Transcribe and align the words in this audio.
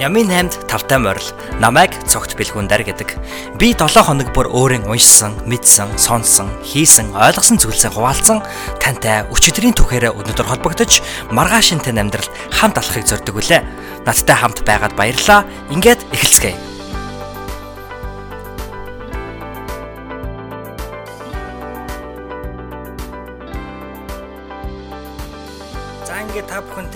Нямын 0.00 0.32
8-д 0.32 0.64
тавтай 0.64 0.96
морил 0.96 1.28
намайг 1.60 1.92
цогт 2.08 2.32
бэлгүүндэр 2.32 2.88
гэдэг. 2.88 3.20
Би 3.60 3.76
7 3.76 4.00
хоног 4.00 4.32
бүр 4.32 4.48
өөрийн 4.48 4.88
уншсан, 4.88 5.36
мэдсэн, 5.44 5.92
сонсон, 6.00 6.48
хийсэн, 6.64 7.12
ойлгосон 7.12 7.60
зүйлсээ 7.60 7.92
хуваалцсан 7.92 8.40
тантай 8.80 9.28
өчигдрийн 9.28 9.76
түүхээрээ 9.76 10.16
өнөөдөр 10.16 10.48
холбогдож 10.56 11.04
маргааш 11.28 11.76
шинтэн 11.76 12.00
амьдрал 12.00 12.32
хамт 12.48 12.80
алхахыг 12.80 13.04
зорддог 13.04 13.44
үлээ. 13.44 13.60
Надтай 14.08 14.36
хамт 14.40 14.64
байгаад 14.64 14.96
баярлалаа. 14.96 15.44
Ингээд 15.68 16.00
эхэлцгээе. 16.16 16.69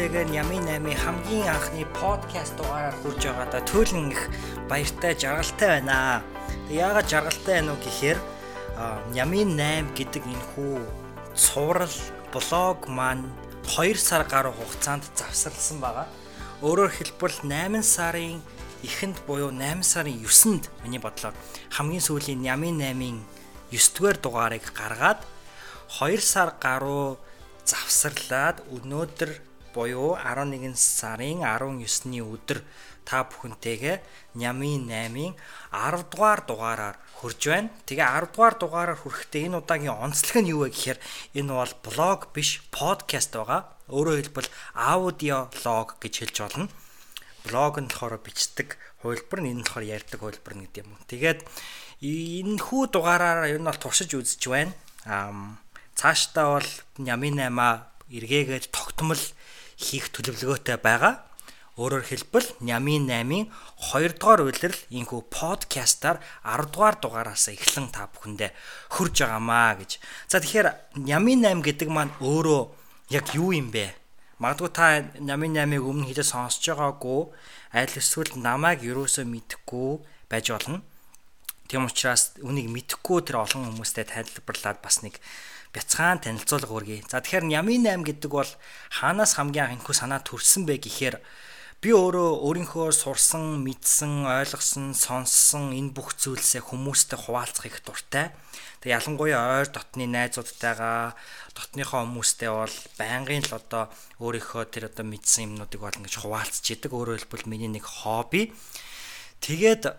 Та 0.04 0.10
бүхэнтэйгээ 0.10 0.36
Ями 0.36 0.60
8-ийн 0.60 1.00
хамгийн 1.00 1.48
анхны 1.48 1.84
подкаст 1.96 2.56
дугаараар 2.60 2.92
хүрж 3.00 3.24
байгаадаа 3.24 3.62
төөлн 3.64 4.12
их 4.12 4.28
баяртай 4.68 5.16
жаргалтай 5.16 5.80
байна. 5.80 6.20
Тэг 6.68 6.76
яагаад 6.76 7.08
жаргалтай 7.08 7.54
байна 7.56 7.72
уу 7.72 7.80
гэхээр 7.80 8.18
Ями 9.16 9.40
8 9.48 9.96
гэдэг 9.96 10.24
энэ 10.28 10.45
хүү 10.52 10.76
цуврал 11.32 11.96
блог 12.36 12.84
маань 12.84 13.24
2 13.64 13.96
сар 13.96 14.28
гаруй 14.28 14.52
хугацаанд 14.52 15.09
завсарласан 15.16 15.80
байгаа. 15.80 16.04
Өөрөөр 16.60 16.92
хэлбэл 16.92 17.40
8 17.48 17.80
сарын 17.80 18.45
эхэнд 18.84 19.24
буюу 19.24 19.48
8 19.56 19.80
сарын 19.80 20.20
9-нд 20.20 20.68
миний 20.84 21.00
бодлоор 21.00 21.32
хамгийн 21.73 22.04
сүүлийн 22.04 22.45
Ями 22.45 22.76
8-ийн 22.76 23.24
9 23.73 23.96
дугаар 23.96 24.20
дугаарыг 24.20 24.68
гаргаад 24.68 25.24
2 25.96 26.20
сар 26.20 26.52
гаруй 26.60 27.16
завсарлаад 27.64 28.60
өнөөдөр 28.68 29.54
буюу 29.74 30.14
11 30.14 30.78
сарын 30.78 31.42
19-ны 31.42 32.22
өдөр 32.22 32.62
та 33.04 33.26
бүхэнтэйгээ 33.28 34.00
Нямын 34.40 34.88
8-ын 34.88 35.34
10 35.74 36.10
дугаар 36.10 36.40
дугаараар 36.48 36.96
хүрж 37.20 37.40
байна. 37.52 37.70
Тэгээ 37.86 38.06
10 38.06 38.32
дугаар 38.32 38.54
дугаараар 38.58 38.98
хүрэхдээ 38.98 39.46
энэ 39.50 39.58
удаагийн 39.60 39.95
онцлог 39.95 40.36
нь 40.40 40.50
юу 40.54 40.64
вэ 40.64 40.72
гэхээр 40.72 40.98
энэ 41.38 41.52
бол 41.52 41.74
блог 41.84 42.20
биш 42.32 42.64
подкаст 42.72 43.36
байгаа. 43.36 43.68
Өөрөөр 43.92 44.18
хэлбэл 44.24 44.50
аудио 44.72 45.52
лог 45.66 46.00
гэж 46.00 46.14
хэлж 46.24 46.36
болно. 46.40 46.66
Блог 47.45 47.74
нь 47.82 47.90
болохоор 47.92 48.18
бичдэг 48.24 48.80
хувилбар 49.04 49.40
нь 49.45 49.50
энэ 49.52 49.62
болохоор 49.68 49.84
ярьдаг 49.84 50.18
хувилбар 50.24 50.54
нь 50.56 50.64
гэдэг 50.64 50.82
юм. 50.82 50.96
Тэгээд 51.04 51.40
энэ 52.00 52.58
хүү 52.58 52.82
дугаараар 52.88 53.52
ер 53.52 53.60
нь 53.60 53.68
бол 53.68 53.78
туршиж 53.78 54.16
үзэж 54.16 54.42
байна. 54.48 54.72
Аа 55.04 55.60
цаашдаа 55.95 56.58
бол 56.58 56.70
Нямын 56.98 57.38
8-а 57.38 57.95
эргээгээд 58.10 58.72
тогтмол 58.72 59.20
хийх 59.78 60.10
төлөвлөгөөтэй 60.14 60.78
байгаа. 60.78 61.24
Өөрөөр 61.74 62.06
хэлбэл 62.06 62.48
Нямын 62.62 63.10
8-ын 63.10 63.50
2 63.50 64.14
дугаар 64.14 64.47
үйлрэл 64.47 64.78
инхүү 64.94 65.20
подкастаар 65.26 66.22
10 66.47 66.70
дугаар 66.70 66.97
дугаараас 67.03 67.50
эхлэн 67.50 67.91
та 67.91 68.06
бүхэндээ 68.14 68.54
хурж 68.94 69.26
байгаамаа 69.26 69.82
гэж. 69.82 69.98
За 70.30 70.38
тэгэхээр 70.38 71.02
Нямын 71.02 71.42
8 71.42 71.66
гэдэг 71.66 71.91
маань 71.91 72.14
өөрөө 72.22 72.62
яг 73.10 73.26
юу 73.34 73.50
юм 73.50 73.75
бэ? 73.75 73.91
Магадгүй 74.38 74.70
та 74.70 75.02
Нямын 75.19 75.58
8-ыг 75.58 75.82
өмнө 75.82 76.06
хилээ 76.14 76.22
сонсож 76.22 76.62
байгаагүй 76.62 77.34
аль 77.75 77.98
эсвэл 77.98 78.38
намайг 78.38 78.86
юусоо 78.86 79.26
мэдэхгүй 79.26 79.98
байж 80.30 80.54
болно. 80.54 80.78
Тийм 81.66 81.91
учраас 81.91 82.38
үнийг 82.38 82.70
мэдэхгүй 82.70 83.26
тэр 83.26 83.42
олон 83.42 83.75
хүмүүстэй 83.75 84.06
тайлбарлаад 84.06 84.78
бас 84.78 85.02
нэг 85.02 85.19
бяцхан 85.75 86.22
танилцуулга 86.22 86.70
өргөе. 86.70 87.03
За 87.10 87.19
тэгэхээр 87.19 87.50
Ямин 87.50 87.82
8 87.82 88.06
гэдэг 88.06 88.30
бол 88.30 88.50
хаанаас 88.94 89.34
хамгийн 89.34 89.75
анх 89.75 89.82
энэхүү 89.82 89.94
санаа 89.98 90.22
төрсэн 90.22 90.62
бэ 90.70 90.78
гэхээр 90.78 91.19
би 91.82 91.90
өөрөө 91.92 92.30
өөрийнхөө 92.46 92.96
сурсан, 92.96 93.60
мэдсэн, 93.60 94.24
ойлгосон, 94.24 94.94
сонссон 94.96 95.76
энэ 95.76 95.92
бүх 95.92 96.16
зүйлсээ 96.16 96.64
хүмүүстэй 96.64 97.18
хуваалцах 97.20 97.68
их 97.68 97.84
дуртай. 97.84 98.32
Тэг 98.80 98.96
ялангуяа 98.96 99.60
ойр 99.60 99.68
дотны 99.68 100.08
найзуудтайгаа 100.08 101.12
дотныхоо 101.52 102.08
хүмүүстэй 102.08 102.48
бол 102.48 102.76
байнгын 102.96 103.44
л 103.44 103.58
одоо 103.60 103.92
өөрийнхөө 104.16 104.64
тэр 104.72 104.88
одоо 104.88 105.04
мэдсэн 105.04 105.52
юмнуудыг 105.52 105.80
бол 105.84 105.92
ингэж 105.92 106.24
хуваалцж 106.24 106.64
идэг. 106.72 106.88
Өөрөөр 106.88 107.20
хэлбэл 107.28 107.52
миний 107.52 107.68
нэг 107.68 107.84
хобби. 107.84 108.56
Тэгээд 109.44 109.92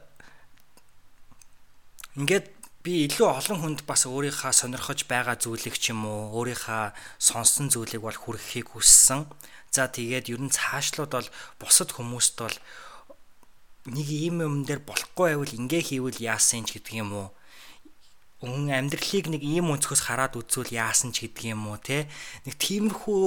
ингээд 2.18 2.55
би 2.85 3.09
илүү 3.09 3.25
олон 3.25 3.57
хүнд 3.66 3.79
бас 3.90 4.06
өөрийнхөө 4.06 4.53
сонирхож 4.53 5.09
байгаа 5.09 5.41
зүйлийг 5.41 5.73
ч 5.81 5.90
юм 5.90 6.06
уу 6.06 6.38
өөрийнхөө 6.38 6.94
сонсон 7.18 7.73
зүйлийг 7.73 8.06
бол 8.06 8.13
хүргэхийг 8.13 8.78
хүссэн. 8.78 9.25
За 9.73 9.90
тэгээд 9.90 10.29
ер 10.29 10.41
нь 10.46 10.53
цаашлууд 10.53 11.09
бол 11.09 11.29
бусад 11.57 11.90
хүмүүст 11.97 12.38
бол 12.38 12.57
нэг 13.90 14.06
ийм 14.06 14.46
юм 14.46 14.56
дээр 14.69 14.85
болохгүй 14.85 15.34
байвал 15.34 15.57
ингээ 15.57 15.81
хийвэл 15.97 16.22
яасан 16.22 16.62
ч 16.69 16.78
гэдэг 16.78 16.94
юм 17.01 17.09
уу? 17.25 17.29
Өн 18.46 18.69
амьдралыг 18.69 19.34
нэг 19.34 19.41
ийм 19.41 19.73
өнцгөөс 19.73 20.06
хараад 20.06 20.38
үзвэл 20.38 20.69
яасан 20.69 21.09
ч 21.09 21.25
гэдэг 21.25 21.57
юм 21.57 21.66
уу 21.66 21.81
те 21.81 22.06
нэг 22.46 22.53
тиймэрхүү 22.62 23.25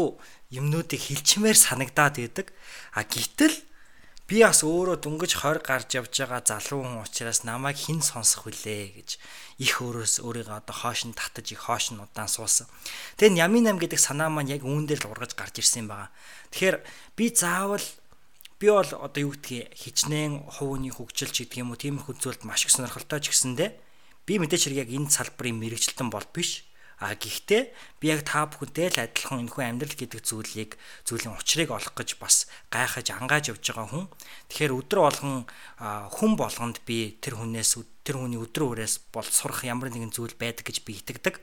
юмнуудыг 0.55 1.03
хэлчмээр 1.03 1.59
санагдаад 1.59 2.23
идэг 2.23 2.55
а 2.95 3.03
гítэл 3.03 3.59
би 4.29 4.45
бас 4.45 4.61
өөрөө 4.61 5.01
дөнгөж 5.01 5.41
20 5.41 5.65
гарч 5.65 5.89
явж 5.97 6.13
байгаа 6.13 6.45
залуу 6.45 6.85
хүн 6.85 7.01
учраас 7.01 7.49
намайг 7.49 7.81
хэн 7.81 8.05
сонсох 8.05 8.45
вүлээ 8.45 9.01
гэж 9.01 9.17
их 9.65 9.81
өөрөөс 9.81 10.21
өөрийгөө 10.21 10.53
одоо 10.53 10.77
хоош 10.77 11.09
нь 11.09 11.17
татаж 11.17 11.49
их 11.49 11.65
хоош 11.65 11.97
нь 11.97 12.03
удаан 12.05 12.29
суусан. 12.29 12.69
Тэгээ 13.17 13.49
Ямин 13.49 13.73
8 13.73 13.81
гэдэг 13.81 13.97
санаа 13.97 14.29
маань 14.29 14.53
яг 14.53 14.69
үүн 14.69 14.85
дээр 14.85 15.09
л 15.09 15.17
ургаж 15.17 15.33
гарч 15.33 15.65
ирсэн 15.65 15.89
байгаа. 15.89 16.13
Тэгэхээр 16.53 16.77
би 17.17 17.25
заавал 17.33 17.87
би 18.61 18.69
бол 18.69 18.91
одоо 19.01 19.21
юу 19.25 19.33
гэдгийг 19.33 19.73
хичнээн 19.73 20.45
хувийн 20.61 20.93
хөгжил 20.93 21.33
ч 21.33 21.49
гэдэг 21.49 21.65
юм 21.65 21.73
уу 21.73 21.81
тиймэрхүү 21.81 22.21
зүйлд 22.21 22.45
маш 22.45 22.69
их 22.69 22.75
сонирхолтой 22.77 23.25
ч 23.25 23.33
гэсэндэ 23.33 23.81
би 24.29 24.37
мэдээч 24.37 24.69
хэрэг 24.69 24.83
яг 24.85 24.91
энэ 24.93 25.09
салбарын 25.09 25.57
мэрэгчлэн 25.57 26.13
бол 26.13 26.29
биш 26.37 26.68
А 26.99 27.15
гэхдээ 27.15 27.63
би 28.03 28.07
яг 28.11 28.27
та 28.27 28.51
бүхэнтэй 28.51 28.91
л 28.91 28.99
адилхан 29.07 29.47
энэхүү 29.47 29.63
амьдрал 29.63 29.95
гэдэг 29.95 30.19
зүйлийг 30.19 30.75
зүйлийн 31.07 31.39
учрыг 31.39 31.71
олох 31.71 31.95
гэж 31.95 32.19
бас 32.19 32.51
гайхаж 32.75 33.15
ангааж 33.15 33.55
явж 33.55 33.63
байгаа 33.71 33.87
хүн. 33.87 34.07
Тэгэхээр 34.51 34.75
өдөр 34.75 35.01
болгон 35.07 35.47
хүн 35.79 36.33
болгонд 36.35 36.83
би 36.83 37.15
тэр 37.23 37.39
хүнээс 37.39 37.79
тэр 38.03 38.19
хүний 38.19 38.43
өдөр 38.43 38.83
үрээс 38.83 39.15
бол 39.15 39.23
сурах 39.31 39.63
ямар 39.63 39.95
нэгэн 39.95 40.11
зүйл 40.11 40.35
байдаг 40.35 40.67
гэж 40.67 40.83
би 40.83 40.99
итгэдэг. 40.99 41.39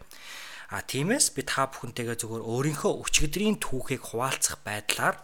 А 0.75 0.83
тиймээс 0.83 1.31
би 1.31 1.47
та 1.47 1.71
бүхэнтэйгээ 1.71 2.19
зөвхөн 2.19 2.43
өөрийнхөө 2.43 2.91
өчигдрийн 3.07 3.55
түүхийг 3.61 4.01
хуваалцах 4.11 4.59
байдлаар 4.65 5.15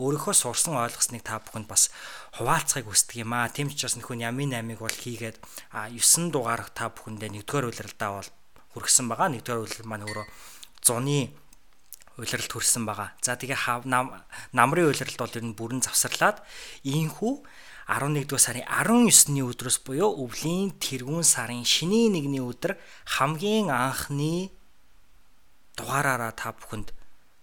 өөрийнхөө 0.00 0.34
сурсан 0.34 0.80
ойлгосныг 0.80 1.22
та 1.22 1.38
бүхэнд 1.38 1.68
бас 1.68 1.92
хуваалцахыг 2.40 2.88
хүсдэг 2.88 3.22
юм 3.22 3.36
аа. 3.36 3.52
Тийм 3.52 3.68
ч 3.68 3.78
учраас 3.78 4.00
нөхөн 4.00 4.24
Ямин 4.24 4.56
8-ыг 4.56 4.80
бол 4.80 4.96
хийгээд 4.96 5.36
а 5.76 5.92
9 5.92 6.32
дугаар 6.32 6.64
та 6.72 6.88
бүхэндээ 6.88 7.30
нэгдүгээр 7.30 7.68
үйлрэлдээ 7.68 8.10
бол 8.10 8.28
хүргэсэн 8.72 9.06
байгаа. 9.08 9.28
Нэгдүгээр 9.32 9.62
үйлрэл 9.62 9.88
маань 9.88 10.06
өөрөө 10.08 10.26
зуны 10.82 11.32
үйлрэлд 12.20 12.52
хүрсэн 12.52 12.84
байгаа. 12.84 13.16
За 13.24 13.36
тэгээ 13.36 13.84
намрын 14.52 14.88
үйлрэлд 14.88 15.16
бол 15.16 15.36
ер 15.36 15.44
нь 15.44 15.56
бүрэн 15.56 15.80
завсарлаад 15.80 16.44
ийхүү 16.84 17.32
11-р 17.88 18.38
сарын 18.38 18.64
19-ны 18.68 19.42
өдрөөс 19.42 19.82
буюу 19.82 20.24
өвлийн 20.24 20.76
тэргүүн 20.78 21.26
сарын 21.26 21.66
шинийн 21.66 22.14
нэгний 22.14 22.40
өдөр 22.40 22.78
хамгийн 23.18 23.68
анхны 23.72 24.54
дугаараараа 25.76 26.32
та 26.32 26.54
бүхэнд 26.54 26.94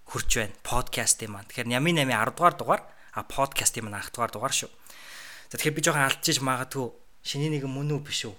хүрч 0.07 0.29
байна. 0.39 0.55
Подкастын 0.63 1.33
маань. 1.33 1.45
Тэгэхээр 1.49 1.75
Ями 1.75 1.91
8 1.93 2.07
10 2.07 2.33
дугаар 2.33 2.55
дугаар 2.55 2.81
а 3.13 3.23
подкастын 3.27 3.83
маань 3.85 3.99
10 3.99 4.15
дугаар 4.15 4.31
дугаар 4.31 4.55
шүү. 4.55 4.71
За 5.51 5.57
тэгэхээр 5.57 5.75
би 5.75 5.81
жоохон 5.85 6.07
алдчихж 6.07 6.39
магадгүй 6.41 6.87
шинийн 7.25 7.53
нэг 7.57 7.65
мөн 7.67 7.99
үү 7.99 8.01
биш 8.05 8.25
үү? 8.25 8.35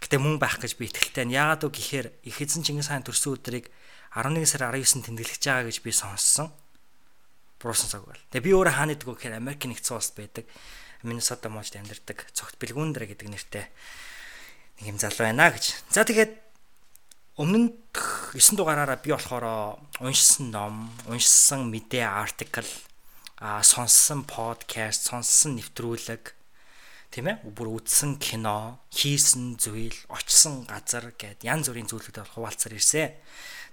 Гэтэ 0.00 0.20
мөн 0.20 0.36
байх 0.36 0.60
гэж 0.60 0.76
би 0.76 0.88
итгэлтэй 0.92 1.24
байна. 1.24 1.56
Яагаад 1.56 1.62
вэ 1.64 1.70
гэхээр 1.72 2.06
их 2.28 2.36
эзэн 2.40 2.62
Чингис 2.62 2.92
хаан 2.92 3.06
төрсөн 3.06 3.40
өдрийг 3.40 3.72
11 4.12 4.44
сар 4.44 4.68
19-нд 4.68 5.04
тэмдэглэж 5.08 5.42
байгаа 5.42 5.66
гэж 5.68 5.78
би 5.80 5.90
сонссон. 5.92 6.52
Буруусан 7.60 7.88
цаг 7.88 8.04
байл. 8.04 8.20
Тэгээ 8.30 8.46
би 8.46 8.52
өөрөө 8.52 8.74
хаана 8.76 8.92
гэдэг 8.92 9.08
вэ 9.08 9.14
гэхээр 9.16 9.40
Америк 9.40 9.64
нэгдсэн 9.64 9.96
улсад 9.96 10.16
байдаг. 10.20 10.44
Миннесота 11.00 11.48
мужид 11.48 11.80
амьдардаг 11.80 12.28
цогт 12.36 12.60
бэлгүүндэр 12.60 13.08
гэдэг 13.08 13.28
нэртэй 13.28 13.64
нэг 14.80 14.84
юм 14.84 14.98
залуу 15.00 15.24
байна 15.24 15.48
гэж. 15.48 15.64
За 15.88 16.04
тэгээд 16.04 16.32
өмнө 17.40 17.58
нь 17.58 17.70
9 18.36 18.56
дугаараараа 18.56 19.00
би 19.00 19.12
болохоор 19.12 19.80
уншсан 20.04 20.52
ном, 20.52 20.92
уншсан 21.08 21.68
мэдээ 21.72 22.04
артикл, 22.04 22.68
а 23.40 23.60
сонссон 23.64 24.24
подкаст, 24.24 25.08
сонссон 25.08 25.56
нэвтрүүлэг 25.56 26.35
тийм 27.10 27.26
ээ 27.32 27.36
бүр 27.52 27.80
үзсэн 27.80 28.18
кино 28.20 28.80
хийсэн 28.92 29.56
зүйл 29.60 29.96
очсон 30.10 30.66
газар 30.66 31.12
гэд 31.14 31.46
янз 31.46 31.70
бүрийн 31.70 31.88
зүйлүүдэд 31.88 32.32
хуваалцаар 32.34 32.74
ирсэн. 32.76 33.14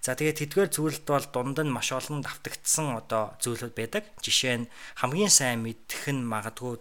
За 0.04 0.20
тэгээд 0.20 0.40
тэдгээр 0.44 0.70
зүйлд 0.70 1.08
бол 1.08 1.28
дунд 1.32 1.58
нь 1.64 1.72
маш 1.72 1.96
олон 1.96 2.20
давтагдсан 2.20 3.00
одоо 3.00 3.40
зүйлүүд 3.40 3.72
байдаг. 3.72 4.04
Жишээ 4.20 4.68
нь 4.68 4.70
хамгийн 5.00 5.32
сайн 5.32 5.64
мэдэх 5.64 6.12
нь 6.12 6.28
магадгүй 6.28 6.76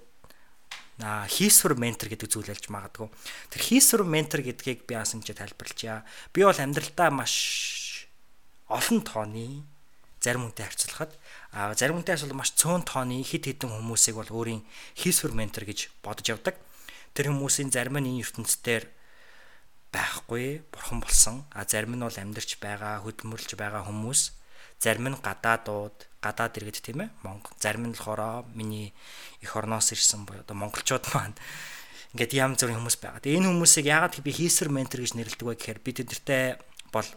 а 1.02 1.26
хийсвэр 1.30 1.78
ментор 1.78 2.10
гэдэг 2.10 2.28
зүйл 2.30 2.50
ялж 2.50 2.66
магадгүй. 2.66 3.08
Тэр 3.50 3.62
хийсвэр 3.62 4.02
ментор 4.06 4.42
гэдгийг 4.42 4.86
би 4.86 4.94
асан 4.98 5.22
ч 5.22 5.34
тайлбарлажаа. 5.34 6.02
Би 6.34 6.42
бол 6.42 6.54
амьдралдаа 6.54 7.10
маш 7.14 8.06
олон 8.66 9.00
тооны 9.06 9.66
зарим 10.22 10.46
хүнтэй 10.46 10.66
харьцуулахад 10.66 11.12
а 11.52 11.76
зарим 11.76 12.00
хүнтэй 12.00 12.16
бол 12.16 12.40
маш 12.40 12.56
цөөн 12.56 12.88
тооны 12.88 13.20
хид 13.20 13.44
хідэн 13.44 13.68
хүмүүсийг 13.68 14.16
бол 14.16 14.32
өөрийн 14.32 14.64
хийсвэр 14.96 15.36
ментор 15.36 15.68
гэж 15.68 15.92
бодож 16.00 16.32
явдаг. 16.32 16.56
Тэр 17.12 17.28
хүмүүсийн 17.28 17.68
зарим 17.68 18.00
нь 18.00 18.08
энэ 18.08 18.24
ертөнцийн 18.24 18.88
байхгүй 19.92 20.64
бурхан 20.72 21.04
болсон. 21.04 21.44
А 21.52 21.68
зарим 21.68 21.92
нь 21.92 22.00
бол 22.00 22.16
амьдарч 22.16 22.56
байгаа, 22.56 23.04
хөдөлмөрлж 23.04 23.52
байгаа 23.60 23.84
хүмүүс. 23.84 24.32
Зарим 24.80 25.12
нь 25.12 25.20
гадаадууд, 25.20 26.08
гадаад 26.24 26.56
иргэд 26.56 26.80
тийм 26.80 27.04
ээ. 27.04 27.10
Монгол 27.20 27.52
зарим 27.60 27.84
нь 27.84 27.92
болохоор 27.92 28.48
миний 28.56 28.96
эх 29.44 29.52
орноос 29.52 29.92
ирсэн 29.92 30.24
буюу 30.24 30.40
одоо 30.40 30.56
монголчууд 30.56 31.04
маань 31.12 31.36
ингээд 32.16 32.32
ям 32.32 32.56
зүрийн 32.56 32.80
хүмүүс 32.80 32.96
байгаа. 32.96 33.20
Тэгээ 33.20 33.44
энэ 33.44 33.52
хүмүүсийг 33.52 33.86
яагаад 33.92 34.24
би 34.24 34.32
хийсвэр 34.32 34.72
ментор 34.72 35.04
гэж 35.04 35.12
нэрлэдэг 35.20 35.46
вэ 35.48 35.54
гэхээр 35.60 35.80
бид 35.84 35.96
тэдэртэй 36.00 36.44
бол 36.88 37.08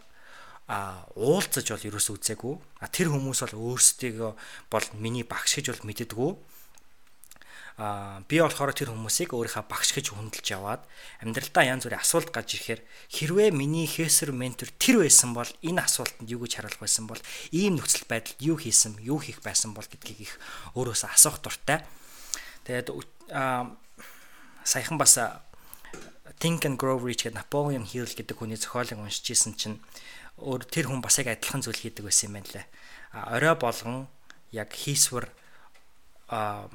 а 0.65 1.05
уулзаж 1.13 1.69
бол 1.69 1.87
ерөөсөө 1.93 2.15
үзээгүй. 2.17 2.55
А 2.81 2.89
тэр 2.89 3.13
хүмүүс 3.13 3.45
бол 3.45 3.77
өөрсдийгөө 3.77 4.31
бол 4.73 4.85
миний 4.97 5.21
багш 5.21 5.61
гэж 5.61 5.69
бол 5.69 5.87
мэддэггүй. 5.93 6.31
А 7.75 8.23
би 8.25 8.39
болохоор 8.39 8.71
тэр 8.71 8.95
хүмүүсийг 8.95 9.35
өөрийнхөө 9.35 9.67
багш 9.67 9.91
гэж 9.91 10.15
хүндэлж 10.15 10.47
яваад 10.55 10.87
амьдралдаа 11.19 11.75
янз 11.75 11.83
бүрийн 11.83 11.99
асуулт 11.99 12.31
гарч 12.31 12.55
ирэхээр 12.55 12.81
хэрвээ 13.11 13.49
миний 13.51 13.83
хээсэр 13.83 14.31
ментор 14.31 14.71
тэр 14.79 15.03
байсан 15.03 15.35
бол 15.35 15.51
энэ 15.59 15.83
асуултанд 15.83 16.31
юу 16.31 16.47
гэж 16.47 16.63
хариулах 16.63 16.79
байсан 16.79 17.03
бол 17.03 17.19
ийм 17.51 17.75
нөхцөл 17.75 18.07
байдалд 18.07 18.39
юу 18.39 18.55
хийсэн, 18.55 18.95
юу 19.03 19.19
хийх 19.19 19.43
байсан 19.43 19.75
бол 19.75 19.83
гэдгийг 19.83 20.23
их 20.23 20.39
өөрөөсөө 20.79 21.09
асуух 21.19 21.43
дуртай. 21.43 21.83
Тэгээд 22.63 22.95
саяхан 24.63 24.97
бас 24.97 25.19
Think 26.39 26.65
and 26.65 26.79
Grow 26.79 26.99
Rich 26.99 27.27
гэдэг 27.27 27.35
Napoleon 27.35 27.83
Hill 27.83 28.07
гэдэг 28.07 28.39
хүний 28.39 28.59
зохиолыг 28.59 28.99
уншиж 28.99 29.35
исэн 29.35 29.55
чинь 29.55 29.79
өөр 30.41 30.67
тэр 30.67 30.91
хүн 30.91 30.99
бас 30.99 31.19
яг 31.21 31.31
адилхан 31.31 31.63
зүйл 31.63 31.79
хийдэг 31.79 32.03
байсан 32.03 32.31
юм 32.31 32.35
байна 32.39 32.51
лээ. 32.51 32.65
А 33.15 33.39
орой 33.39 33.55
болгон 33.55 34.07
яг 34.51 34.73
хийсвэр 34.75 35.31
а 36.27 36.67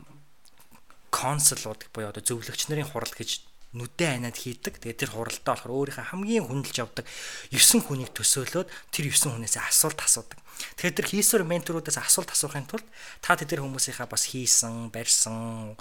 консулууд 1.10 1.90
буюу 1.92 2.08
одоо 2.08 2.22
зөвлөгч 2.22 2.70
нарын 2.70 2.88
хурал 2.88 3.12
гэж 3.12 3.44
нүдэн 3.76 4.24
айнад 4.24 4.36
хийдэг. 4.40 4.80
Тэгээ 4.80 5.06
тэр 5.06 5.10
хуралдаа 5.14 5.54
болохоор 5.54 5.92
өөрийнхөө 5.92 6.10
хамгийн 6.10 6.46
хүндэлж 6.48 6.76
явдаг 6.80 7.06
9 7.52 7.86
хүнийг 7.86 8.10
төсөөлөөд 8.16 8.68
тэр 8.90 9.04
9 9.12 9.36
хүнээс 9.36 9.56
асуулт 9.60 10.00
асуудаг. 10.00 10.38
Тэгэхээр 10.80 10.96
тэр 10.96 11.08
хийсвэр 11.12 11.44
менторуудаас 11.46 11.98
асуулт 12.00 12.32
асуухын 12.32 12.66
тулд 12.66 12.86
та 13.22 13.36
тэр 13.38 13.62
хүмүүсийнхаа 13.62 14.10
бас 14.10 14.26
хийсэн, 14.32 14.90
барьсан, 14.90 15.78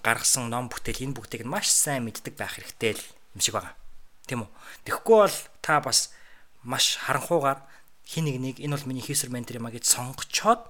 гаргасан 0.00 0.48
ном 0.48 0.72
бүтээл 0.72 1.08
энэ 1.08 1.16
бүгдийг 1.16 1.44
маш 1.44 1.68
сайн 1.68 2.08
мэддэг 2.08 2.36
байх 2.36 2.56
хэрэгтэй 2.56 2.96
л 2.96 3.04
юм 3.36 3.40
шиг 3.40 3.54
байна. 3.58 3.76
Тийм 4.24 4.48
үү? 4.48 4.50
Тэгэхгүй 4.88 5.18
бол 5.28 5.36
та 5.60 5.84
бас 5.84 6.13
маш 6.64 6.98
харанхуугаар 7.04 7.60
хин 8.04 8.28
нэг 8.28 8.36
нэг 8.40 8.56
энэ 8.60 8.74
бол 8.76 8.88
миний 8.88 9.04
хийсэр 9.04 9.30
ментор 9.32 9.60
юм 9.60 9.68
а 9.68 9.74
гэж 9.74 9.84
сонгочоод 9.88 10.66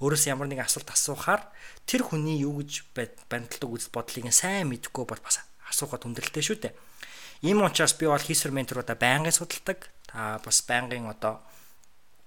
өөрөөс 0.00 0.24
ямар 0.28 0.48
нэгэн 0.50 0.66
асуулт 0.66 0.90
асуухаар 0.90 1.44
тэр 1.88 2.02
хүний 2.04 2.42
юу 2.42 2.60
гэж 2.60 2.92
баримтлагдаг 2.96 3.70
үзэл 3.70 3.94
бодлыг 3.94 4.28
сайн 4.34 4.68
мэдэхгүй 4.68 5.04
бол 5.06 5.22
бас 5.22 5.40
асуухад 5.64 6.04
хүндрэлтэй 6.04 6.44
шүү 6.44 6.58
дээ. 6.60 6.74
Ийм 7.46 7.62
учраас 7.62 7.94
би 7.96 8.08
бол 8.08 8.20
хийсэр 8.20 8.52
менторуудаа 8.52 8.96
байнгын 8.96 9.32
судалдаг. 9.32 9.88
Та 10.08 10.40
бас 10.44 10.64
байнгын 10.66 11.08
одоо 11.08 11.40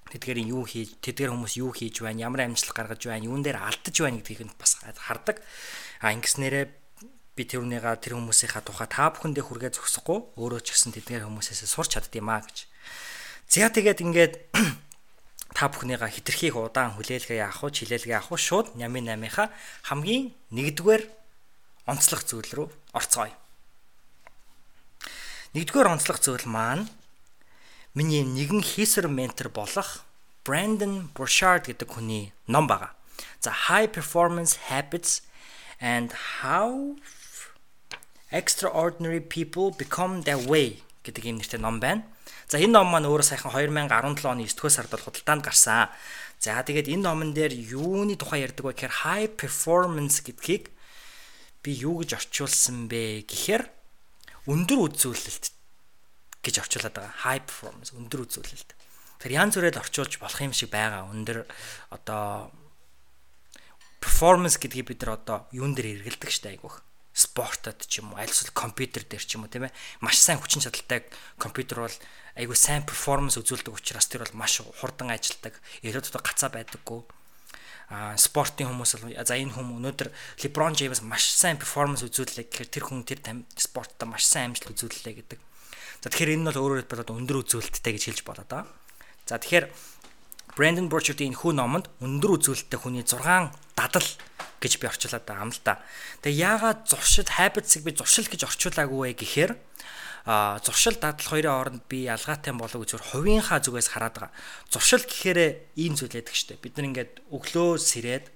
тэдгэрийн 0.09 0.53
юу 0.53 0.63
хийж, 0.63 0.97
тэдгэр 1.03 1.33
хүмүүс 1.35 1.59
юу 1.59 1.75
хийж 1.75 2.01
байна, 2.01 2.27
ямар 2.31 2.47
амжилт 2.47 2.71
гаргаж 2.71 3.01
байна, 3.03 3.27
юун 3.27 3.43
дээр 3.43 3.59
алдаж 3.59 3.95
байна 3.97 4.23
гэдгийг 4.23 4.47
нь 4.47 4.55
бас 4.55 4.79
хардаг. 4.79 5.43
А 5.99 6.15
ингэснээрээ 6.15 6.65
би 7.35 7.43
тэрүүнийга 7.43 7.99
тэр 7.99 8.17
хүмүүсийнхаа 8.17 8.63
тухай 8.63 8.87
та 8.89 9.11
бүхэндээ 9.13 9.43
хүргээ 9.45 9.71
зогсохгүй 9.75 10.39
өөрөө 10.39 10.61
ч 10.63 10.73
гэсэн 10.73 10.95
тэдгээр 10.95 11.27
хүмүүсээс 11.27 11.69
сурч 11.69 11.93
чаддгиймаа 11.93 12.41
гэж 12.41 12.57
За 13.57 13.73
тэгээд 13.73 14.05
ингээд 14.05 14.33
та 15.57 15.65
бүхнийгаа 15.65 16.13
хитрхийг 16.13 16.61
удаан 16.61 16.93
хүлээлгээ 16.93 17.41
авах 17.41 17.65
уу, 17.65 17.73
хилээлгээ 17.73 18.13
авах 18.13 18.37
уу 18.37 18.37
шууд 18.37 18.77
Нями 18.77 19.01
8-ынхаа 19.01 19.49
хамгийн 19.81 20.29
нэгдүгээр 20.53 21.03
онцлог 21.89 22.21
зүйл 22.21 22.53
рүү 22.53 22.67
орцгоё. 22.93 23.33
Нэгдүгээр 25.57 25.89
онцлог 25.89 26.21
зүйл 26.21 26.45
маань 26.45 26.85
миний 27.97 28.21
нэгэн 28.21 28.61
хийсэр 28.61 29.09
ментор 29.09 29.49
болох 29.49 30.05
Brandon 30.45 31.09
Burchard 31.17 31.65
гэдэг 31.65 31.89
хүний 31.89 32.37
ном 32.45 32.69
байгаа. 32.69 32.93
За 33.41 33.49
High 33.49 33.89
Performance 33.89 34.69
Habits 34.69 35.25
and 35.81 36.13
How 36.45 36.93
Extraordinary 38.29 39.17
People 39.25 39.73
Become 39.73 40.21
Their 40.29 40.45
Way 40.45 40.85
гэдэг 41.01 41.25
ийм 41.25 41.41
нэртэй 41.41 41.57
ном 41.57 41.81
байна. 41.81 42.05
За 42.47 42.63
энэ 42.63 42.79
ном 42.79 42.87
маань 42.87 43.11
өөрөө 43.11 43.27
сайхан 43.27 43.51
2017 43.51 44.23
оны 44.23 44.47
9-р 44.47 44.71
сард 44.71 44.91
бол 44.95 45.03
худалдаанд 45.03 45.43
гарсан. 45.43 45.91
За 46.39 46.63
тэгээд 46.63 46.87
энэ 46.87 47.03
номон 47.03 47.35
дээр 47.35 47.51
юуны 47.51 48.15
тухай 48.15 48.47
ярьдаг 48.47 48.63
вэ 48.63 48.71
гэхээр 48.71 48.95
high 49.03 49.27
performance 49.35 50.23
гэдгийг 50.23 50.71
би 51.59 51.71
юу 51.75 51.99
гэж 51.99 52.15
орчуулсан 52.15 52.87
бэ 52.87 53.27
гэхээр 53.27 53.67
өндөр 54.47 54.79
үзүүлэлт 54.79 55.45
гэж 56.39 56.55
орчуулад 56.63 56.95
байгаа. 56.95 57.19
High 57.27 57.43
performance 57.43 57.91
өндөр 57.91 58.23
үзүүлэлт. 58.23 58.71
Тэр 59.19 59.31
янз 59.35 59.59
бүрээр 59.59 59.83
орчуулж 59.83 60.15
болох 60.15 60.39
юм 60.39 60.55
шиг 60.55 60.71
байгаа. 60.71 61.11
Өндөр 61.11 61.43
одоо 61.91 62.47
performance 63.99 64.55
гэдгийг 64.55 64.87
бид 64.87 65.03
нар 65.03 65.19
одоо 65.19 65.51
юун 65.51 65.75
дээр 65.75 65.99
эргэлдэг 65.99 66.31
штэ 66.31 66.55
айгүйх 66.55 66.87
спортод 67.17 67.81
ч 67.89 67.97
юм 67.99 68.13
уу 68.13 68.21
аль 68.21 68.29
эсвэл 68.29 68.53
компьютер 68.53 69.01
дээр 69.01 69.25
ч 69.25 69.35
юм 69.35 69.43
уу 69.43 69.51
тийм 69.51 69.65
ээ 69.65 69.73
маш 70.05 70.21
сайн 70.21 70.37
хүчин 70.37 70.61
чадалтай 70.61 71.01
компьютер 71.41 71.89
бол 71.89 71.97
айгүй 72.37 72.55
сайн 72.55 72.85
перформанс 72.85 73.37
үзүүлдэг 73.41 73.73
учраас 73.73 74.07
тэр 74.07 74.23
бол 74.23 74.45
маш 74.45 74.61
хурдан 74.61 75.09
ажилдаг 75.09 75.57
элодод 75.81 76.21
гацаа 76.21 76.53
байдаггүй 76.53 77.01
а 77.87 78.19
спортын 78.19 78.67
хүмүүс 78.67 78.99
бол 78.99 79.15
за 79.15 79.39
энэ 79.39 79.55
хүмүүс 79.55 79.79
өнөөдөр 79.79 80.09
LeBron 80.43 80.75
James 80.75 80.99
маш 81.07 81.31
сайн 81.31 81.55
перформанс 81.55 82.03
үзүүллээ 82.03 82.51
гэхээр 82.51 82.69
тэр 82.69 82.83
хүн 82.83 83.07
тэр 83.07 83.23
спортод 83.55 84.03
маш 84.11 84.27
сайн 84.27 84.51
амжилт 84.51 84.75
үзүүллээ 84.75 85.15
гэдэг. 85.23 85.39
За 86.03 86.11
тэгэхээр 86.11 86.35
энэ 86.35 86.41
нь 86.43 86.47
бол 86.51 86.61
өөрөөр 86.67 86.83
хэлбэл 86.83 87.15
өндөр 87.15 87.37
үзүүлэлттэй 87.47 87.93
гэж 87.95 88.03
хэлж 88.11 88.21
болоо 88.27 88.43
доо. 88.43 88.63
За 89.23 89.39
тэгэхээр 89.39 89.71
Brandon 90.59 90.91
Burchard-ийн 90.91 91.31
энэ 91.31 91.39
хүү 91.39 91.51
номонд 91.55 91.87
өндөр 92.03 92.35
үзүүлэлттэй 92.35 92.75
хүний 92.75 93.07
6 93.07 93.55
дадал 93.79 94.09
гэж 94.59 94.73
би 94.83 94.85
орчуулад 94.91 95.23
байгаа 95.23 95.47
юм 95.47 95.53
л 95.55 95.61
да. 95.63 95.79
Тэгээ 96.27 96.43
яагаад 96.43 96.79
зуршил 96.91 97.29
habits-ыг 97.39 97.87
би 97.87 97.95
зуршил 97.95 98.27
гэж 98.27 98.51
орчуулаагүй 98.51 99.15
вэ 99.15 99.15
гэхээр 99.15 99.51
зуршил 100.27 100.99
дадал 100.99 101.23
хоёрын 101.23 101.55
хооронд 101.55 101.83
би 101.87 102.03
ялгаатай 102.03 102.51
болов 102.51 102.83
гэж 102.83 102.99
хувийнхаа 102.99 103.63
зүгээс 103.63 103.95
хараад 103.95 104.15
байгаа. 104.19 104.31
Зуршил 104.67 105.07
гэхээр 105.07 105.71
ийм 105.79 105.95
зүйл 105.95 106.11
байдаг 106.19 106.35
штэ. 106.35 106.59
Бид 106.59 106.75
нар 106.75 106.91
ингээд 106.91 107.13
өглөө 107.31 107.79
сэрээд 107.79 108.27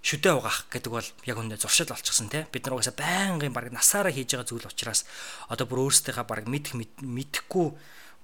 шүдэ 0.00 0.32
угаах 0.32 0.72
гэдэг 0.72 0.88
бол 0.88 1.04
яг 1.28 1.36
үндэ 1.36 1.60
зуршил 1.60 1.92
болчихсон 1.92 2.32
тий. 2.32 2.48
Бид 2.48 2.64
нар 2.64 2.80
угаасаа 2.80 2.96
байнгын 2.96 3.52
баг 3.52 3.68
насаараа 3.68 4.08
хийж 4.08 4.32
байгаа 4.32 4.48
зүйл 4.48 4.64
учраас 4.64 5.04
одоо 5.52 5.68
бүр 5.68 5.92
өөрсдийнхээ 5.92 6.24
баг 6.24 6.48
мэдх 6.48 6.72
мэдэхгүй 7.04 7.68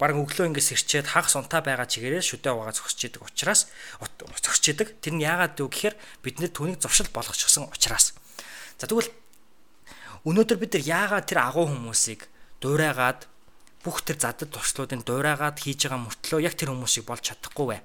баг 0.01 0.17
өглөө 0.17 0.57
ингээс 0.57 0.73
ирчээд 0.73 1.13
хагас 1.13 1.37
унтаа 1.37 1.61
байгаа 1.61 1.85
чигээрээ 1.85 2.25
шүдэ 2.25 2.49
угаа 2.49 2.73
зогсож 2.73 2.97
идэг 2.97 3.21
учраас 3.21 3.69
зогсож 4.41 4.65
идэг. 4.73 4.97
Тэр 5.05 5.21
нь 5.21 5.25
яагаад 5.25 5.61
вэ 5.61 5.69
гэхээр 5.69 5.95
бид 6.25 6.41
нэр 6.41 6.49
түүнийг 6.49 6.81
зуршил 6.81 7.13
болгочихсон 7.13 7.69
учраас. 7.69 8.17
За 8.81 8.89
тэгвэл 8.89 9.13
өнөөдөр 10.25 10.57
бид 10.57 10.73
нар 10.81 10.85
яагаад 10.85 11.29
тэр 11.29 11.45
агуу 11.45 11.69
хүмүүсийг 11.69 12.25
дуурайгаад 12.61 13.29
бүх 13.85 14.03
тэр 14.03 14.19
задад 14.19 14.51
туршлуудын 14.51 15.07
дуурайгаад 15.07 15.63
хийж 15.63 15.87
байгаа 15.87 16.05
мөртлөө 16.07 16.41
яг 16.43 16.55
тэр 16.59 16.75
хүмүүсийг 16.75 17.07
болж 17.07 17.23
чадахгүй 17.23 17.67
вэ? 17.71 17.79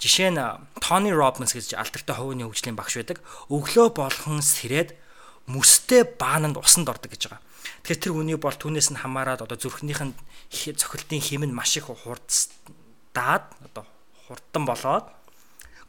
Жишээ 0.00 0.30
нь 0.32 0.40
Тони 0.80 1.12
Робинс 1.12 1.52
гэж 1.52 1.76
алдартай 1.76 2.16
хувийн 2.16 2.48
хөгжлийн 2.48 2.78
багш 2.78 2.96
байдаг. 2.96 3.20
Өглөө 3.52 3.92
болгон 3.92 4.40
сэрээд 4.40 4.96
мөстэй 5.44 6.08
баананд 6.16 6.56
усанд 6.56 6.88
ордог 6.88 7.12
гэж 7.12 7.28
байгаа. 7.28 7.42
Тэгэхээр 7.84 8.00
тэр 8.00 8.12
хүний 8.16 8.38
бол 8.40 8.56
түүнээс 8.56 8.96
нь 8.96 9.02
хамаарад 9.02 9.44
одоо 9.44 9.60
зүрхнийх 9.60 10.00
нь 10.00 10.16
цохилтын 10.48 11.20
хэм 11.20 11.44
нь 11.44 11.52
маш 11.52 11.76
их 11.76 11.92
хурддаад 11.92 13.44
одоо 13.60 13.84
хурдан 14.24 14.64
болоод 14.64 15.06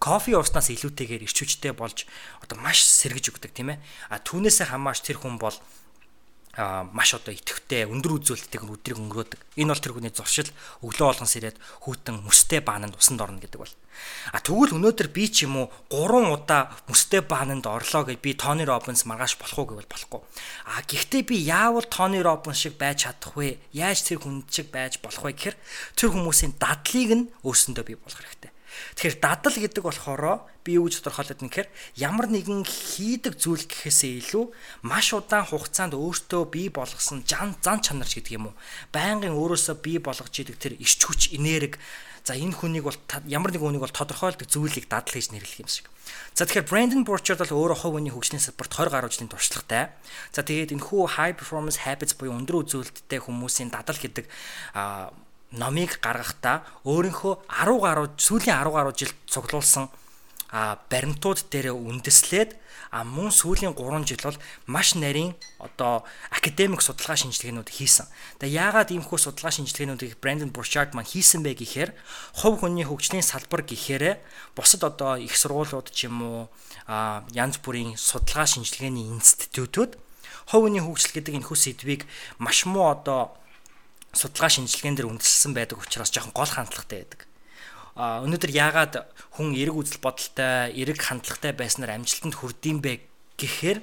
кофе 0.01 0.33
ууснаас 0.35 0.73
илүүтэйгээр 0.73 1.23
ирчүүчтэй 1.29 1.71
болж 1.77 2.09
одоо 2.41 2.57
маш 2.57 2.83
сэргэж 2.83 3.31
өгдөг 3.31 3.51
тийм 3.53 3.77
ээ. 3.77 3.79
А 4.09 4.19
түүнээсээ 4.19 4.73
хамаарч 4.73 5.05
тэр 5.05 5.21
хүн 5.21 5.37
бол 5.37 5.55
а 6.59 6.83
маш 6.91 7.15
одоо 7.15 7.31
итэвхтэй 7.31 7.87
өндөр 7.87 8.19
үзүүлэлтийг 8.19 8.67
өдрийг 8.67 8.99
өнгөрөөдөг. 8.99 9.39
Энэ 9.55 9.71
бол 9.71 9.83
тэр 9.83 9.93
хүний 9.95 10.11
зуршил 10.11 10.51
өглөө 10.83 11.07
болгон 11.07 11.31
сэрээд 11.31 11.57
хүүтэн 11.87 12.19
мөстэй 12.27 12.59
баананд 12.59 12.99
усанд 12.99 13.23
орно 13.23 13.39
гэдэг 13.39 13.59
бол. 13.59 13.75
А 14.35 14.43
тэгвэл 14.43 14.75
өнөөдөр 14.75 15.07
би 15.15 15.31
ч 15.31 15.47
юм 15.47 15.63
уу 15.63 15.71
3 15.91 16.27
удаа 16.27 16.75
мөстэй 16.91 17.23
баананд 17.23 17.63
орлоо 17.67 18.03
гэж 18.03 18.19
би 18.19 18.35
Тони 18.35 18.67
Робинс 18.67 19.07
маргааш 19.07 19.39
болох 19.39 19.57
уу 19.59 19.67
гэвэл 19.75 19.91
болохгүй. 19.91 20.21
А 20.67 20.83
гэхдээ 20.83 21.23
би 21.23 21.35
яавал 21.39 21.87
Тони 21.87 22.19
Робинс 22.19 22.59
шиг 22.59 22.75
байж 22.75 23.07
чадах 23.07 23.35
вэ? 23.35 23.59
Яаж 23.71 24.03
тэр 24.03 24.19
хүн 24.19 24.43
шиг 24.51 24.71
байж 24.75 24.99
болох 24.99 25.23
вэ 25.23 25.31
гэхээр 25.35 25.57
тэр 25.95 26.09
хүмүүсийн 26.11 26.59
дадлыг 26.59 27.11
нь 27.15 27.29
өөрсөндөө 27.47 27.85
бий 27.87 27.95
болгох 27.95 28.19
хэрэгтэй. 28.27 28.50
Тэгэхээр 28.95 29.17
дадал 29.21 29.55
гэдэг 29.55 29.83
болохоор 29.83 30.45
би 30.61 30.77
юу 30.77 30.87
гэж 30.87 31.01
тодорхойлоод 31.01 31.41
нэхэр 31.41 31.67
ямар 31.97 32.27
нэгэн 32.29 32.63
хийдэг 32.63 33.35
зүйл 33.35 33.65
гэхээсээ 33.65 34.11
илүү 34.21 34.45
маш 34.85 35.11
удаан 35.11 35.49
хугацаанд 35.49 35.97
өөртөө 35.97 36.43
бий 36.53 36.69
болгосон 36.69 37.25
зан 37.25 37.57
зан 37.59 37.81
чанарч 37.81 38.19
гэдэг 38.19 38.37
юм 38.37 38.53
уу. 38.53 38.59
Байнгын 38.93 39.33
өөрөөсөө 39.33 39.75
бий 39.81 39.97
болгож 39.97 40.31
идэг 40.31 40.57
тэр 40.61 40.73
ирч 40.77 41.01
хүч, 41.01 41.33
энерги 41.33 41.81
За 42.21 42.37
энэ 42.37 42.53
хүнийг 42.53 42.85
бол 42.85 42.97
ямар 43.25 43.49
нэг 43.49 43.65
хүнийг 43.65 43.81
бол 43.81 43.89
тодорхойлдог 43.89 44.45
зүйлийг 44.45 44.85
дадал 44.85 45.09
гэж 45.09 45.33
нэрлэх 45.33 45.65
юм 45.65 45.69
шиг. 45.73 45.89
За 46.37 46.45
тэгэхээр 46.45 46.69
Brandon 46.69 47.01
Burchard 47.01 47.41
бол 47.41 47.65
өөрөө 47.65 47.81
хувь 47.81 47.97
хүний 47.97 48.13
хөгжлийн 48.13 48.45
салбарт 48.45 48.69
20 48.77 48.93
гаруй 48.93 49.09
жилийн 49.09 49.33
туршлагатай. 49.33 49.89
За 50.29 50.45
тэгээд 50.45 50.77
энэ 50.77 50.85
хүү 50.85 51.17
high 51.17 51.33
performance 51.33 51.81
habits 51.81 52.13
буюу 52.13 52.37
өндөр 52.37 52.61
үзүүлэлттэй 52.61 53.25
хүмүүсийн 53.25 53.73
дадал 53.73 53.97
гэдэг 53.97 54.29
номыг 55.51 55.99
гаргахдаа 55.99 56.63
өөрийнхөө 56.87 57.33
10 57.47 57.83
гаруй 57.83 58.07
сүүлийн 58.15 58.55
10 58.55 58.71
гаруй 58.71 58.93
жил 58.95 59.11
цуглуулсан 59.27 59.91
баримтууд 60.51 61.47
дээр 61.47 61.71
үндэслээд 61.71 62.59
а 62.91 63.07
мөн 63.07 63.31
сүүлийн 63.31 63.71
3 63.71 64.03
жил 64.03 64.19
бол 64.19 64.39
маш 64.67 64.99
нарийн 64.99 65.31
одоо 65.63 66.03
академик 66.27 66.83
судалгаа 66.83 67.15
шинжилгээнүүд 67.15 67.71
хийсэн. 67.71 68.03
Тэгээ 68.43 68.59
яагаад 68.59 68.91
иймэрхүү 68.91 69.19
судалгаа 69.31 69.55
шинжилгээнүүдийг 69.55 70.19
Brandon 70.19 70.51
Burchard 70.51 70.91
маань 70.91 71.07
хийсэн 71.07 71.39
бэ 71.39 71.55
гэхээр 71.55 71.95
хувь 72.35 72.59
хүний 72.59 72.83
хөгжлийн 72.83 73.23
салбар 73.23 73.63
гэхээр 73.63 74.19
бусад 74.59 74.83
одоо 74.83 75.15
их 75.15 75.39
сургуулиуд 75.39 75.87
ч 75.95 76.11
юм 76.11 76.19
уу 76.19 76.41
а 76.83 77.23
янз 77.31 77.63
бүрийн 77.63 77.95
судалгаа 77.95 78.43
шинжилгээний 78.43 79.07
институтууд 79.07 79.95
хувь 80.51 80.67
хүний 80.67 80.83
хөгжил 80.83 81.15
гэдэг 81.15 81.39
энэхүү 81.39 81.57
сэдвийг 81.63 82.03
маш 82.43 82.67
муу 82.67 82.91
одоо 82.91 83.39
судалгаа 84.13 84.51
шинжилгээнд 84.51 84.97
дэр 84.99 85.09
үндэслсэн 85.11 85.51
байдаг 85.55 85.79
учраас 85.79 86.11
жоохон 86.11 86.35
гол 86.35 86.51
хандлагатай 86.51 87.03
байдаг 87.03 87.21
өнөөдөр 87.95 88.51
яагаад 88.55 88.93
хүн 89.35 89.51
эрэг 89.51 89.75
үзэл 89.75 89.99
бодолтой, 89.99 90.71
эрэг 90.71 90.99
хандлагатай 91.03 91.51
байснаар 91.51 91.99
амжилтанд 91.99 92.39
хүрдэм 92.39 92.79
бэ 92.79 93.03
гэхээр 93.35 93.79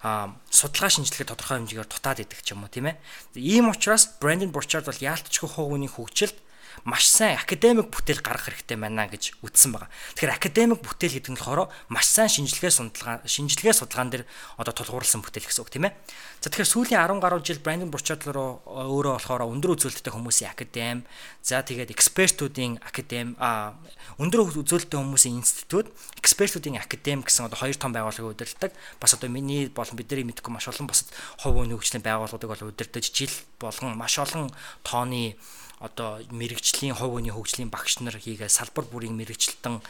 а 0.00 0.32
судалгаа 0.48 0.92
шинжилгээ 0.92 1.28
тодорхой 1.28 1.60
хэмжээгээр 1.60 1.88
дутаад 1.88 2.24
идэг 2.24 2.40
ч 2.40 2.56
юм 2.56 2.64
уу 2.64 2.72
тийм 2.72 2.88
ээ. 2.88 2.96
Ийм 3.36 3.68
учраас 3.68 4.16
Brandon 4.16 4.48
Burchard 4.48 4.88
бол 4.88 4.96
яалтчгүй 4.96 5.48
хувийн 5.48 5.92
хөгжилд 5.92 6.36
маш 6.84 7.08
сайн 7.08 7.36
академик 7.36 7.92
бүтээл 7.92 8.24
гаргах 8.24 8.48
хэрэгтэй 8.48 8.76
байна 8.80 9.08
гэж 9.08 9.40
үтсэн 9.44 9.74
байгаа. 9.74 9.90
Тэгэхээр 10.16 10.36
академик 10.36 10.80
бүтээл 10.80 11.16
гэдэг 11.20 11.32
нь 11.32 11.38
болохоор 11.40 11.68
маш 11.92 12.06
сайн 12.08 12.30
шинжилгээ 12.30 12.72
судалгаа 12.72 13.20
шинжилгээ 13.26 13.74
судалгаан 13.76 14.10
дээр 14.10 14.24
одоо 14.56 14.72
тулгуурласан 14.72 15.20
бүтээл 15.20 15.48
гэсэн 15.48 15.62
үг 15.64 15.70
тийм 15.70 15.84
ээ. 15.88 15.94
За 16.40 16.48
тэгэхээр 16.48 16.72
сүүлийн 16.72 17.00
10 17.04 17.20
гаруй 17.20 17.40
жил 17.44 17.60
Brandon 17.60 17.92
Burchard 17.92 18.24
руу 18.24 18.64
өөрөө 18.64 19.12
болохоор 19.20 19.44
өндөр 19.44 19.76
үзүүлэлттэй 19.76 20.12
хүмүүсийн 20.12 20.50
академи, 20.56 21.04
за 21.44 21.60
тэгээд 21.60 21.92
экспертүүдийн 21.92 22.80
академи, 22.80 23.36
а 23.36 23.76
өндөр 24.16 24.48
үзүүлэлттэй 24.48 24.96
хүмүүсийн 24.96 25.36
институт, 25.36 25.92
экспертүүдийн 26.16 26.80
академи 26.80 27.28
гэсэн 27.28 27.44
одоо 27.52 27.60
хоёр 27.60 27.76
том 27.76 27.92
байгууллагыг 27.92 28.40
удирддаг. 28.40 28.72
Бас 28.96 29.12
одоо 29.12 29.28
миний 29.28 29.68
болон 29.68 30.00
бидний 30.00 30.24
мэдгүй 30.24 30.48
маш 30.48 30.64
олон 30.72 30.88
бусад 30.88 31.12
хувь 31.44 31.60
хүний 31.60 31.76
хөгжлийн 31.76 32.04
байгууллагуудыг 32.08 32.48
бол 32.48 32.72
удирдах 32.72 33.04
жил 33.04 33.32
болгон 33.60 34.00
маш 34.00 34.16
олон 34.16 34.48
тооны 34.80 35.36
одоо 35.80 36.20
мэрэгжлийн 36.28 36.94
хувь 36.94 37.16
хүний 37.16 37.32
хөгжлийн 37.32 37.72
багш 37.72 38.04
нар 38.04 38.20
хийгээ 38.20 38.52
салбар 38.52 38.84
бүрийн 38.84 39.16
мэрэгчлэлтэн 39.16 39.80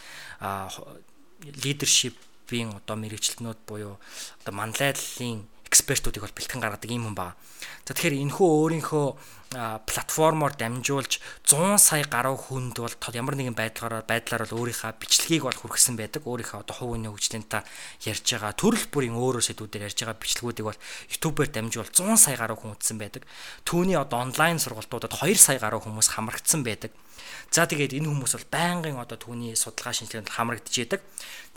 лидершипийн 1.65 2.79
одоо 2.79 2.97
мэрэгчлэнүүд 2.97 3.61
буюу 3.67 3.99
одоо 4.41 4.55
манлайллын 4.55 5.43
экспертүүдийг 5.71 6.27
бол 6.27 6.35
бэлтгэн 6.35 6.61
гаргадаг 6.61 6.91
юм 6.91 7.15
байна. 7.15 7.39
За 7.87 7.95
тэгэхээр 7.95 8.23
энэхүү 8.27 8.47
өөрийнхөө 8.47 9.07
платформоор 9.51 10.55
дамжуулж 10.55 11.19
100 11.43 11.79
сая 11.83 12.07
гаруй 12.07 12.39
хүнд 12.39 12.79
бол 12.79 12.95
ямар 13.11 13.35
нэгэн 13.35 13.59
байдлаараа 13.59 14.07
байдлаар 14.07 14.47
бол 14.47 14.63
өөрийнхөө 14.63 14.95
бичлэгийг 15.03 15.43
бол 15.43 15.59
хүргэсэн 15.59 15.99
байдаг. 15.99 16.23
Өөрийнхөө 16.23 16.63
одоо 16.63 16.75
хувийн 16.79 17.11
хөгжлийн 17.11 17.47
та 17.51 17.67
ярьж 18.07 18.23
байгаа 18.31 18.55
төрөл 18.55 18.87
бүрийн 18.95 19.19
өөрөө 19.19 19.43
сэдвүүдээр 19.43 19.87
ярьж 19.91 19.99
байгаа 20.07 20.23
бичлэгүүдийг 20.23 20.67
бол 20.71 20.83
YouTube-ээр 21.11 21.51
дамжуул 21.51 21.91
100 21.91 22.15
сая 22.15 22.39
гаруй 22.39 22.59
хүн 22.63 22.79
үзсэн 22.79 22.99
байдаг. 23.03 23.27
Түүний 23.67 23.99
одоо 23.99 24.23
онлайн 24.23 24.63
сургалтуудад 24.63 25.19
2 25.19 25.35
сая 25.35 25.59
гаруй 25.59 25.83
хүмүүс 25.83 26.15
хамрагдсан 26.15 26.63
байдаг. 26.63 26.95
За 27.51 27.67
тэгээд 27.67 27.99
энэ 27.99 28.07
хүмүүс 28.07 28.35
бол 28.39 28.49
байнгын 28.55 29.03
одоо 29.03 29.19
түүний 29.19 29.59
судалгаа 29.59 29.91
шинжилгээнд 29.91 30.31
хамрагдж 30.31 30.75
яадаг. 30.79 31.03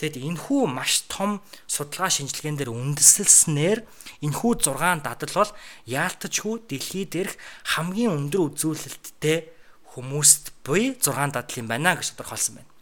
Тэгэд 0.01 0.25
энэхүү 0.25 0.62
маш 0.65 1.05
том 1.05 1.46
судалгаа 1.70 2.10
шинжилгээнд 2.10 2.65
дээр 2.65 2.74
үндэслэлснээр 2.74 3.79
энэхүү 4.25 4.51
6 4.65 5.05
дадал 5.05 5.34
бол 5.38 5.51
яалтчгүй 5.86 6.55
дэлхий 6.65 7.05
дээрх 7.05 7.38
хамгийн 7.77 8.10
өндөр 8.10 8.58
үзүүлэлттэй 8.58 9.53
хүмүүст 9.93 10.58
буй 10.65 10.98
6 10.98 11.13
дадал 11.29 11.60
юм 11.62 11.67
байна 11.70 11.93
гэж 11.93 12.17
тодорхойлсон 12.17 12.58
байна. 12.58 12.74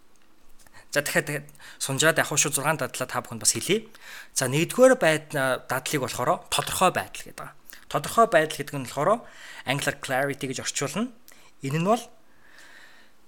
За 0.91 1.03
дахиад 1.03 1.47
сунжаад 1.79 2.19
явах 2.19 2.39
шүү 2.39 2.51
6 2.63 2.79
дадлаа 2.79 3.07
та 3.07 3.23
бүхэнд 3.23 3.43
бас 3.43 3.55
хэлье. 3.55 3.87
За 4.35 4.47
нэгдүгээр 4.51 4.95
байдал 4.99 5.63
дадлыг 5.67 6.03
болохоор 6.03 6.47
тодорхой 6.51 6.91
байдал 6.91 7.23
гэдэг. 7.27 7.47
Тодорхой 7.87 8.27
байдал 8.27 8.59
гэдэг 8.59 8.75
нь 8.75 8.87
болохоор 8.87 9.23
англиар 9.67 9.97
clarity 10.03 10.51
гэж 10.51 10.63
орчуулна. 10.67 11.11
Энэ 11.63 11.79
нь 11.79 11.87
бол 11.87 12.03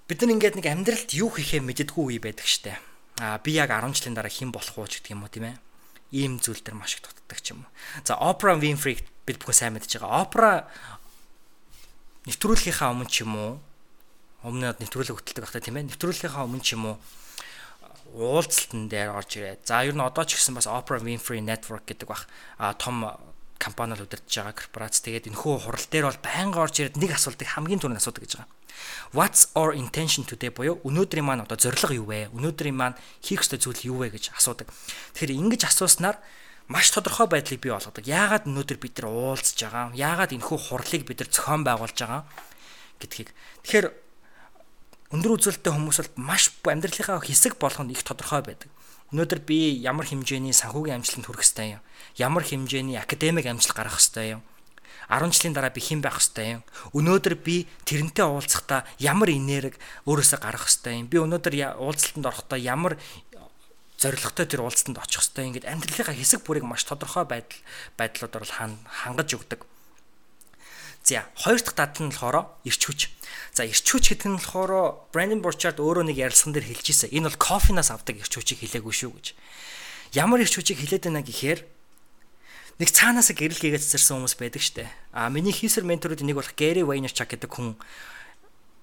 бид 0.08 0.18
нар 0.20 0.32
ингээд 0.36 0.56
нэг 0.60 0.66
амьдралд 0.68 1.10
юу 1.16 1.32
хийхээ 1.32 1.64
мэддэггүй 1.64 2.04
үе 2.04 2.20
байдаг 2.20 2.44
штэ. 2.44 2.76
Аа 3.22 3.40
би 3.40 3.56
яг 3.56 3.72
10 3.72 3.96
жилийн 3.96 4.16
дараа 4.18 4.28
хэн 4.28 4.52
болох 4.52 4.76
уу 4.76 4.84
гэдэг 4.84 5.16
юм 5.16 5.24
уу 5.24 5.32
тийм 5.32 5.48
ээ. 5.48 5.56
Ийм 6.12 6.32
зүйл 6.42 6.60
төр 6.60 6.76
маш 6.76 7.00
их 7.00 7.08
дутдаг 7.08 7.40
ч 7.40 7.56
юм 7.56 7.64
уу. 7.64 7.70
За 8.04 8.20
Oprah 8.20 8.60
Winfrey 8.60 9.00
бид 9.24 9.40
бүхэн 9.40 9.56
сайн 9.56 9.72
мэдж 9.80 9.96
байгаа. 9.96 10.28
Oprah 10.28 10.56
нэвтрүүлгийнхаа 12.28 12.92
өмнө 12.92 13.08
ч 13.08 13.24
юм 13.24 13.32
уу 13.32 13.52
өмнө 14.44 14.76
нэвтрүүлэг 14.76 15.16
хөтэлдэг 15.16 15.44
багтаа 15.48 15.64
тийм 15.64 15.80
ээ. 15.80 15.88
Нэвтрүүлгийнхаа 15.88 16.44
өмнө 16.44 16.60
ч 16.60 16.76
юм 16.76 16.84
уу 16.92 16.96
уулзалтан 18.14 18.92
дээр 18.92 19.10
орж 19.16 19.40
ирээ. 19.40 19.64
За 19.64 19.82
ер 19.82 19.96
нь 19.96 20.04
одоо 20.04 20.24
ч 20.28 20.36
гэсэн 20.36 20.54
бас 20.54 20.68
Oprah 20.68 21.00
Winfrey 21.00 21.40
Network 21.40 21.88
гэдэг 21.88 22.06
бах 22.06 22.28
а 22.60 22.76
том 22.76 23.08
компаниуд 23.58 24.04
удирдах 24.04 24.28
байгаа 24.28 24.54
корпорац. 24.54 25.00
Тэгээд 25.00 25.30
энэхүү 25.30 25.54
хурал 25.64 25.86
дээр 25.90 26.06
бол 26.10 26.20
байнга 26.24 26.58
орж 26.64 26.74
ирээд 26.80 27.00
нэг 27.00 27.16
асуултыг 27.16 27.48
хамгийн 27.48 27.80
түрүүнд 27.80 28.00
асуудаг 28.02 28.22
гэж 28.26 28.32
байгаа. 28.38 28.52
What's 29.14 29.48
our 29.54 29.72
intention 29.72 30.26
today 30.26 30.50
буюу 30.50 30.82
өнөөдрийн 30.82 31.24
маань 31.24 31.46
одоо 31.46 31.58
зорилго 31.58 31.94
юу 31.94 32.06
вэ? 32.10 32.34
Өнөөдрийн 32.34 32.74
маань 32.74 32.98
хийх 33.22 33.46
ёстой 33.46 33.62
зүйл 33.62 33.86
юу 33.86 33.98
вэ 34.02 34.18
гэж 34.18 34.34
асуудаг. 34.34 34.66
Тэгэхээр 35.14 35.38
ингэж 35.38 35.70
асууснаар 35.70 36.18
маш 36.66 36.90
тодорхой 36.90 37.30
байдлыг 37.30 37.62
бий 37.62 37.70
болгодог. 37.70 38.02
Яагаад 38.02 38.50
өнөөдөр 38.50 38.78
бид 38.82 38.98
нар 38.98 39.08
уулзж 39.14 39.58
байгаа? 39.62 39.94
Яагаад 39.94 40.34
энэхүү 40.34 40.58
хурлыг 40.58 41.02
бид 41.06 41.18
нар 41.22 41.30
зохион 41.30 41.62
байгуулж 41.62 41.94
байгаа 41.94 42.22
гэдгийг. 42.98 43.30
Тэгэхээр 43.62 43.86
өндөр 45.14 45.34
үзүүлэлттэй 45.38 45.72
хүмүүс 45.72 45.98
бол 46.02 46.12
маш 46.18 46.50
амьдралынхаа 46.66 47.22
хэсэг 47.22 47.54
болгоно 47.62 47.94
их 47.94 48.02
тодорхой 48.02 48.42
байдаг. 48.42 48.73
Өнөөдөр 49.12 49.40
би 49.44 49.76
ямар 49.84 50.06
хэмжээний 50.08 50.56
санхүүгийн 50.56 51.02
амжилтанд 51.02 51.26
хүрэх 51.28 51.44
ёстой 51.44 51.76
юм? 51.76 51.82
Ямар 52.16 52.44
хэмжээний 52.46 52.96
академик 52.96 53.44
амжилт 53.44 53.76
гаргах 53.76 54.00
ёстой 54.00 54.38
юм? 54.38 54.42
10 55.08 55.32
жилийн 55.36 55.54
дараа 55.54 55.70
би 55.70 55.80
хэн 55.80 56.00
байх 56.00 56.16
хэвтэй 56.16 56.58
юм. 56.58 56.62
Өнөөдөр 56.96 57.34
би 57.36 57.68
тэрнтэй 57.84 58.24
уулзахдаа 58.24 58.88
ямар 58.98 59.28
энерги 59.30 59.76
өөрөөсөө 60.08 60.40
гаргах 60.40 60.68
хэвтэй 60.68 61.04
юм. 61.04 61.06
Би 61.12 61.20
өнөөдөр 61.20 61.54
уулзалтанд 61.76 62.24
орохдоо 62.24 62.58
ямар 62.58 62.96
зоригтой 64.00 64.46
тэр 64.48 64.64
уулзалтанд 64.64 64.98
очих 65.00 65.20
хэвтэй 65.20 65.44
ингээд 65.52 65.68
амьдралынхаа 65.68 66.16
хэсэг 66.16 66.40
бүрийг 66.44 66.64
маш 66.64 66.88
тодорхой 66.88 67.28
байдал 67.28 67.60
байдлуудаар 68.00 68.44
бол 68.44 68.56
хангаж 68.88 69.28
өгдөг. 69.36 69.60
За 71.04 71.28
хоёр 71.36 71.60
дахь 71.60 71.76
дадал 71.76 72.08
нь 72.08 72.10
болохоор 72.16 72.48
ирч 72.64 72.82
хүч. 72.88 73.00
За 73.52 73.68
ирч 73.68 73.84
хүч 73.84 74.16
гэдэг 74.16 74.28
нь 74.32 74.40
болохоор 74.40 75.04
Brandon 75.12 75.44
Burchard 75.44 75.76
өөрөө 75.76 76.08
нэг 76.08 76.16
ярилцсан 76.16 76.56
дээр 76.56 76.64
хэлж 76.64 76.86
ирсэн. 76.96 77.12
Энэ 77.12 77.28
бол 77.28 77.36
кофенаас 77.36 77.92
авдаг 77.92 78.24
ирч 78.24 78.32
хүчийг 78.32 78.64
хэлээгүй 78.64 78.94
шүү 79.04 79.12
гэж. 79.12 79.26
Ямар 80.16 80.40
ирч 80.40 80.56
хүчийг 80.56 80.80
хэлээд 80.80 81.12
байна 81.12 81.20
гэхээр 81.20 81.60
нэг 82.80 82.88
цаанаасаа 82.88 83.36
гэрэл 83.36 83.60
гээгээд 83.60 83.84
цэцэрсэн 83.84 84.16
хүмүүс 84.16 84.34
байдаг 84.40 84.62
штэ. 84.64 84.88
А 85.12 85.28
миний 85.28 85.52
хийсэр 85.52 85.84
менторууд 85.84 86.24
нэг 86.24 86.40
бол 86.40 86.56
Gary 86.56 86.80
Vaynerchuk 86.80 87.36
гэдэг 87.36 87.52
хүн 87.52 87.76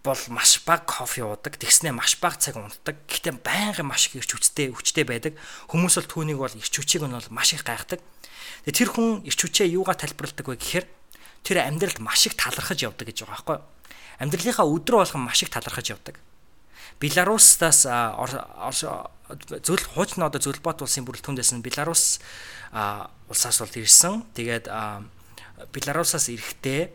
бол 0.05 0.21
маш 0.29 0.61
бага 0.61 0.85
кофе 0.85 1.25
уудаг. 1.25 1.57
Тэгснээ 1.57 1.89
маш 1.89 2.21
бага 2.21 2.37
цаг 2.37 2.53
унтдаг. 2.61 3.01
Гэхдээ 3.09 3.41
байнгын 3.41 3.89
маш 3.89 4.13
их 4.13 4.21
ирч 4.21 4.37
хүчтэй 4.37 4.69
өвчтэй 4.69 5.09
байдаг. 5.09 5.33
Хүмүүс 5.73 5.97
бол 5.97 6.09
түүнийг 6.09 6.37
бол 6.37 6.53
ирч 6.53 6.69
хүчийг 6.69 7.01
нь 7.01 7.17
бол 7.17 7.33
маш 7.33 7.57
их 7.57 7.65
гайхдаг. 7.65 7.97
Тэгээ 8.69 8.77
тэр 8.77 8.89
хүн 8.93 9.25
ирч 9.25 9.39
хүчээ 9.41 9.73
юугаар 9.73 9.97
тайлбарладаг 9.97 10.45
вэ 10.45 10.57
гэхээр 10.61 10.85
тэр 11.43 11.65
амьдралд 11.65 11.99
маш 11.99 12.25
их 12.27 12.35
талархаж 12.37 12.85
явдаг 12.85 13.07
гэж 13.09 13.25
байгаа 13.25 13.33
байхгүй 13.33 13.55
юу? 13.57 13.65
Амьдралынхаа 14.21 14.67
өдрө 14.69 15.01
болгон 15.01 15.25
маш 15.25 15.41
их 15.41 15.49
талархаж 15.49 15.89
явдаг. 15.89 16.15
Беларусаас 17.01 17.89
зөвл 19.65 19.85
хуучин 19.95 20.21
одоо 20.21 20.41
зөвлбот 20.41 20.85
улсын 20.85 21.05
бүрэлдэхүүнээс 21.07 21.51
нь 21.57 21.65
Беларус 21.65 22.21
улсаас 23.25 23.57
бол 23.57 23.73
ирсэн. 23.73 24.21
Тэгээд 24.37 24.69
Беларусаас 25.73 26.29
ирэхдээ 26.29 26.93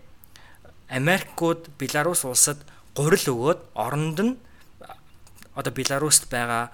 Америкууд 0.95 1.75
Беларус 1.75 2.23
улсад 2.23 2.63
гурил 2.95 3.27
өгөөд 3.35 3.61
оронд 3.75 4.19
нь 4.23 4.33
одоо 5.59 5.73
Беларуст 5.75 6.31
байгаа 6.31 6.71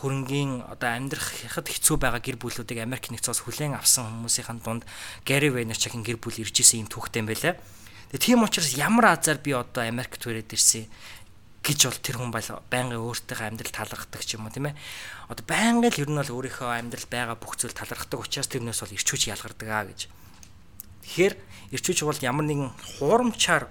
хөрөнгийн 0.00 0.64
одоо 0.64 0.90
амьдрахад 0.96 1.68
хэцүү 1.68 1.96
байгаа 2.00 2.24
гэр 2.24 2.40
бүлүүдийг 2.40 2.80
Америк 2.80 3.12
нэгдсэн 3.12 3.36
улс 3.36 3.44
хүлээн 3.44 3.76
авсан 3.76 4.08
хүмүүсийн 4.08 4.64
дунд 4.64 4.88
Gary 5.28 5.52
Vaynerchuk-ийн 5.52 6.00
гэр 6.00 6.16
бүл 6.16 6.40
ирж 6.40 6.56
исэн 6.64 6.84
юм 6.84 6.88
түүхтэй 6.88 7.20
юм 7.20 7.28
байлаа. 7.28 7.60
Тэгээ 8.08 8.24
тийм 8.24 8.40
учраас 8.40 8.72
ямар 8.74 9.12
азар 9.12 9.38
би 9.38 9.52
одоо 9.52 9.84
Америкт 9.84 10.18
төрээд 10.18 10.56
ирсэн 10.56 10.88
гэж 11.60 11.78
бол 11.84 12.00
тэр 12.00 12.16
хүн 12.16 12.32
байнгын 12.32 13.04
өөртөөхөө 13.04 13.46
амьдрал 13.52 13.74
талархдаг 13.76 14.22
ч 14.24 14.40
юм 14.40 14.48
уу 14.48 14.52
тийм 14.52 14.72
ээ. 14.72 14.78
Одоо 15.28 15.44
байнгын 15.44 15.92
л 15.92 16.00
ер 16.00 16.08
нь 16.08 16.16
бол 16.16 16.34
өөрийнхөө 16.40 16.70
амьдрал 16.72 17.08
байгаа 17.12 17.36
бүх 17.36 17.60
зүйл 17.60 17.76
талархдаг 17.76 18.16
учраас 18.16 18.48
тэрнээс 18.48 18.80
бол 18.80 18.96
ирчүүч 18.96 19.28
ялгардаг 19.28 19.68
аа 19.68 19.84
гэж. 19.84 20.00
Тэгэхээр 21.04 21.34
ирчүүч 21.76 21.98
бол 22.08 22.18
ямар 22.24 22.48
нэгэн 22.48 22.72
хуурамчаар 22.96 23.68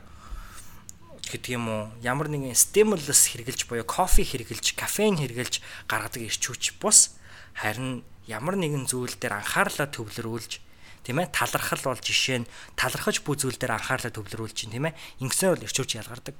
гэдэг 1.29 1.51
юм 1.53 1.65
уу 1.69 1.83
ямар 2.01 2.27
нэгэн 2.27 2.57
стимулус 2.57 3.29
хэрглэж 3.29 3.69
буюу 3.69 3.85
кофе 3.85 4.25
хэрглэж, 4.25 4.73
кофеин 4.73 5.21
хэрглэж 5.21 5.61
гаргадаг 5.85 6.25
ирчүүч 6.25 6.81
бус 6.81 7.15
харин 7.53 8.01
ямар 8.25 8.57
нэгэн 8.57 8.89
зүйл 8.89 9.13
дээр 9.15 9.37
анхаарлаа 9.37 9.89
төвлөрүүлж 9.93 10.61
тийм 11.05 11.17
ээ 11.23 11.31
талархал 11.31 11.81
бол 11.81 12.01
жишээ 12.01 12.43
нь 12.45 12.49
талархаж 12.75 13.23
буй 13.23 13.37
зүйл 13.39 13.57
дээр 13.57 13.77
анхаарлаа 13.77 14.13
төвлөрүүлж 14.13 14.53
чинь 14.53 14.73
тийм 14.73 14.89
ээ 14.89 14.97
ингэснээр 15.23 15.57
бол 15.57 15.65
ирчүүч 15.65 15.91
ялгардаг. 15.97 16.35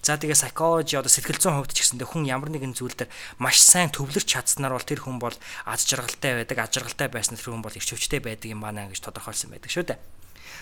За 0.00 0.14
тэгээ 0.14 0.38
psychology 0.38 0.94
одоо 0.94 1.10
сэтгэл 1.10 1.42
зүйн 1.42 1.58
хувьд 1.58 1.74
ч 1.74 1.82
гэсэндээ 1.82 2.08
хүн 2.08 2.24
ямар 2.30 2.48
нэгэн 2.48 2.78
зүйл 2.78 2.94
дээр 2.94 3.10
маш 3.42 3.58
сайн 3.58 3.90
төвлөрч 3.90 4.24
чадсанаар 4.24 4.78
бол 4.78 4.86
тэр 4.86 5.02
хүн 5.02 5.18
бол 5.18 5.34
аз 5.66 5.82
жаргалтай 5.84 6.46
байдаг, 6.46 6.56
аз 6.62 6.70
жаргалтай 6.72 7.08
байсан 7.10 7.34
тэр 7.34 7.52
хүн 7.52 7.64
бол 7.64 7.74
ирчвчтэй 7.74 8.22
байдаг 8.22 8.48
юм 8.54 8.62
байна 8.62 8.86
гэж 8.86 9.02
тодорхойлсон 9.02 9.50
байдаг 9.50 9.70
шүү 9.74 9.84
дээ. 9.92 9.98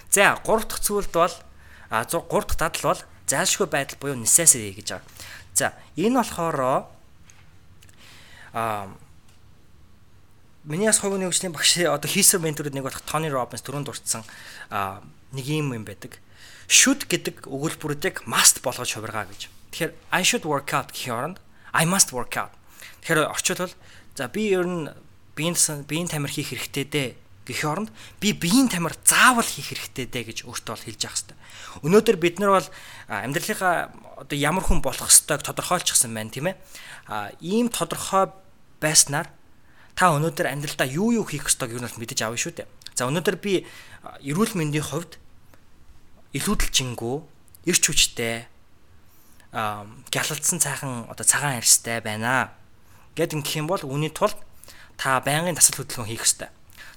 За 0.08 0.40
гурав 0.40 0.64
дахь 0.64 0.80
зүйлд 0.80 1.12
бол 1.12 1.34
а 1.92 2.08
3 2.08 2.24
дахь 2.24 2.56
дадал 2.56 2.96
бол 2.96 3.00
зайлшгүй 3.26 3.66
байдал 3.66 3.98
буюу 4.00 4.16
necessity 4.16 4.72
гэж 4.74 4.98
байгаа. 4.98 5.08
За 5.54 5.72
энэ 5.96 6.18
болохоор 6.22 6.86
а 8.52 8.88
миний 10.64 10.86
бас 10.86 10.98
хувийн 10.98 11.26
хөгжлийн 11.26 11.52
багш 11.52 11.78
одоо 11.78 12.08
хийсэр 12.10 12.40
ментурд 12.40 12.74
нэг 12.74 12.84
болох 12.86 13.02
Тони 13.02 13.28
Робинс 13.30 13.62
түрүүнд 13.66 13.86
дурдсан 13.90 14.22
нэг 15.32 15.46
юм 15.46 15.74
юм 15.74 15.84
байдаг 15.84 16.20
should 16.72 17.04
гэдэг 17.10 17.50
өгүүлбэрүүдийг 17.50 18.24
must 18.24 18.62
болгож 18.62 18.94
хувиргаа 18.94 19.28
гэж. 19.28 19.52
Тэгэхээр 19.74 19.92
I 20.12 20.22
should 20.24 20.46
work 20.48 20.72
out 20.72 20.94
гэх 20.94 21.12
оронд 21.12 21.38
I 21.74 21.84
must 21.84 22.16
work 22.16 22.36
out. 22.38 22.54
Тэгэхээр 23.02 23.28
орчуулбал 23.28 23.74
за 24.16 24.28
би 24.28 24.52
ер 24.52 24.64
нь 24.64 24.88
биеийн 25.36 25.56
биеийн 25.84 26.08
тамир 26.08 26.30
хийх 26.30 26.52
хэрэгтэй 26.52 26.86
дээ 26.88 27.08
гэх 27.44 27.64
оронд 27.64 27.90
би 28.20 28.32
биеийн 28.32 28.68
тамир 28.70 28.94
заавал 29.04 29.44
хийх 29.44 29.72
хэрэгтэй 29.74 30.06
дээ 30.06 30.24
гэж 30.32 30.38
өөртөө 30.46 30.76
хэлж 30.86 31.00
явах 31.02 31.16
хэрэгтэй. 31.18 31.38
Өнөөдөр 31.82 32.16
бид 32.20 32.36
нар 32.38 32.62
бол 32.62 32.68
амьдралынхаа 33.20 33.92
одоо 34.24 34.36
ямар 34.38 34.64
хүн 34.64 34.80
болох 34.80 35.12
ёстойг 35.12 35.44
тодорхойлчихсан 35.44 36.14
байна 36.14 36.32
тийм 36.32 36.48
ээ. 36.48 36.56
А 37.12 37.28
ийм 37.44 37.68
тодорхой 37.68 38.32
байснаар 38.80 39.28
та 39.92 40.16
өнөөдөр 40.16 40.48
амьдралдаа 40.48 40.88
юу 40.88 41.12
юу 41.12 41.26
хийх 41.28 41.44
ёстойг 41.44 41.76
юу 41.76 41.84
нь 41.84 41.88
мэдэж 42.00 42.24
авна 42.24 42.40
шүү 42.40 42.64
дээ. 42.64 42.68
За 42.96 43.04
өнөөдөр 43.10 43.36
би 43.36 43.68
эрүүл 44.24 44.56
мэндийн 44.56 44.88
хувьд 44.88 45.20
илүүдэлжингүү 46.32 47.16
эрч 47.68 47.84
хүчтэй 47.84 48.48
аа 49.52 49.84
гялалдсан 50.08 50.58
цайхан 50.64 51.04
одоо 51.12 51.26
цагаан 51.28 51.60
арьстай 51.60 52.00
байна 52.00 52.56
гэд 53.12 53.36
ингэх 53.36 53.60
юм 53.60 53.68
бол 53.68 53.84
үүний 53.84 54.08
тулд 54.08 54.36
та 54.96 55.20
байнгын 55.20 55.56
тасал 55.56 55.84
хөдөлгөөн 55.84 56.08
хийх 56.08 56.24
ёстой. 56.24 56.48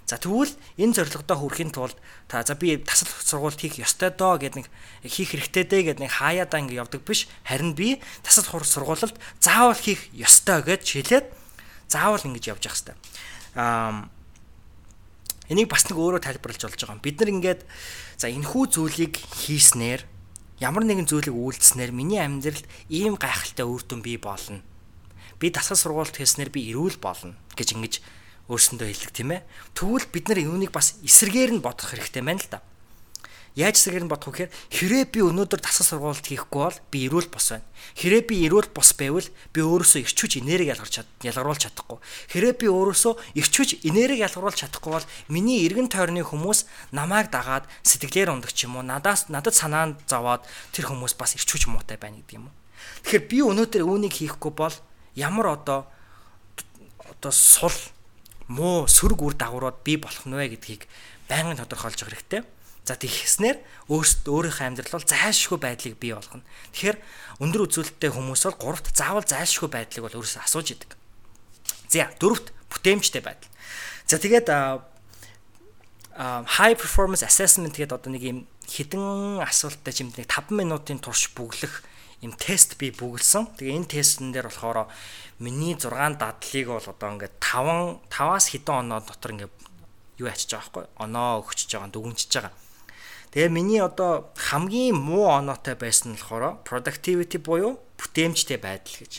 За 0.06 0.22
тэгвэл 0.22 0.54
энэ 0.78 0.94
зорилгодоо 1.02 1.38
хүрэхин 1.42 1.74
тулд 1.74 1.98
та 2.30 2.46
за 2.46 2.54
би 2.54 2.78
тасал 2.78 3.10
сургуульд 3.10 3.58
хийх 3.58 3.82
ёстой 3.82 4.14
доо 4.14 4.38
гэд 4.38 4.62
нэг 4.62 4.70
хийх 5.02 5.34
хэрэгтэй 5.34 5.66
дээ 5.66 5.82
гэд 5.98 6.00
нэг 6.06 6.14
хаяадаа 6.22 6.62
ингэ 6.62 6.78
явдаг 6.78 7.02
биш. 7.02 7.26
Харин 7.42 7.74
би 7.74 7.98
тасал 8.22 8.46
сургуульд 8.46 9.18
заавал 9.42 9.74
хийх 9.74 10.06
ёстой 10.14 10.62
гэж 10.62 10.86
хэлээд 10.86 11.26
заавал 11.90 12.22
ингэж 12.22 12.54
явж 12.54 12.64
явах 12.70 12.78
ёстой. 12.78 12.96
Аа 13.58 14.06
Энийг 15.46 15.70
бас 15.70 15.86
нэг 15.86 15.98
өөрөө 16.02 16.26
тайлбарлаж 16.26 16.62
болж 16.66 16.82
байгаа 16.82 16.98
юм. 16.98 17.06
Бид 17.06 17.22
нар 17.22 17.30
ингээд 17.30 17.62
за 18.18 18.34
энэхүү 18.34 18.64
зүйлийг 18.74 19.14
хийснээр 19.46 20.02
ямар 20.58 20.82
нэгэн 20.90 21.06
зүйлийг 21.06 21.38
үйлдснээр 21.38 21.94
миний 21.94 22.18
амьдралд 22.18 22.66
ийм 22.90 23.14
гайхалтай 23.14 23.62
үр 23.62 23.86
дүн 23.86 24.02
бий 24.02 24.18
болно. 24.18 24.66
Би 25.38 25.54
дасгал 25.54 25.78
сургуульд 25.78 26.18
хийснээр 26.18 26.50
би 26.50 26.74
эрүүл 26.74 26.98
болно 26.98 27.38
гэж 27.54 27.78
ингэж 27.78 27.94
өөрсөндөө 28.52 28.88
хэлдэг 28.88 29.12
тийм 29.14 29.30
ээ. 29.34 29.42
Тэгвэл 29.74 30.08
бид 30.14 30.26
нар 30.30 30.40
юуныг 30.40 30.72
бас 30.72 30.98
эсэргээр 31.02 31.58
нь 31.58 31.66
бодох 31.66 31.90
хэрэгтэй 31.90 32.22
байна 32.22 32.42
л 32.42 32.50
да. 32.52 32.60
Яаж 33.56 33.80
эсрэгээр 33.80 34.04
нь 34.04 34.12
бодох 34.12 34.36
вэ 34.36 34.52
гэхээр 34.52 34.52
хэрэг 34.52 35.10
би 35.16 35.20
өнөөдөр 35.24 35.64
дасгал 35.64 35.88
сургуульд 35.88 36.28
хийхгүй 36.28 36.60
бол 36.60 36.80
би 36.92 37.08
эрүүл 37.08 37.32
бос 37.32 37.56
байна. 37.56 37.64
Хэрэг 37.96 38.28
би 38.28 38.44
эрүүл 38.52 38.68
бос 38.76 38.92
байвал 39.00 39.24
би 39.56 39.60
өөрөөсөө 39.64 40.04
ирч 40.04 40.18
хүч 40.20 40.44
энерги 40.44 40.76
ялгарч 40.76 41.00
чад 41.00 41.08
ялгаруулж 41.24 41.64
чадахгүй. 41.64 42.04
Хэрэг 42.36 42.60
би 42.60 42.68
өөрөөсөө 42.68 43.14
ирч 43.40 43.54
хүч 43.56 43.70
энерги 43.88 44.28
ялгаруулж 44.28 44.60
чадахгүй 44.60 44.92
бол 45.00 45.08
миний 45.32 45.64
эргэн 45.64 45.88
тойрны 45.88 46.28
хүмүүс 46.28 46.92
намайг 46.92 47.32
дагаад 47.32 47.64
сэтгэлээр 47.88 48.36
ундаг 48.36 48.52
ч 48.52 48.68
юм 48.68 48.76
уу 48.76 48.84
надаас 48.84 49.32
надад 49.32 49.56
санаанд 49.56 50.04
зовоод 50.04 50.44
тэр 50.76 50.92
хүмүүс 50.92 51.16
бас 51.16 51.40
ирч 51.40 51.48
хүч 51.48 51.72
муутай 51.72 51.96
байна 51.96 52.20
гэдэг 52.20 52.36
юм 52.36 52.52
уу. 52.52 52.56
Тэгэхээр 53.08 53.24
би 53.24 53.38
өнөөдөр 53.40 53.88
үүнийг 53.88 54.20
хийхгүй 54.20 54.52
бол 54.52 54.76
ямар 55.16 55.56
одоо 55.56 55.88
одоо 57.08 57.32
сул 57.32 57.72
муу 58.52 58.86
сөрөг 58.86 59.20
үр 59.22 59.36
дагаврууд 59.38 59.82
бий 59.82 59.98
болох 59.98 60.26
нь 60.26 60.36
вэ 60.36 60.58
гэдгийг 60.58 60.86
байнгын 61.30 61.60
тодорхойлж 61.60 62.02
явах 62.02 62.14
хэрэгтэй. 62.14 62.42
За 62.86 62.94
тэгснээр 62.94 63.58
өөрсдөө 63.90 64.34
өөрийнхөө 64.54 64.66
амьдрал 64.70 64.94
бол 64.94 65.10
зайлшгүй 65.10 65.58
байдлыг 65.58 65.98
бий 65.98 66.14
болгоно. 66.14 66.46
Тэгэхээр 66.78 66.98
өндөр 67.42 67.66
үзүүлэлттэй 67.66 68.12
хүмүүс 68.14 68.46
бол 68.46 68.62
гуравт 68.62 68.94
заавал 68.94 69.26
зайлшгүй 69.26 69.70
байдлыг 69.74 70.06
бол 70.06 70.18
өөрөөсөө 70.22 70.46
асууж 70.46 70.68
идэг. 70.78 70.94
За 71.90 72.06
дөрөвт 72.22 72.54
бүтээмжтэй 72.70 73.26
байдал. 73.26 73.50
За 74.06 74.22
тэгээд 74.22 74.54
high 76.14 76.78
performance 76.78 77.26
assessment 77.26 77.74
гэдэг 77.74 77.98
одоо 77.98 78.14
нэг 78.14 78.22
юм 78.22 78.40
хідэн 78.70 79.42
асуулттай 79.42 79.92
чимд 79.92 80.22
нэг 80.22 80.30
5 80.30 80.54
минутын 80.54 81.02
турш 81.02 81.34
бүглэх 81.34 81.82
юм 82.22 82.32
тест 82.36 82.78
би 82.80 82.92
бүгэлсэн. 82.92 83.58
Тэгээ 83.60 83.76
энэ 83.76 83.92
тестэн 83.92 84.32
дээр 84.32 84.48
болохоор 84.48 84.88
миний 85.40 85.76
6 85.76 85.92
дадлыг 86.16 86.68
бол 86.68 86.88
одоо 86.88 87.10
ингээд 87.16 87.36
5 87.40 88.08
5-аас 88.08 88.46
хэдэн 88.52 88.76
оноо 88.88 89.00
дотор 89.04 89.32
ингээд 89.36 89.56
юу 90.20 90.28
ячиж 90.32 90.56
байгаа 90.56 90.64
байхгүй 90.64 90.86
оноо 91.04 91.44
өгчөж 91.44 91.70
байгаа 91.76 91.92
дүгнжиж 91.92 92.32
байгаа. 92.32 92.54
Тэгээ 93.36 93.52
миний 93.52 93.82
одоо 93.84 94.32
хамгийн 94.40 94.96
муу 94.96 95.28
оноотой 95.28 95.76
байсан 95.76 96.16
нь 96.16 96.20
болохоор 96.20 96.64
productivity 96.64 97.36
буюу 97.36 97.84
бүтээмжтэй 98.00 98.60
байдал 98.64 98.96
гэж. 99.04 99.14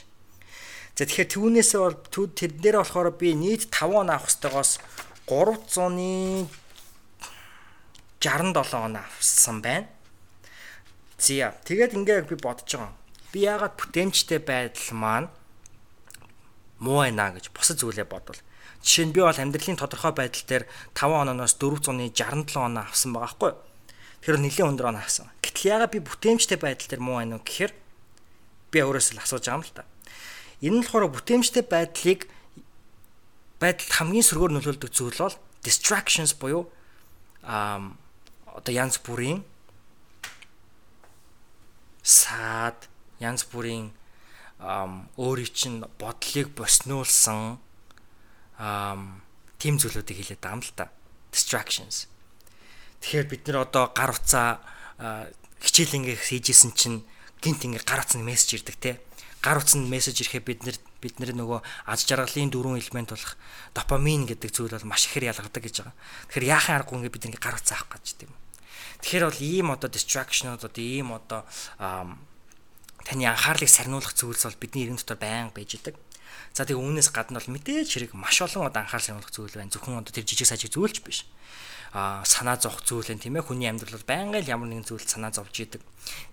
За 0.96 1.04
тэгэхээр 1.04 1.32
түүнээсээ 1.36 1.80
бол 1.84 1.96
тэр 2.32 2.52
дээр 2.56 2.76
болохоор 2.80 3.12
би 3.12 3.36
нийт 3.36 3.68
5 3.68 3.92
он 3.92 4.08
авах 4.08 4.32
хэвтайгоос 4.32 4.80
300-ы 5.28 6.48
67 8.24 8.74
он 8.80 8.96
авсан 8.96 9.60
байна. 9.60 9.88
Зя. 11.18 11.56
Тэгээд 11.64 11.96
ингээ 11.96 12.28
би 12.28 12.36
бодож 12.36 12.68
байгаа. 12.68 12.92
Би 13.32 13.48
яагаад 13.48 13.74
бүтээмжтэй 13.80 14.40
байдал 14.44 14.92
маань 14.92 15.28
муу 16.76 17.00
байна 17.00 17.32
гэж 17.32 17.48
бусад 17.56 17.80
зүйлээ 17.80 18.04
бодвол. 18.04 18.36
Жишээ 18.84 19.08
нь 19.08 19.14
би 19.16 19.24
бол 19.24 19.32
амьдралын 19.32 19.80
тодорхой 19.80 20.12
байдал 20.12 20.44
дээр 20.44 20.64
5 20.92 21.24
ононоос 21.24 21.56
400-ы 21.56 22.12
67 22.12 22.60
он 22.60 22.76
авсан 22.76 23.16
байгаа 23.16 23.32
хгүй? 23.32 23.52
Тэр 24.20 24.36
нэлийн 24.36 24.76
өндөр 24.76 24.92
оноо 24.92 25.00
авсан. 25.00 25.32
Гэтэл 25.40 25.72
ягаад 25.72 25.92
би 25.96 26.00
бүтээмжтэй 26.04 26.60
байдал 26.60 26.88
дээр 26.92 27.00
муу 27.00 27.16
байна 27.16 27.40
вэ 27.40 27.44
гэхээр 27.48 27.72
би 28.70 28.78
өөрөөсөө 28.84 29.14
л 29.16 29.24
асууж 29.24 29.44
байгаа 29.48 29.56
юм 29.56 29.64
л 29.64 29.72
та. 29.72 29.88
Энэ 30.60 30.76
нь 30.76 30.84
болохоор 30.84 31.16
бүтээмжтэй 31.16 31.64
байдлыг 31.64 32.20
байдалд 33.56 33.92
хамгийн 33.96 34.26
сөргөөр 34.28 34.52
нөлөөлдөг 34.52 34.90
зүйл 34.92 35.16
бол 35.16 35.36
distractions 35.64 36.36
буюу 36.36 36.68
аа 37.40 37.96
одоо 38.52 38.72
янз 38.72 39.00
бүрийн 39.00 39.40
саад 42.06 42.86
янз 43.18 43.42
бүрийн 43.50 43.90
өөрийн 45.18 45.50
чинь 45.50 45.82
бодлыг 45.98 46.54
боснуулсан 46.54 47.58
тийм 49.58 49.74
зүйлүүдийг 49.82 50.22
хэлээд 50.22 50.40
байгаа 50.40 50.56
юм 50.56 50.62
л 50.62 50.72
та 50.78 50.86
distractions 51.34 52.06
Тэгэхээр 53.00 53.26
бид 53.28 53.42
нэр 53.46 53.68
одоо 53.68 53.92
гар 53.92 54.10
утсаа 54.10 54.58
хичээл 55.60 56.00
ингээ 56.00 56.16
хийжсэн 56.16 56.72
чинь 56.74 57.04
гинт 57.38 57.62
ингээ 57.62 57.84
гар 57.84 58.02
утсанд 58.02 58.24
мессеж 58.24 58.58
ирдэг 58.58 58.76
те. 58.80 58.98
Гар 59.44 59.60
утсанд 59.60 59.86
мессеж 59.86 60.26
ирэхэд 60.26 60.42
бид 60.42 60.60
нэр 60.64 60.76
бид 60.98 61.20
нэр 61.20 61.36
нөгөө 61.36 61.60
аз 61.86 62.02
жаргалын 62.08 62.50
дөрвөн 62.50 62.80
элемент 62.80 63.12
болох 63.12 63.36
допамин 63.76 64.26
гэдэг 64.26 64.50
зүйл 64.50 64.74
бол 64.74 64.90
маш 64.90 65.06
ихээр 65.06 65.30
ялгардаг 65.30 65.62
гэж 65.62 65.86
байгаа. 65.86 65.96
Тэгэхээр 66.34 66.50
яахын 66.50 66.76
аргагүй 66.82 66.96
ингээ 67.04 67.14
бид 67.14 67.26
ингээ 67.30 67.42
гар 67.46 67.56
утсаа 67.60 67.78
авах 67.78 68.00
гэж 68.00 68.06
тийм. 68.16 68.32
Тэгэхээр 69.06 69.30
бол 69.30 69.38
ийм 69.38 69.70
одоо 69.70 69.86
distractionуд 69.86 70.66
одоо 70.66 70.82
ийм 70.82 71.14
одоо 71.14 71.46
таны 71.78 73.22
анхаарлыг 73.22 73.70
сарниулах 73.70 74.18
зүйлс 74.18 74.50
бол 74.50 74.58
бидний 74.58 74.82
эргэн 74.82 74.98
дотор 74.98 75.22
байнга 75.22 75.54
байж 75.54 75.78
идэг. 75.78 75.94
За 76.50 76.66
тэгээ 76.66 76.82
үүнээс 76.82 77.14
гадна 77.14 77.38
бол 77.38 77.54
мэдээж 77.54 77.86
хэрэг 77.86 78.18
маш 78.18 78.42
олон 78.42 78.66
одоо 78.66 78.82
анхаарал 78.82 79.06
сарниулах 79.06 79.30
зүйл 79.30 79.54
байна. 79.54 79.70
Зөвхөн 79.70 80.02
одоо 80.02 80.10
тэр 80.10 80.26
жижиг 80.26 80.50
сажиг 80.50 80.74
зүйлч 80.74 81.06
биш 81.06 81.22
санаа 81.94 82.58
зовх 82.58 82.82
зүйл 82.82 83.06
нь 83.14 83.22
тийм 83.22 83.38
ээ 83.38 83.46
хүний 83.46 83.70
амьдрал 83.70 83.94
бол 83.94 84.10
байнга 84.10 84.42
л 84.42 84.50
ямар 84.50 84.68
нэгэн 84.74 84.90
зүйл 84.90 85.06
санаа 85.06 85.30
зовж 85.30 85.54
идэг. 85.54 85.86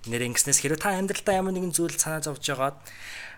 Нэр 0.10 0.34
ингэснээс 0.34 0.66
хэрэг 0.66 0.82
та 0.82 0.98
амьдралдаа 0.98 1.40
ямар 1.40 1.54
нэгэн 1.54 1.78
зүйл 1.78 1.94
санаа 1.94 2.26
зовж 2.26 2.42
байгаад 2.42 2.78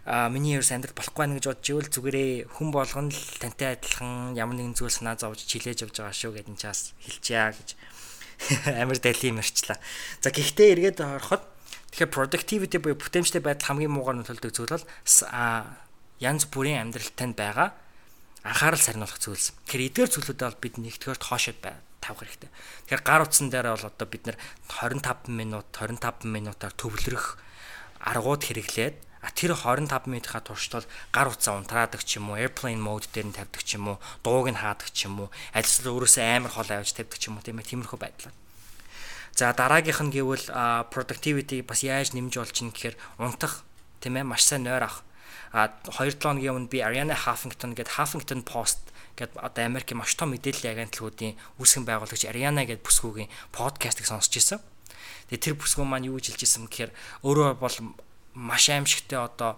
а 0.08 0.30
миний 0.32 0.56
ерөөс 0.56 0.72
амьдрал 0.72 0.96
болохгүй 0.96 1.22
байна 1.22 1.36
гэж 1.38 1.46
бодож 1.52 1.68
ивэл 1.70 1.92
зүгээрээ 1.92 2.32
хүн 2.56 2.70
болгоно 2.72 3.12
л 3.12 3.22
тантай 3.42 3.76
адилхан 3.76 4.38
ямар 4.40 4.56
нэгэн 4.58 4.78
зүйл 4.80 4.96
санаа 4.96 5.20
зовж 5.20 5.44
чилээж 5.44 5.86
явж 5.86 5.98
байгаа 6.00 6.16
шүү 6.16 6.32
гэдэг 6.40 6.54
нь 6.56 6.62
чаас 6.62 6.96
хэлчихье 7.04 7.52
гэж 7.52 7.70
амар 8.82 9.00
дайли 9.00 9.32
мэрчлээ. 9.36 9.80
За 10.22 10.30
гэхдээ 10.30 10.74
эргээд 10.76 11.00
ороход 11.02 11.44
Тэгэхээр 11.96 12.12
productivity 12.12 12.76
буюу 12.84 13.00
бүтээмжтэй 13.00 13.40
байдал 13.40 13.72
хамгийн 13.72 13.96
муугаар 13.96 14.20
нөлөөлдөг 14.20 14.52
зүйл 14.52 14.76
бол 14.76 14.84
янз 16.20 16.44
бүрийн 16.52 16.84
амьдралтай 16.84 17.32
байгаа 17.32 17.72
анхаарал 18.44 18.84
сарниулах 18.84 19.16
зүйлс. 19.16 19.56
Тэгэхээр 19.64 20.04
эдгээр 20.04 20.12
зүйлүүдэд 20.12 20.44
бол 20.44 20.60
бид 20.60 20.76
нэгтгэж 20.76 21.24
хоошод 21.24 21.56
бай 21.64 21.80
тавих 22.04 22.28
хэрэгтэй. 22.28 22.52
Тэгэхээр 22.92 23.04
гар 23.08 23.22
утсан 23.24 23.48
дээр 23.48 23.80
бол 23.80 23.88
одоо 23.88 24.08
бид 24.12 24.24
нэр 24.28 24.38
25 24.68 25.32
минут 25.32 25.68
25 25.72 26.28
минутаар 26.28 26.76
төвлөрөх 26.76 27.26
аргууд 28.04 28.44
хэрэглээд 28.44 28.96
тэр 29.34 29.58
25 29.58 30.06
минутынхаа 30.06 30.44
туршид 30.46 30.74
бол 30.78 30.88
гар 31.16 31.28
утсаа 31.32 31.58
унтраадаг 31.58 32.06
ч 32.06 32.22
юм 32.22 32.30
уу, 32.30 32.38
airplane 32.38 32.82
mode 32.82 33.10
дээр 33.10 33.32
нь 33.32 33.38
тавьдаг 33.38 33.64
ч 33.64 33.80
юм 33.80 33.96
уу, 33.96 33.98
дууг 34.22 34.52
нь 34.52 34.60
хаадаг 34.60 34.92
ч 34.92 35.10
юм 35.10 35.26
уу, 35.26 35.30
ажил 35.56 35.90
өөрөөсөө 35.90 36.22
амар 36.22 36.52
хол 36.54 36.70
авч 36.70 36.94
тавьдаг 36.94 37.18
ч 37.18 37.32
юм 37.32 37.40
уу 37.40 37.46
тийм 37.46 37.58
ээ 37.58 37.70
тиймэрхүү 37.72 37.98
байдлаар. 37.98 38.36
За 39.36 39.52
дараагийнх 39.52 40.00
нь 40.00 40.14
гэвэл 40.16 40.48
productivity 40.94 41.60
бас 41.60 41.84
яаж 41.84 42.16
нэмж 42.16 42.40
болж 42.40 42.56
ин 42.64 42.72
гэхээр 42.72 42.96
унтах 43.20 43.68
тийм 44.00 44.16
ээ 44.16 44.24
маш 44.24 44.48
сайн 44.48 44.64
нойр 44.64 44.88
авах. 44.88 45.04
А 45.52 45.76
2 45.92 46.16
7 46.16 46.24
хоногийн 46.24 46.56
өмнө 46.56 46.72
би 46.72 46.80
Ariana 46.80 47.16
Huffington 47.20 47.76
гэдэг 47.76 48.00
Huffington 48.00 48.48
Post 48.48 48.96
гэдэг 49.20 49.36
одоо 49.36 49.64
Америкийн 49.68 50.00
маш 50.00 50.16
том 50.16 50.32
мэдээллийн 50.32 50.76
агентлагуудын 50.76 51.36
үүсгэн 51.60 51.84
байгуулагч 51.84 52.24
Ariana 52.32 52.64
гэдэг 52.64 52.84
бүсгүйгийн 52.84 53.32
подкастыг 53.52 54.08
сонсч 54.08 54.40
ирсэн. 54.40 54.60
Тэгээ 55.32 55.44
тэр 55.44 55.56
бүсгүй 55.60 55.84
маань 55.84 56.08
юу 56.12 56.20
гэж 56.20 56.32
хэлж 56.36 56.44
ирсэн 56.44 56.68
гэхээр 56.72 56.92
өөрөө 57.24 57.60
бол 57.60 57.76
маш 58.36 58.70
аимшигтай 58.70 59.20
одоо 59.20 59.58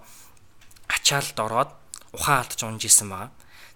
ачаалд 0.88 1.38
ороод 1.38 1.72
ухаан 2.14 2.46
алдаж 2.46 2.62
унж 2.64 2.86
исэн 2.86 3.10
байгаа. 3.10 3.32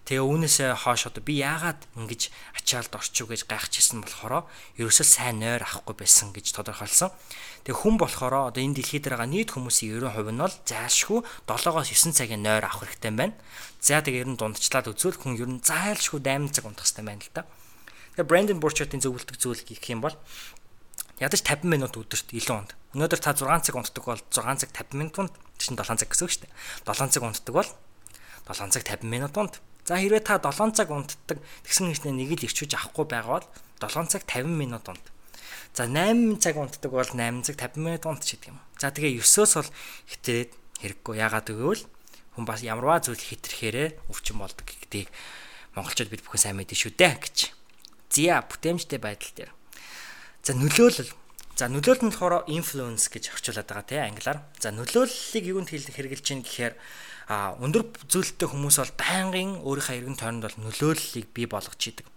Тэгээ 0.06 0.26
үүнээсээ 0.26 0.82
хойш 0.82 1.14
одоо 1.14 1.22
би 1.22 1.46
яагаад 1.46 1.86
ингэж 1.94 2.34
ачаалд 2.58 2.94
орчих 2.98 3.30
гэж 3.30 3.46
гайхажсэн 3.46 4.02
болохоор 4.02 4.50
ерөөсөө 4.82 5.06
сайн 5.06 5.38
нойр 5.38 5.62
авахгүй 5.62 5.94
байсан 5.94 6.34
гэж 6.34 6.58
тодорхойлсон. 6.58 7.14
Тэгээ 7.64 7.82
хүн 7.86 7.96
болохоор 8.02 8.50
одоо 8.50 8.62
энэ 8.66 8.82
дэлхийд 8.82 9.06
байгаа 9.06 9.30
нийт 9.30 9.54
хүмүүсийн 9.54 10.02
90% 10.02 10.34
нь 10.34 10.42
бол 10.42 10.58
зайлшгүй 10.66 11.20
7-оос 11.46 11.90
9 11.94 12.18
цагийн 12.18 12.42
нойр 12.42 12.66
авах 12.66 12.90
хэрэгтэй 12.90 13.14
байна. 13.14 13.38
За 13.78 14.02
тэгээ 14.02 14.26
ер 14.26 14.30
нь 14.34 14.40
дундчлаад 14.42 14.90
үзвэл 14.90 15.22
хүн 15.22 15.38
ер 15.38 15.50
нь 15.54 15.62
зайлшгүй 15.62 16.18
8 16.18 16.50
цаг 16.50 16.66
унтах 16.66 16.90
хэрэгтэй 16.90 17.06
байна 17.06 17.22
л 17.22 17.34
да. 17.38 17.46
Тэгээ 18.18 18.26
Брэндон 18.28 18.60
Бурчертын 18.60 19.06
зөвлөдөг 19.06 19.38
зүйл 19.38 19.62
гэх 19.62 19.86
юм 19.94 20.02
бол 20.02 20.18
ядаж 21.22 21.46
50 21.46 21.70
минут 21.70 21.94
өдөрт 21.94 22.34
илүү 22.34 22.56
унд. 22.58 22.74
Өнөөдөр 22.98 23.22
та 23.22 23.38
6 23.38 23.46
цаг 23.46 23.76
унтдаг 23.78 24.04
бол 24.04 24.18
6 24.34 24.66
цаг 24.66 24.70
50 24.74 24.98
минут 24.98 25.16
унд 25.22 25.34
чинь 25.62 25.78
7 25.78 26.02
цаг 26.02 26.10
гэсэн 26.10 26.26
үг 26.26 26.34
шүү 26.34 26.44
дээ. 26.50 26.54
7 26.90 27.14
цаг 27.14 27.22
унтдаг 27.22 27.54
бол 27.54 27.70
7 28.50 28.74
цаг 28.74 28.84
50 28.90 29.06
минут 29.06 29.38
унд. 29.38 29.54
За 29.86 30.02
хэрвээ 30.02 30.26
та 30.26 30.42
7 30.42 30.74
цаг 30.74 30.90
унтдаг 30.90 31.38
тэгсэн 31.62 31.94
хэвчнээ 31.94 32.14
нэг 32.18 32.30
л 32.42 32.46
ирчүүж 32.50 32.74
авахгүй 32.74 33.06
байгаа 33.06 33.46
бол 33.46 33.48
7 33.86 34.10
цаг 34.10 34.26
50 34.26 34.50
минут 34.50 34.86
унд. 34.90 35.06
За 35.78 35.86
8 35.86 36.42
цаг 36.42 36.58
унтдаг 36.58 36.90
бол 36.90 37.06
8 37.06 37.46
цаг 37.46 37.56
50 37.56 37.78
минут 37.78 38.04
унт 38.10 38.26
ч 38.26 38.42
гэдэг 38.42 38.50
юм. 38.52 38.60
За 38.82 38.90
тэгээ 38.90 39.22
9-оос 39.22 39.54
бол 39.62 39.72
хитээд 40.10 40.50
хэрэггүй. 40.82 41.16
Ягаад 41.22 41.48
гэвэл 41.54 41.86
хүн 42.34 42.46
бас 42.50 42.66
ямарваа 42.66 42.98
зүйл 42.98 43.22
хитрхээрээ 43.22 44.10
өвчин 44.10 44.42
болдог 44.42 44.66
гэдгийг 44.66 45.08
монголчууд 45.78 46.10
бид 46.10 46.26
бүхэн 46.26 46.42
сайн 46.50 46.58
мэдэн 46.58 46.76
шүү 46.76 46.94
дээ 46.98 47.14
гэж. 47.22 47.38
Зя 48.12 48.44
бүтээмжтэй 48.44 49.00
байдал 49.00 49.32
дээр. 49.38 49.52
За 50.42 50.58
нөлөөлөл. 50.58 51.14
За 51.54 51.70
нөлөөлөл 51.70 52.10
нь 52.10 52.14
болохоор 52.14 52.50
influence 52.50 53.14
гэж 53.14 53.30
орчуулад 53.38 53.70
байгаа 53.70 53.86
тийм 53.86 54.06
англиар. 54.10 54.40
За 54.58 54.74
нөлөөллийг 54.74 55.46
юунд 55.46 55.70
хэрэгжилж 55.70 56.26
чинь 56.26 56.42
гэхээр 56.42 56.74
а 57.30 57.54
өндөр 57.62 57.86
зүйлтэй 58.10 58.50
хүмүүс 58.50 58.82
бол 58.82 58.94
байнгын 58.98 59.62
өөрийнхөө 59.62 59.98
эргэн 60.02 60.18
тойронд 60.18 60.44
бол 60.50 60.58
нөлөөллийг 60.66 61.30
бий 61.30 61.46
болгож 61.46 61.78
идэг. 61.78 62.08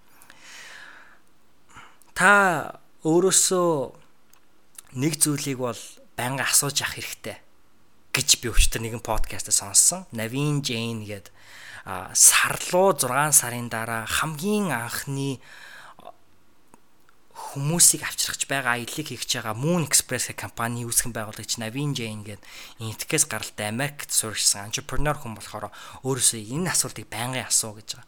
Та 2.17 2.81
өөрөөсөө 3.05 3.71
нэг 4.97 5.13
зүйлийг 5.21 5.61
бол 5.61 5.83
байнга 6.17 6.49
асууж 6.49 6.81
авах 6.81 6.97
хэрэгтэй 6.97 7.37
гэж 8.15 8.29
би 8.41 8.49
өчтөр 8.49 8.81
нэгэн 8.81 9.03
подкастаа 9.05 9.53
сонссон. 9.53 10.07
Navin 10.17 10.65
Jane 10.65 11.05
гээд 11.05 11.29
сарлуу 12.17 12.97
6 12.97 13.35
сарын 13.35 13.69
дараа 13.69 14.07
хамгийн 14.09 14.73
анхны 14.73 15.43
хүмүүсийг 17.35 18.07
авчрахж 18.07 18.47
байгаа 18.47 18.79
аяллыг 18.79 19.11
хийж 19.11 19.27
байгаа 19.27 19.59
Moon 19.59 19.83
Express 19.83 20.31
гэх 20.31 20.39
компани 20.39 20.87
үүсгэн 20.87 21.11
байгуулагч 21.11 21.59
Navin 21.59 21.91
Jane 21.91 22.23
гээд 22.23 22.43
энтгэс 22.79 23.27
гаралтай 23.27 23.75
Америкт 23.75 24.15
суурьсан 24.15 24.71
entrepreneur 24.71 25.19
хүн 25.19 25.35
болохоор 25.35 25.75
өөрөөсөө 26.07 26.41
энэ 26.55 26.71
асуултыг 26.71 27.11
байнгын 27.11 27.51
асуу 27.51 27.75
гэж 27.75 27.99
байгаа. 27.99 28.07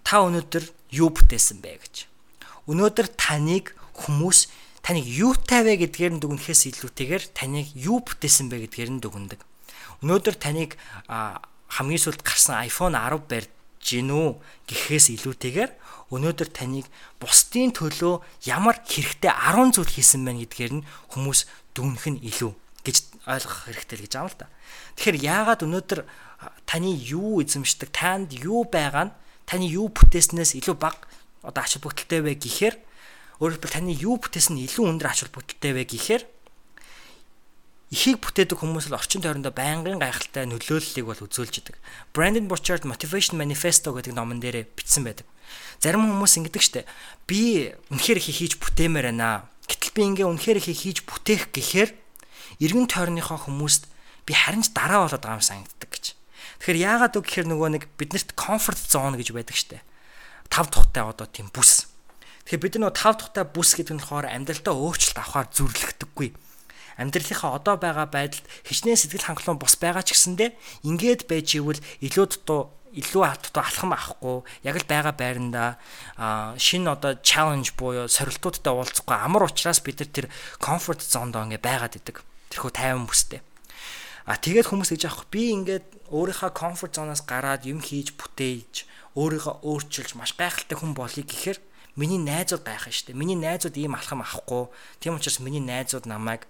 Та 0.00 0.24
өнөөдөр 0.24 0.64
юу 0.96 1.12
бүтээсэн 1.12 1.60
бэ 1.60 1.84
гэж. 1.84 1.94
Өнөөдөр 2.64 3.06
таныг 3.20 3.76
хүмүүс 4.00 4.48
таныг 4.80 5.04
юутай 5.04 5.60
вэ 5.60 5.84
гэдгээр 5.84 6.16
нь 6.16 6.22
дүгнэхээс 6.24 6.62
илүүтэйгээр 6.72 7.24
таныг 7.36 7.68
юу 7.76 8.00
бүтээсэн 8.00 8.48
бэ 8.48 8.64
гэдгээр 8.64 8.90
нь 8.96 9.02
дүгндэг. 9.04 9.40
Өнөөдөр 10.00 10.36
таныг 10.40 10.80
хамгийн 11.68 12.00
сүүлд 12.00 12.24
гарсан 12.24 12.56
iPhone 12.64 12.96
10 12.96 13.28
барьж 13.28 13.52
гинүү 13.84 14.28
гэхээс 14.68 15.12
илүүтэйгээр 15.20 15.70
өнөөдөр 16.10 16.48
таныг 16.50 16.86
бусдын 17.22 17.70
төлөө 17.74 18.20
ямар 18.46 18.82
хэрэгтэй 18.84 19.30
10 19.30 19.74
зүйл 19.78 19.94
хийсэн 19.94 20.26
байна 20.26 20.42
гэдгээр 20.42 20.72
нь 20.82 20.86
хүмүүс 21.14 21.40
дүгнэх 21.74 22.06
нь 22.10 22.22
илүү 22.26 22.52
гэж 22.84 22.96
ойлгох 23.30 23.58
хэрэгтэй 23.70 23.96
л 23.96 24.04
гэж 24.04 24.14
аам 24.18 24.28
л 24.28 24.36
та. 24.36 24.46
Тэгэхээр 24.98 25.18
яагаад 25.22 25.64
өнөөдөр 25.64 26.00
таны 26.66 26.90
юу 26.90 27.38
эзэмшдэг, 27.40 27.94
танд 27.94 28.34
юу 28.34 28.66
байгаа 28.66 29.08
нь 29.08 29.16
таны 29.46 29.70
юу 29.70 29.88
бүтээснээс 29.92 30.58
илүү 30.58 30.76
бага 30.76 30.98
одоо 31.46 31.62
ач 31.62 31.78
холбогдолтой 31.78 32.20
вэ 32.26 32.34
гэхээр 32.36 32.74
Өөрөөр 33.40 33.56
хэлбэл 33.56 33.72
таны 33.72 33.96
юу 33.96 34.20
бүтээсэн 34.20 34.60
нь 34.60 34.68
илүү 34.68 34.84
өндөр 34.84 35.08
ач 35.08 35.24
холбогдолтой 35.24 35.72
вэ 35.72 35.88
гэхээр 35.88 36.22
ихийг 37.88 38.20
бүтээдэг 38.20 38.60
хүмүүс 38.60 38.92
л 38.92 39.00
орчин 39.00 39.24
тойрондоо 39.24 39.48
байнгын 39.48 39.96
гайхалтай 39.96 40.44
нөлөөллийг 40.44 41.08
бол 41.08 41.24
үзүүлж 41.24 41.64
идэг. 41.64 41.80
Brandon 42.12 42.44
Burchard 42.44 42.84
Motivation 42.84 43.40
Manifesto 43.40 43.96
гэдэг 43.96 44.12
номон 44.12 44.44
дээр 44.44 44.68
бичсэн 44.76 45.08
байдаг. 45.08 45.24
Зарим 45.80 46.06
хүмүүс 46.06 46.34
ингэдэг 46.40 46.62
штэ. 46.62 46.88
Би 47.26 47.72
үнэхээр 47.90 48.18
их 48.20 48.28
хийж 48.30 48.52
бүтээмээр 48.60 49.12
байна. 49.14 49.48
Гэтэл 49.66 49.94
би 49.94 50.02
ингээ 50.10 50.26
үнэхээр 50.28 50.58
их 50.60 50.68
хийж 50.68 50.98
бүтээх 51.06 51.50
гэхээр 51.54 51.90
эргэн 52.60 52.86
тойрныхоо 52.90 53.48
хүмүүст 53.48 53.88
би 54.26 54.32
харин 54.34 54.66
ч 54.66 54.74
дараа 54.74 55.06
болоод 55.06 55.22
байгаа 55.22 55.38
юм 55.38 55.46
санагддаг 55.46 55.90
гэж. 55.90 56.04
Тэгэхээр 56.60 56.82
яагаад 56.84 57.16
үг 57.16 57.24
гэхээр 57.24 57.48
нөгөө 57.48 57.68
нэг 57.78 57.84
биднэрт 57.96 58.36
comfort 58.36 58.78
zone 58.78 59.16
гэж 59.16 59.32
байдаг 59.32 59.56
штэ. 59.56 59.80
Тав 60.50 60.68
тухтай 60.68 61.06
одоо 61.06 61.24
тийм 61.24 61.48
бүс 61.54 61.90
Тэгэхээр 62.50 62.66
бид 62.66 62.74
нөгөө 62.82 62.98
тав 62.98 63.14
тухтай 63.14 63.46
бүс 63.46 63.78
гэдэг 63.78 63.94
нь 63.94 64.02
болохоор 64.02 64.26
амьдралдаа 64.26 64.74
өөрчлөлт 64.74 65.22
авахар 65.22 65.46
зүрлэгдэггүй. 65.54 66.34
Амьдралынхаа 66.98 67.62
одоо 67.62 67.78
байгаа 67.78 68.10
байдалд 68.10 68.42
хичнээн 68.66 68.98
сэтгэл 68.98 69.22
хангалуун 69.22 69.62
бус 69.62 69.78
байгаа 69.78 70.02
ч 70.02 70.18
гэсэндэ 70.18 70.58
ингээд 70.82 71.30
байж 71.30 71.54
ивэл 71.54 71.78
илүү 72.02 72.26
дутуу 72.26 72.74
илүү 72.94 73.22
алдтуу 73.22 73.62
алхам 73.62 73.94
авахгүй 73.94 74.42
яг 74.66 74.76
л 74.80 74.90
байгаа 74.90 75.14
байранда 75.14 75.78
шинэ 76.58 76.90
одоо 76.90 77.12
чаленж 77.22 77.74
буюу 77.78 78.10
сорилтуудтай 78.10 78.72
уулзахгүй 78.74 79.16
амар 79.16 79.46
учраас 79.46 79.80
бид 79.84 80.02
нар 80.02 80.10
тэр 80.10 80.26
комфорт 80.58 81.02
зонд 81.02 81.38
ингээ 81.38 81.62
байгаад 81.62 81.98
идэг. 81.98 82.22
Тэрхүү 82.50 82.70
тайван 82.74 83.06
бүстэй. 83.06 83.40
А 84.26 84.36
тэгээд 84.36 84.70
хүмүүс 84.70 84.90
гэж 84.90 85.06
аах 85.06 85.30
би 85.30 85.54
ингээд 85.54 86.10
өөрийнхөө 86.10 86.50
комфорт 86.50 86.98
зоноос 86.98 87.22
гараад 87.22 87.66
юм 87.66 87.78
хийж 87.78 88.18
бүтээж 88.18 88.86
өөрийгөө 89.14 89.62
өөрчилж 89.62 90.18
маш 90.18 90.34
гайхалтай 90.34 90.76
хүн 90.78 90.94
болъё 90.94 91.22
гэхээр 91.22 91.58
Миний 91.96 92.18
найзууд 92.18 92.62
гайхаа 92.62 92.92
штэ. 92.94 93.12
Миний 93.12 93.36
найзууд 93.36 93.76
ийм 93.76 93.92
алхам 93.98 94.22
авахгүй. 94.22 94.70
Тийм 95.00 95.18
учраас 95.18 95.40
миний 95.42 95.60
найзууд 95.60 96.06
намайг 96.06 96.46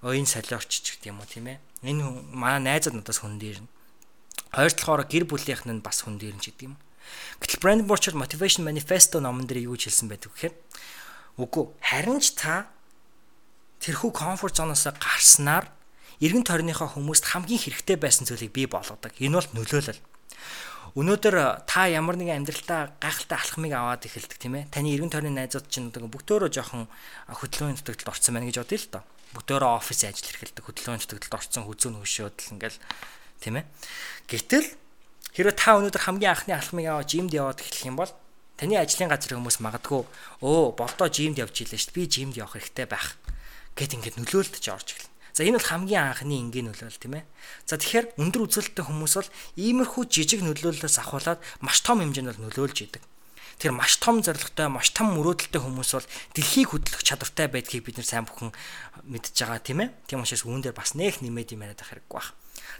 оюун 0.00 0.26
солиорч 0.26 0.80
гэх 0.80 1.06
юм 1.12 1.20
уу 1.20 1.28
тийм 1.28 1.46
ээ. 1.52 1.60
Энэ 1.84 2.02
манай 2.32 2.58
найзууд 2.58 2.96
надаас 2.96 3.20
хүн 3.20 3.36
дээрнэ. 3.36 3.68
Хоёр 4.52 4.72
талаараа 4.72 5.06
гэр 5.08 5.24
бүлийнх 5.28 5.64
нь 5.68 5.84
бас 5.84 6.04
хүн 6.04 6.16
дээрнэ 6.16 6.40
ч 6.40 6.52
гэдэг 6.52 6.66
юм. 6.72 6.76
Гэтэл 7.40 7.62
Brand 7.62 7.82
Burchard 7.88 8.16
Motivation 8.16 8.64
Manifesto 8.64 9.20
номон 9.20 9.48
дээр 9.48 9.68
юу 9.68 9.76
гэж 9.76 9.92
хэлсэн 9.92 10.08
байдаг 10.08 10.32
вэхээр 10.32 10.54
үгүй 11.40 11.64
харин 11.80 12.20
ч 12.20 12.36
та 12.36 12.68
тэрхүү 13.80 14.10
комфорт 14.12 14.58
зоноос 14.58 14.88
гарснаар 14.90 15.70
эргэн 16.18 16.42
тойрныхоо 16.42 16.98
хүмүүст 16.98 17.30
хамгийн 17.30 17.62
хэрэгтэй 17.62 17.96
байсан 17.96 18.26
зүйлийг 18.26 18.50
бий 18.50 18.66
болгодог. 18.66 19.14
Энэ 19.22 19.38
бол 19.38 19.48
нөлөөлөл. 19.54 20.02
Өнөөдөр 20.98 21.62
та 21.68 21.86
ямар 21.86 22.18
нэгэн 22.18 22.42
амьдралтаа 22.42 22.98
гайхалтай 22.98 23.38
алхмыг 23.38 23.72
аваад 23.76 24.02
эхэлдэг 24.02 24.38
тийм 24.40 24.58
ээ. 24.58 24.72
Таны 24.72 24.90
эргэн 24.98 25.14
тойрны 25.14 25.30
найзууд 25.30 25.70
чинь 25.70 25.94
бүгдөө 25.94 26.50
жоохон 26.50 26.90
хөдөлгөөний 27.30 27.78
нутагталд 27.78 28.10
орсон 28.10 28.34
байна 28.34 28.50
гэж 28.50 28.58
бодъё 28.66 28.78
л 28.82 28.92
доо. 28.98 29.04
Бүгдөө 29.38 29.78
офис 29.78 30.02
ажил 30.02 30.26
эрхэлдэг 30.26 30.64
хөдөлгөөний 30.64 30.98
нутагталд 30.98 31.38
орсон 31.38 31.62
хүзүүн 31.70 32.02
хөшөөд 32.02 32.36
л 32.40 32.52
ингээл 32.56 32.78
тийм 33.40 33.62
ээ. 33.62 33.66
Гэтэл 34.28 34.66
хэрэв 35.34 35.54
та 35.54 35.78
өнөөдөр 35.78 36.02
хамгийн 36.04 36.32
анхны 36.34 36.52
алхмыг 36.54 36.86
аваад 36.86 37.08
жимд 37.08 37.32
яваад 37.32 37.62
эхлэх 37.62 37.88
юм 37.88 37.96
бол 37.96 38.12
таны 38.58 38.74
ажлын 38.74 39.08
газрын 39.08 39.38
хүмүүс 39.38 39.62
магадгүй 39.62 40.02
өө 40.42 40.74
болдоо 40.74 41.06
жимд 41.06 41.38
явж 41.38 41.62
илээ 41.62 41.78
шүү 41.78 41.94
дээ. 41.94 41.98
Би 41.98 42.10
жимд 42.10 42.34
явах 42.34 42.58
хэрэгтэй 42.58 42.86
байх 42.90 43.14
гэт 43.78 43.94
ингээд 43.94 44.18
нөлөөлтөж 44.18 44.64
орж 44.74 44.88
эхэлнэ. 44.98 45.14
За 45.38 45.46
энэ 45.46 45.62
бол 45.62 45.70
хамгийн 45.70 46.02
анхны 46.10 46.34
энгийн 46.34 46.66
нөлөөлөл 46.66 46.98
тийм 46.98 47.14
ээ. 47.22 47.24
За 47.62 47.78
тэгэхээр 47.78 48.18
өндөр 48.18 48.42
үзүүлэлттэй 48.50 48.82
хүмүүс 48.82 49.14
бол 49.14 49.30
иймэрхүү 49.54 50.02
жижиг 50.10 50.42
нөлөөллөөс 50.42 50.98
ахуулаад 50.98 51.38
маш 51.62 51.78
том 51.86 52.02
хэмжээнд 52.02 52.34
бол 52.34 52.42
нөлөөлж 52.50 52.78
идэг. 52.90 53.06
тэр 53.58 53.74
маш 53.74 53.98
том 53.98 54.22
зорилготой, 54.22 54.70
маш 54.70 54.90
том 54.94 55.14
мөрөөдөлтэй 55.18 55.58
хүмүүс 55.58 55.90
бол 55.94 56.06
дэлхийг 56.34 56.78
хөдлөх 56.78 57.02
чадвартай 57.02 57.50
байдгийг 57.50 57.86
бид 57.90 57.98
нар 57.98 58.06
сайн 58.06 58.26
бүхэн 58.26 58.54
мэдж 59.02 59.34
байгаа 59.34 59.58
тийм 59.58 59.82
ээ. 59.82 59.90
Тийм 60.06 60.22
учраас 60.22 60.46
үүн 60.46 60.62
дээр 60.62 60.78
бас 60.78 60.94
нэх 60.94 61.18
нэмээд 61.18 61.58
юм 61.58 61.66
яриад 61.66 61.82
байх 61.82 61.90
хэрэггүй 61.90 62.18
байна. 62.22 62.34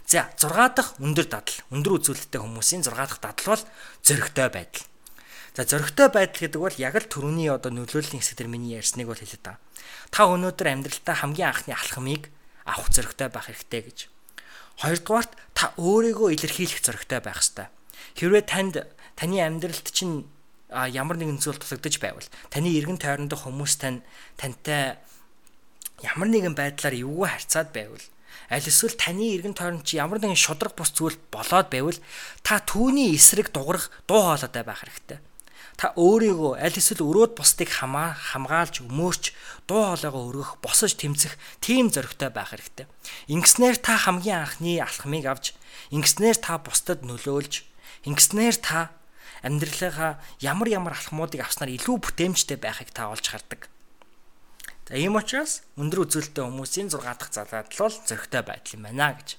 За 0.09 0.29
6 0.37 0.73
дахь 0.73 0.97
өндөр 0.97 1.27
дадал, 1.29 1.57
өндөр 1.69 2.01
үзүүлэлттэй 2.01 2.41
хүмүүсийн 2.41 2.81
6 2.81 2.97
дахь 2.97 3.21
дадал 3.21 3.45
бол 3.53 3.63
зөрөгтэй 4.03 4.49
байдал. 4.49 4.85
За 5.53 5.61
зөрөгтэй 5.69 6.09
байдал 6.09 6.41
гэдэг 6.45 6.61
бол 6.61 6.77
яг 6.81 6.95
л 6.97 7.09
төрөний 7.09 7.49
одоо 7.49 7.69
нөлөөллийн 7.69 8.21
хэсэг 8.21 8.41
дээр 8.41 8.49
миний 8.49 8.77
ярьсныг 8.77 9.05
бол 9.09 9.21
хэлээд 9.21 9.43
байгаа. 9.45 9.61
Та 10.09 10.25
өнөөдөр 10.29 10.67
амьдралдаа 10.69 11.15
хамгийн 11.19 11.49
анхны 11.49 11.73
алхмыг 11.77 12.23
авах 12.65 12.89
зөрөгтэй 12.89 13.29
байх 13.29 13.49
хэрэгтэй 13.49 13.81
гэж. 13.85 13.99
Хоёрдугаарт 14.81 15.31
та 15.53 15.73
өөрийгөө 15.77 16.29
илэрхийлэх 16.37 16.81
зөрөгтэй 16.85 17.19
байх 17.21 17.41
хэрэгтэй. 17.41 17.67
Хэрвээ 18.17 18.43
танд 18.45 18.75
таны 19.19 19.37
амьдралд 19.43 19.87
чинь 19.91 20.25
ямар 20.69 21.17
нэгэн 21.17 21.41
зүйл 21.41 21.57
тулагдаж 21.57 21.95
байвал 21.97 22.27
таны 22.53 22.69
эргэн 22.77 23.01
тойрондох 23.01 23.49
хүмүүс 23.49 23.73
тань 23.81 24.05
тантай 24.37 25.01
ямар 26.05 26.29
нэгэн 26.29 26.53
байдлаар 26.53 26.95
эвгүй 26.95 27.27
харьцаад 27.27 27.73
байвал 27.73 28.05
аль 28.49 28.65
эсвэл 28.65 28.97
таны 28.97 29.37
эргэн 29.37 29.53
тойронд 29.53 29.85
чи 29.85 30.01
ямар 30.01 30.17
нэгэн 30.19 30.37
шудраг 30.37 30.73
бус 30.73 30.89
зүйл 30.93 31.17
болоод 31.29 31.69
байвал 31.69 31.99
та 32.41 32.59
түүний 32.59 33.13
эсрэг 33.13 33.53
дуурах 33.53 33.93
дуу 34.09 34.25
хоолойтой 34.25 34.63
байх 34.65 34.81
хэрэгтэй. 34.81 35.19
Та 35.79 35.95
өөрийгөө 35.95 36.59
аль 36.59 36.75
эсвэл 36.75 37.07
өрөөд 37.07 37.39
бусдыг 37.39 37.71
хамаа 37.71 38.11
хамгаалж 38.11 38.83
өмөрч 38.83 39.31
дуу 39.63 39.95
хоолойгоо 39.95 40.23
өргөх, 40.27 40.51
босож 40.59 40.99
тэмцэх 40.99 41.39
тийм 41.63 41.87
зоригтой 41.87 42.27
байх 42.35 42.51
хэрэгтэй. 42.51 42.83
Ингэснээр 43.31 43.79
та 43.79 43.95
хамгийн 43.95 44.43
анхны 44.43 44.83
алхмыг 44.83 45.23
авч, 45.23 45.55
ингэснээр 45.95 46.35
та 46.35 46.59
бусдад 46.59 46.99
нөлөөлж, 47.07 47.63
ингэснээр 48.11 48.57
та 48.59 48.91
амьдралынхаа 49.39 50.19
ямар 50.43 50.67
ямар 50.67 50.93
алхмуудыг 50.99 51.47
авснаар 51.47 51.71
илүү 51.71 51.95
бүтээмжтэй 52.03 52.59
байхыг 52.59 52.91
та 52.91 53.07
олж 53.07 53.31
хардаг. 53.31 53.71
За 54.89 54.97
ийм 54.97 55.13
учраас 55.21 55.61
өндөр 55.77 56.09
үзүүлэлттэй 56.09 56.41
хүмүүсийн 56.49 56.89
6 56.89 57.05
дахь 57.05 57.29
залаадл 57.29 57.77
бол 57.77 57.93
зөрөгтэй 57.93 58.41
байдал 58.41 58.73
юм 58.73 58.83
байна 58.89 59.13
гэж. 59.13 59.37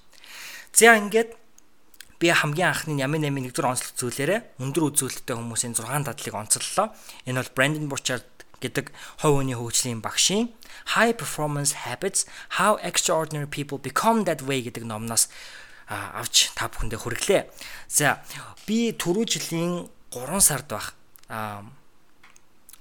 За 0.70 0.94
ингээд 0.94 1.34
би 2.22 2.30
хамгийн 2.30 2.70
анхны 2.70 2.94
ямын 3.02 3.26
нэмийн 3.26 3.50
нэгдүгээр 3.50 3.70
онцлог 3.74 3.98
зүйлээрээ 3.98 4.40
өндөр 4.62 4.94
үзүүлэлттэй 4.94 5.34
хүмүүсийн 5.34 5.74
6 5.74 6.06
дадлыг 6.06 6.34
онцллоо. 6.38 6.94
Энэ 7.26 7.42
бол 7.42 7.54
Brandon 7.58 7.90
Burchard 7.90 8.30
гэдэг 8.62 8.94
хувь 9.26 9.42
хүний 9.42 9.58
хөгжлийн 9.58 9.98
багшийн 9.98 10.54
High 10.94 11.18
Performance 11.18 11.82
Habits: 11.82 12.30
How 12.62 12.78
Extraordinary 12.78 13.50
People 13.50 13.82
Become 13.82 14.22
That 14.30 14.46
Way 14.46 14.70
гэдэг 14.70 14.86
номноос 14.86 15.34
авч 15.90 16.54
та 16.54 16.70
бүхэндээ 16.70 17.00
хүргэлээ. 17.02 17.42
За 17.90 18.22
би 18.70 18.94
түрүү 18.94 19.26
жилийн 19.26 19.90
3 20.14 20.38
сард 20.38 20.70
байх 20.70 20.94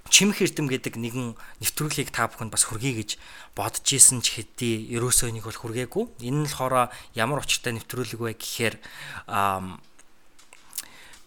чимх 0.09 0.41
эрдэм 0.41 0.67
гэдэг 0.67 0.97
нэгэн 0.97 1.37
нэвтрүүлгийг 1.61 2.09
та 2.09 2.27
бүхэнд 2.27 2.51
бас 2.51 2.65
хүргэе 2.67 2.93
гэж 3.05 3.09
бодож 3.53 3.87
исэн 3.87 4.25
ч 4.25 4.41
хэдий 4.41 4.89
ерөөсөө 4.97 5.29
нэг 5.31 5.45
бол 5.45 5.55
хүргээгүй. 5.55 6.25
Энэ 6.25 6.43
нь 6.43 6.47
болохоор 6.49 6.89
ямар 7.13 7.45
учиртай 7.45 7.77
нэвтрүүлэг 7.77 8.19
вэ 8.19 8.33
гэхээр 8.35 8.75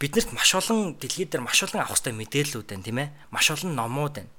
биднэрт 0.03 0.31
маш 0.35 0.51
олон 0.59 0.99
дэлхийд 0.99 1.31
дээр 1.31 1.47
маш 1.47 1.63
олон 1.63 1.87
авах 1.87 2.03
хэвээр 2.03 2.19
мэдээллүүд 2.27 2.67
байна 2.67 2.83
тийм 2.83 2.99
ээ. 2.99 3.09
Маш 3.31 3.47
олон 3.55 3.73
номууд 3.79 4.15
байна. 4.19 4.31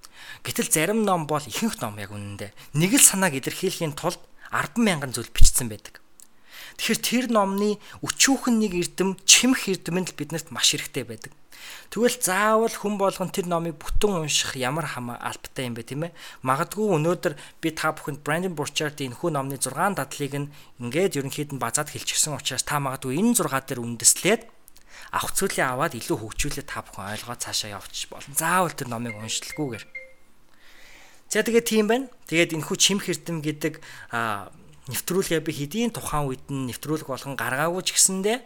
Гэтэл 0.44 0.68
зарим 0.68 1.08
ном 1.08 1.24
бол 1.24 1.44
ихэнх 1.44 1.80
ном 1.80 1.96
яг 1.98 2.12
үнэндээ 2.12 2.52
нэг 2.76 2.92
л 3.00 3.04
санааг 3.04 3.40
илэрхийлэхийн 3.40 3.96
тулд 3.96 4.20
100000 4.52 5.16
зүйл 5.16 5.32
бичсэн 5.32 5.72
байдаг. 5.72 6.03
Тэгэхээр 6.78 7.02
тэр 7.02 7.26
номны 7.32 7.78
өчүүхэн 8.02 8.56
нэг 8.60 8.74
эрдэм 8.74 9.18
чимх 9.26 9.70
эрдэм 9.70 9.98
нь 10.02 10.08
л 10.10 10.18
биднэрт 10.18 10.50
маш 10.50 10.74
хэрэгтэй 10.74 11.06
байдаг. 11.06 11.34
Тэгвэл 11.94 12.18
заавал 12.20 12.74
хүн 12.74 12.98
болгон 12.98 13.30
тэр 13.30 13.48
номыг 13.48 13.78
бүтэн 13.78 14.26
унших 14.26 14.58
ямар 14.58 14.84
хамаа 14.90 15.22
албатай 15.22 15.70
юм 15.70 15.78
бэ 15.78 15.84
тийм 15.86 16.10
ээ? 16.10 16.16
Магадгүй 16.44 16.90
өнөөдөр 16.98 17.34
би 17.62 17.70
та 17.72 17.94
бүхэнд 17.94 18.26
Brandon 18.26 18.58
Burchard-ийн 18.58 19.14
хүү 19.16 19.32
номны 19.32 19.62
6 19.62 19.96
дадлыг 19.96 20.34
нь 20.34 20.52
ингээд 20.82 21.22
ерөнхийд 21.22 21.54
нь 21.56 21.62
базаад 21.62 21.94
хэлчихсэн 21.94 22.36
учраас 22.36 22.66
та 22.66 22.82
магадгүй 22.82 23.16
энэ 23.22 23.38
6 23.38 23.70
дээр 23.70 23.80
үндэслээд 23.80 24.42
авах 25.14 25.34
зүйлээ 25.38 25.68
аваад 25.70 25.94
илүү 25.94 26.18
хөгжүүлээд 26.18 26.68
та 26.68 26.82
бүхэн 26.82 27.14
ойлгоод 27.14 27.42
цаашаа 27.46 27.78
явчих 27.78 28.10
болно. 28.10 28.34
Заавал 28.34 28.74
тэр 28.74 28.90
номыг 28.90 29.14
уншилгүйгээр. 29.22 29.86
За 31.30 31.42
тэгээд 31.46 31.70
тийм 31.70 31.86
байна. 31.90 32.10
Тэгээд 32.30 32.58
энэхүү 32.58 32.78
чимх 32.78 33.06
эрдэм 33.10 33.42
гэдэг 33.46 33.82
нэвтрүүлгээ 34.92 35.40
би 35.40 35.52
хэдийн 35.56 35.96
тухайн 35.96 36.28
үед 36.28 36.44
нь 36.52 36.68
нэвтрүүлэг 36.68 37.08
болгон 37.08 37.40
гаргаагүй 37.40 37.84
ч 37.88 37.96
гэсэндээ 37.96 38.38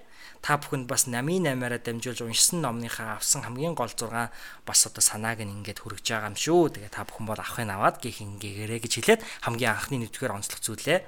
та 0.45 0.61
бүхэнд 0.61 0.85
бас 0.85 1.09
намын 1.09 1.49
8-аараа 1.49 1.81
дамжуулж 1.81 2.21
уншсан 2.21 2.61
номныхаа 2.61 3.17
авсан 3.17 3.41
хамгийн 3.41 3.73
гол 3.73 3.89
6 3.89 4.29
бас 4.61 4.79
одоо 4.85 5.01
санааг 5.01 5.41
нь 5.41 5.49
ингээд 5.49 5.81
хүргэж 5.81 6.05
байгаа 6.05 6.29
юм 6.29 6.37
шүү. 6.37 6.77
Тэгээ 6.77 6.93
та 6.93 7.09
бүхэн 7.09 7.25
бол 7.25 7.41
авахыг 7.41 7.65
аваад 7.65 7.97
гих 7.97 8.21
ингээгээрэй 8.21 8.79
гэж 8.85 8.93
хэлээд 9.01 9.21
хамгийн 9.41 9.73
анхны 9.73 9.97
нэгдүгээр 10.05 10.37
онцлог 10.37 10.61
зүйлээ 10.61 10.99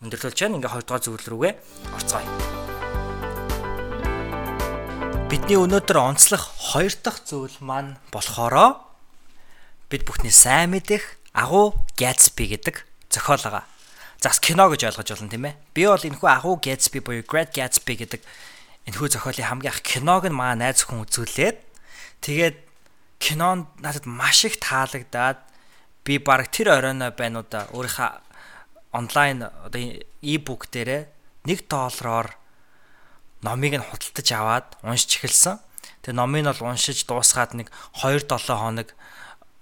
өндөрлүүлж 0.00 0.36
чана 0.36 0.56
ингээ 0.56 0.72
хоёрдугаар 0.72 1.04
зүйл 1.04 1.28
рүүгээ 1.28 1.52
орцгоё. 1.92 2.28
Бидний 5.28 5.58
өнөөдөр 5.60 5.98
онцлох 6.00 6.44
хоёр 6.72 6.94
дахь 7.04 7.20
зүйл 7.20 7.56
маань 7.60 8.00
болохоро 8.08 8.80
бид 9.92 10.08
бүхний 10.08 10.32
сайн 10.32 10.72
мэдэх 10.72 11.20
агуу 11.36 11.76
Gatsby 12.00 12.48
гэдэг 12.56 12.86
зохиол 13.12 13.44
байгаа. 13.44 13.73
Зас 14.24 14.40
кино 14.40 14.72
гэж 14.72 14.88
ойлгож 14.88 15.08
болно 15.12 15.28
тийм 15.28 15.44
ээ. 15.52 15.56
Би 15.76 15.84
бол 15.84 16.00
энэхүү 16.00 16.28
агуу 16.32 16.56
Gatsby 16.56 17.04
буюу 17.04 17.28
Great 17.28 17.52
Gatsby 17.52 17.92
гэдэг 17.92 18.24
энэхүү 18.88 19.20
зохиолын 19.20 19.52
хамгийн 19.52 19.76
их 19.76 19.84
киног 19.84 20.24
нь 20.24 20.32
маа 20.32 20.56
найз 20.56 20.88
хүн 20.88 21.04
үзүүлээд 21.04 21.60
тэгээд 22.24 22.56
кинонд 23.20 23.68
надад 23.84 24.08
маш 24.08 24.48
их 24.48 24.56
таалагдаад 24.64 25.44
би 26.08 26.16
баг 26.16 26.48
тэр 26.48 26.72
оройноо 26.72 27.12
байнуудаа 27.12 27.68
өөрийнхөө 27.76 28.96
онлайн 28.96 29.44
одоо 29.44 29.80
e-book 30.24 30.72
дээрээ 30.72 31.04
1 31.44 31.68
доллараар 31.68 32.40
номыг 33.44 33.76
нь 33.76 33.84
худалдаж 33.84 34.28
аваад 34.32 34.66
уншиж 34.80 35.20
эхэлсэн. 35.20 35.60
Тэгээ 36.00 36.16
номыг 36.16 36.40
нь 36.40 36.48
бол 36.48 36.72
уншиж 36.72 37.04
дуусгаад 37.04 37.52
нэг 37.52 37.68
2 38.00 38.24
7 38.24 38.56
хоног 38.56 38.88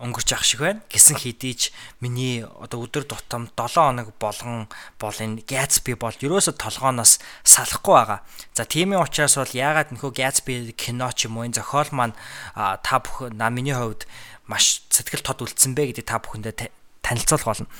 өнгөрч 0.02 0.34
ах 0.34 0.42
шиг 0.42 0.60
байна. 0.66 0.82
Гисэн 0.90 1.14
хідийч 1.14 1.70
миний 2.02 2.42
одоо 2.42 2.82
өдөр 2.82 3.06
тутам 3.06 3.46
7 3.54 3.78
хоног 3.78 4.10
болгон 4.18 4.66
бол 4.98 5.14
энэ 5.14 5.46
Gatsby 5.46 5.94
бол 5.94 6.10
ерөөсө 6.10 6.58
толгооноос 6.58 7.22
салахгүй 7.46 7.94
байгаа. 7.94 8.20
За 8.50 8.66
тиймээ 8.66 8.98
учраас 8.98 9.38
бол 9.38 9.54
яагаад 9.54 9.94
нөхөө 9.94 10.10
Gatsby 10.18 10.74
кино 10.74 11.14
ч 11.14 11.30
юм 11.30 11.38
уу 11.38 11.46
энэ 11.46 11.62
зохиол 11.62 11.94
маань 11.94 12.18
та 12.58 12.98
бүхэн 12.98 13.38
на 13.38 13.46
миний 13.54 13.78
хувьд 13.78 14.10
маш 14.50 14.82
сэтгэл 14.90 15.22
тод 15.22 15.46
үлдсэн 15.46 15.78
бэ 15.78 15.94
гэдэг 15.94 16.06
та 16.10 16.18
бүхэндээ 16.18 16.74
танилцуулах 17.06 17.46
болно. 17.46 17.70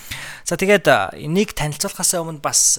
За 0.47 0.55
тэгээд 0.55 1.19
энийг 1.19 1.59
танилцуулахаас 1.59 2.15
өмнө 2.15 2.39
бас 2.39 2.79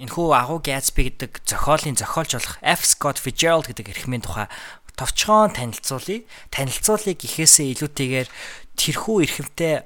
энэхүү 0.00 0.26
агуу 0.32 0.64
Gatsby 0.64 1.12
гэдэг 1.12 1.44
зохиолын 1.44 2.00
зохиолч 2.00 2.40
болох 2.40 2.56
F 2.64 2.80
Scott 2.88 3.20
Fitzgerald 3.20 3.68
гэдэг 3.68 3.92
эрхмийн 3.92 4.24
тухай 4.24 4.48
товчхон 4.96 5.52
танилцуулъя. 5.56 6.24
Танилцуулъя 6.52 7.16
гэхээсээ 7.16 7.72
илүүтэйгээр 7.72 8.28
тэрхүү 8.76 9.16
эрхэмтэй 9.24 9.84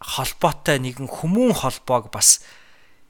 холбоотой 0.00 0.78
нэгэн 0.78 1.08
хүмүүн 1.10 1.52
холбоог 1.54 2.10
бас 2.14 2.42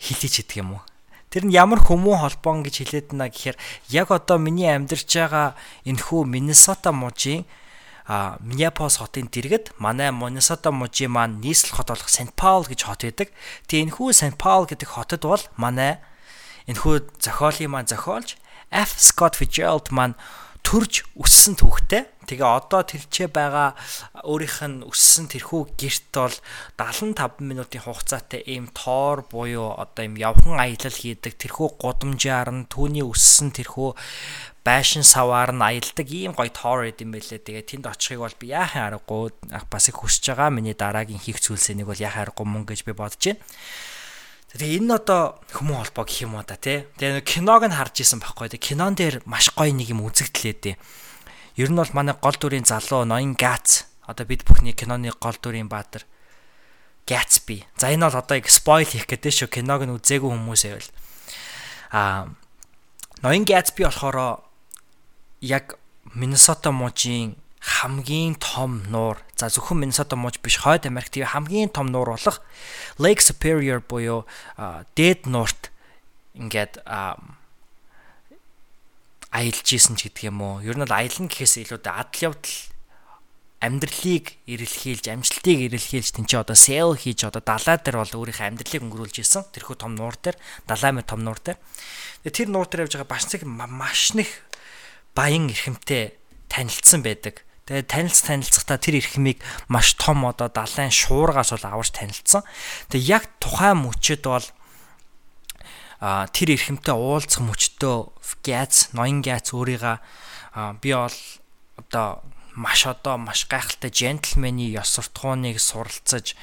хилээж 0.00 0.46
идэг 0.46 0.64
юм 0.64 0.80
уу? 0.80 0.82
Тэр 1.28 1.44
нь 1.44 1.52
ямар 1.52 1.84
хүмүүн 1.84 2.24
холбоон 2.24 2.64
гэж 2.64 2.74
хэлээд 2.80 3.06
байна 3.12 3.28
гэхээр 3.28 3.56
яг 3.92 4.08
одоо 4.08 4.40
миний 4.40 4.72
амьдарч 4.72 5.04
байгаа 5.12 5.52
энэхүү 5.84 6.24
Миннесота 6.24 6.88
мужийн 6.92 7.44
а 8.08 8.40
Миннеаполис 8.40 8.96
хотын 8.96 9.28
дэргэд 9.28 9.76
манай 9.76 10.08
Миннесота 10.08 10.72
мужийн 10.72 11.12
маань 11.12 11.44
нийслэл 11.44 11.76
хот 11.76 11.92
болох 11.92 12.08
Сент 12.08 12.32
Паул 12.32 12.64
гэж 12.64 12.88
хот 12.88 13.04
байдаг. 13.04 13.28
Тэгээ 13.68 13.92
энэхүү 13.92 14.08
Сент 14.16 14.40
Паул 14.40 14.64
гэдэг 14.64 14.88
хотод 14.88 15.22
бол 15.28 15.44
манай 15.60 16.00
энэхүү 16.64 17.20
зохиолын 17.20 17.76
маань 17.76 17.90
зохиолч 17.92 18.40
F 18.72 18.96
Scott 18.96 19.36
Fitzgerald 19.36 19.92
маань 19.92 20.16
төрж 20.64 21.04
өссөн 21.20 21.60
түүхтэй. 21.60 22.08
Тэгээ 22.28 22.44
одоо 22.44 22.84
тэрчээ 22.84 23.32
байгаа 23.32 23.72
өөрийнх 24.28 24.60
нь 24.68 24.84
өссөн 24.84 25.32
тэрхүү 25.32 25.62
герт 25.80 26.12
бол 26.12 26.36
75 26.76 27.40
минутын 27.40 27.82
хугацаатай 27.82 28.44
ийм 28.44 28.68
тоор 28.76 29.24
буюу 29.24 29.72
одоо 29.80 30.04
ийм 30.04 30.20
явхан 30.20 30.60
аялал 30.60 30.92
хийдэг 30.92 31.40
тэрхүү 31.40 31.80
гудамжаар 31.80 32.52
нь 32.52 32.68
түүний 32.68 33.02
өссөн 33.02 33.56
тэрхүү 33.56 33.96
байшин 34.68 35.02
саваар 35.02 35.56
нь 35.56 35.64
аялдаг 35.64 36.08
ийм 36.12 36.36
гоё 36.36 36.52
тоор 36.52 36.92
идэм 36.92 37.16
байлээ. 37.16 37.40
Тэгээ 37.40 37.64
тэнд 37.64 37.88
очихыг 37.88 38.20
бол 38.20 38.36
би 38.36 38.52
яахын 38.52 38.84
аргагүй 38.92 39.32
бас 39.72 39.88
их 39.88 39.96
хүсэж 39.96 40.36
байгаа. 40.36 40.52
Миний 40.52 40.76
дараагийн 40.76 41.22
хийх 41.22 41.40
зүйлсээ 41.40 41.80
нэг 41.80 41.88
бол 41.88 41.96
яахын 41.96 42.28
аргагүй 42.28 42.44
мөн 42.44 42.68
гэж 42.68 42.84
би 42.84 42.92
бодож 42.92 43.24
байна. 43.24 43.40
Тэгээ 44.48 44.80
энэ 44.80 44.96
одоо 44.96 45.40
хүмүүн 45.56 45.76
холбоо 45.76 46.04
гэх 46.04 46.24
юм 46.24 46.36
уу 46.36 46.44
да 46.44 46.56
тий. 46.56 46.84
Тэгээ 47.00 47.24
киног 47.24 47.64
нь 47.64 47.76
харж 47.76 47.96
исэн 48.00 48.20
байхгүй. 48.20 48.52
Тэгээ 48.52 48.68
кинон 48.76 48.92
дээр 48.96 49.16
маш 49.24 49.52
гоё 49.52 49.72
нэг 49.72 49.88
юм 49.92 50.04
үзэгдлээ 50.04 50.56
дээ. 50.56 50.76
Ер 51.58 51.74
нь 51.74 51.78
бол 51.78 51.90
манай 51.90 52.14
гол 52.14 52.38
дүрийн 52.38 52.62
залуу 52.62 53.02
ноён 53.02 53.34
Гац 53.34 53.90
одоо 54.06 54.22
бид 54.22 54.46
бүхний 54.46 54.78
киноны 54.78 55.10
гол 55.18 55.34
дүрийн 55.42 55.66
баатар 55.66 56.06
Gatsby. 57.02 57.66
За 57.74 57.90
энэ 57.90 58.06
бол 58.06 58.22
одоо 58.22 58.38
яг 58.38 58.46
спойл 58.46 58.86
хийх 58.86 59.10
гэдэг 59.10 59.32
шүү. 59.34 59.48
Киног 59.50 59.82
нь 59.82 59.90
үзээгүй 59.98 60.30
хүмүүсээ 60.30 60.72
бол 60.78 60.90
аа 61.90 62.30
ноён 63.26 63.42
Gatsby 63.42 63.90
болохоор 63.90 64.46
яг 65.42 65.82
Миннесота 66.14 66.70
мужийн 66.70 67.34
хамгийн 67.58 68.38
том 68.38 68.86
нуур 68.86 69.18
за 69.36 69.50
зөвхөн 69.50 69.82
Миннесота 69.82 70.16
мууж 70.16 70.38
биш 70.38 70.62
Хойд 70.62 70.86
Америк 70.86 71.10
тийм 71.10 71.26
хамгийн 71.26 71.68
том 71.68 71.90
нуур 71.90 72.14
болох 72.14 72.40
Lake 73.02 73.20
Superior 73.20 73.82
буюу 73.82 74.24
дээд 74.94 75.26
нуурт 75.26 75.74
ингээд 76.34 76.80
аялж 79.32 79.66
исэн 79.68 79.96
ч 79.96 80.08
гэдэг 80.08 80.32
юм 80.32 80.40
уу. 80.40 80.64
Ер 80.64 80.76
нь 80.76 80.84
бол 80.84 80.94
аялна 80.94 81.28
гэхээс 81.28 81.64
илүү 81.64 81.80
адал 81.84 82.32
явдал 82.32 82.56
амьдралыг 83.58 84.38
эрэлхийлж, 84.46 85.10
амжилтыг 85.10 85.58
эрэлхийлж 85.66 86.14
тэнцээ 86.14 86.46
одоо 86.46 86.54
сел 86.54 86.94
хийж 86.94 87.26
одоо 87.26 87.42
далай 87.42 87.76
дээр 87.82 87.98
бол 88.06 88.16
өөрийнхөө 88.22 88.46
амьдралыг 88.54 88.82
өнгөрүүлж 88.86 89.16
исэн. 89.18 89.50
Тэрхүү 89.50 89.76
том 89.82 89.98
нуур 89.98 90.14
дээр, 90.14 90.38
далай 90.70 90.92
мэ 90.94 91.02
том 91.02 91.26
нуур 91.26 91.42
дээр. 91.42 91.58
Тэр 92.22 92.48
нуур 92.54 92.70
дээр 92.70 92.86
явж 92.86 92.94
байгаа 92.94 93.10
бас 93.10 93.26
нэг 93.34 93.42
маш 93.42 94.14
нэг 94.14 94.30
баян 95.10 95.50
эрхэмтэй 95.50 96.14
танилцсан 96.46 97.02
байдаг. 97.02 97.42
Тэгээ 97.66 97.84
танилц 97.90 98.22
танилцахдаа 98.24 98.78
тэр 98.78 99.02
эрхмийг 99.02 99.42
маш 99.66 99.98
том 99.98 100.22
одоо 100.24 100.48
далайн 100.48 100.94
шуургаас 100.94 101.52
бол 101.52 101.66
аварч 101.66 101.92
танилцсан. 101.92 102.46
Тэгээ 102.94 103.10
яг 103.10 103.24
тухайн 103.42 103.82
мөчөд 103.82 104.22
бол 104.22 104.46
тэр 106.00 106.48
эрхэмтэй 106.54 106.94
уулзах 106.94 107.42
мөчтөө 107.42 107.96
Гац, 108.46 108.94
ноён 108.94 109.18
Гац 109.22 109.50
өөрийгөө 109.50 109.96
би 110.78 110.90
бол 110.94 111.18
одоо 111.74 112.22
маш 112.54 112.86
одоо 112.86 113.18
маш 113.18 113.46
гайхалтай 113.50 113.90
джентльмений 113.90 114.70
ёс 114.78 114.94
суртахууныг 114.94 115.58
суралцаж 115.58 116.38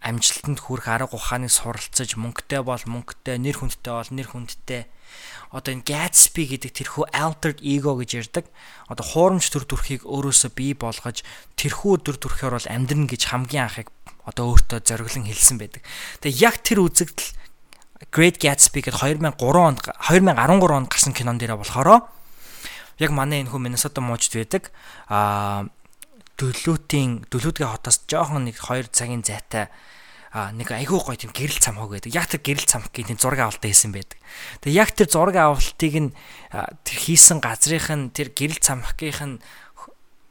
амжилтанд 0.00 0.58
хүрэх 0.62 0.86
арга 0.88 1.14
ухааныг 1.14 1.50
суралцаж 1.50 2.14
мөнгөтэй 2.14 2.62
бол 2.62 2.82
мөнгөтэй, 2.86 3.36
нэр 3.38 3.56
хүндтэй 3.58 3.94
бол 3.94 4.10
нэр 4.14 4.28
хүндтэй 4.30 4.82
одоо 5.50 5.74
энэ 5.74 5.86
Gatsby 5.86 6.46
гэдэг 6.46 6.70
тэрхүү 6.70 7.04
altered 7.10 7.58
ego 7.66 7.98
гэж 7.98 8.10
ярддаг. 8.22 8.46
Одоо 8.86 9.02
хуурамч 9.02 9.50
төр 9.50 9.66
төрхийг 9.66 10.06
өөрөөсөө 10.06 10.50
бий 10.54 10.78
болгож 10.78 11.26
тэрхүү 11.58 11.94
төр 12.06 12.16
төрхөөр 12.22 12.54
бол 12.54 12.70
амьдрна 12.70 13.10
гэж 13.10 13.22
хамгийн 13.34 13.66
анхыг 13.66 13.90
одоо 14.22 14.54
өөртөө 14.54 14.78
зориглон 14.86 15.26
хэлсэн 15.26 15.58
байдаг. 15.58 15.82
Тэгээ 16.22 16.38
яг 16.38 16.62
тэр 16.62 16.86
үзэгдэл 16.86 17.39
Great 18.08 18.40
Gatsby 18.40 18.80
гэдэг 18.80 18.96
2003 18.96 19.36
онд 19.60 19.84
2013 19.84 20.32
онд 20.72 20.88
гарсан 20.88 21.12
кинон 21.12 21.36
дээр 21.36 21.60
болохоро 21.60 22.08
яг 22.96 23.12
манай 23.12 23.44
энэ 23.44 23.52
хүн 23.52 23.68
Миннесота 23.68 24.00
муужд 24.00 24.32
байдаг. 24.32 24.72
Аа 25.12 25.68
дөлөөтийн 26.40 27.28
дөлөөдгийн 27.28 27.68
хотоос 27.68 28.08
жоохон 28.08 28.48
нэг 28.48 28.56
2 28.56 28.88
цагийн 28.88 29.20
зайтай 29.20 29.68
а 30.32 30.54
нэг 30.54 30.70
айгүй 30.72 30.96
гоё 30.96 31.18
тийм 31.18 31.34
гэрэл 31.34 31.60
цамхаг 31.60 31.90
байдаг. 31.90 32.14
Яг 32.14 32.30
тэр 32.30 32.40
гэрэл 32.40 32.64
цамхгийн 32.64 33.12
тийм 33.12 33.18
зураг 33.20 33.44
авалтаа 33.44 33.68
хийсэн 33.68 33.92
байдаг. 33.92 34.16
Тэгээ 34.62 34.80
яг 34.80 34.90
тэр 34.94 35.08
зураг 35.10 35.36
авалтыг 35.36 35.94
нь 35.98 36.14
тэр 36.86 36.96
хийсэн 36.96 37.42
газрынх 37.42 37.90
нь 37.90 38.14
тэр 38.14 38.30
гэрэл 38.30 38.62
цамхгийнх 38.62 39.20
нь 39.26 39.36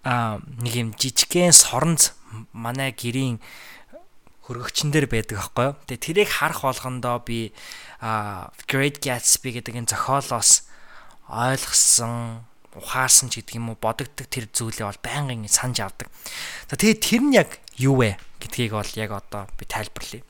а 0.08 0.40
нэг 0.64 0.74
юм 0.74 0.90
жижигхэн 0.96 1.52
соронз 1.52 2.16
манай 2.56 2.96
гэрийн 2.96 3.44
хөргөгчн 4.50 4.90
дээр 4.90 5.06
байдаг 5.06 5.38
аахгүй 5.38 5.66
юу. 5.70 5.78
Тэгээ 5.86 6.26
тэрийг 6.26 6.30
харах 6.34 6.66
болгондоо 6.66 7.22
би 7.22 7.54
Great 8.66 8.98
Gatsby 8.98 9.62
гэдэг 9.62 9.78
энэ 9.78 9.92
зохиолоос 9.94 10.66
ойлгосон 11.30 12.50
ухаарсан 12.74 13.30
ч 13.30 13.46
гэдэг 13.46 13.62
юм 13.62 13.72
уу 13.72 13.78
бодогддаг 13.78 14.26
тэр 14.26 14.50
зүйлээ 14.50 14.90
бол 14.90 15.06
байнгын 15.06 15.46
санаж 15.46 15.86
авдаг. 15.86 16.10
За 16.66 16.74
тэгээ 16.74 16.98
тэр 16.98 17.22
нь 17.22 17.38
яг 17.38 17.62
юу 17.78 18.02
вэ? 18.02 18.18
гэдгийг 18.40 18.72
бол 18.72 18.92
яг 18.96 19.12
одоо 19.12 19.48
би 19.60 19.66
тайлбарлая. 19.66 20.24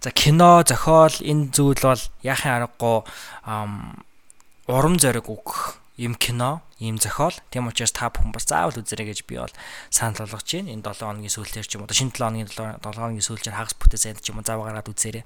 За 0.00 0.10
кино, 0.12 0.62
зохиол 0.62 1.16
энэ 1.24 1.50
зүйл 1.50 1.80
бол 1.80 2.02
яахын 2.22 2.68
аргагүй 2.68 2.96
урам 4.68 4.96
зориг 5.00 5.26
өгөх 5.26 5.80
юм 5.96 6.14
кино, 6.14 6.62
ийм 6.78 7.00
зохиол. 7.00 7.32
Тийм 7.50 7.68
учраас 7.68 7.92
та 7.92 8.12
бүхэн 8.12 8.32
бас 8.32 8.44
заавал 8.44 8.76
үзээрэй 8.76 9.16
гэж 9.16 9.24
би 9.24 9.40
бол 9.40 9.52
санал 9.88 10.28
болгож 10.28 10.44
байна. 10.44 10.72
Энэ 10.76 10.84
7 10.84 11.08
хоногийн 11.08 11.32
сүүлээр 11.32 11.66
ч 11.66 11.72
юм 11.80 11.88
уу, 11.88 11.92
шинэ 11.92 12.12
7 12.12 12.20
хоногийн 12.20 12.48
7 12.52 12.84
хоногийн 12.84 13.24
сүүлээр 13.24 13.56
хагас 13.56 13.74
бүтээ 13.80 14.00
сайд 14.00 14.20
ч 14.20 14.28
юм 14.28 14.40
уу 14.40 14.44
заавал 14.44 14.68
гараад 14.68 14.92
үзээрэй. 14.92 15.24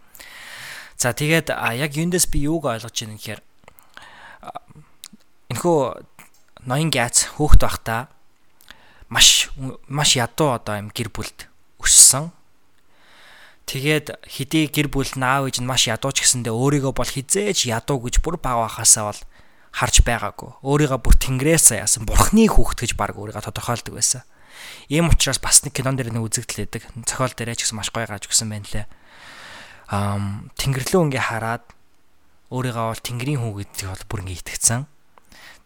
За 0.95 1.11
тэгээд 1.11 1.51
яг 1.51 1.93
юундээс 1.97 2.31
би 2.31 2.47
юуг 2.47 2.71
ойлгож 2.71 2.95
байна 2.95 3.19
гэхээр 3.19 3.41
энэхүү 5.51 5.79
ноён 6.71 6.91
гац 6.93 7.27
хөөхт 7.35 7.65
байхдаа 7.65 8.13
маш 9.11 9.51
маш 9.89 10.15
ядуу 10.15 10.55
одоо 10.55 10.79
юм 10.79 10.95
гэр 10.95 11.11
бүлд 11.11 11.51
өссөн. 11.83 12.31
Тэгээд 13.67 14.23
хэдий 14.23 14.71
гэр 14.71 14.87
бүл 14.93 15.11
наав 15.19 15.51
нь 15.51 15.67
маш 15.67 15.91
ядууч 15.91 16.23
гэсэндээ 16.23 16.55
өөрийгөө 16.55 16.93
бол 16.95 17.11
хизээж 17.11 17.67
ядуу 17.71 17.99
гэж 18.03 18.23
бүр 18.23 18.39
бага 18.39 18.67
бахасаа 18.67 19.11
бол 19.11 19.21
харж 19.71 20.03
байгаагүй. 20.03 20.61
Өөрийгөө 20.67 21.01
бүр 21.01 21.17
тэнгэрээс 21.17 21.79
яасан 21.79 22.05
бурхны 22.05 22.51
хүүхэд 22.51 22.79
гэж 22.85 22.93
баг 22.99 23.15
өөрийгөө 23.15 23.47
тодорхойлдог 23.47 23.95
байсан. 23.95 24.23
Ийм 24.91 25.09
учраас 25.09 25.39
бас 25.39 25.63
нэг 25.63 25.73
кинон 25.75 25.97
дээр 25.97 26.13
нэг 26.13 26.27
үзэгдэл 26.27 26.67
байдаг. 26.67 26.83
Цохол 27.07 27.33
дээрээ 27.33 27.57
ч 27.57 27.65
гэсэн 27.65 27.79
маш 27.79 27.89
гоё 27.95 28.07
gaaj 28.07 28.27
өгсөн 28.27 28.51
байна 28.51 28.67
лээ. 28.67 28.87
Ам 29.91 30.51
тэнгэрлөө 30.59 31.01
ингээ 31.07 31.25
хараад 31.31 31.65
өөрийгөө 32.51 32.87
бол 32.91 33.03
тэнгэрийн 33.07 33.41
хүү 33.41 33.53
гэдгийг 33.63 33.91
бол 33.95 34.07
бүр 34.11 34.21
ингээ 34.27 34.41
итгэцэн. 34.43 34.83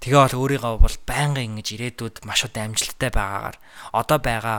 Тэгээ 0.04 0.20
бол 0.20 0.40
өөрийгөө 0.44 0.74
бол 0.84 0.96
байнгын 1.08 1.56
ингэж 1.56 1.68
ирээдүйд 1.80 2.16
маш 2.28 2.44
удаа 2.44 2.68
амжилттай 2.68 3.08
байгаагаар 3.08 3.56
одоо 3.96 4.18
байгаа 4.20 4.58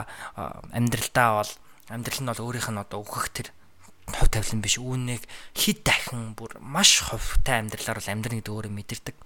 амьдралдаа 0.74 1.28
бол 1.38 1.52
амьдрал 1.86 2.20
нь 2.22 2.30
бол 2.34 2.44
өөрийнх 2.50 2.70
нь 2.74 2.82
одоо 2.82 2.98
өгөх 3.06 3.30
тэр 3.30 3.54
хувь 4.10 4.30
тавилан 4.30 4.58
биш 4.62 4.78
үүнийг 4.82 5.22
хэд 5.54 5.86
дахин 5.86 6.34
бүр 6.34 6.58
маш 6.58 6.98
хувьтай 7.06 7.62
амьдралаар 7.62 7.98
бол 8.02 8.10
амьдрна 8.10 8.38
гэдэг 8.42 8.54
өөрөө 8.54 8.74
мэдэрдэг. 8.74 9.16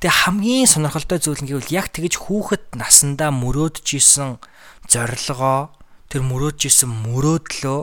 Тэгээ 0.00 0.18
хамгийн 0.28 0.68
сонирхолтой 0.68 1.18
зүйл 1.20 1.40
нь 1.40 1.48
гэвэл 1.48 1.72
яг 1.72 1.88
тэгэж 1.92 2.20
хүүхэд 2.20 2.76
насандаа 2.76 3.32
мөрөөдж 3.32 3.86
исэн 3.96 4.36
зорилгоо 4.88 5.72
тэр 6.12 6.22
мөрөөдж 6.26 6.68
исэн 6.68 6.90
мөрөөдлөө 6.92 7.80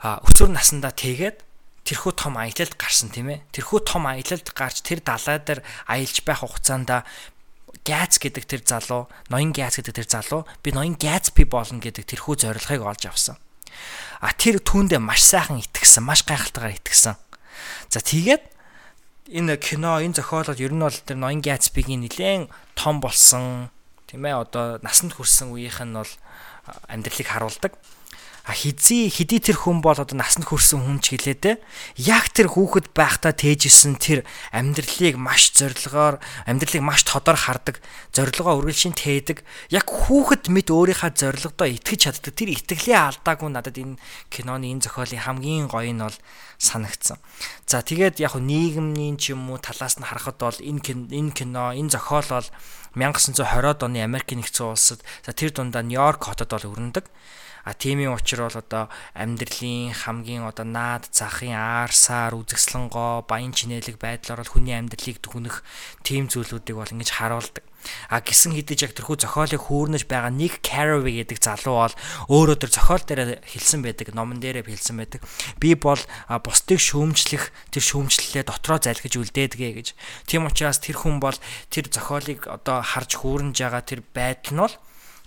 а 0.00 0.22
өсвөр 0.24 0.50
насандаа 0.54 0.94
тэгээд 0.94 1.44
тэрхүү 1.88 2.12
том 2.16 2.36
аялалд 2.36 2.74
гарсан 2.76 3.08
тийм 3.08 3.32
ээ. 3.32 3.44
Тэрхүү 3.52 3.80
том 3.88 4.04
аялалд 4.04 4.48
гарч 4.52 4.84
тэр 4.84 5.00
далай 5.00 5.40
дээр 5.40 5.60
аялж 5.88 6.16
байх 6.24 6.44
хугацаанд 6.44 7.04
Gads 7.84 8.20
гэдэг 8.20 8.44
тэр 8.44 8.62
залуу, 8.64 9.08
ноён 9.32 9.52
Gads 9.52 9.80
гэдэг 9.80 9.94
тэр 9.96 10.08
залуу 10.08 10.42
би 10.60 10.72
ноён 10.76 10.96
Gatsby 11.00 11.48
болно 11.48 11.80
гэдэг 11.80 12.04
тэрхүү 12.04 12.44
зорилгыг 12.44 12.84
олж 12.84 13.08
авсан. 13.08 13.36
А 14.20 14.32
тэр 14.36 14.60
түүндээ 14.60 15.00
маш 15.00 15.24
сайхан 15.24 15.60
итгэсэн, 15.60 16.04
маш 16.04 16.24
гайхалтайгаар 16.28 16.76
итгэсэн. 16.76 17.16
За 17.88 18.00
тэгээд 18.04 18.44
энэ 19.28 19.60
кино, 19.60 20.00
энэ 20.00 20.16
зохиолол 20.16 20.56
ер 20.56 20.72
нь 20.72 20.80
бол 20.80 20.96
тэр 21.04 21.20
ноён 21.20 21.44
Gatsby-гийн 21.44 22.08
нэлээд 22.08 22.48
том 22.72 23.00
болсон. 23.04 23.68
Тийм 24.08 24.24
ээ 24.24 24.40
одоо 24.40 24.80
насанд 24.80 25.12
хүрсэн 25.12 25.52
үеийнх 25.52 25.84
нь 25.84 25.92
бол 25.92 26.12
амьдралыг 26.88 27.28
харуулдаг 27.28 27.72
хизээ 28.54 29.12
хэдий 29.12 29.40
тэр 29.44 29.60
хүн 29.60 29.84
бол 29.84 29.98
одоо 29.98 30.16
насанд 30.16 30.48
хүрсэн 30.48 30.80
хүн 30.80 30.98
ч 31.04 31.20
гэлээ 31.20 31.36
те 31.36 31.52
яг 32.00 32.32
тэр 32.32 32.48
хүүхэд 32.48 32.96
байхдаа 32.96 33.36
тээжсэн 33.36 34.00
тэр 34.00 34.24
амьдралыг 34.56 35.20
маш 35.20 35.52
зорилгоор 35.52 36.16
амьдралыг 36.48 36.80
маш 36.80 37.04
тодор 37.04 37.36
хардаг 37.36 37.84
зорилгоо 38.16 38.56
үргэлжлэн 38.64 38.96
тээдэг 38.96 39.44
яг 39.68 39.86
хүүхэд 39.88 40.48
мэд 40.48 40.72
өөрийнхөө 40.72 41.12
зорилгодоо 41.12 41.68
итгэж 41.76 42.00
чаддаг 42.08 42.32
тэр 42.32 42.56
итгэлийн 42.56 43.12
алдаагүй 43.12 43.50
надад 43.52 43.76
энэ 43.76 44.00
киноны 44.32 44.72
энэ 44.72 44.84
зохиолын 44.88 45.24
хамгийн 45.28 45.68
гоё 45.68 45.92
нь 45.92 46.00
бол 46.00 46.18
санагдсан. 46.58 47.20
За 47.66 47.84
тэгээд 47.84 48.18
яг 48.18 48.34
нийгмийн 48.34 49.16
ч 49.20 49.36
юм 49.36 49.46
уу 49.52 49.62
талаас 49.62 50.00
нь 50.00 50.08
харахад 50.08 50.40
бол 50.40 50.58
энэ 50.58 51.12
энэ 51.12 51.32
кино 51.36 51.70
энэ 51.76 51.94
зохиол 51.94 52.28
бол 52.32 52.48
1920-од 52.98 53.84
оны 53.86 54.02
Америк 54.02 54.32
нэгдсэн 54.34 54.74
улсад 54.74 55.00
за 55.22 55.30
тэр 55.32 55.54
дундаа 55.54 55.86
Нью-Йорк 55.86 56.24
хотод 56.24 56.50
бол 56.50 56.74
өрнөдөг. 56.74 57.06
А 57.64 57.74
тиймийн 57.74 58.14
учраас 58.14 58.54
бол 58.54 58.62
одоо 58.62 58.84
амьдралын 59.14 59.94
хамгийн 59.94 60.44
одоо 60.46 60.66
наад 60.66 61.08
захын 61.10 61.54
аарсаар 61.56 62.34
үзэсгэлэнгоо 62.38 63.24
баян 63.24 63.56
чинэлэг 63.56 63.96
байдлаар 63.98 64.42
бол 64.42 64.54
хүний 64.54 64.76
амьдралыг 64.76 65.18
дүгнэх 65.22 65.64
тийм 66.06 66.28
зүйлүүдийг 66.28 66.76
бол 66.78 66.94
ингэж 66.94 67.10
харуулдаг. 67.16 67.64
А 68.10 68.20
гисэн 68.20 68.52
хэдиж 68.58 68.90
яг 68.90 68.92
тэрхүү 68.98 69.22
зохиолыг 69.22 69.62
хүүрнэж 69.70 70.10
байгаа 70.10 70.34
нэг 70.34 70.60
Caraway 70.66 71.22
гэдэг 71.22 71.38
залуу 71.38 71.86
бол 71.86 71.94
өөрөө 72.26 72.56
тэр 72.58 72.72
зохиол 72.74 73.04
дээр 73.06 73.22
хэлсэн 73.46 73.80
байдаг, 73.86 74.12
номон 74.12 74.42
дээрээ 74.42 74.66
хэлсэн 74.66 74.98
байдаг. 74.98 75.22
Би 75.62 75.78
бол 75.78 76.00
бусдыг 76.26 76.82
шүүмжлэх 76.82 77.54
тэр 77.70 77.84
шүүмжлэлээ 77.86 78.44
дотроо 78.50 78.82
залхиж 78.82 79.14
үлдээдгээ 79.22 79.72
гэж. 79.78 79.88
Тийм 80.26 80.50
учраас 80.50 80.82
тэр 80.82 80.98
хүн 80.98 81.22
бол 81.22 81.38
тэр 81.70 81.86
зохиолыг 81.86 82.50
одоо 82.50 82.82
харж 82.82 83.22
хүүрнэж 83.22 83.56
байгаа 83.62 83.82
тэр 83.86 84.00
байдал 84.02 84.52
нь 84.52 84.62
бол 84.66 84.74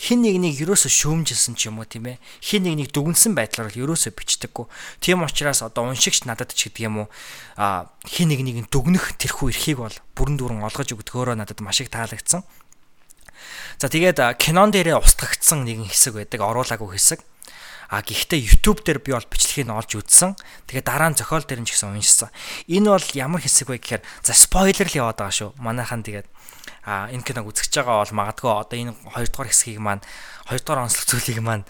хин 0.02 0.26
нэгнийг 0.26 0.58
ерөөсө 0.66 0.90
шөөмжилсэн 0.90 1.54
ч 1.54 1.70
юм 1.70 1.78
уу 1.78 1.86
тийм 1.86 2.10
ээ 2.10 2.18
хин 2.42 2.66
нэгнийг 2.66 2.90
дүгнсэн 2.90 3.38
байдлаар 3.38 3.70
л 3.70 3.82
ерөөсө 3.86 4.10
бичдэггүй 4.18 4.66
тийм 4.98 5.22
учраас 5.22 5.62
одоо 5.62 5.94
уншигч 5.94 6.26
надад 6.26 6.58
ч 6.58 6.74
гэдэг 6.74 6.90
юм 6.90 7.06
уу 7.06 7.08
а 7.54 7.94
хин 8.10 8.34
нэгнийг 8.34 8.66
дүгнэх 8.74 9.22
тэрхүү 9.22 9.54
эрхийг 9.54 9.78
бол 9.78 9.98
бүрэн 10.18 10.42
дүүрэн 10.42 10.66
олгож 10.66 10.90
өгдөгөөрөө 10.98 11.38
надад 11.38 11.62
маш 11.62 11.86
их 11.86 11.94
таалагдсан 11.94 12.42
за 13.78 13.88
тэгээд 13.94 14.42
кинон 14.42 14.74
дээрээ 14.74 14.98
устгагдсан 14.98 15.62
нэгэн 15.70 15.86
хэсэг 15.86 16.18
байдаг 16.18 16.42
оруулаагүй 16.42 16.98
хэсэг 16.98 17.22
А 17.92 18.00
гэхдээ 18.00 18.40
YouTube 18.40 18.88
дээр 18.88 19.04
би 19.04 19.12
бол 19.12 19.28
бичлэгийг 19.28 19.68
нь 19.68 19.76
олж 19.76 20.00
үзсэн. 20.00 20.40
Тэгээ 20.72 20.88
дараа 20.88 21.12
нь 21.12 21.20
зохиол 21.20 21.44
дээр 21.44 21.60
нь 21.60 21.68
ч 21.68 21.76
гэсэн 21.76 21.92
уншсан. 21.92 22.32
Энэ 22.72 22.88
бол 22.88 23.08
ямар 23.20 23.44
хэсэг 23.44 23.68
вэ 23.68 23.84
гэхээр 23.84 24.04
за 24.24 24.32
спойлер 24.32 24.88
л 24.88 25.00
яваад 25.04 25.20
байгаа 25.20 25.36
шүү. 25.36 25.60
Манайхан 25.60 26.00
тэгээд 26.00 26.24
энэ 26.86 27.26
киног 27.26 27.50
үзэж 27.50 27.72
байгаа 27.78 28.02
бол 28.02 28.18
магадгүй 28.18 28.52
одоо 28.52 28.78
энэ 28.78 28.94
2 29.14 29.30
дугаар 29.30 29.50
хэсгийг 29.54 29.80
маань 29.82 30.02
2 30.50 30.62
дугаар 30.66 30.86
онцлог 30.90 31.06
зүйлийг 31.06 31.40
маань 31.46 31.66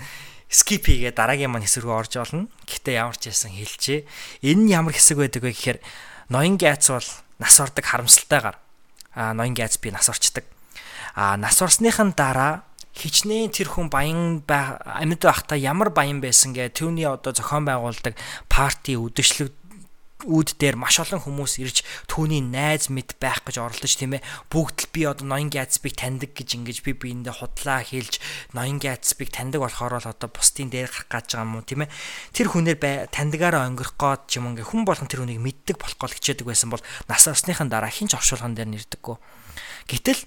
skip 0.51 0.87
хийгээ 0.87 1.15
дараагийн 1.15 1.51
маань 1.51 1.63
хэсэг 1.63 1.83
рүү 1.87 1.95
орж 1.95 2.13
олно. 2.19 2.51
Гэхдээ 2.67 2.99
ямар 2.99 3.15
ч 3.15 3.31
байсан 3.31 3.51
хэлжээ. 3.55 4.03
Энэ 4.43 4.61
нь 4.67 4.71
ямар 4.75 4.95
хэсэг 4.95 5.17
байдаг 5.19 5.43
вэ 5.43 5.55
гэхээр 5.55 5.79
ноён 6.27 6.59
гайц 6.59 6.91
бол 6.91 7.07
нас 7.39 7.55
ордог 7.59 7.83
харамсалтайгаар 7.87 8.57
а 9.15 9.31
ноён 9.31 9.55
гайц 9.55 9.79
би 9.79 9.91
нас 9.91 10.11
орчдөг. 10.11 10.43
А 11.15 11.35
нас 11.39 11.55
орсныхан 11.59 12.11
дараа 12.15 12.67
хичнээн 12.95 13.51
тэр 13.51 13.71
хүн 13.71 13.87
баян 13.87 14.43
амьд 14.43 15.21
байхдаа 15.23 15.55
ямар 15.55 15.95
баян 15.95 16.19
байсан 16.19 16.51
гэ 16.51 16.75
түүний 16.75 17.07
одоо 17.07 17.31
зохион 17.31 17.63
байгуулдаг 17.63 18.19
парти 18.51 18.99
үдэшлэг 18.99 19.55
үүд 20.27 20.61
дээр 20.61 20.77
маш 20.77 21.01
олон 21.01 21.21
хүмүүс 21.21 21.57
ирж 21.61 21.81
түүний 22.05 22.41
найз 22.43 22.93
мэд 22.93 23.17
байх 23.17 23.41
гэж 23.45 23.57
оролдож 23.57 23.93
тийм 23.97 24.17
ээ 24.17 24.25
бүгд 24.53 24.77
л 24.85 24.91
би 24.93 25.01
одоо 25.09 25.25
ноён 25.25 25.49
Гятсбиг 25.49 25.97
таньдаг 25.97 26.37
гэж 26.37 26.49
ингэж 26.61 26.77
би 26.85 26.93
биендээ 26.93 27.41
худлаа 27.41 27.81
хэлж 27.81 28.21
ноён 28.53 28.77
Гятсбиг 28.77 29.33
таньдаг 29.33 29.65
болохоор 29.65 30.01
л 30.01 30.11
одоо 30.11 30.29
бусдын 30.29 30.69
дээр 30.69 30.91
гарах 30.91 31.09
гэж 31.09 31.27
байгаа 31.35 31.47
юм 31.47 31.55
уу 31.57 31.65
тийм 31.65 31.81
ээ 31.85 31.93
тэр 32.35 32.47
хүнээр 32.53 32.77
таньдагаараа 33.09 33.69
өнгөрөх 33.71 33.95
гээд 33.97 34.21
ч 34.29 34.31
юм 34.37 34.53
ингээ 34.53 34.69
хүн 34.69 34.85
болгон 34.85 35.09
тэр 35.09 35.25
хүнийг 35.25 35.41
мэддэг 35.41 35.77
болох 35.81 35.97
гол 35.97 36.13
хичээдэг 36.13 36.45
байсан 36.45 36.69
бол 36.69 36.83
нас 37.09 37.23
орсныхан 37.25 37.71
дараа 37.71 37.89
хинч 37.89 38.13
оршуулган 38.13 38.53
дээр 38.53 38.69
нэрдэггүй 38.69 39.17
гэтэл 39.89 40.21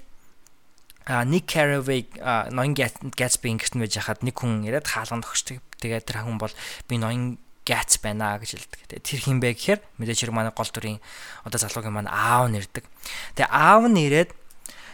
а 1.07 1.25
Ник 1.25 1.45
Caraway 1.45 2.09
ноён 2.49 2.73
Gatsby 2.73 3.53
ингэсэн 3.53 3.81
байж 3.81 4.01
хахад 4.01 4.25
нэг 4.25 4.41
хүн 4.41 4.65
ирээд 4.65 4.89
хаалганд 4.89 5.29
тогшдог. 5.29 5.61
Тэгээд 5.77 6.09
тэр 6.09 6.25
хүн 6.25 6.41
бол 6.41 6.53
би 6.89 6.97
ноён 6.97 7.37
Gats 7.65 7.99
байна 7.99 8.37
гэж 8.39 8.61
хэлдэг. 8.61 8.81
Тэгээд 8.89 9.05
тэр 9.09 9.21
хин 9.25 9.41
бэ 9.41 9.57
гэхээр 9.57 9.81
мэдээж 9.99 10.19
хэрэг 10.29 10.37
манай 10.37 10.53
гол 10.53 10.69
дүрийн 10.69 11.01
одоо 11.49 11.59
залуугийн 11.59 11.97
маань 11.97 12.12
аав 12.12 12.53
нэрдэг. 12.53 12.85
Тэгээд 13.35 13.51
аав 13.51 13.83
нь 13.89 14.05
ирээд 14.05 14.31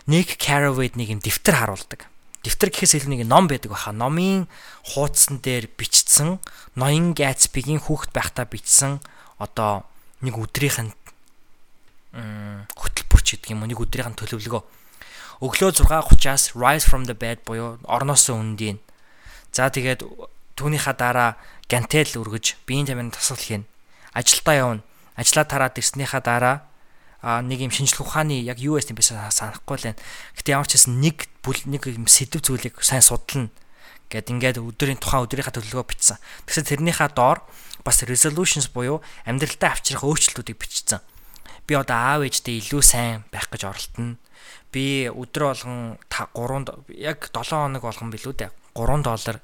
Ник 0.07 0.39
Caraway-д 0.39 0.97
нэг 0.97 1.09
юм 1.12 1.21
дэвтэр 1.21 1.55
харуулдаг. 1.61 2.07
Дэвтэр 2.41 2.73
гэхээс 2.73 2.97
илүү 2.97 3.21
нэг 3.21 3.23
ном 3.29 3.51
байдаг 3.51 3.75
баха. 3.75 3.93
Номын 3.93 4.49
хуудсан 4.97 5.45
дээр 5.45 5.68
бичсэн 5.77 6.41
ноён 6.75 7.12
Gatsby-гийн 7.12 7.85
хүүхэд 7.85 8.16
байхдаа 8.16 8.49
бичсэн 8.49 9.05
одоо 9.37 9.85
нэг 10.25 10.41
өдрийнх 10.41 10.81
нь 10.81 10.93
хөтөлбөрч 12.14 13.27
гэдэг 13.39 13.53
юм 13.55 13.62
уу 13.62 13.71
нэг 13.71 13.79
өдрийнх 13.79 14.11
нь 14.14 14.18
төлөвлөгөө 14.18 14.62
өглөө 15.41 15.71
6:30-аас 15.73 16.53
Rise 16.57 16.85
from 16.85 17.05
the 17.09 17.16
bed 17.16 17.45
буюу 17.45 17.81
орноос 17.85 18.29
үндийн. 18.29 18.81
За 19.53 19.71
тэгээд 19.73 20.05
түүнийхаа 20.61 20.93
дараа 20.93 21.31
гантел 21.65 22.21
өргөж 22.21 22.61
биеийн 22.69 22.85
тамирын 22.85 23.11
тасгал 23.17 23.41
хийн. 23.41 23.65
Ажилдаа 24.13 24.55
явна. 24.55 24.85
Ажлаа 25.17 25.49
тараад 25.49 25.81
ирснийхаа 25.81 26.21
дараа 26.21 26.57
а 27.25 27.41
нэг 27.41 27.65
юм 27.65 27.73
шинжлэх 27.73 28.05
ухааны 28.05 28.45
яг 28.45 28.61
юу 28.61 28.77
байсан 28.77 28.97
бэ 28.97 29.05
санахгүй 29.05 29.77
л 29.77 29.87
байна. 29.93 30.01
Гэтэ 30.37 30.53
ямар 30.53 30.69
ч 30.69 30.77
хэсэн 30.77 31.01
нэг 31.01 31.29
нэг 31.65 31.83
юм 31.89 32.05
сэдв 32.05 32.45
зүйлийг 32.45 32.81
сайн 32.85 33.05
судална 33.05 33.49
гэд 34.13 34.33
ингээд 34.33 34.61
өдрийн 34.61 35.01
тухайн 35.01 35.25
өдрийнхаа 35.25 35.55
төлөвлөгөө 35.57 35.89
бичсэн. 35.89 36.19
Тэгсэн 36.49 36.65
тэрнийхаа 36.69 37.13
доор 37.13 37.45
бас 37.85 38.05
resolutions 38.05 38.73
буюу 38.73 39.05
амьдралдаа 39.29 39.77
авчрах 39.77 40.05
өөрчлөлтүүдийг 40.05 40.59
бичсэн. 40.59 41.01
Би 41.69 41.77
одоо 41.77 41.97
аав 41.97 42.21
ээжтэй 42.25 42.59
илүү 42.59 42.83
сайн 42.83 43.23
байх 43.31 43.53
гэж 43.53 43.69
оролдоно 43.69 44.17
би 44.73 45.11
өдөр 45.11 45.43
болгон 45.51 45.99
3 46.11 46.95
яг 46.95 47.31
7 47.35 47.51
хоног 47.51 47.83
болгон 47.83 48.11
билүү 48.11 48.35
дээ 48.39 48.51
3 48.75 49.03
доллар 49.03 49.37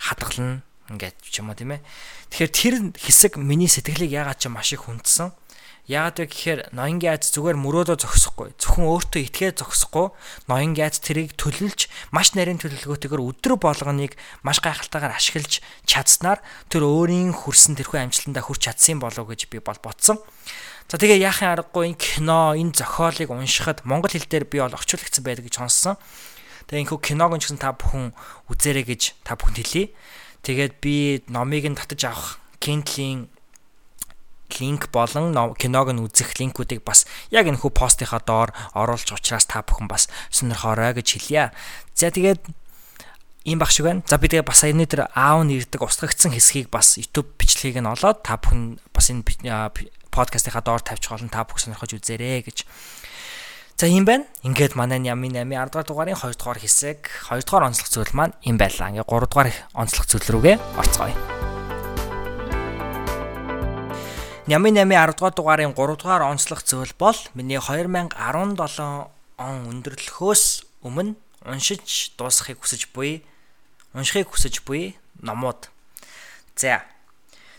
хадгална 0.00 0.64
ингээд 0.88 1.16
ч 1.20 1.44
юм 1.44 1.52
уу 1.52 1.56
тийм 1.56 1.76
ээ. 1.76 1.84
Тэгэхээр 2.32 2.50
тэр 2.50 2.74
хэсэг 2.96 3.36
миний 3.36 3.68
сэтгэлийг 3.68 4.10
ягаад 4.10 4.40
ч 4.40 4.48
маш 4.48 4.72
их 4.72 4.88
хүндсэн. 4.88 5.30
Яагаад 5.90 6.22
вэ 6.22 6.26
гэхээр 6.30 6.60
ноёнгийн 6.70 7.18
айц 7.18 7.34
зүгээр 7.34 7.58
мөрөөдөө 7.58 7.98
зогсохгүй. 7.98 8.54
Зөвхөн 8.62 8.86
өөртөө 8.94 9.22
итгээ 9.26 9.58
зогсохгүй. 9.58 10.14
Ноёнгийн 10.46 10.86
айц 10.86 11.02
тэрийг 11.02 11.34
төлөлж 11.34 11.90
маш 12.14 12.30
нарийн 12.38 12.62
төлөвлөгөөтэйгээр 12.62 13.26
өдөр 13.26 13.58
болгоныг 13.58 14.14
маш 14.46 14.62
гайхалтайгаар 14.62 15.18
ашиглаж 15.18 15.58
чадсанаар 15.90 16.38
тэр 16.70 16.86
өөрийн 16.86 17.34
хүрсэн 17.34 17.74
тэрхүү 17.74 18.06
амжилтандаа 18.06 18.44
хүрч 18.46 18.70
чадсан 18.70 19.02
болов 19.02 19.26
уу 19.26 19.34
гэж 19.34 19.50
би 19.50 19.58
бол 19.58 19.82
ботсон. 19.82 20.22
За 20.86 20.94
тэгээ 20.94 21.26
яахын 21.26 21.58
аргагүй 21.58 21.90
энэ 21.90 21.98
кино, 21.98 22.54
энэ 22.54 22.74
зохиолыг 22.74 23.30
уншихад 23.30 23.82
монгол 23.82 24.14
хэл 24.14 24.30
дээр 24.30 24.46
би 24.46 24.62
бол 24.62 24.74
орчуулагдсан 24.74 25.26
байдаг 25.26 25.50
гэж 25.50 25.58
сонссон. 25.58 25.98
Тэгээ 26.70 26.86
энэ 26.86 27.02
киног 27.02 27.34
ч 27.42 27.50
гэсэн 27.50 27.58
та 27.58 27.74
бүхэн 27.74 28.14
үзээрэй 28.46 28.86
гэж 28.86 29.02
та 29.26 29.34
бүхэнд 29.34 29.58
хэлье. 29.58 29.90
Тэгээд 30.46 30.72
би 30.78 31.26
номыг 31.26 31.66
нь 31.66 31.74
татаж 31.74 32.00
авах 32.06 32.38
Kindle-ийн 32.62 33.26
линк 34.54 34.86
болон 34.94 35.34
киног 35.58 35.90
нь 35.90 35.98
үзэх 35.98 36.38
линкүүдийг 36.38 36.86
бас 36.86 37.10
яг 37.34 37.50
энэ 37.50 37.58
хүү 37.58 37.74
постынхаа 37.74 38.22
доор 38.22 38.50
оруулж 38.74 39.10
учраас 39.10 39.50
та 39.50 39.66
бүхэн 39.66 39.90
бас 39.90 40.06
сонирхоорой 40.30 40.94
гэж 40.94 41.18
хэлье. 41.18 41.50
За 41.98 42.14
тэгээд 42.14 42.46
ийм 43.50 43.58
баг 43.58 43.70
шиг 43.74 43.86
байна. 43.90 44.06
За 44.06 44.18
би 44.18 44.30
тэгээ 44.30 44.46
бас 44.46 44.62
энэ 44.62 44.86
дээр 44.86 45.10
аав 45.10 45.42
нэрдэг 45.46 45.82
устгагдсан 45.82 46.34
хэсгийг 46.34 46.70
бас 46.70 46.98
YouTube 46.98 47.34
бичлэгийг 47.38 47.82
нь 47.82 47.90
олоод 47.90 48.22
та 48.22 48.38
бүхэн 48.38 48.78
бас 48.94 49.10
энэ 49.10 49.26
подкастынхаа 50.10 50.62
доор 50.62 50.82
тавьчих 50.82 51.14
олон 51.14 51.30
та 51.30 51.46
бүх 51.46 51.62
сонирхож 51.62 51.94
үзээрэй 51.94 52.42
гэж. 52.42 52.66
За 53.80 53.88
юм 53.88 54.04
байна. 54.04 54.26
Ингээд 54.44 54.76
манай 54.76 55.00
Ями 55.00 55.32
8 55.32 55.56
10 55.56 55.72
дугаар 55.72 55.88
дугаарын 55.88 56.12
2 56.12 56.36
дугаар 56.36 56.60
хэсэг 56.60 57.08
2 57.32 57.48
дугаар 57.48 57.72
онцлог 57.72 57.88
зүйл 57.88 58.12
маань 58.12 58.36
юм 58.44 58.60
байлаа. 58.60 58.92
Ингээд 58.92 59.08
3 59.08 59.24
дугаар 59.24 59.48
онцлог 59.72 60.04
зүйл 60.04 60.28
рүүгээ 60.36 60.56
орцгоё. 60.76 61.16
Ями 64.52 64.68
8 64.76 64.84
10 64.84 65.16
дугаар 65.16 65.32
дугаарын 65.32 65.72
3 65.72 65.96
дугаар 65.96 66.28
онцлог 66.28 66.60
зүйл 66.60 66.92
бол 67.00 67.16
миний 67.32 67.56
2017 67.56 68.12
он 69.40 69.54
өндөрлөхөөс 69.72 70.44
өмнө 70.84 71.16
уншиж 71.48 72.12
дуусгахыг 72.20 72.60
хүсэж 72.60 72.92
буй 72.92 73.24
уншихыг 73.96 74.28
хүсэж 74.28 74.60
буй 74.68 75.00
номууд. 75.24 75.72
За 76.52 76.84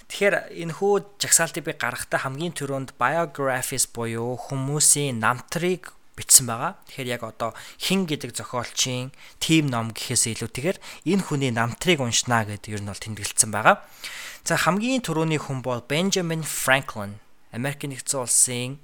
Тэгэхээр 0.05 0.53
энэ 0.53 0.75
хүү 0.77 1.17
жагсаалтыг 1.17 1.65
би 1.65 1.73
гаргахтаа 1.73 2.29
хамгийн 2.29 2.53
түрүүнд 2.53 2.93
biographies 3.01 3.89
буюу 3.89 4.37
хүмүүсийн 4.37 5.17
намтрыг 5.17 5.97
бичсэн 6.15 6.45
байгаа. 6.47 6.77
Тэгэхээр 6.91 7.13
яг 7.15 7.23
одоо 7.23 7.51
хин 7.79 8.05
гэдэг 8.05 8.35
зохиолчийн 8.35 9.11
тим 9.39 9.71
ном 9.71 9.95
гэхээс 9.95 10.31
илүүтэйгээр 10.35 10.77
энэ 11.07 11.23
хүний 11.23 11.51
намтрыг 11.51 12.03
уншнаа 12.03 12.45
гэдэг 12.45 12.77
ер 12.77 12.81
нь 12.83 12.89
бол 12.91 12.99
тэмдэглэсэн 12.99 13.51
байгаа. 13.51 13.83
За 14.43 14.57
хамгийн 14.57 15.05
түрүүний 15.05 15.39
хүн 15.39 15.61
бол 15.61 15.85
Benjamin 15.85 16.41
Franklin. 16.41 17.21
Америк 17.53 17.83
нэгдсэн 17.85 18.19
улсын 18.21 18.79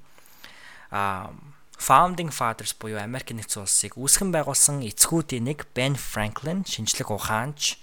а 0.90 1.32
founding 1.78 2.30
fathers 2.30 2.74
буюу 2.74 2.98
Америк 2.98 3.30
нэгдсэн 3.30 3.62
улсыг 3.62 3.94
үүсгэн 3.94 4.34
байгуулсан 4.34 4.82
эцгүүдийн 4.82 5.46
нэг 5.46 5.70
Ben 5.74 5.94
Franklin 5.94 6.66
шинжлэх 6.66 7.10
ухаанч 7.14 7.78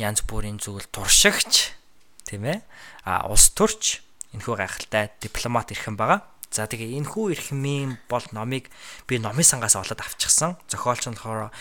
янз 0.00 0.20
бүрийн 0.24 0.56
зүйл 0.56 0.88
туршигч 0.88 1.76
тийм 2.24 2.48
ээ 2.48 2.58
а 3.04 3.28
улс 3.28 3.52
төрч 3.52 4.00
энэхүү 4.32 4.56
гайхалтай 4.56 5.12
дипломат 5.20 5.72
ирхэн 5.72 5.96
байгаа. 5.96 6.24
За 6.56 6.64
тэгээ 6.64 6.96
энэхүү 7.04 7.36
эрхмийн 7.36 8.00
бол 8.08 8.24
номыг 8.32 8.72
би 9.04 9.20
номын 9.20 9.44
сангаас 9.44 9.76
олоод 9.76 10.00
авчихсан. 10.00 10.56
Зохиолч 10.72 11.04
нь 11.04 11.12
болохоор 11.12 11.52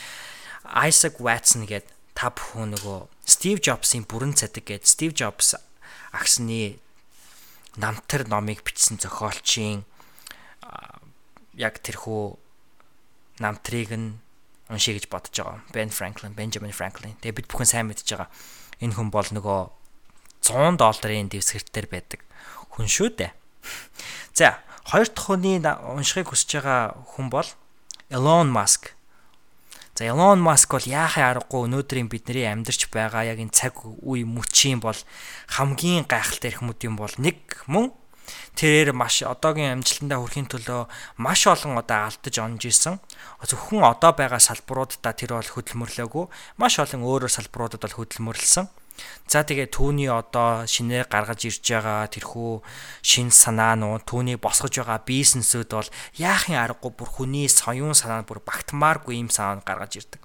Isaac 0.88 1.20
Watson 1.20 1.68
гэдэг 1.68 1.91
та 2.16 2.32
бүхэн 2.32 2.80
нөгөө 2.80 3.12
Steve 3.28 3.60
Jobs-ийн 3.60 4.08
бүрэн 4.08 4.39
цадиг 4.39 4.72
гэдэг 4.72 4.88
Steve 4.88 5.12
Jobs 5.12 5.60
агсны 6.16 6.80
намтар 7.76 8.24
номыг 8.24 8.64
бичсэн 8.64 8.96
зохиолчийн 9.04 9.84
яг 11.60 11.84
тэрхүү 11.84 12.39
намтрыг 13.43 13.91
нь 13.91 14.16
уншия 14.72 14.96
гэж 14.96 15.12
бодож 15.12 15.36
байгаа. 15.36 15.60
Ben 15.76 15.91
Franklin, 15.91 16.32
Benjamin 16.32 16.72
Franklin. 16.72 17.20
Тэгээ 17.20 17.43
бид 17.43 17.48
бүхэн 17.52 17.68
сайн 17.68 17.88
мэдж 17.91 18.08
байгаа. 18.08 18.32
Энэ 18.80 18.96
хүн 18.96 19.12
бол 19.12 19.28
нөгөө 19.28 19.60
100 20.39 20.80
долларын 20.80 21.28
дэвсгэртээр 21.28 21.88
байдаг 21.91 22.24
хүн 22.72 22.88
шүү 22.88 23.10
дээ. 23.20 23.32
За, 24.39 24.64
хоёр 24.86 25.10
дахь 25.10 25.26
хүний 25.26 25.58
уншихыг 25.60 26.30
хүсэж 26.30 26.62
байгаа 26.62 26.94
хүн 27.18 27.28
бол 27.34 27.50
Elon 28.14 28.54
Musk. 28.54 28.94
За 29.98 30.06
Elon 30.06 30.40
Musk 30.46 30.78
бол 30.78 30.86
яахын 30.86 31.26
аргагүй 31.26 31.66
өнөөдрийн 31.66 32.06
бидний 32.06 32.46
амьдарч 32.46 32.94
байгаа 32.94 33.26
яг 33.26 33.42
энэ 33.42 33.50
цаг 33.50 33.82
үе 33.82 34.22
мөчийн 34.22 34.78
бол 34.78 34.98
хамгийн 35.50 36.06
гайхалтай 36.06 36.54
эрхмүүдийн 36.54 36.94
бол 37.00 37.16
нэг 37.18 37.66
мөн 37.66 37.90
тэрээр 38.60 38.94
маш 38.94 39.26
одоогийн 39.26 39.82
амжилтандаа 39.82 40.22
хүрэхин 40.22 40.50
төлөө 40.54 40.86
маш 41.18 41.42
олон 41.50 41.82
одоо 41.82 42.10
алдаж 42.10 42.36
онж 42.38 42.62
исэн. 42.70 43.02
Зөвхөн 43.42 43.82
одоо 43.82 44.14
байгаа 44.14 44.42
салбаруудаа 44.42 45.14
тэр 45.18 45.38
бол 45.38 45.50
хөдөлмөрлөөгүй. 45.50 46.26
Маш 46.62 46.78
олон 46.78 47.02
өөрөөр 47.02 47.34
салбаруудад 47.34 47.82
бол 47.82 47.98
хөдөлмөрлсөн. 48.06 48.70
За 49.26 49.41
тэгээ 49.41 49.74
түүний 49.74 50.08
одоо 50.08 50.70
шинээр 50.70 51.10
гаргаж 51.10 51.50
ирж 51.50 51.66
байгаа 51.66 52.06
тэрхүү 52.14 52.62
шин 53.02 53.34
санаанууд 53.34 54.06
түүний 54.06 54.38
босгож 54.38 54.78
байгаа 54.80 55.02
бизнесүүд 55.02 55.70
бол 55.74 55.89
яахын 56.16 56.62
аргагүй 56.62 56.93
бүр 56.93 57.10
хүний 57.10 57.50
соён 57.50 57.98
санаа 57.98 58.22
бүр 58.22 58.39
багтмааргүй 58.46 59.18
юм 59.18 59.34
санаа 59.34 59.66
гаргаж 59.66 59.98
ирдэг. 59.98 60.22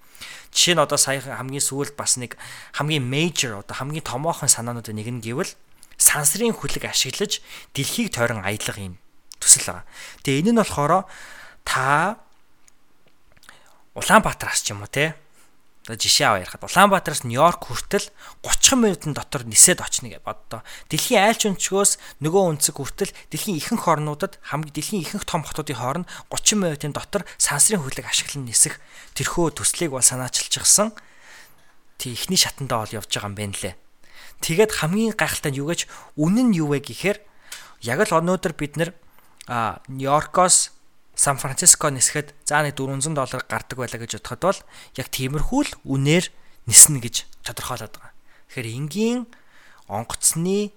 Жишээ 0.53 0.77
нь 0.77 0.85
одоо 0.85 1.01
сая 1.01 1.18
хамгийн 1.25 1.64
сүүлд 1.64 1.97
бас 1.97 2.21
нэг 2.21 2.37
хамгийн 2.77 3.03
major 3.03 3.64
одоо 3.64 3.73
хамгийн 3.73 4.05
томоохон 4.05 4.53
санаануудын 4.53 5.01
нэг 5.01 5.09
нь 5.09 5.25
гэвэл 5.25 5.49
сансрын 5.97 6.53
хүлэг 6.53 6.85
ашиглаж 6.85 7.41
дэлхийг 7.73 8.12
тойрон 8.12 8.45
аялах 8.45 8.77
юм 8.77 9.01
төсөл 9.41 9.64
байгаа. 9.81 9.89
Тэгээ 10.23 10.41
энэ 10.45 10.53
нь 10.53 10.61
болохоор 10.61 11.09
та 11.64 12.21
Улаанбаатараас 13.97 14.62
ч 14.62 14.71
юм 14.71 14.85
уу 14.85 14.93
те 14.93 15.16
Одоо 15.91 16.07
жишээ 16.07 16.26
аваа 16.30 16.47
ярихад 16.47 16.62
Улаанбаатараас 16.70 17.26
Нью-Йорк 17.26 17.66
хүртэл 17.66 18.14
30 18.47 18.78
минутын 18.78 19.11
дотор 19.11 19.43
нисээд 19.43 19.82
очно 19.82 20.07
гэж 20.07 20.22
боддоо. 20.22 20.62
Дэлхийн 20.86 21.18
айлч 21.18 21.51
өнчгөөс 21.51 22.22
нөгөө 22.22 22.43
өнцөг 22.55 22.78
хүртэл 22.78 23.11
дэлхийн 23.34 23.59
ихэнх 23.59 23.91
орнуудад 23.91 24.38
хамгийн 24.38 24.70
дэлхийн 24.70 25.03
ихэнх 25.03 25.26
том 25.26 25.43
хотуудын 25.43 26.07
хооронд 26.07 26.07
30 26.30 26.62
минутын 26.62 26.95
дотор 26.95 27.26
сансрын 27.43 27.82
хүлэг 27.82 28.07
ашиглан 28.07 28.47
нисэх 28.47 28.78
тэрхүү 29.18 29.59
төслийг 29.59 29.91
бол 29.91 30.07
санаачилчихсан. 30.07 30.95
Тэг 31.99 32.14
ихний 32.14 32.38
шатандаа 32.38 32.86
бол 32.86 32.95
явж 33.03 33.11
байгаа 33.11 33.26
юм 33.26 33.34
байна 33.34 33.59
лээ. 33.59 33.74
Тэгээд 34.47 34.70
хамгийн 34.78 35.18
гайхалтай 35.18 35.51
нь 35.51 35.59
юу 35.59 35.74
гэж 35.74 35.91
үнэн 36.14 36.55
нь 36.55 36.59
юу 36.62 36.70
вэ 36.70 36.86
гэхээр 36.86 37.18
яг 37.82 37.99
л 38.07 38.14
өнөөдөр 38.14 38.55
бид 38.55 38.78
нэр 38.78 38.95
Нью-Йоркоос 39.91 40.70
Сан 41.21 41.37
Франциско 41.37 41.93
нисэхэд 41.93 42.33
за 42.49 42.64
нэг 42.64 42.81
400 42.81 43.12
доллар 43.12 43.45
гардаг 43.45 43.77
байлаа 43.77 44.01
гэж 44.01 44.25
бодоход 44.25 44.41
бол 44.41 44.61
яг 44.97 45.09
тиймэрхүү 45.12 45.61
л 45.68 45.73
үнээр 45.85 46.33
ниснэ 46.64 46.97
гэж 46.97 47.29
тодорхойлоод 47.45 47.93
байгаа. 47.93 48.16
Тэгэхээр 48.49 48.68
энгийн 48.73 49.21
онгоцны 49.85 50.73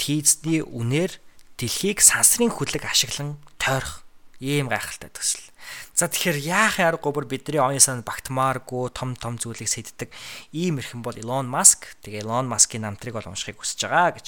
тийзний 0.00 0.64
үнээр 0.64 1.20
дэлхийг 1.60 2.00
сансрын 2.00 2.48
хүлэг 2.48 2.88
ашиглан 2.88 3.36
тойрох 3.60 4.00
ийм 4.40 4.72
гайхалтай 4.72 5.12
төсөл. 5.12 5.44
За 5.92 6.08
тэгэхээр 6.08 6.40
яахын 6.40 6.88
аргагүй 6.96 7.12
бүр 7.12 7.26
бидний 7.28 7.60
оюун 7.60 7.76
санд 7.76 8.08
багтмааргүй 8.08 8.96
том 8.96 9.12
том 9.12 9.36
зүйлийг 9.36 9.68
сэддэг 9.68 10.08
ийм 10.56 10.80
эрхэм 10.80 11.04
бол 11.04 11.20
Elon 11.20 11.52
Musk. 11.52 12.00
Тэгээ 12.00 12.24
Elon 12.24 12.48
Musk-ийн 12.48 12.88
намтрыг 12.88 13.12
бол 13.12 13.28
уншихыг 13.28 13.60
хүсэж 13.60 13.92
байгаа 13.92 14.16
гэж. 14.16 14.26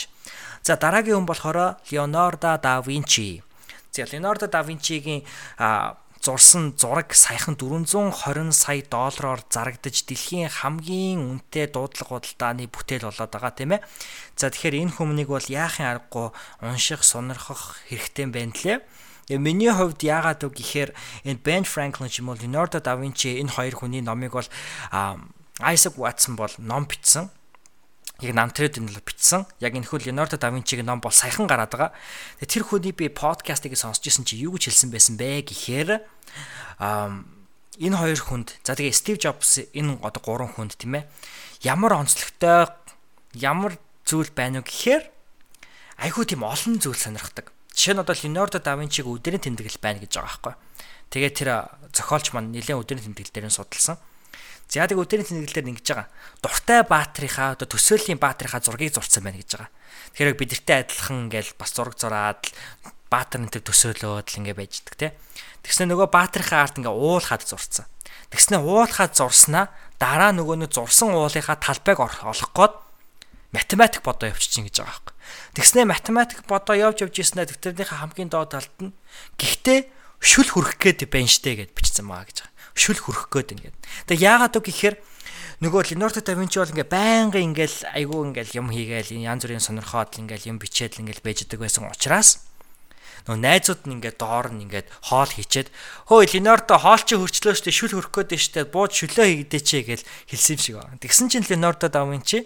За 0.60 0.76
дараагийн 0.76 1.24
хүн 1.24 1.28
болохоор 1.32 1.80
Leonardo 1.88 2.52
da 2.60 2.84
Vinci. 2.84 3.40
За 3.94 4.02
Леонардо 4.10 4.48
да 4.48 4.62
Винчигийн 4.62 5.22
зурсан 6.20 6.74
зураг 6.76 7.14
саяхан 7.14 7.54
420 7.54 8.50
сая 8.50 8.82
доллараар 8.82 9.46
зарагдаж 9.46 10.02
дэлхийн 10.02 10.50
хамгийн 10.50 11.22
үнэтэй 11.22 11.70
дуудлага 11.70 12.18
худалдааны 12.18 12.66
бүтээл 12.66 13.06
болоод 13.06 13.30
байгаа 13.30 13.54
тийм 13.54 13.78
ээ. 13.78 13.86
За 14.34 14.50
тэгэхээр 14.50 14.82
энэ 14.82 14.94
хүмүүнийг 14.98 15.30
бол 15.30 15.46
яахын 15.46 15.86
аргагүй 15.86 16.34
унших, 16.64 17.06
сонирхох 17.06 17.78
хэрэгтэй 17.86 18.26
байна 18.34 18.56
лээ. 18.58 18.82
Тэгээ 19.30 19.38
миний 19.38 19.70
хувьд 19.70 20.02
яагаад 20.02 20.42
вэ 20.42 20.50
гэхээр 20.58 20.90
энэ 21.30 21.44
Ben 21.46 21.62
Franklin 21.62 22.10
ч 22.10 22.18
юм 22.18 22.34
уу 22.34 22.40
Leonardo 22.40 22.82
da 22.82 22.98
Vinci 22.98 23.38
энэ 23.38 23.54
хоёр 23.54 23.78
хүний 23.78 24.02
номыг 24.02 24.34
бол 24.34 24.50
Isaac 25.62 25.94
Watson 25.94 26.34
бол 26.34 26.50
ном 26.58 26.90
бичсэн 26.90 27.30
яг 28.24 28.32
намтрээд 28.32 28.80
энэ 28.80 28.96
л 28.96 29.04
бичсэн. 29.04 29.44
Яг 29.60 29.76
энэ 29.76 29.84
хөл 29.84 30.02
Leonardo 30.02 30.40
da 30.40 30.48
Vinci-гийн 30.48 30.88
ном 30.88 31.04
бол 31.04 31.12
саяхан 31.12 31.44
гараад 31.44 31.70
байгаа. 31.70 31.92
Тэгээ 32.40 32.52
тэр 32.56 32.64
хүний 32.64 32.94
би 32.96 33.12
подкастыг 33.12 33.76
сонсч 33.76 34.08
ирсэн 34.08 34.24
чи 34.24 34.40
юу 34.40 34.56
гэж 34.56 34.72
хэлсэн 34.72 34.90
байсан 34.90 35.14
бэ 35.20 35.44
гэхээр 35.44 36.00
аа 36.80 37.22
энэ 37.78 37.96
хоёр 37.98 38.20
хүнд 38.22 38.48
за 38.62 38.78
тэгээ 38.78 38.94
Steve 38.94 39.18
Jobs 39.18 39.60
энэ 39.74 39.98
одоо 40.00 40.20
гурван 40.22 40.50
хүнд 40.54 40.78
тийм 40.78 41.02
ээ 41.02 41.08
ямар 41.66 41.98
онцлогтой 41.98 42.70
ямар 43.34 43.76
зүйл 44.06 44.30
байна 44.30 44.62
уу 44.62 44.66
гэхээр 44.66 45.04
айхуу 45.98 46.24
тийм 46.24 46.46
олон 46.46 46.78
зүйл 46.78 46.98
сонирхдаг. 46.98 47.50
Жишээ 47.74 47.98
нь 47.98 48.02
одоо 48.02 48.14
Leonardo 48.14 48.58
da 48.62 48.78
Vinci-г 48.78 49.06
өдрийн 49.10 49.42
тэмдэглэл 49.42 49.82
байна 49.82 49.98
гэж 49.98 50.12
байгаа 50.14 50.30
байхгүй. 50.30 50.54
Тэгээ 51.10 51.32
тэр 51.34 51.50
зохиолч 51.90 52.30
маань 52.30 52.54
нэлээд 52.54 52.78
өдрийн 52.78 53.04
тэмдэглэл 53.10 53.34
дээр 53.34 53.46
нь 53.50 53.56
судалсан. 53.58 53.98
За 54.68 54.82
яг 54.82 54.96
өдрийн 54.96 55.22
тэнэглэлээр 55.22 55.70
ингэж 55.70 55.86
байгаа. 55.86 56.08
Дуртай 56.42 56.82
баатрийнхаа 56.82 57.54
одоо 57.54 57.68
төсөөллийн 57.68 58.18
баатрийнхаа 58.18 58.58
зургийг 58.58 58.96
зурцсан 58.96 59.22
байна 59.22 59.38
гэж 59.38 59.50
байгаа. 59.54 59.70
Тэгэхээр 60.18 60.40
бидэртэй 60.40 60.76
адилхан 60.82 61.30
ингээл 61.30 61.52
бас 61.54 61.70
зураг 61.70 61.94
зураад 61.94 62.42
баатар 63.06 63.44
энэ 63.44 63.52
төр 63.54 63.64
төсөөлөөд 63.70 64.26
л 64.34 64.38
ингээ 64.42 64.56
байждаг 64.58 64.94
те. 64.98 65.14
Тэгснэ 65.62 65.94
нөгөө 65.94 66.08
баатрийнхаа 66.10 66.66
арт 66.66 66.82
ингээ 66.82 66.90
уулахад 66.90 67.46
зурцсан. 67.46 67.86
Тэгснэ 68.34 68.58
уулахад 68.58 69.14
зурснаа 69.14 69.70
дараа 70.02 70.34
нөгөө 70.34 70.66
нэг 70.66 70.70
зурсан 70.74 71.14
уулынхаа 71.14 71.54
талбайг 71.60 72.02
олох 72.02 72.50
гээд 72.50 72.74
математик 73.54 74.02
бодоо 74.02 74.34
явчихчинь 74.34 74.66
гэж 74.66 74.82
байгаа 74.82 74.90
байхгүй. 74.90 75.14
Тэгснэ 75.54 75.86
математик 75.86 76.42
бодоо 76.50 76.74
явж 76.74 77.06
явж 77.06 77.14
ирснээр 77.22 77.54
төвтөрнийхээ 77.54 78.02
хамгийн 78.02 78.30
доод 78.34 78.50
талд 78.50 78.74
нь 78.82 78.90
гэхдээ 79.38 79.86
шүл 80.18 80.50
хүрэх 80.50 80.82
гээд 80.82 81.06
байна 81.06 81.30
штэ 81.30 81.62
гэд 81.62 81.70
бичсэн 81.78 82.02
маа 82.10 82.26
гэж 82.26 82.42
байгаа 82.42 82.53
шүл 82.74 82.98
хүрэх 82.98 83.30
гээд 83.30 83.54
ингээд. 83.54 83.76
Тэгээ 84.10 84.26
яагаад 84.26 84.54
вэ 84.58 84.62
гэхээр 84.66 84.96
нөгөө 85.62 85.82
Leonardo 85.94 86.20
da 86.20 86.34
Vinci 86.34 86.58
бол 86.58 86.74
ингээ 86.74 86.90
байнгын 86.90 87.46
ингээл 87.54 87.78
айгүй 87.94 88.20
ингээл 88.34 88.58
юм 88.58 88.68
хийгээл 88.74 89.14
янз 89.22 89.46
бүрийн 89.46 89.62
сонирхоод 89.62 90.18
ингээл 90.18 90.50
юм 90.50 90.58
бичээд 90.58 90.98
ингээл 90.98 91.22
байждаг 91.22 91.62
байсан 91.62 91.86
учраас 91.86 92.42
нөгөө 93.24 93.40
найзууд 93.40 93.82
нь 93.88 93.94
ингээд 93.96 94.18
доор 94.20 94.52
нь 94.52 94.68
ингээд 94.68 94.90
хоол 95.08 95.30
хийчээд 95.30 95.72
хөөе 96.10 96.26
Leonardo 96.36 96.76
хоол 96.76 97.02
чи 97.06 97.16
хөрчлөө 97.16 97.54
штэ 97.56 97.72
шүл 97.72 97.96
хөрөх 97.96 98.12
гээд 98.12 98.36
штэ 98.36 98.68
бууд 98.68 98.92
шүлөө 98.92 99.48
хийгдээч 99.48 99.68
гэж 99.88 100.00
хэлсэн 100.28 100.52
юм 100.52 100.60
шиг 100.60 100.74
байна. 100.76 101.00
Тэгсэн 101.00 101.26
чинь 101.32 101.48
Leonardo 101.48 101.88
da 101.88 102.04
Vinci 102.04 102.44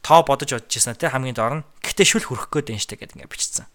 тоо 0.00 0.24
бодож 0.24 0.56
бодож 0.56 0.72
ирсэн 0.72 0.96
тий 0.96 1.12
хамгийн 1.12 1.36
доор 1.36 1.54
нь 1.60 1.66
гэхдээ 1.84 2.06
шүл 2.08 2.24
хөрөх 2.24 2.48
гээд 2.48 2.80
штэ 2.80 2.96
гэдэг 2.96 3.20
ингээд 3.20 3.32
бичсэн. 3.34 3.68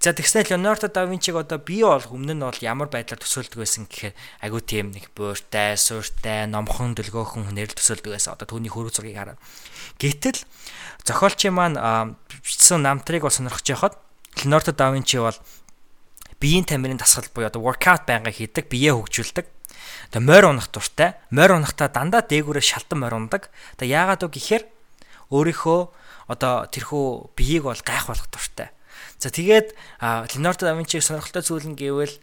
За 0.00 0.12
тэгснээр 0.12 0.56
Леонардо 0.56 0.88
да 0.88 1.04
Винчиг 1.04 1.36
одоо 1.36 1.60
би 1.60 1.84
бол 1.84 2.00
өмнө 2.00 2.34
нь 2.36 2.44
бол 2.44 2.60
ямар 2.64 2.88
байдлаар 2.88 3.20
төсөөлдөг 3.20 3.60
байсан 3.60 3.84
гэхээр 3.84 4.14
айгүй 4.44 4.62
тийм 4.64 4.86
нэг 4.96 5.12
бууртай, 5.12 5.76
сууртай, 5.76 6.48
номхон 6.48 6.96
дөлгөөхөн 6.96 7.52
хүнээр 7.52 7.72
л 7.72 7.78
төсөөлдөг 7.78 8.12
байсан. 8.16 8.32
Одоо 8.34 8.48
түүний 8.48 8.72
хөрөг 8.72 8.96
зургийг 8.96 9.20
хараад. 9.20 9.40
Гэтэл 10.00 10.40
зохиолчийн 11.04 11.52
маань 11.52 12.16
бичсэн 12.40 12.80
намтрыг 12.80 13.28
бол 13.28 13.34
сонирхож 13.34 13.66
яхад 13.68 13.94
Леонардо 14.40 14.72
да 14.72 14.88
Винчи 14.88 15.20
бол 15.20 15.36
биеийн 16.40 16.64
тамирын 16.64 16.96
дасгал 16.96 17.28
буюу 17.34 17.52
одоо 17.52 17.60
workout 17.60 18.08
байнга 18.08 18.32
хийдэг, 18.32 18.72
биеэ 18.72 18.96
хөгжүүлдэг. 18.96 19.46
Тэгээ 20.16 20.24
морь 20.24 20.48
унах 20.48 20.72
дуртай. 20.72 21.20
Морь 21.30 21.52
унахтаа 21.54 21.92
дандаа 21.92 22.24
дээгүүрээ 22.24 22.64
шалтан 22.64 23.04
морь 23.04 23.14
ундаг. 23.14 23.52
Тэгээ 23.76 23.94
яагаад 23.94 24.24
вэ 24.24 24.32
гэхээр 24.32 24.64
өөрийнхөө 25.30 25.80
одоо 26.32 26.66
тэрхүү 26.66 27.36
биеийг 27.36 27.68
бол 27.68 27.78
гайхуулах 27.84 28.26
дуртай. 28.32 28.74
За 29.20 29.28
тэгээд 29.28 29.76
Леонардо 30.00 30.64
да 30.64 30.74
Винчиг 30.74 31.04
сонирхолтой 31.04 31.44
зүйл 31.44 31.68
нь 31.68 31.76
гэвэл 31.76 32.16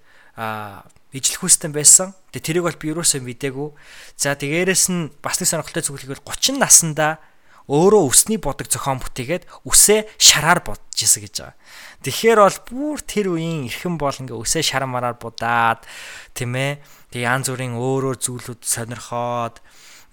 ижил 1.13 1.37
хүстэй 1.37 1.69
байсан. 1.69 2.17
Тэгээ 2.33 2.45
тэрийг 2.45 2.65
бол 2.65 2.81
би 2.81 2.89
юусоо 2.89 3.21
мдээгүй. 3.21 3.69
За 4.17 4.33
тэгээрээс 4.33 4.89
нь 4.89 5.13
бас 5.21 5.37
нэг 5.37 5.47
сонирхолтой 5.47 5.85
зүйл 5.85 6.09
гэвэл 6.09 6.25
30 6.25 6.57
наснда 6.57 7.21
өөрөө 7.67 8.01
өсний 8.07 8.39
бодог 8.39 8.71
зохион 8.71 9.03
бүтээгээд 9.03 9.43
үсээ 9.67 10.07
шараар 10.15 10.63
бодож 10.63 10.97
исэн 10.97 11.21
гэж 11.27 11.35
байгаа. 11.43 11.55
Тэгэхээр 12.01 12.39
бол 12.39 12.59
бүр 12.71 12.97
тэр 13.03 13.27
үеийн 13.35 13.67
эрхэм 13.67 13.99
бол 13.99 14.15
ингээ 14.15 14.39
үсээ 14.39 14.63
шар 14.63 14.87
мараар 14.87 15.19
будаад 15.19 15.83
тийм 16.31 16.55
ээ. 16.55 16.79
Тэг 17.11 17.21
янз 17.27 17.51
бүрийн 17.51 17.75
өөрөөр 17.75 18.17
зүйлүүд 18.23 18.61
сонирхоод 18.63 19.59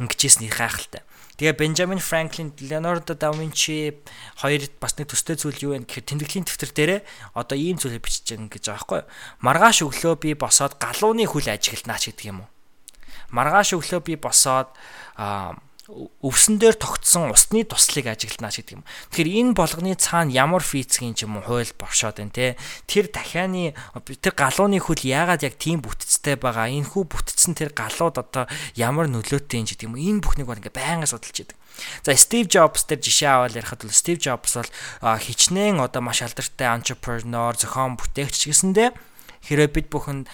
ингэжсэн 0.03 0.51
их 0.51 0.59
гайхалтай. 0.59 1.07
Тэгээ 1.35 1.59
Бенджамин 1.59 1.99
Франклин, 1.99 2.55
Леонардо 2.63 3.19
да 3.19 3.35
Винчи 3.35 3.99
хоёр 4.39 4.71
бас 4.79 4.95
нэг 4.95 5.11
төстэй 5.11 5.35
зүйл 5.35 5.59
юу 5.67 5.71
вэ 5.75 5.83
гэхээр 5.83 6.07
тэмдэглэлийн 6.15 6.47
дэвтэр 6.47 6.71
дээрээ 6.71 7.01
одоо 7.35 7.59
ийм 7.59 7.75
зүйлийг 7.75 8.07
бичиж 8.07 8.39
байгаа 8.39 8.55
гэж 8.55 8.65
байгаа 8.71 8.79
байхгүй 8.79 8.99
юу? 9.03 9.11
Маргааш 9.43 9.79
өглөө 9.83 10.15
би 10.23 10.31
босоод 10.39 10.79
галууны 10.79 11.27
хүл 11.27 11.51
ажигланаач 11.51 12.07
гэдэг 12.07 12.31
юм 12.31 12.47
уу? 12.47 12.51
Маргааш 13.35 13.75
өглөө 13.75 14.01
би 14.07 14.15
босоод 14.15 14.71
аа 15.19 15.59
өвсөн 15.85 16.57
дээр 16.57 16.81
тогтсон 16.81 17.29
усны 17.29 17.61
туслыг 17.69 18.09
ажигланаач 18.09 18.57
гэдэг 18.57 18.81
юм. 18.81 18.89
Тэгэхээр 19.13 19.53
энэ 19.53 19.53
болгоны 19.53 19.93
цаана 20.01 20.33
ямар 20.33 20.65
физикийн 20.65 21.13
ч 21.13 21.29
юм 21.29 21.37
уу 21.37 21.45
хууль 21.45 21.69
боршоод 21.77 22.25
байна 22.25 22.33
те. 22.33 22.57
Тэр 22.89 23.13
дахианы 23.13 23.77
тэр 23.93 24.33
галууны 24.33 24.81
хөл 24.81 25.05
яагаад 25.05 25.45
яг 25.45 25.61
тийм 25.61 25.85
бүтцтэй 25.85 26.41
байгаа? 26.41 26.73
Энэ 26.73 26.89
хүү 26.89 27.05
бүтцэн 27.05 27.53
тэр 27.53 27.77
галууд 27.77 28.17
одоо 28.17 28.49
ямар 28.81 29.13
нөлөөтэй 29.13 29.61
юм 29.61 29.69
гэдэг 29.69 29.85
юм. 29.85 30.01
Энэ 30.01 30.25
бүхнийг 30.25 30.49
бол 30.49 30.57
ингээ 30.57 30.73
байнга 30.73 31.05
судалж 31.05 31.53
идэг. 31.53 31.59
За 32.01 32.17
Стив 32.17 32.49
Джобс 32.49 32.89
дээр 32.89 33.05
жишээ 33.05 33.29
аваад 33.29 33.61
ярихад 33.61 33.85
бол 33.85 33.93
Стив 33.93 34.17
Джобс 34.25 34.57
бол 34.57 34.71
хичнээн 35.05 35.85
одоо 35.85 36.01
маш 36.01 36.25
алдартай 36.25 36.73
entrepreneur, 36.73 37.53
зохион 37.53 38.01
бүтээгч 38.01 38.49
гэсэндээ 38.49 39.14
Хэрвээ 39.45 39.71
бид 39.71 39.89
бүхэн 39.93 40.25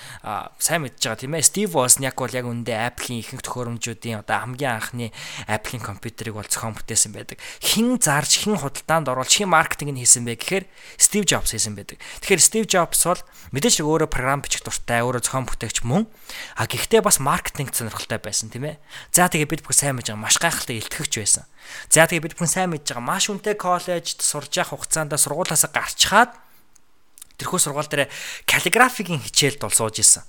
сайн 0.62 0.86
мэдж 0.86 1.02
байгаа 1.02 1.18
тийм 1.18 1.34
ээ. 1.34 1.42
Steve 1.42 1.74
Wozniak 1.74 2.14
бол 2.14 2.30
яг 2.30 2.46
үндэ 2.46 2.70
Apple-ийн 2.70 3.20
ихэнх 3.26 3.42
төхөөрөмжүүдийн 3.42 4.22
одоо 4.22 4.38
хамгийн 4.46 4.78
анхны 4.78 5.10
Apple-ийн 5.50 5.82
компьютерийг 5.82 6.38
бол 6.38 6.46
зохион 6.46 6.78
бүтээсэн 6.78 7.10
байдаг. 7.10 7.42
Хин 7.58 7.98
зарж, 7.98 8.46
хин 8.46 8.54
худалдаанд 8.54 9.10
оруулж, 9.10 9.34
хин 9.34 9.50
маркетинг 9.50 9.98
нь 9.98 10.02
хийсэн 10.06 10.22
бэ 10.22 10.38
гэхээр 10.38 10.64
Steve 10.94 11.26
Jobs 11.26 11.50
хийсэн 11.50 11.74
байдаг. 11.74 11.98
Тэгэхээр 12.22 12.42
Steve 12.42 12.66
Jobs 12.70 13.02
бол 13.02 13.22
мэдээж 13.50 13.82
өөрөө 13.82 14.08
програм 14.08 14.38
бичих 14.38 14.62
дуртай, 14.62 15.02
өөрөө 15.02 15.26
зохион 15.26 15.50
бүтээгч 15.50 15.82
мөн. 15.82 16.06
А 16.54 16.70
гэхдээ 16.70 17.02
бас 17.02 17.18
маркетинг 17.18 17.74
сонирхолтой 17.74 18.22
байсан 18.22 18.54
тийм 18.54 18.70
ээ. 18.70 18.78
За 19.10 19.26
тэгээ 19.26 19.50
бид 19.58 19.62
бүхэн 19.66 19.90
сайн 19.90 19.94
мэдж 19.98 20.14
байгаа 20.14 20.22
маш 20.22 20.38
гайхалтай 20.38 20.78
илтгэгч 20.78 21.12
байсан. 21.18 21.44
За 21.90 22.06
тэгээ 22.06 22.30
бид 22.30 22.34
бүхэн 22.38 22.54
сайн 22.54 22.70
мэдж 22.70 22.94
байгаа 22.94 23.02
маш 23.02 23.26
үнэтэй 23.26 23.58
коллежид 23.58 24.22
сурж 24.22 24.54
явах 24.54 24.78
хугацаанд 24.78 25.18
сургуулиасаа 25.18 25.74
гарчхаад 25.74 26.30
тэрхүү 27.40 27.60
сургууль 27.60 27.88
дээр 27.88 28.12
каллиграфигийн 28.44 29.24
хичээлд 29.24 29.64
бол 29.64 29.72
сууж 29.72 29.98
исэн. 30.04 30.24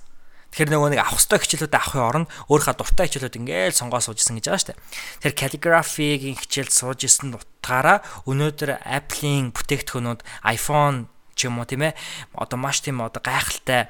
Тэгэхээр 0.52 0.68
нөгөө 0.68 0.90
нэг 0.92 1.00
авах 1.00 1.16
ёстой 1.16 1.40
хичээлүүд 1.40 1.72
авахын 1.72 2.04
оронд 2.04 2.28
өөрийнхөө 2.52 2.76
дуртай 2.76 3.08
хичээлүүд 3.08 3.40
ингээл 3.40 3.72
сонгоо 3.72 4.04
суужсэн 4.04 4.36
гэж 4.36 4.46
байгаа 4.52 4.68
дээ. 4.76 4.80
Тэр 5.24 5.32
calligraphy-гийн 5.32 6.36
хичээл 6.36 6.68
сууж 6.68 7.00
исэн 7.08 7.32
утгаараа 7.32 8.04
өнөөдөр 8.28 8.84
Apple-ийн 8.84 9.56
бүтээгдэхүүнүүд 9.56 10.20
iPhone 10.44 11.08
ч 11.32 11.48
юм 11.48 11.56
уу 11.56 11.64
тийм 11.64 11.88
ээ 11.88 11.96
одоо 12.36 12.60
маш 12.60 12.84
тийм 12.84 13.00
одоо 13.00 13.24
гайхалтай 13.24 13.88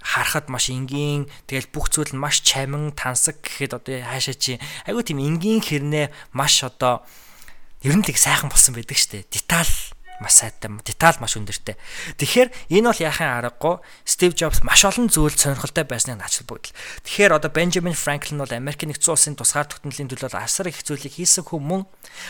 харахад 0.00 0.48
маш 0.48 0.72
энгийн 0.72 1.28
тэгэл 1.44 1.68
бүх 1.68 1.92
зүйл 1.92 2.16
нь 2.16 2.20
маш 2.20 2.40
чамин 2.40 2.96
тансаг 2.96 3.44
гэхэд 3.44 3.76
одоо 3.76 4.00
хаашаа 4.00 4.36
чи 4.36 4.56
айгуу 4.88 5.04
тийм 5.04 5.20
энгийн 5.20 5.60
хэрнээ 5.60 6.08
маш 6.32 6.64
одоо 6.64 7.04
ер 7.84 7.92
нь 7.92 8.04
тэг 8.04 8.16
сайхан 8.16 8.48
болсон 8.48 8.72
байдаг 8.72 8.96
штэ 8.96 9.28
деталь 9.28 9.68
маш 10.20 10.44
сайтай, 10.44 10.70
деталь 10.84 11.16
маш 11.18 11.34
өндөртэй. 11.40 11.80
Тэгэхээр 12.20 12.48
энэ 12.76 12.88
бол 12.92 13.00
яахын 13.00 13.40
аргагүй 13.40 13.80
Стив 14.04 14.36
Джобс 14.36 14.60
маш 14.60 14.84
олон 14.84 15.08
зүйлд 15.08 15.40
сонирхолтой 15.40 15.88
байсныг 15.88 16.20
наачил 16.20 16.44
бүгдэл. 16.44 16.76
Тэгэхээр 17.08 17.36
одоо 17.40 17.50
Бенджамин 17.50 17.96
Франклин 17.96 18.44
бол 18.44 18.52
Америк 18.52 18.84
нэгдсэн 18.84 19.16
улсын 19.16 19.34
тусгаар 19.40 19.64
тогтнолын 19.64 20.12
төлөө 20.12 20.36
асар 20.36 20.68
их 20.68 20.84
зүйлийг 20.84 21.16
хийсэн 21.16 21.48
хүн 21.48 21.64
мөн 21.64 21.82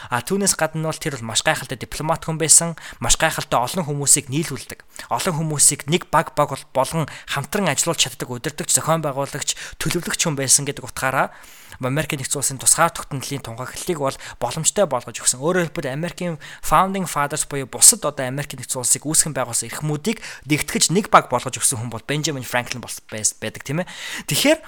а 0.07 0.23
түүнээс 0.23 0.55
гадна 0.55 0.89
бол 0.89 1.03
тэр 1.03 1.19
бол 1.19 1.35
маш 1.35 1.43
гайхалтай 1.43 1.77
дипломат 1.77 2.23
хүн 2.25 2.39
байсан, 2.39 2.79
маш 3.03 3.19
гайхалтай 3.19 3.59
олон 3.59 3.85
хүмүүсийг 3.85 4.31
нийлүүлдэг. 4.31 5.11
Олон 5.11 5.35
хүмүүсийг 5.35 5.91
нэг 5.91 6.07
баг 6.15 6.39
баг 6.39 6.55
болгон 6.71 7.11
хамтран 7.27 7.69
ажиллуулж 7.75 8.07
чаддаг 8.07 8.31
удирдахч, 8.31 8.71
зохион 8.71 9.03
байгуулагч, 9.03 9.59
төлөвлөгч 9.83 10.21
хүн 10.25 10.39
байсан 10.39 10.63
гэдэг 10.63 10.87
утгаараа 10.87 11.35
Америк 11.81 12.13
нэгдсэн 12.13 12.41
улсын 12.41 12.61
тусгаар 12.61 12.93
тогтнолын 12.93 13.41
тунхаглалыг 13.41 13.99
бол 13.99 14.17
боломжтой 14.37 14.85
болгож 14.85 15.17
өгсөн. 15.17 15.41
Өөрөөр 15.41 15.73
хэлбэл 15.73 15.97
Америкийн 15.97 16.37
founding 16.61 17.09
fathers 17.09 17.49
буюу 17.49 17.65
бусад 17.65 18.05
одоо 18.05 18.29
Америк 18.29 18.53
нэгдсэн 18.53 18.85
улсыг 18.85 19.09
үүсгэн 19.09 19.33
байгуулсан 19.33 19.73
эрхмүүдийг 19.73 20.21
нэгтгэж 20.45 20.93
нэг 20.93 21.09
баг 21.09 21.33
болгож 21.33 21.57
өгсөн 21.57 21.81
хүн 21.81 21.91
бол 21.91 22.05
Benjamin 22.05 22.45
Franklin 22.45 22.85
байдаг 22.85 23.63
тийм 23.65 23.81
ээ. 23.81 23.89
Тэгэхээр 24.29 24.59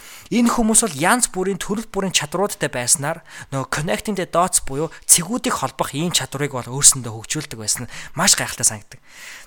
энэ 0.40 0.52
хүмүүс 0.56 0.80
бол 0.88 0.96
янз 0.96 1.28
бүрийн 1.28 1.60
төрөл 1.60 1.88
бүрийн 1.92 2.16
чадруудтай 2.16 2.72
байснаар 2.72 3.20
нөгөө 3.52 3.68
connecting 3.68 4.16
the 4.16 4.24
dots 4.24 4.64
буюу 4.64 4.88
цэгүүдийг 5.04 5.60
холбох 5.60 5.92
ийм 5.92 6.16
чадварыг 6.16 6.56
бол 6.56 6.72
өөрсөндөө 6.80 7.12
хөгжүүлдэг 7.12 7.58
байсан 7.60 7.92
маш 8.16 8.34
гайхалтай 8.40 8.64
санагдав. 8.64 9.00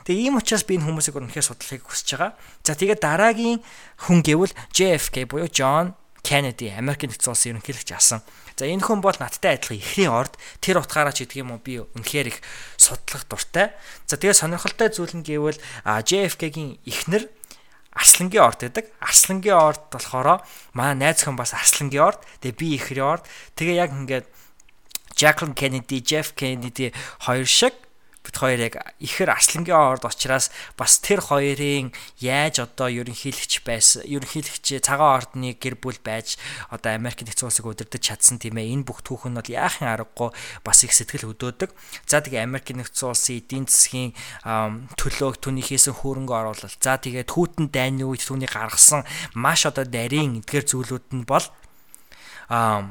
Тэгээ 0.06 0.30
ийм 0.30 0.38
учраас 0.38 0.64
би 0.70 0.78
энэ 0.78 0.86
хүмүүсийг 0.86 1.18
үнэхээр 1.18 1.50
судлахыг 1.50 1.84
хүсэж 1.90 2.10
байгаа. 2.14 2.32
За 2.62 2.78
тэгээд 2.78 3.02
дараагийн 3.02 3.60
хүн 4.06 4.22
гэвэл 4.22 4.54
JFK 4.70 5.26
буюу 5.26 5.50
John 5.50 5.98
Kennedy 6.26 6.74
Америк 6.74 7.06
нэгдсэн 7.06 7.30
улсын 7.30 7.52
ерөнхийлөгч 7.54 7.94
асан. 7.94 8.26
За 8.58 8.66
энэ 8.66 8.82
хүн 8.82 9.06
бол 9.06 9.14
надтай 9.22 9.62
адилхан 9.62 9.78
ихний 9.78 10.10
орд 10.10 10.34
тэр 10.58 10.82
утгаараа 10.82 11.14
ч 11.14 11.30
гэдэг 11.30 11.46
юм 11.46 11.54
уу 11.54 11.62
би 11.62 11.86
үнэхээр 11.86 12.34
их 12.34 12.42
судлах 12.82 13.30
дуртай. 13.30 13.78
За 14.10 14.18
тэгээ 14.18 14.34
сонирхолтой 14.34 14.90
зүйл 14.90 15.14
нь 15.14 15.22
гэвэл 15.22 15.62
JFK-гийн 15.86 16.82
ихнэр 16.82 17.30
Арслангийн 17.94 18.44
орд 18.44 18.60
гэдэг. 18.66 18.86
Арслангийн 19.00 19.56
орд 19.56 19.82
болохоор 19.94 20.42
манай 20.74 20.98
найз 20.98 21.22
хүн 21.22 21.38
бас 21.38 21.54
Арслангийн 21.54 22.04
орд. 22.04 22.20
Тэгээ 22.42 22.58
би 22.58 22.68
ихрийн 22.76 23.06
орд. 23.06 23.24
Тэгээ 23.56 23.78
яг 23.78 23.94
ингээд 23.94 24.28
Jacqueline 25.16 25.56
Kennedy, 25.56 26.04
Jeff 26.04 26.36
Kennedy 26.36 26.92
хоёр 27.24 27.48
шиг 27.48 27.85
бид 28.26 28.36
хоёр 28.36 28.60
яг 28.66 28.76
ихэр 28.98 29.30
арслангийн 29.30 29.78
орд 29.78 30.10
учраас 30.10 30.50
бас 30.74 30.98
тэр 30.98 31.22
хоёрын 31.22 31.94
яаж 32.18 32.66
одоо 32.66 32.90
ерөнхийлөгч 32.90 33.62
байсан 33.62 34.02
ерөнхийлөгч 34.10 34.82
цагаан 34.82 35.22
ордны 35.22 35.54
гэр 35.54 35.78
бүл 35.78 36.02
байж 36.02 36.42
одоо 36.74 36.98
Америк 36.98 37.22
нэгдсэн 37.22 37.46
улсыг 37.46 37.70
удирдах 37.70 38.02
чадсан 38.02 38.42
тийм 38.42 38.58
ээ 38.58 38.74
энэ 38.74 38.88
бүх 38.90 39.06
түүх 39.06 39.30
нь 39.30 39.38
бол 39.38 39.46
яахын 39.46 39.94
аргагүй 39.94 40.34
бас 40.66 40.82
их 40.82 40.98
сэтгэл 40.98 41.30
хөдөөдөг. 41.30 41.70
За 42.10 42.26
тэгээ 42.26 42.42
Америк 42.42 42.74
нэгдсэн 42.74 43.14
улсын 43.14 43.38
эдийн 43.38 43.70
засгийн 43.70 44.18
төлөөг 44.98 45.38
түүний 45.38 45.62
хийсэн 45.62 45.94
хөрөнгө 45.94 46.34
оруулалт. 46.34 46.82
За 46.82 46.98
тэгээ 46.98 47.30
түүтэн 47.30 47.70
дайны 47.70 48.10
үед 48.10 48.26
түүний 48.26 48.50
гаргасан 48.50 49.06
маш 49.38 49.70
одоо 49.70 49.86
нарийн 49.86 50.42
эдгээр 50.42 50.66
зүйлүүд 50.66 51.06
нь 51.14 51.30
бол 51.30 51.46
аа 52.50 52.90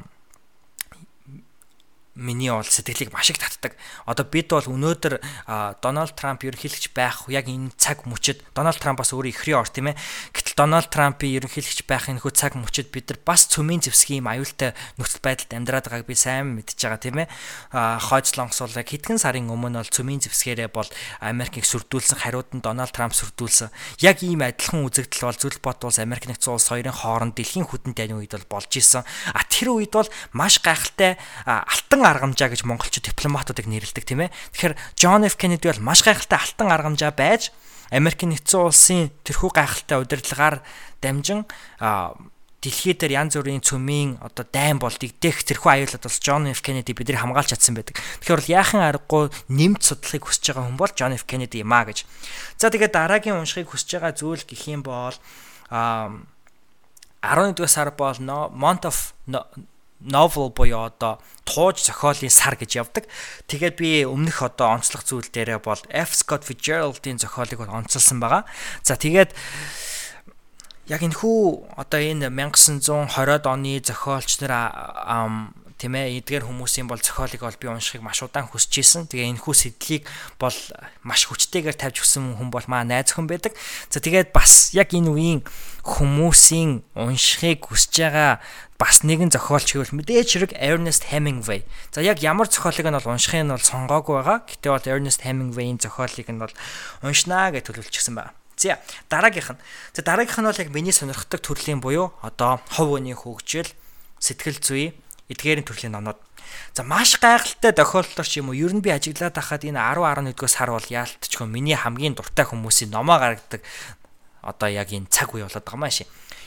миний 2.15 2.49
бол 2.49 2.63
сэтгэлийг 2.63 3.11
маш 3.11 3.29
их 3.29 3.37
татдаг. 3.37 3.75
Одоо 4.07 4.23
бид 4.25 4.47
бол 4.47 4.63
өнөөдөр 4.63 5.19
Дональд 5.83 6.15
Трамп 6.15 6.47
ерөнхийлөгч 6.47 6.95
байх 6.95 7.27
яг 7.27 7.51
энэ 7.51 7.75
цаг 7.75 8.07
мөчид 8.07 8.39
Дональд 8.55 8.79
Трамп 8.79 9.03
бас 9.03 9.11
өөрөө 9.11 9.35
ихрийн 9.35 9.59
ор 9.59 9.67
тийм 9.67 9.91
ээ. 9.91 9.99
Гэтэл 10.31 10.55
Дональд 10.55 10.87
Трампын 10.87 11.35
ерөнхийлөгч 11.35 11.83
байх 11.83 12.07
энэ 12.07 12.23
хөө 12.23 12.31
цаг 12.31 12.55
мөчид 12.55 12.95
бид 12.95 13.11
нар 13.11 13.19
бас 13.27 13.51
цөмийн 13.51 13.83
зэвсгийн 13.83 14.23
юм 14.23 14.31
аюултай 14.31 14.71
нөхцөл 14.95 15.19
байдалд 15.19 15.51
амьдраад 15.51 15.85
байгааг 15.91 16.07
би 16.07 16.15
сайн 16.15 16.55
мэдж 16.55 16.79
байгаа 16.79 17.03
тийм 17.03 17.19
ээ. 17.19 17.27
Хойцлонгос 17.75 18.59
бол 18.63 18.79
яг 18.79 18.87
хэдхэн 18.87 19.19
сарын 19.19 19.51
өмнө 19.51 19.83
бол 19.83 19.91
цөмийн 19.91 20.23
зэвсгээрээ 20.23 20.71
бол 20.71 20.87
Америкийг 21.19 21.67
сүрдүүлсэн 21.67 22.23
хариуд 22.23 22.55
нь 22.55 22.63
Дональд 22.63 22.95
Трамп 22.95 23.11
сүрдүүлсэн. 23.11 23.75
Яг 23.99 24.23
ийм 24.23 24.39
адилхан 24.39 24.87
үзэгдэл 24.87 25.27
бол 25.27 25.35
зүйл 25.35 25.59
бот 25.59 25.83
улс 25.83 25.99
Америк 25.99 26.31
нэгдсэн 26.31 26.55
улс 26.55 26.71
хоёрын 26.71 26.95
хооронд 26.95 27.35
дэлхийн 27.35 27.67
хүдэн 27.67 27.91
дайны 27.91 28.23
үед 28.23 28.31
бол 28.39 28.55
болж 28.55 28.71
исэн. 28.71 29.03
А 29.35 29.43
тэр 29.43 29.75
үед 29.75 29.91
бол 29.91 30.07
маш 30.31 30.63
гайхалтай 30.63 31.19
алтан 31.43 32.04
аргамжаа 32.05 32.53
гэж 32.53 32.61
монголчууд 32.63 33.09
дипломатуудыг 33.09 33.65
нэрлэдэг 33.65 34.05
тийм 34.05 34.29
ээ. 34.29 34.33
Тэгэхээр 34.53 34.75
John 34.95 35.25
F 35.25 35.35
Kennedy 35.35 35.65
бол 35.69 35.81
маш 35.81 36.05
гайхалтай 36.05 36.39
алтан 36.39 36.69
аргамжаа 36.69 37.11
байж 37.11 37.49
Америк 37.89 38.21
нэгдсэн 38.25 38.61
улсын 38.65 39.01
тэрхүү 39.25 39.49
гайхалтай 39.53 39.97
удирдлагаар 40.01 40.65
дамжин 41.01 41.45
дэлхий 42.65 42.97
дээр 42.97 43.21
янз 43.21 43.37
бүрийн 43.37 43.61
цөмийн 43.61 44.17
одоо 44.25 44.41
дайн 44.49 44.81
болдгийг 44.81 45.21
дэх 45.21 45.45
тэрхүү 45.45 45.85
аюулад 45.85 46.01
бас 46.01 46.17
John 46.17 46.49
F 46.49 46.65
Kennedy 46.65 46.97
биднийг 46.97 47.21
хамгаалж 47.21 47.53
чадсан 47.53 47.77
байдаг. 47.77 48.01
Тэгэхээр 48.25 48.41
бол 48.41 48.53
яахан 48.57 48.81
аргагүй 48.81 49.23
нэмж 49.53 49.81
судлахыг 49.85 50.25
хүсэж 50.25 50.57
байгаа 50.57 50.65
хүн 50.65 50.79
бол 50.81 50.93
John 50.97 51.13
F 51.13 51.29
Kennedy 51.29 51.61
юм 51.61 51.69
а 51.77 51.85
гэж. 51.85 52.09
За 52.57 52.73
тэгээд 52.73 52.97
дараагийн 52.97 53.37
уншихыг 53.37 53.69
хүсэж 53.69 54.01
байгаа 54.01 54.17
зүйл 54.17 54.41
гэх 54.49 54.65
юм 54.65 54.81
бол 54.81 55.13
а 55.69 56.09
11-р 57.21 57.69
сар 57.69 57.93
бол 57.93 58.17
Month 58.17 58.85
of 58.89 58.97
novel 60.05 60.53
буюу 60.53 60.85
одоо 60.87 61.19
тууж 61.43 61.81
зохиолын 61.81 62.29
сар 62.29 62.55
гэж 62.55 62.71
явдаг. 62.77 63.09
Тэгээд 63.49 63.75
би 63.75 64.05
өмнөх 64.05 64.45
одоо 64.45 64.77
онцлог 64.77 65.03
зүйл 65.03 65.27
дээрээ 65.29 65.59
бол 65.59 65.81
F 65.89 66.13
Scott 66.13 66.45
Fitzgerald-ийн 66.45 67.17
зохиолыг 67.17 67.59
бол 67.59 67.73
онцолсон 67.73 68.21
байгаа. 68.21 68.45
За 68.85 68.95
тэгээд 68.95 69.33
яг 70.87 71.01
энэ 71.01 71.17
хүү 71.17 71.75
одоо 71.81 71.99
энэ 72.01 72.29
1920-ад 72.29 73.45
оны 73.49 73.81
зохиолч 73.81 74.45
нар 74.45 74.53
тийм 75.75 75.99
ээ 75.99 76.23
эдгээр 76.23 76.47
хүмүүсийн 76.47 76.87
бол 76.87 76.99
зохиолыг 77.03 77.43
бол 77.43 77.59
би 77.59 77.67
уншихыг 77.67 77.99
маш 77.99 78.23
удаан 78.23 78.47
хүсэж 78.47 78.73
исэн. 78.79 79.03
Тэгээ 79.11 79.35
энэ 79.35 79.43
хүү 79.43 79.55
сэдлийг 79.55 80.03
бол 80.39 80.55
маш 81.03 81.27
хүчтэйгээр 81.27 81.75
тавьж 81.75 81.99
өгсөн 81.99 82.39
хүн 82.39 82.47
бол 82.47 82.63
маа 82.71 82.87
найз 82.87 83.11
хүн 83.11 83.27
байдаг. 83.27 83.51
За 83.91 83.99
тэгээд 83.99 84.31
бас 84.31 84.71
яг 84.71 84.95
энэ 84.95 85.11
үеийн 85.11 85.41
хүмүүсийн 85.83 86.79
уншихыг 86.95 87.67
хүсэж 87.67 87.91
байгаа 88.07 88.39
бас 88.79 89.03
нэгэн 89.03 89.35
зохиолч 89.35 89.75
гэвэл 89.75 89.95
мэдээж 89.99 90.27
хэрэг 90.31 90.51
Ernest 90.55 91.11
Hemingway. 91.11 91.67
За 91.91 91.99
яг 91.99 92.23
ямар 92.23 92.47
зохиолыг 92.47 92.87
нь 92.87 92.95
бол 92.95 93.11
уншихыг 93.11 93.43
нь 93.43 93.51
бол 93.51 93.59
сонгоогүй 93.59 94.15
байгаа. 94.23 94.39
Гэтэ 94.47 94.67
бол 94.71 94.91
Ernest 94.95 95.27
Hemingway-ийн 95.27 95.79
зохиолыг 95.79 96.27
нь 96.31 96.39
бол 96.39 96.53
уншнаа 97.03 97.51
гэж 97.51 97.67
төлөвлөчихсөн 97.67 98.15
байна. 98.15 98.31
За 98.55 98.79
дараагийнх 99.11 99.55
нь. 99.55 99.59
За 99.91 100.01
дараагийнх 100.03 100.39
нь 100.39 100.47
бол 100.47 100.61
яг 100.63 100.69
миний 100.71 100.95
сонирхдаг 100.95 101.43
төрлийн 101.43 101.83
буюу 101.83 102.15
одоо 102.23 102.63
хов 102.71 102.95
өний 102.95 103.15
хөгжил, 103.15 103.67
сэтгэл 104.19 104.59
зүй 104.63 104.85
эдгээрийн 105.29 105.65
төрлийн 105.65 105.93
номнууд. 105.93 106.19
За 106.73 106.83
маш 106.83 107.17
гайхалтай 107.17 107.73
тохиолдолд 107.73 108.27
ч 108.27 108.39
юм 108.39 108.53
уу 108.53 108.57
ер 108.57 108.73
нь 108.73 108.83
би 108.83 108.93
ажиглаад 108.93 109.33
байхад 109.33 109.65
энэ 109.65 109.81
10 109.81 110.35
11-өөс 110.35 110.53
сар 110.53 110.69
бол 110.69 110.85
яалтчгүй 110.85 111.47
миний 111.49 111.75
хамгийн 111.75 112.13
дуртай 112.13 112.45
хүмүүсийн 112.45 112.93
номоо 112.93 113.17
гаргадаг 113.17 113.61
одоо 114.45 114.69
яг 114.69 114.93
энэ 114.93 115.09
цаг 115.09 115.33
үе 115.33 115.41
болоод 115.41 115.65
байгаа 115.65 115.81
маш. 115.81 116.05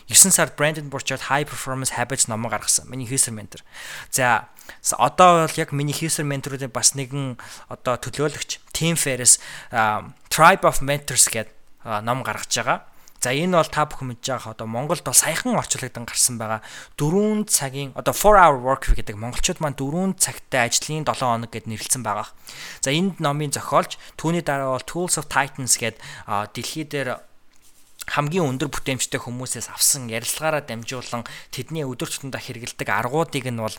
9 0.09 0.31
сард 0.33 0.57
Brandon 0.57 0.89
Burchard 0.89 1.29
High 1.29 1.45
Performance 1.45 1.93
Habits 1.99 2.31
номоо 2.31 2.49
гаргасан. 2.49 2.89
Миний 2.89 3.07
хийсэр 3.07 3.35
ментор. 3.35 3.61
За 4.11 4.49
одоо 4.97 5.45
бол 5.45 5.57
яг 5.59 5.73
миний 5.73 5.93
хийсэр 5.93 6.25
менторуудын 6.25 6.71
бас 6.71 6.95
нэгэн 6.95 7.37
одоо 7.69 7.99
төлөөлөгч 7.99 8.63
Tim 8.73 8.97
Ferriss 8.97 9.43
Tribe 10.31 10.65
of 10.65 10.81
Mentors 10.81 11.29
гэдэг 11.29 11.53
ном 12.07 12.23
гаргаж 12.23 12.53
байгаа. 12.55 12.87
За 13.19 13.35
энэ 13.35 13.59
бол 13.59 13.67
та 13.67 13.83
бүхэн 13.83 14.15
мэдж 14.15 14.23
байгаа 14.31 14.55
одоо 14.55 14.71
Монголд 14.71 15.03
бол 15.03 15.17
саяхан 15.17 15.59
орчуулгадсан 15.59 16.07
гарсан 16.07 16.37
байгаа 16.39 16.63
4 16.95 17.51
цагийн 17.51 17.91
одоо 17.99 18.15
4 18.15 18.39
hour 18.39 18.59
work 18.63 18.87
week 18.87 19.03
гэдэг 19.03 19.19
монголчууд 19.19 19.59
маань 19.59 19.75
4 19.75 20.15
цагтай 20.23 20.71
ажлын 20.71 21.03
7 21.03 21.19
хоног 21.19 21.51
гэд 21.51 21.67
нэрлэлсэн 21.67 22.07
байгаа. 22.07 22.31
За 22.79 22.95
энд 22.95 23.19
номын 23.19 23.51
зохиолч 23.51 23.99
түүний 24.15 24.47
дараа 24.47 24.79
бол 24.79 24.87
Tools 24.87 25.19
of 25.19 25.27
Titans 25.27 25.83
гэд 25.83 25.99
дэлхий 26.55 26.87
дээр 26.87 27.19
хамгийн 28.09 28.49
өндөр 28.57 28.73
бүтээмжтэй 28.73 29.21
хүмүүсээс 29.21 29.69
авсан 29.69 30.09
ярилцлагаараа 30.09 30.65
дамжуулан 30.65 31.29
тэдний 31.53 31.85
өдөр 31.85 32.09
тутамдаа 32.09 32.41
хэрэгэлдэг 32.41 32.89
аргуудыг 32.89 33.45
нь 33.51 33.61
бол 33.61 33.77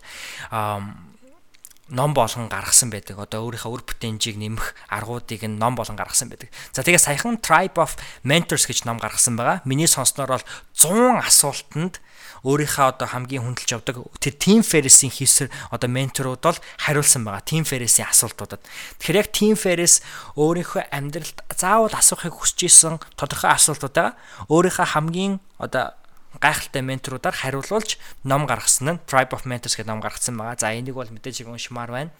ном 1.89 2.13
болгон 2.13 2.49
гаргасан 2.49 2.89
байдаг. 2.93 3.17
Одоо 3.17 3.49
өөрийнхөө 3.49 3.73
үр 3.73 3.83
бүтэнжийг 3.85 4.37
нэмэх 4.37 4.77
аргуудыг 4.89 5.45
нь 5.45 5.57
ном 5.57 5.73
болгон 5.73 5.97
гаргасан 5.97 6.29
байдаг. 6.29 6.53
За 6.73 6.85
тэгээ 6.85 7.01
саяхан 7.01 7.41
Tribe 7.41 7.81
of 7.81 7.97
Mentors 8.23 8.69
гэж 8.69 8.85
ном 8.85 9.01
гаргасан 9.01 9.37
байгаа. 9.37 9.61
Миний 9.65 9.89
сонсноор 9.89 10.37
бол 10.37 10.45
100 10.77 11.25
асуултанд 11.25 12.01
өөрийнхөө 12.43 12.85
одоо 12.95 13.07
хамгийн 13.09 13.43
хүндэлж 13.43 13.71
явдаг 13.75 13.99
тэр 14.19 14.35
Team 14.39 14.63
Ferriss-ийн 14.63 15.11
хийсэр 15.11 15.51
одоо 15.73 15.89
менторууд 15.91 16.39
бол 16.39 16.59
хариулсан 16.79 17.27
байгаа. 17.27 17.43
Team 17.43 17.67
Ferriss-ийн 17.67 18.07
асуултуудад. 18.07 18.63
Тэгэхээр 18.99 19.19
яг 19.19 19.29
Team 19.35 19.55
Ferriss 19.59 19.99
өөрийнхөө 20.39 20.87
амьдралд 20.87 21.43
заавал 21.51 21.91
асуухыг 21.91 22.31
хүсэж 22.31 22.59
исэн 22.69 22.95
тодорхой 23.19 23.51
асуултуудаа 23.51 24.15
өөрийнхөө 24.47 24.87
хамгийн 24.95 25.43
одоо 25.59 25.98
гайхалтай 26.37 26.85
менторуудаар 26.85 27.33
хариулуулж 27.33 27.97
ном 28.23 28.45
гаргасан 28.45 28.85
нь 28.93 29.01
Tribe 29.09 29.33
of 29.33 29.49
Mentors 29.49 29.73
гэдэг 29.73 29.89
ном 29.89 30.03
гаргасан 30.05 30.37
байгаа. 30.37 30.61
За 30.61 30.69
энийг 30.77 30.93
бол 30.93 31.09
мэдээж 31.09 31.49
уншмаар 31.49 31.89
байна. 31.89 32.11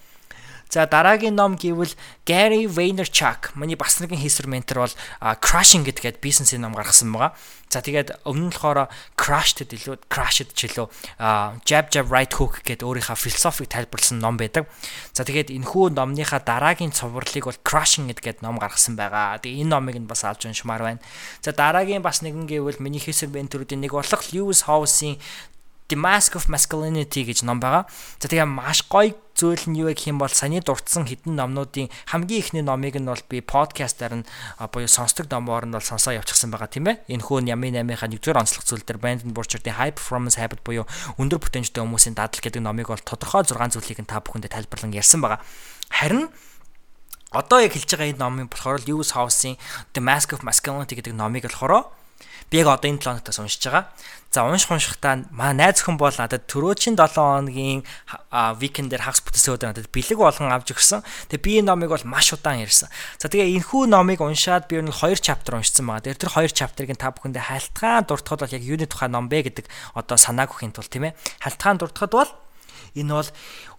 За 0.70 0.86
дараагийн 0.86 1.34
ном 1.34 1.58
гэвэл 1.58 1.98
Gary 2.30 2.70
Vaynerchuk. 2.70 3.58
Миний 3.58 3.74
бас 3.74 3.98
нэгэн 3.98 4.22
хийсвэр 4.22 4.46
ментор 4.46 4.86
бол 4.86 4.96
Crushing 5.42 5.82
гэдэг 5.82 6.22
бизнесийн 6.22 6.62
ном 6.62 6.78
гаргасан 6.78 7.10
байгаа. 7.10 7.34
За 7.74 7.82
тэгээд 7.82 8.22
өмнө 8.22 8.50
нь 8.50 8.54
болохоор 8.54 8.86
Crushed 9.18 9.66
илүү 9.66 10.06
Crushed 10.14 10.54
ч 10.54 10.70
илүү 10.70 10.86
Jab 11.66 11.90
Jab 11.90 12.06
Right 12.14 12.30
Hook 12.38 12.62
гэдэг 12.62 12.86
өөрийнхөө 12.86 13.18
философиг 13.18 13.74
тайлбарласан 13.74 14.22
ном 14.22 14.38
байдаг. 14.38 14.70
За 15.18 15.26
тэгээд 15.26 15.50
энэхүү 15.50 15.98
номныхаа 15.98 16.46
дараагийн 16.46 16.94
цувралыг 16.94 17.50
бол 17.50 17.62
Crushing 17.66 18.06
гэдэг 18.14 18.46
ном 18.46 18.62
гаргасан 18.62 18.94
байгаа. 18.94 19.42
Тэгээд 19.42 19.66
энэ 19.66 19.74
номыг 19.74 19.98
нь 19.98 20.06
бас 20.06 20.22
алж 20.22 20.46
уншмаар 20.46 20.86
байна. 20.86 21.02
За 21.42 21.50
дараагийн 21.50 22.06
бас 22.06 22.22
нэгэн 22.22 22.46
гэвэл 22.46 22.78
миний 22.78 23.02
хийсвэр 23.02 23.34
менторуудын 23.34 23.82
нэг 23.82 23.98
болох 23.98 24.22
Lewis 24.30 24.70
Howes-ийн 24.70 25.18
The 25.90 25.98
Mask 25.98 26.38
of 26.38 26.46
Masculinity 26.54 27.26
гэж 27.26 27.42
ном 27.50 27.58
байгаа. 27.58 27.90
За 28.22 28.30
тэгээ 28.30 28.46
маш 28.46 28.86
гоё 28.86 29.18
зүйл 29.34 29.66
нь 29.72 29.80
юу 29.82 29.90
гэх 29.90 30.06
юм 30.06 30.22
бол 30.22 30.30
саяны 30.30 30.62
дурдсан 30.62 31.10
хідэн 31.10 31.34
номнуудын 31.34 31.90
хамгийн 32.14 32.42
ихний 32.46 32.62
номыг 32.62 33.02
нь 33.02 33.10
бол 33.10 33.24
би 33.26 33.42
подкастаар 33.42 34.22
нь 34.22 34.28
буюу 34.70 34.86
сонсдог 34.86 35.26
номоор 35.34 35.66
нь 35.66 35.74
бол 35.74 35.82
сонсоо 35.82 36.14
явчихсан 36.14 36.54
байгаа 36.54 36.70
тийм 36.70 36.94
ээ. 36.94 37.10
Энэ 37.10 37.26
хүү 37.26 37.50
Ями 37.50 37.74
8-ийнхаа 37.74 38.06
1-р 38.06 38.38
онцлог 38.38 38.64
зүйл 38.70 38.86
дээр 38.86 39.02
Brandon 39.02 39.34
Burchard-ийн 39.34 39.80
High 39.82 39.98
Performance 39.98 40.38
Habit 40.38 40.62
буюу 40.62 40.86
өндөр 41.18 41.42
бүтэнжтэй 41.42 41.82
хүмүүсийн 41.82 42.14
дадал 42.14 42.38
гэдэг 42.38 42.62
номыг 42.62 42.94
бол 42.94 43.02
тодорхой 43.02 43.48
6 43.48 43.58
зүйлийг 43.74 44.04
нь 44.04 44.10
та 44.12 44.22
бүхэндээ 44.22 44.54
тайлбарлан 44.54 44.94
ярьсан 44.94 45.26
байгаа. 45.26 45.42
Харин 45.90 46.30
одоо 47.34 47.66
яг 47.66 47.74
хэлж 47.74 47.90
байгаа 47.90 48.14
энэ 48.14 48.22
номын 48.22 48.48
болохоор 48.50 48.82
Lewis 48.86 49.18
Howes-ийн 49.18 49.58
The 49.94 50.02
Mask 50.06 50.38
of 50.38 50.46
Masculinity 50.46 50.98
гэдэг 50.98 51.18
номыг 51.18 51.50
болохоор 51.50 51.90
Би 52.50 52.62
яг 52.62 52.68
одоо 52.68 52.90
энэ 52.90 52.98
7 52.98 53.22
хоногтаас 53.22 53.40
уншиж 53.40 53.62
байгаа. 53.66 53.94
За 54.30 54.46
унших 54.46 54.70
уншихтаа 54.70 55.26
маа 55.34 55.54
найз 55.58 55.82
хүн 55.82 55.98
бол 55.98 56.14
надад 56.14 56.46
төрөөчийн 56.50 56.98
7 56.98 57.18
хоногийн 57.18 57.82
викендээр 58.30 59.06
хагас 59.06 59.26
бүтээсээ 59.26 59.54
өдөр 59.58 59.70
надад 59.74 59.90
бэлэг 59.90 60.18
болгон 60.22 60.54
авч 60.54 60.74
өгсөн. 60.74 61.02
Тэгээ 61.34 61.46
би 61.46 61.52
энэ 61.62 61.70
номыг 61.74 61.90
бол 61.90 62.06
маш 62.06 62.34
удаан 62.34 62.62
ярьсан. 62.62 62.90
За 63.18 63.26
тэгээ 63.30 63.58
энэхүү 63.58 63.90
номыг 63.90 64.22
уншаад 64.22 64.70
би 64.70 64.82
нь 64.82 64.94
2 64.94 65.18
чаптер 65.18 65.58
уншсан 65.58 65.86
байгаа. 65.86 66.14
Тэр 66.14 66.30
2 66.30 66.54
чаптерыг 66.54 66.94
та 66.98 67.10
бүхэндээ 67.10 67.50
хайлтгаан 67.50 68.06
дуртахад 68.06 68.46
бол 68.46 68.54
яг 68.54 68.64
юуны 68.66 68.86
тухай 68.86 69.10
ном 69.10 69.30
бэ 69.30 69.50
гэдэг 69.50 69.66
одоо 69.98 70.18
санааг 70.18 70.54
өгөхийн 70.54 70.78
тулд 70.78 70.94
тийм 70.94 71.10
ээ. 71.10 71.18
Хайлтгаан 71.42 71.78
дуртахад 71.82 72.14
бол 72.14 72.30
Энэ 72.96 73.14
бол 73.14 73.30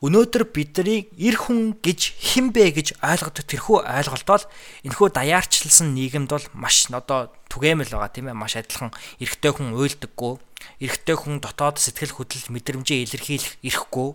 өнөөдөр 0.04 0.44
бидний 0.50 1.08
эр 1.16 1.36
хүн 1.36 1.76
гэж 1.80 2.00
хинбэ 2.18 2.76
гэж 2.76 2.88
ойлгодог 3.00 3.44
тэрхүү 3.44 3.78
ойлголт 3.84 4.26
бол 4.26 4.44
энэхүү 4.86 5.08
даяарчлсан 5.12 5.92
нийгэмд 5.94 6.30
бол 6.30 6.46
маш 6.56 6.88
одоо 6.90 7.32
түгээмэл 7.52 7.94
байгаа 7.94 8.10
тийм 8.10 8.30
ээ 8.30 8.36
маш 8.38 8.56
адилхан. 8.56 8.94
Эрэгтэй 9.18 9.52
хүн 9.52 9.74
уйлдаггүй 9.74 10.32
эрэгтэй 10.80 11.16
хүн 11.16 11.40
дотоод 11.40 11.80
сэтгэл 11.80 12.16
хөдлөл 12.16 12.52
мэдрэмжээ 12.52 13.04
илэрхийлэх 13.04 13.54
эрхгүй 13.64 14.10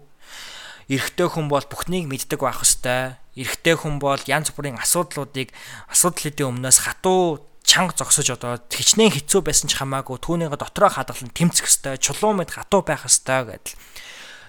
эрэгтэй 0.89 1.27
хүн 1.29 1.49
бол 1.49 1.65
бүхнийг 1.65 2.05
мэддэг 2.05 2.41
байх 2.41 2.61
хэвээр 2.61 3.17
эрэгтэй 3.35 3.75
хүн 3.77 3.97
бол 3.97 4.21
янз 4.29 4.53
бүрийн 4.53 4.77
асуудлуудыг 4.77 5.49
асуудал 5.89 6.21
хэдийн 6.29 6.49
өмнөөс 6.53 6.77
хатуу 6.85 7.41
чанга 7.65 7.97
зогсож 7.97 8.29
одоо 8.29 8.61
хичнээн 8.69 9.09
хэцүү 9.09 9.41
байсан 9.41 9.67
ч 9.67 9.81
хамаагүй 9.81 10.21
түүнийгээ 10.21 10.61
дотроо 10.61 10.89
хадгалан 10.93 11.33
тэмцэх 11.33 11.65
хэвээр 11.65 11.97
чулуун 11.97 12.45
мэд 12.45 12.53
хатуу 12.53 12.85
байх 12.85 13.01
хэвээр 13.09 13.45
гэдэл 13.49 13.73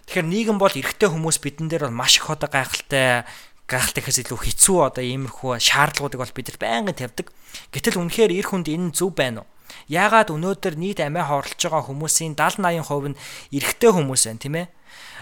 Тэгэхээр 0.06 0.26
нийгэм 0.30 0.58
бол 0.62 0.70
эрэгтэй 0.70 1.10
хүмүүс 1.10 1.38
бидэн 1.42 1.66
дээр 1.66 1.90
бол 1.90 1.98
маш 1.98 2.22
их 2.22 2.30
одоо 2.30 2.46
гайхалтай 2.46 3.26
гайхалтай 3.66 4.02
гэхээс 4.02 4.22
илүү 4.22 4.38
хэцүү 4.38 4.78
одоо 4.86 5.02
иймэрхүү 5.02 5.58
шаардлагуудыг 5.58 6.22
бол 6.22 6.36
бид 6.38 6.46
нар 6.54 6.58
байнга 6.62 6.94
тавьдаг. 6.94 7.34
Гэтэл 7.74 7.98
үнэхээр 7.98 8.32
эр 8.38 8.46
хүнд 8.46 8.70
энэ 8.70 8.94
зөв 8.94 9.10
байна 9.10 9.42
уу? 9.42 9.50
Яагаад 9.90 10.30
өнөөдөр 10.30 10.78
нийт 10.78 11.02
амиа 11.02 11.26
хорлож 11.26 11.58
байгаа 11.58 11.82
хүмүүсийн 11.90 12.38
70 12.38 12.62
80% 12.86 13.10
нь 13.10 13.18
эрэгтэй 13.50 13.90
хүмүүс 13.90 14.22
байна 14.30 14.42
тийм 14.42 14.54
ээ? 14.62 14.66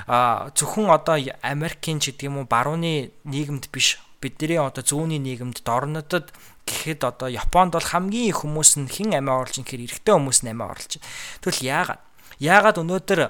А 0.04 0.52
зөвхөн 0.52 0.92
одоо 0.92 1.16
Америкийн 1.40 2.04
ч 2.04 2.12
гэдэг 2.12 2.28
юм 2.28 2.44
уу 2.44 2.46
барууны 2.48 3.16
нийгэмд 3.24 3.72
биш 3.72 3.96
бидний 4.20 4.60
одоо 4.60 4.84
зүүнний 4.84 5.20
нийгэмд 5.20 5.64
дорнодод 5.64 6.32
гэхэд 6.68 7.00
одоо 7.04 7.28
Японд 7.32 7.76
бол 7.76 7.88
хамгийн 7.88 8.28
их 8.32 8.44
хүмүүс 8.44 8.80
нь 8.80 8.88
хэн 8.88 9.16
амиа 9.20 9.40
орлож 9.40 9.56
юм 9.60 9.64
гэхээр 9.64 9.84
эрэгтэй 9.88 10.14
хүмүүс 10.16 10.44
нь 10.44 10.52
амиа 10.52 10.72
орлож. 10.72 11.00
Тэгвэл 11.40 11.64
яагаад? 11.64 12.00
Яагаад 12.40 12.80
өнөөдөр 12.80 13.20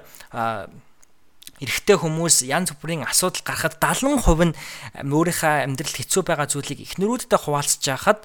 эрэгтэй 1.64 1.96
хүмүүс 1.98 2.44
янз 2.44 2.76
бүрийн 2.76 3.08
асуудал 3.08 3.42
гарахад 3.42 3.80
70% 3.80 4.52
нь 4.52 4.54
өөрийнхөө 5.08 5.64
амьдралд 5.64 5.96
хэцүү 5.96 6.22
байгаа 6.28 6.48
зүйлийг 6.52 6.84
эхнэрүүдтэй 6.84 7.40
хуваалцаж 7.40 7.82
байхад 7.82 8.20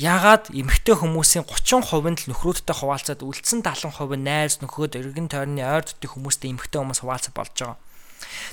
яагаад 0.00 0.48
эмэгтэй 0.54 0.96
хүмүүсийн 0.96 1.44
30% 1.44 2.24
нь 2.24 2.30
нөхрүүдтэй 2.32 2.76
хуваалцаад 2.76 3.20
үлдсэн 3.20 3.60
70% 3.60 4.16
нь 4.16 4.24
найз 4.24 4.60
нөхөд 4.64 4.96
эргэн 4.96 5.28
тойрны 5.28 5.60
ойр 5.60 5.84
дотны 5.84 6.08
хүмүүстэй 6.08 6.52
эмэгтэй 6.56 6.80
хүмүүс 6.80 7.00
хуваалцах 7.04 7.36
болж 7.36 7.52
байгаа. 7.52 7.76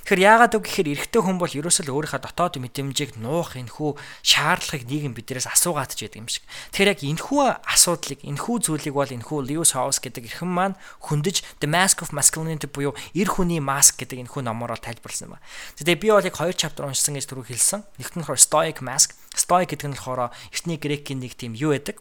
Тэгэхээр 0.07 0.23
яагаад 0.23 0.53
үг 0.55 0.63
гэхээр 0.65 0.91
эрэгтэй 0.95 1.21
хүн 1.21 1.37
бол 1.37 1.51
ерөөсөө 1.51 1.83
л 1.87 1.93
өөрийнхөө 1.99 2.21
дотоод 2.23 2.55
мэдрэмжийг 2.63 3.19
нуух 3.19 3.59
энэхүү 3.59 3.89
шаардлагыг 4.23 4.87
нийгэм 4.87 5.13
биднээс 5.13 5.51
асуугаад 5.51 5.91
ч 5.91 6.07
байдаг 6.07 6.23
юм 6.23 6.29
шиг. 6.31 6.43
Тэгэхээр 6.71 6.91
яг 6.95 7.01
энэхүү 7.03 7.41
асуудлыг 7.67 8.19
энэхүү 8.23 8.55
зүйлийг 8.63 8.95
бол 8.95 9.11
энэхүү 9.11 9.39
Lewis 9.43 9.75
Howes 9.75 9.99
гэдэг 9.99 10.31
эрхэм 10.31 10.47
маань 10.47 10.79
хөндөж 11.03 11.59
The 11.59 11.67
Mask 11.67 12.01
of 12.01 12.15
Masculinity 12.15 12.71
буюу 12.71 12.95
эр 13.11 13.27
хүний 13.27 13.59
маск 13.59 13.99
гэдэг 13.99 14.23
энэхүү 14.23 14.41
номоор 14.47 14.79
тайлбарласан 14.79 15.35
байна. 15.35 15.43
Тэгээ 15.75 15.99
би 15.99 16.07
бол 16.15 16.23
яг 16.23 16.39
хоёр 16.39 16.55
чаптер 16.55 16.87
уншсан 16.87 17.19
гэж 17.19 17.27
түрүү 17.27 17.51
хэлсэн. 17.51 17.83
Нэгт 17.99 18.15
нь 18.15 18.25
Stoic 18.25 18.79
Mask. 18.79 19.13
Stoic 19.35 19.75
гэдэг 19.75 19.91
нь 19.91 19.95
болохоор 19.99 20.31
эртний 20.55 20.79
грекийн 20.79 21.19
нэг 21.19 21.35
тийм 21.35 21.53
юу 21.53 21.75
байдаг? 21.75 21.99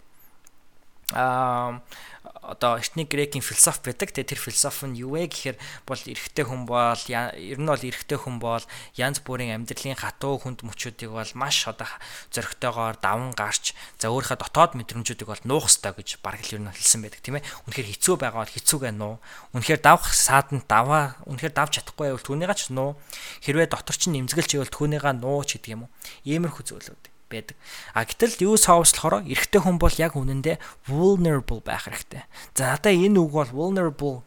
Аа 1.14 1.82
одоо 2.46 2.78
этник 2.78 3.10
грекийн 3.10 3.42
философи 3.42 3.90
байдаг. 3.90 4.14
Тэгээ 4.14 4.30
тэр 4.34 4.38
философи 4.38 4.86
нь 4.86 4.98
юу 5.02 5.18
вэ 5.18 5.26
гэхээр 5.26 5.58
бол 5.86 5.98
эрэгтэй 5.98 6.44
хүн 6.46 6.62
бол 6.66 7.02
ер 7.10 7.58
нь 7.58 7.66
бол 7.66 7.82
эрэгтэй 7.82 8.18
хүн 8.18 8.38
бол 8.38 8.62
янз 8.94 9.18
бүрийн 9.26 9.58
амьдралын 9.58 9.98
хатуу 9.98 10.38
хүнд 10.38 10.62
мөчүүдийг 10.62 11.10
бол 11.10 11.32
маш 11.34 11.66
одоо 11.66 11.90
зөрөгтэйгоор 12.30 13.02
даван 13.02 13.34
гарч 13.34 13.74
за 13.98 14.14
өөрийнхөө 14.14 14.38
дотоод 14.38 14.78
мэдрэмжүүдийг 14.78 15.26
бол 15.26 15.42
нуух 15.42 15.66
ёстой 15.66 15.92
гэж 15.98 16.22
бараг 16.22 16.42
л 16.46 16.54
ер 16.54 16.62
нь 16.62 16.70
хэлсэн 16.70 17.02
байдаг 17.02 17.20
тийм 17.22 17.38
ээ. 17.42 17.46
Үнэхээр 17.66 17.90
хэцүү 17.90 18.14
байгаа 18.14 18.42
бол 18.46 18.54
хэцүүгээ 18.54 18.94
нуу. 18.94 19.14
Үнэхээр 19.58 19.80
давах 19.82 20.14
сааданд 20.14 20.64
даваа. 20.70 21.18
Үнэхээр 21.26 21.54
давж 21.54 21.82
чадахгүй 21.82 22.14
байвал 22.14 22.22
түүнийгээ 22.22 22.58
ч 22.58 22.70
нуу. 22.70 22.94
Хэрвээ 23.42 23.70
дотор 23.74 23.96
чинь 23.98 24.14
нэмзгэлж 24.14 24.54
ивэл 24.54 24.70
түүнийгээ 24.70 25.14
нуу 25.18 25.42
ч 25.42 25.58
гэдэг 25.58 25.74
юм 25.74 25.90
уу. 25.90 25.90
Иймэрхүү 26.22 26.62
зүйлүүд 26.62 27.15
байдаг. 27.30 27.56
А 27.92 28.04
гэтэл 28.06 28.42
юу 28.46 28.56
савслохороо 28.56 29.22
эрэгтэй 29.26 29.60
хүн 29.62 29.78
бол 29.78 29.94
яг 29.98 30.14
үнэндээ 30.14 30.56
vulnerable 30.86 31.60
байх 31.60 31.86
хэрэгтэй. 31.86 32.24
За 32.54 32.74
надаа 32.74 32.94
энэ 32.94 33.18
үг 33.20 33.30
бол 33.30 33.50
vulnerable 33.50 34.22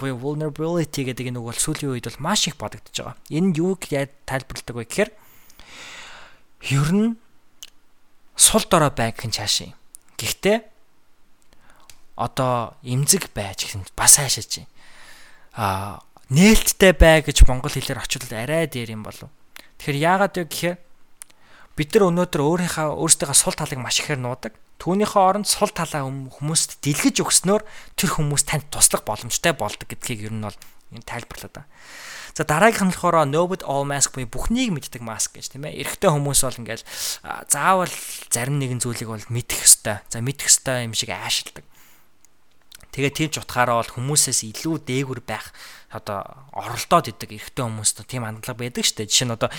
буюу 0.00 0.16
vulnerability 0.16 1.04
гэдэг 1.04 1.28
энэ 1.28 1.38
үг 1.40 1.52
бол 1.52 1.60
сүүлийн 1.60 1.92
үед 1.92 2.08
бол 2.08 2.24
маш 2.24 2.48
их 2.48 2.56
бодогдож 2.56 2.96
байгаа. 2.96 3.16
Энэ 3.28 3.54
юуг 3.60 3.84
тайлбарладаг 3.84 4.76
вэ 4.76 4.84
гэхээр 4.88 5.10
ер 6.72 6.90
нь 6.96 7.16
сул 8.36 8.64
дорой 8.64 8.90
бай 8.90 9.12
гэх 9.12 9.28
нь 9.28 9.36
цаашаа. 9.36 9.76
Гэхдээ 10.16 10.64
одоо 12.16 12.76
эмзэг 12.80 13.32
байж 13.36 13.68
гэх 13.68 13.76
нь 13.76 13.84
бас 13.92 14.16
хаашаач. 14.16 14.64
А 15.52 16.00
нээлттэй 16.32 16.92
бай 16.96 17.20
гэж 17.20 17.44
монгол 17.44 17.72
хэлээр 17.72 18.00
очихвол 18.00 18.40
арай 18.40 18.64
дээр 18.68 18.96
юм 18.96 19.04
болов. 19.04 19.28
Тэгэхээр 19.80 20.00
яагаад 20.00 20.34
вэ 20.36 20.44
гэхээр 20.48 20.76
бид 21.80 21.96
нар 21.96 22.12
өнөөдөр 22.12 22.42
өөрийнхөө 22.44 22.92
өөрсдийнхөө 22.92 23.38
сул 23.40 23.56
талыг 23.56 23.80
маш 23.80 24.04
ихээр 24.04 24.20
нуудаг. 24.20 24.52
Түүнийхээ 24.84 25.24
оронд 25.24 25.48
сул 25.48 25.72
талаа 25.72 26.04
хүмүүст 26.04 26.84
дэлгэж 26.84 27.24
өгснөөр 27.24 27.64
тэр 27.96 28.10
хүмүүс 28.20 28.44
танд 28.44 28.68
туслах 28.68 29.08
боломжтой 29.08 29.56
болдог 29.56 29.88
гэдгийг 29.88 30.28
ер 30.28 30.34
нь 30.36 30.44
бол 30.44 30.58
энэ 30.92 31.08
тайлбарлаад 31.08 31.56
байна. 31.56 31.72
За 32.36 32.44
дараагийнх 32.44 32.84
нь 32.84 32.92
болохоор 32.92 33.24
it 33.56 33.64
all 33.64 33.88
mask 33.88 34.12
буюу 34.12 34.28
бүхнийг 34.28 34.76
мэддэг 34.76 35.00
маск 35.00 35.40
гэж 35.40 35.56
тийм 35.56 35.64
ээ. 35.64 35.80
Эрэгтэй 35.80 36.10
хүмүүс 36.12 36.40
бол 36.44 36.60
ингээл 36.60 36.84
заавал 37.48 37.94
зарим 38.28 38.60
нэгэн 38.60 38.84
зүйлийг 38.84 39.08
бол 39.08 39.26
мэдэх 39.32 39.64
ёстой. 39.64 40.04
За 40.12 40.20
мэдэх 40.20 40.52
ёстой 40.52 40.84
юм 40.84 40.94
шиг 40.94 41.10
аашилдаг. 41.16 41.64
Тэгээ 42.92 43.12
тийм 43.16 43.30
ч 43.32 43.40
утгаараа 43.40 43.82
бол 43.82 43.94
хүмүүсээс 43.94 44.46
илүү 44.46 44.82
дээгүр 44.84 45.20
байх 45.22 45.54
одоо 45.90 46.26
оролдоод 46.54 47.10
идэг 47.10 47.34
эрэгтэй 47.38 47.62
хүмүүст 47.66 48.02
тийм 48.06 48.26
хандлага 48.26 48.58
байдаг 48.58 48.82
шүү 48.86 49.06
дээ. 49.06 49.10
Жишээ 49.10 49.26
нь 49.30 49.34
одоо 49.34 49.50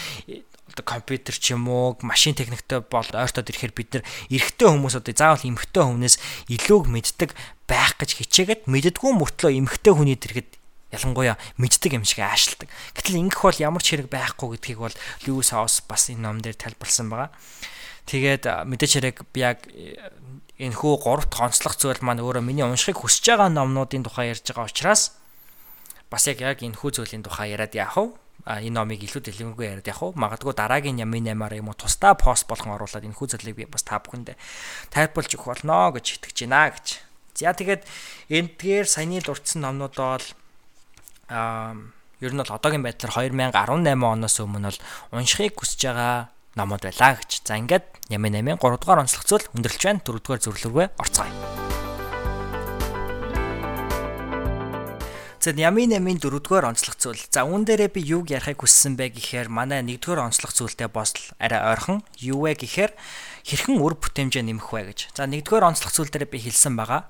компьютер 0.80 1.36
ч 1.36 1.52
юм 1.52 1.68
уу 1.68 2.00
машин 2.00 2.32
техниктэй 2.32 2.80
бол 2.88 3.04
ойртоод 3.04 3.52
ирэхээр 3.52 3.74
бид 3.76 3.90
нар 4.00 4.04
эрэгтэй 4.32 4.68
хүмүүс 4.72 4.96
одоо 4.96 5.12
заавал 5.12 5.44
эмэгтэй 5.44 5.84
хүнээс 5.84 6.16
илүүг 6.48 6.86
мэддэг 6.88 7.36
байх 7.68 8.00
гэж 8.00 8.24
хичээгээд 8.24 8.72
мэддгүү 8.72 9.12
мөртлөө 9.12 9.52
эмэгтэй 9.60 9.92
хүний 9.92 10.16
дэргэд 10.16 10.50
ялангуяа 10.92 11.40
мэддэг 11.56 11.92
юм 11.96 12.04
шиг 12.04 12.24
аашилдаг. 12.24 12.68
Гэтэл 12.96 13.20
ингэх 13.24 13.42
бол 13.44 13.60
ямар 13.64 13.84
ч 13.84 13.96
хэрэг 13.96 14.12
байхгүй 14.12 14.60
гэдгийг 14.60 14.80
бол 14.80 14.96
Льюис 15.24 15.56
Хаус 15.56 15.84
бас 15.88 16.12
энэ 16.12 16.24
ном 16.24 16.44
дээр 16.44 16.60
тайлбарлсан 16.60 17.08
байгаа. 17.08 17.32
Тэгээд 18.12 18.44
мэдээч 18.68 18.92
хэрэг 19.00 19.18
би 19.32 19.40
яг 19.40 19.64
энэ 20.60 20.76
хүү 20.76 20.94
гуравт 21.00 21.32
гонцлох 21.32 21.80
зүйл 21.80 22.04
маань 22.04 22.20
өөрөө 22.20 22.44
миний 22.44 22.68
уншихыг 22.68 23.00
хүсэж 23.00 23.34
байгаа 23.34 23.50
номнуудын 23.50 24.04
тухай 24.04 24.36
ярьж 24.36 24.44
байгаа 24.52 24.68
учраас 24.68 25.16
бас 26.12 26.28
яг 26.28 26.44
яг 26.44 26.60
энэ 26.60 26.76
хүү 26.76 27.02
зүйлийн 27.02 27.24
тухай 27.24 27.56
яриад 27.56 27.72
яах 27.72 27.96
вэ? 27.96 28.12
Энэ 28.46 28.74
номыг 28.74 29.02
илүү 29.06 29.22
дэлгэнгүй 29.22 29.66
яриад 29.66 29.88
яах 29.88 30.02
вэ? 30.02 30.18
Магадгүй 30.18 30.54
дараагийн 30.58 31.02
ямын 31.02 31.30
8-аар 31.30 31.62
юм 31.62 31.70
уу 31.70 31.78
тусдаа 31.78 32.18
пост 32.18 32.50
болгон 32.50 32.76
оруулаад 32.76 33.06
энэ 33.06 33.18
хүү 33.18 33.28
зүйлийг 33.38 33.56
би 33.58 33.66
бас 33.70 33.86
та 33.86 34.02
бүхэндээ 34.02 34.38
тайлбарлаж 34.90 35.32
өгөх 35.38 35.50
болно 35.52 35.94
гэж 35.94 36.06
итгэж 36.18 36.38
байна 36.50 36.74
гэж. 36.74 36.88
За 37.38 37.54
тэгээд 37.54 37.86
эндгээр 38.34 38.88
саяны 38.90 39.22
дурдсан 39.22 39.62
номнууд 39.62 39.96
бол 39.96 40.26
аа 41.30 41.78
ер 42.22 42.32
нь 42.34 42.42
бол 42.42 42.56
одоогийн 42.58 42.86
байдлаар 42.86 43.30
2018 43.30 43.94
оноос 43.98 44.38
өмнө 44.42 44.70
бол 44.70 44.82
уншихыг 45.22 45.58
хүсэж 45.58 45.82
байгаа 45.90 46.34
номод 46.58 46.82
байлаа 46.82 47.18
гэж. 47.22 47.46
За 47.46 47.58
ингээд 47.58 48.02
Нямын 48.12 48.44
8-ын 48.44 48.60
3 48.60 48.76
дугаар 48.76 49.04
онцлог 49.08 49.24
зүйл 49.24 49.48
өндөрлж 49.56 49.82
байна. 49.88 50.04
4 50.04 50.20
дугаар 50.20 50.44
зөвлөргөө 50.44 50.86
орцгоё. 51.00 51.91
За 55.42 55.58
Нямын 55.58 55.90
8-ын 55.90 56.22
4 56.22 56.38
дугаар 56.38 56.70
онцлог 56.70 57.02
зүйл. 57.02 57.18
За 57.34 57.42
үүн 57.50 57.66
дээрээ 57.66 57.90
би 57.90 58.06
юуг 58.06 58.30
ярихыг 58.30 58.62
хүссэн 58.62 58.94
бэ 58.94 59.10
гэхээр 59.18 59.50
манай 59.50 59.82
1 59.82 59.98
дугаар 59.98 60.30
онцлог 60.30 60.54
зүйлтэй 60.54 60.86
бас 60.86 61.18
арай 61.42 61.58
ойрхон. 61.66 62.06
Юу 62.22 62.46
вэ 62.46 62.62
гэхээр 62.62 62.94
хэрхэн 63.42 63.82
үр 63.82 63.98
бүтээмжээ 63.98 64.46
нэмэх 64.46 64.70
вэ 64.70 64.94
гэж. 64.94 65.18
За 65.18 65.26
1 65.26 65.42
дугаар 65.42 65.74
онцлог 65.74 65.90
зүйл 65.90 66.14
дээр 66.14 66.30
би 66.30 66.38
хэлсэн 66.46 66.78
байгаа. 66.78 67.10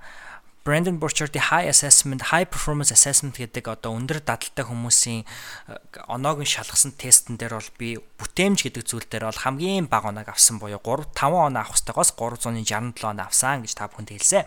Brandon 0.63 0.99
Burchard-ийн 0.99 1.49
high 1.49 1.67
assessment, 1.67 2.29
high 2.29 2.45
performance 2.45 2.93
assessment 2.93 3.33
гэдэг 3.33 3.65
одоо 3.65 3.97
өндөр 3.97 4.21
дадалтай 4.21 4.61
хүмүүсийн 4.61 5.25
э, 5.25 5.81
оноог 6.05 6.45
нь 6.45 6.53
шалгасан 6.53 6.93
тестэн 6.93 7.41
дээр 7.41 7.57
бол 7.57 7.71
би 7.81 7.89
бүтээмж 7.97 8.69
гэдэг 8.69 8.85
зүйл 8.85 9.09
дээр 9.09 9.25
бол 9.25 9.41
хамгийн 9.41 9.89
бага 9.89 10.13
оноог 10.13 10.29
авсан 10.29 10.61
буюу 10.61 10.77
3 10.77 11.17
5 11.17 11.49
оноо 11.49 11.65
авах 11.65 11.81
ёстойгоос 11.81 12.13
367 12.13 12.93
оноо 13.09 13.25
авсан 13.25 13.65
гэж 13.65 13.73
та 13.73 13.89
бүхэнд 13.89 14.13
хэлсэн. 14.13 14.45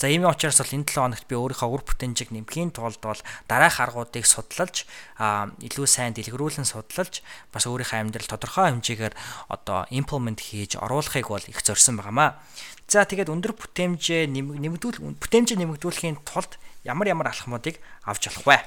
За 0.00 0.08
ийм 0.08 0.24
учраас 0.24 0.56
бол 0.56 0.72
энэ 0.72 0.88
7 0.88 0.96
хоногт 0.96 1.28
би 1.28 1.36
өөрийнхөө 1.36 1.68
үр 1.68 1.84
бүтээмжийг 1.84 2.32
нэмхийн 2.32 2.72
тулд 2.72 2.96
бол 3.04 3.20
дараах 3.44 3.76
аргуудыг 3.76 4.24
судалж 4.24 4.88
илүү 5.20 5.84
сайн 5.84 6.16
дэлгэрүүлэн 6.16 6.64
судалж 6.64 7.20
бас 7.52 7.68
өөрийнхөө 7.68 8.00
амьдрал 8.00 8.24
тодорхой 8.24 8.72
хэмжээгээр 8.72 9.14
одоо 9.52 9.84
implement 9.92 10.40
хийж 10.40 10.80
оруулахыг 10.80 11.28
бол 11.28 11.44
их 11.44 11.60
зорьсон 11.60 12.00
байнамаа. 12.00 12.40
За 12.88 13.04
тэгээд 13.06 13.32
өндөр 13.32 13.52
бүтээмжээ 13.56 14.28
нэмэгдүүл 14.30 15.16
бүтээмжээ 15.18 15.58
нэмэгдүүлэхийн 15.58 16.22
тулд 16.26 16.58
ямар 16.84 17.08
ямар 17.08 17.30
алхмуудыг 17.32 17.78
авч 18.04 18.28
болох 18.28 18.46
вэ? 18.46 18.58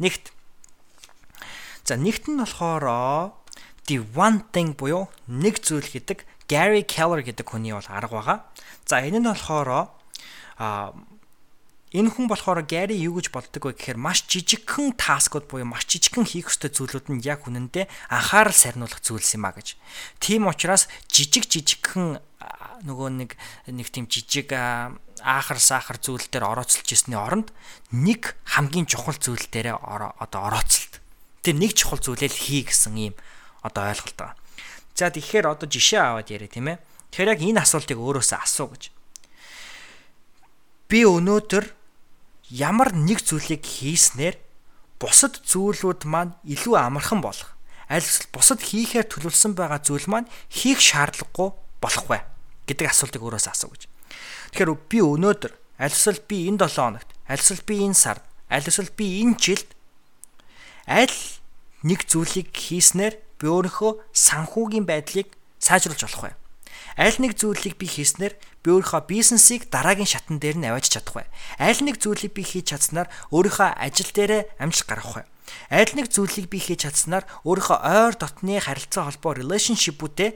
Нэгт. 0.00 0.32
За 1.84 1.96
нэгт 1.96 2.30
нь 2.30 2.38
болохоор 2.38 3.34
the 3.90 3.98
one 4.14 4.46
thing 4.54 4.78
буюу 4.78 5.10
нэг 5.26 5.58
зүйл 5.58 5.88
гэдэг 5.88 6.22
Gary 6.46 6.82
Keller 6.86 7.22
гэдэг 7.22 7.46
хүний 7.46 7.74
бол 7.74 7.86
арга 7.90 8.14
байгаа. 8.14 8.38
За 8.86 9.02
энэ 9.02 9.18
нь 9.18 9.26
болохоор 9.26 9.90
а 10.58 10.94
энэ 11.90 12.10
хүн 12.14 12.30
болохоор 12.30 12.62
Gary 12.70 12.94
юу 13.02 13.18
гэж 13.18 13.34
боддог 13.34 13.66
вэ 13.66 13.74
гэхээр 13.74 13.98
маш 13.98 14.22
жижигхэн 14.30 14.94
таскууд 14.94 15.50
буюу 15.50 15.66
маш 15.66 15.90
жижигхэн 15.90 16.22
хийх 16.22 16.46
ёстой 16.46 16.70
зүйлүүд 16.70 17.06
нь 17.10 17.24
яг 17.26 17.50
үнэндээ 17.50 17.90
анхаарал 18.14 18.54
сарниулах 18.54 19.02
зүйлс 19.02 19.34
юм 19.34 19.46
а 19.46 19.54
гэж. 19.54 19.74
Тийм 20.22 20.46
учраас 20.46 20.86
жижиг 21.10 21.50
жижигхэн 21.50 22.22
нөгөө 22.84 23.08
нэг 23.20 23.30
нэг 23.68 23.88
тийм 23.92 24.06
жижиг 24.08 24.52
аахар 24.54 25.60
сахар 25.60 26.00
зүйл 26.00 26.24
дээр 26.32 26.48
орооцолж 26.48 26.88
ирсний 26.88 27.18
оронд 27.18 27.52
нэг 27.92 28.36
хамгийн 28.48 28.88
чухал 28.88 29.16
зүйл 29.16 29.46
дээр 29.52 29.76
одоо 29.76 30.40
орооцолт. 30.48 31.00
Тэр 31.44 31.56
нэг 31.60 31.76
чухал 31.76 32.00
зүйлээ 32.00 32.30
л 32.32 32.40
хий 32.40 32.64
гэсэн 32.64 32.96
ийм 32.96 33.14
одоо 33.60 33.92
ойлголт 33.92 34.16
байгаа. 34.16 34.36
За 34.96 35.12
тэгэхээр 35.12 35.46
одоо 35.48 35.68
жишээ 35.68 36.00
аваад 36.00 36.28
яриа 36.32 36.48
тийм 36.48 36.72
ээ. 36.72 36.78
Тэгэхээр 37.12 37.32
яг 37.32 37.40
энэ 37.40 37.62
асуултыг 37.64 37.98
өөрөөсөө 38.00 38.38
асуу 38.40 38.68
гэж. 38.72 38.82
Би 40.88 41.04
өнөөдөр 41.06 41.64
ямар 42.50 42.92
нэг 42.92 43.22
зүйлийг 43.22 43.62
хийснээр 43.62 44.36
бусад 45.00 45.40
зүйлүүд 45.46 46.04
маань 46.04 46.36
илүү 46.44 46.76
амархан 46.76 47.24
болох. 47.24 47.56
Аль 47.88 48.04
бусад 48.34 48.60
хийхээр 48.60 49.08
төлөвлөсөн 49.08 49.56
байгаа 49.56 49.80
зүйл 49.80 50.06
маань 50.10 50.28
хийх 50.52 50.78
шаардлагагүй 50.78 51.50
болох 51.80 52.06
вэ? 52.06 52.20
Гэдэг 52.70 52.86
асуултыг 52.86 53.22
өөрөөсөө 53.22 53.52
асуу 53.52 53.70
гэж. 53.74 53.82
Тэгэхээр 54.54 54.70
би 54.86 54.98
өнөөдөр 55.02 55.52
аль 55.82 55.94
эсвэл 55.94 56.22
би 56.22 56.46
энэ 56.46 56.70
7 56.70 56.78
хоногт, 56.78 57.10
аль 57.26 57.42
эсвэл 57.42 57.66
би 57.66 57.74
энэ 57.82 57.98
сард, 57.98 58.22
аль 58.46 58.66
эсвэл 58.66 58.94
би 58.94 59.26
энэ 59.26 59.38
жилд 59.38 59.68
аль 60.86 61.16
нэг 61.82 62.06
зүйлийг 62.06 62.54
хийснээр 62.54 63.14
би 63.40 63.46
өөрийнхөө 63.48 63.92
санхүүгийн 64.12 64.84
байдлыг 64.84 65.32
сайжруулж 65.62 66.02
болох 66.04 66.22
вэ? 66.28 66.32
Аль 67.00 67.18
нэг 67.22 67.38
зүйлийг 67.38 67.80
би 67.80 67.86
хийснээр 67.86 68.34
би 68.36 68.68
өөрийнхөө 68.74 69.08
бизнесийг 69.08 69.70
дараагийн 69.72 70.10
шатн 70.10 70.36
дээр 70.36 70.60
нь 70.60 70.68
авааж 70.68 70.92
чадах 70.92 71.16
вэ? 71.16 71.24
Аль 71.56 71.80
нэг 71.80 71.96
зүйлийг 72.02 72.36
би 72.36 72.44
хийж 72.44 72.74
чадсанаар 72.76 73.08
өөрийнхөө 73.32 73.70
ажил 73.80 74.10
дээрээ 74.12 74.42
амжилт 74.60 74.88
гаргах 74.90 75.16
вэ? 75.16 75.24
Аль 75.72 75.92
нэг 75.96 76.12
зүйлийг 76.12 76.52
би 76.52 76.58
хийж 76.60 76.84
чадсанаар 76.84 77.24
өөрийнхөө 77.48 77.78
ойр 77.80 78.14
дотны 78.20 78.60
харилцаа 78.60 79.08
холбоо 79.08 79.32
relationship-үүдээ 79.40 80.30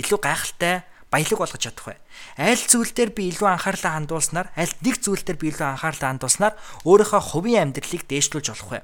илүү 0.00 0.18
гайхалтай 0.18 0.82
баялаг 1.10 1.38
болгож 1.42 1.60
чадах 1.60 1.86
вэ? 1.90 1.96
Аль 2.38 2.62
зүйл 2.62 2.94
дээр 2.94 3.10
би 3.10 3.34
илүү 3.34 3.48
анхаарлаа 3.50 3.98
хандуулснаар, 3.98 4.48
аль 4.54 4.74
нэг 4.80 4.96
зүйл 5.02 5.22
дээр 5.26 5.38
би 5.42 5.50
илүү 5.50 5.66
анхаарлаа 5.74 6.08
хандуулснаар 6.14 6.54
өөрийнхөө 6.86 7.22
хувийн 7.34 7.74
амьдралыг 7.74 8.06
дээшлүүлж 8.06 8.48
болох 8.54 8.70
вэ? 8.70 8.80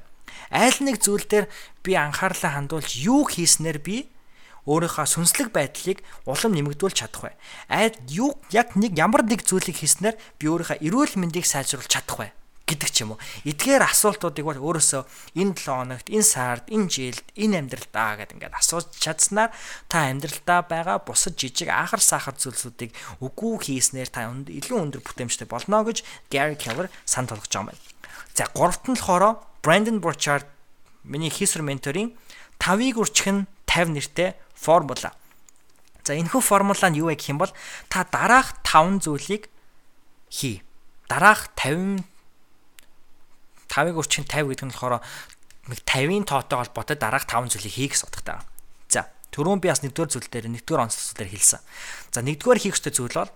Аль 0.50 0.78
нэг 0.82 0.98
зүйл 0.98 1.26
дээр 1.26 1.46
би 1.86 1.92
анхаарлаа 1.94 2.58
хандуулж 2.58 2.90
юу 2.98 3.30
хийснээр 3.30 3.78
би 3.78 4.10
өөрийнхөө 4.66 5.06
сүнслэг 5.06 5.54
байдлыг 5.54 6.02
улам 6.26 6.52
нэмэгдүүлж 6.58 6.96
чадах 6.98 7.30
вэ? 7.30 7.32
Аль 7.70 7.94
юу 8.10 8.34
яг 8.50 8.74
нэг 8.74 8.98
ямар 8.98 9.22
нэг 9.22 9.46
зүйлийг 9.46 9.78
хийснээр 9.78 10.18
би 10.42 10.44
өөрийнхөө 10.50 10.82
эрүүл 10.82 11.14
мэндийг 11.22 11.46
сайжруулж 11.46 11.86
чадах 11.86 12.18
вэ? 12.18 12.28
Гэдэг 12.66 12.90
ч 12.90 13.06
юм 13.06 13.14
уу. 13.14 13.22
Эдгээр 13.46 13.86
асуултуудыг 13.86 14.42
бол 14.42 14.58
өөрөөсөө 14.58 15.02
энэ 15.38 15.54
7 15.54 15.70
хоногт, 15.70 16.10
энэ 16.10 16.26
сард, 16.26 16.66
энэ 16.66 16.90
жилд, 16.90 17.26
энэ 17.38 17.62
амьдралдаа 17.62 18.18
гэдэг 18.18 18.34
ингээд 18.42 18.58
асууж 18.58 18.90
чадсанаар 18.98 19.54
та 19.86 20.10
амьдралдаа 20.10 20.66
байгаа 20.66 20.98
бусад 21.06 21.38
жижиг 21.38 21.70
ахар 21.70 22.02
сахар 22.02 22.34
зүйлсүүдийг 22.34 22.90
үгүй 23.22 23.54
хийснээр 23.70 24.10
та 24.10 24.26
илүү 24.26 24.78
өндөр 24.82 25.02
бүтээмжтэй 25.06 25.46
болно 25.46 25.86
гэж 25.86 26.02
Gary 26.26 26.58
Keller 26.58 26.90
санд 27.06 27.30
толгож 27.30 27.54
байгаа 27.54 27.62
юм 27.62 27.68
байна. 27.70 27.82
За 28.34 28.50
гуравт 28.50 28.84
нь 28.90 28.98
болохоор 28.98 29.38
Brandon 29.62 30.02
Burchard 30.02 30.50
миний 31.06 31.30
хийсвэр 31.30 31.62
менторын 31.62 32.18
5-ыг 32.58 32.98
үрчхэн 32.98 33.46
50 33.70 33.94
нэртэй 33.94 34.34
формула. 34.58 35.14
За 36.02 36.18
энэхүү 36.18 36.42
формула 36.42 36.90
нь 36.90 36.98
юу 36.98 37.14
вэ 37.14 37.14
гэх 37.14 37.30
юм 37.30 37.38
бол 37.38 37.54
та 37.86 38.02
дараах 38.02 38.58
5 38.66 39.06
зүйлийг 39.06 39.46
хий. 40.34 40.66
Дараах 41.06 41.54
50 41.54 42.15
5-ыг 43.68 43.96
өрчин 43.98 44.24
50 44.24 44.50
гэдэг 44.52 44.66
нь 44.66 44.72
болохоор 44.74 45.02
нэг 45.70 45.80
50-ын 45.82 46.24
тоотой 46.26 46.58
холбоотой 46.62 46.96
дараах 46.96 47.26
5 47.26 47.52
зүйлийг 47.54 47.74
хий 47.74 47.88
гэсэн 47.90 48.08
утгатай. 48.08 48.42
За, 48.88 49.10
түрүүн 49.34 49.60
би 49.62 49.70
бас 49.70 49.82
нэгдүгээр 49.82 50.10
зүйл 50.14 50.30
дээр 50.30 50.46
нэгдүгээр 50.54 50.84
онцлог 50.86 51.16
дээр 51.18 51.30
хэлсэн. 51.34 51.60
За, 52.14 52.22
нэгдүгээр 52.22 52.62
хийх 52.62 52.78
ёстой 52.78 52.94
зүйл 52.94 53.18
бол 53.18 53.32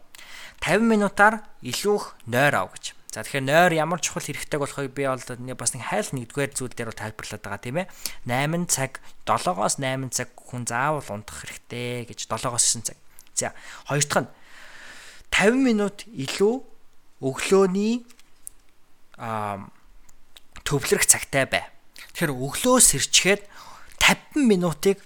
50 0.62 0.86
минутаар 0.86 1.34
илүү 1.64 1.96
их 1.98 2.06
нойр 2.30 2.54
ав 2.54 2.70
гэж. 2.76 2.94
За 3.10 3.26
тэгэхээр 3.26 3.48
нойр 3.50 3.72
ямар 3.74 3.98
чухал 3.98 4.22
хэрэгтэй 4.22 4.58
болохыг 4.62 4.94
би 4.94 5.02
бол 5.10 5.18
бас 5.58 5.74
нэг 5.74 5.82
хайл 5.90 6.10
нэгдүгээр 6.14 6.52
зүйл 6.54 6.70
дээр 6.70 6.94
тайлбарлаад 6.94 7.42
байгаа 7.42 7.58
тийм 7.58 7.82
ээ. 7.82 7.90
8 8.30 8.70
цаг 8.70 9.02
7-оос 9.26 9.82
8 9.82 10.14
цаг 10.14 10.30
хүн 10.38 10.62
заавал 10.62 11.02
унтах 11.10 11.42
хэрэгтэй 11.42 12.06
гэж 12.06 12.30
7-оос 12.30 12.78
9 12.78 12.86
цаг. 12.86 12.98
За 13.34 13.50
хоёр 13.90 14.06
дахь 14.06 14.22
нь 14.22 14.30
50 15.34 15.58
минут 15.58 16.06
илүү 16.06 16.54
өглөөний 17.18 18.06
аа 19.18 19.66
төвлөрөх 20.70 21.06
цагтай 21.10 21.50
бай. 21.50 21.66
Тэгэхээр 22.14 22.30
өглөөс 22.30 22.84
сэрчгээд 22.94 23.42
50 23.98 24.46
минутыг 24.46 25.02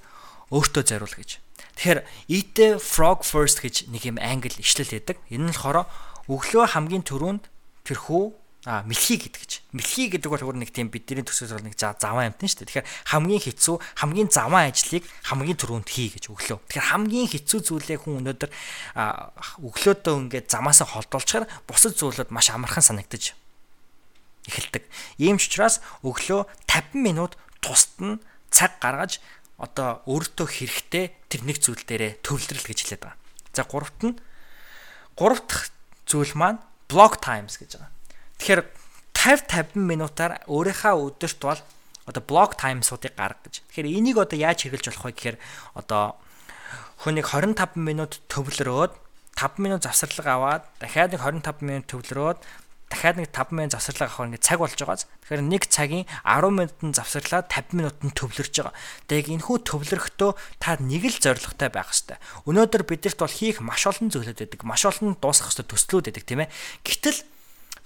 өөртөө 0.53 0.85
зориул 0.85 1.17
гэж. 1.17 1.41
Тэгэхээр 1.81 2.01
eat 2.29 2.49
the 2.55 2.69
frog 2.77 3.25
first 3.25 3.65
гэж 3.65 3.89
нэг 3.89 4.05
юм 4.05 4.21
англи 4.21 4.53
ишлэл 4.61 4.93
байдаг. 4.93 5.17
Энэ 5.33 5.49
нь 5.49 5.53
болохоор 5.57 5.89
өглөө 6.29 6.77
хамгийн 6.77 7.03
түрүүнд 7.03 7.49
тэрхүү 7.89 8.25
а 8.65 8.81
мэлхий 8.89 9.21
гэдэг 9.21 9.41
гэж. 9.45 9.53
Мэлхий 9.77 10.09
гэдэг 10.09 10.31
бол 10.33 10.41
өөр 10.41 10.57
нэг 10.57 10.73
тийм 10.73 10.89
бидний 10.89 11.21
төсөөс 11.21 11.53
бол 11.53 11.69
нэг 11.69 11.77
заван 11.77 12.33
амтэн 12.33 12.49
шүү 12.49 12.65
дээ. 12.65 12.69
Тэгэхээр 12.81 12.89
хамгийн 13.12 13.43
хэцүү, 13.45 13.77
хамгийн 14.01 14.31
заван 14.33 14.73
ажлыг 14.73 15.05
хамгийн 15.29 15.61
түрүүнд 15.61 15.89
хий 15.93 16.09
гэж 16.09 16.33
өглөө. 16.33 16.59
Тэгэхээр 16.73 16.89
хамгийн 16.89 17.29
хэцүү 17.29 17.61
зүйлээ 17.61 17.99
хүн 18.01 18.25
өнөөдөр 18.25 18.51
өглөөдөө 19.69 20.15
ингээд 20.17 20.49
замаасаа 20.49 20.89
холдуулчихаар 20.97 21.45
бусад 21.69 21.93
зүйлүүд 21.93 22.33
маш 22.33 22.49
амархан 22.49 22.81
санагдаж 22.81 23.37
эхэлдэг. 24.49 24.84
Ийм 25.18 25.36
ч 25.40 25.49
учраас 25.49 25.80
өглөө 26.05 26.49
50 26.68 26.99
минут 26.99 27.36
тусад 27.64 27.97
нь 28.01 28.20
цаг 28.51 28.78
гаргаж 28.80 29.20
одоо 29.59 30.03
өөртөө 30.05 30.47
хэрэгтэй 30.51 31.05
тэр 31.30 31.40
нэг 31.47 31.59
зүйл 31.62 31.82
дээрээ 31.86 32.20
төвлөрөл 32.26 32.68
гэж 32.68 32.78
хэлээд 32.84 33.03
байгаа. 33.07 33.18
За 33.55 33.62
гуравт 33.64 34.01
нь 34.03 34.18
гурав 35.16 35.40
дахь 35.47 35.70
зүйл 36.05 36.34
маань 36.34 36.61
block 36.90 37.22
times 37.22 37.57
гэж 37.57 37.78
байгаа. 37.78 37.92
Тэгэхээр 38.38 38.61
50 39.14 39.78
50 39.78 39.78
минутаар 39.78 40.32
өөрийнхөө 40.51 40.95
өдөрт 41.16 41.40
бол 41.40 41.61
одоо 42.05 42.22
блок 42.22 42.61
таймсуудыг 42.61 43.16
гаргаж. 43.16 43.64
Тэгэхээр 43.72 43.88
энийг 43.88 44.18
одоо 44.20 44.36
яаж 44.36 44.68
хэрэгжилж 44.68 45.01
болох 45.01 45.07
вэ 45.09 45.12
гэхээр 45.16 45.38
одоо 45.78 46.20
хүнийг 47.01 47.26
25 47.32 47.80
минут 47.80 48.20
төвлөрөөд 48.28 48.92
5 49.34 49.64
минут 49.64 49.82
завсарлага 49.82 50.32
аваад 50.36 50.62
дахиад 50.78 51.16
нэг 51.16 51.22
25 51.24 51.64
минут 51.64 51.86
төвлөрөөд 51.88 52.38
дахиад 52.95 53.18
нэг 53.18 53.34
5 53.34 53.51
минут 53.51 53.74
завсарлага 53.74 54.14
авах 54.14 54.26
ингээд 54.30 54.47
цаг 54.47 54.59
болж 54.62 54.78
байгааз. 54.78 55.05
Тэгэхээр 55.26 55.42
нэг 55.42 55.62
цагийн 55.66 56.07
10 56.22 56.55
минутын 56.55 56.95
завсарлаад 56.95 57.51
50 57.51 57.74
минутанд 57.74 58.14
төвлөрж 58.14 58.55
байгаа. 58.55 58.74
Тэгээд 59.11 59.34
энэхүү 59.34 59.57
төвлөрөхдөө 59.66 60.30
та 60.62 60.78
нэг 60.78 61.03
л 61.11 61.18
зорилготой 61.18 61.68
байх 61.74 61.90
хэрэгтэй. 61.90 62.18
Өнөөдөр 62.47 62.82
бидэрт 62.86 63.18
бол 63.18 63.34
хийх 63.34 63.59
маш 63.59 63.82
олон 63.90 64.14
зүйлүүд 64.14 64.38
байдаг. 64.47 64.61
Маш 64.62 64.86
олон 64.86 65.18
дуусгах 65.18 65.51
хэрэгтэй 65.51 65.66
төслүүд 65.74 66.05
байдаг 66.14 66.24
тийм 66.24 66.40
ээ. 66.47 66.53
Гэтэл 66.86 67.18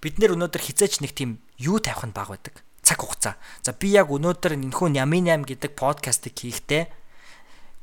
бид 0.04 0.14
нэр 0.20 0.36
өнөөдөр 0.36 0.62
хизээч 0.62 1.00
нэг 1.00 1.16
тийм 1.16 1.40
юу 1.56 1.80
тавих 1.80 2.04
нь 2.04 2.12
баг 2.12 2.28
байдаг. 2.28 2.60
Цаг 2.84 3.00
хугацаа. 3.02 3.34
За 3.64 3.72
би 3.72 3.96
яг 3.96 4.12
өнөөдөр 4.12 4.54
энэхүү 4.54 4.94
Ями 4.94 5.24
8 5.24 5.48
гэдэг 5.48 5.72
подкастыг 5.74 6.36
хийхдээ 6.36 6.86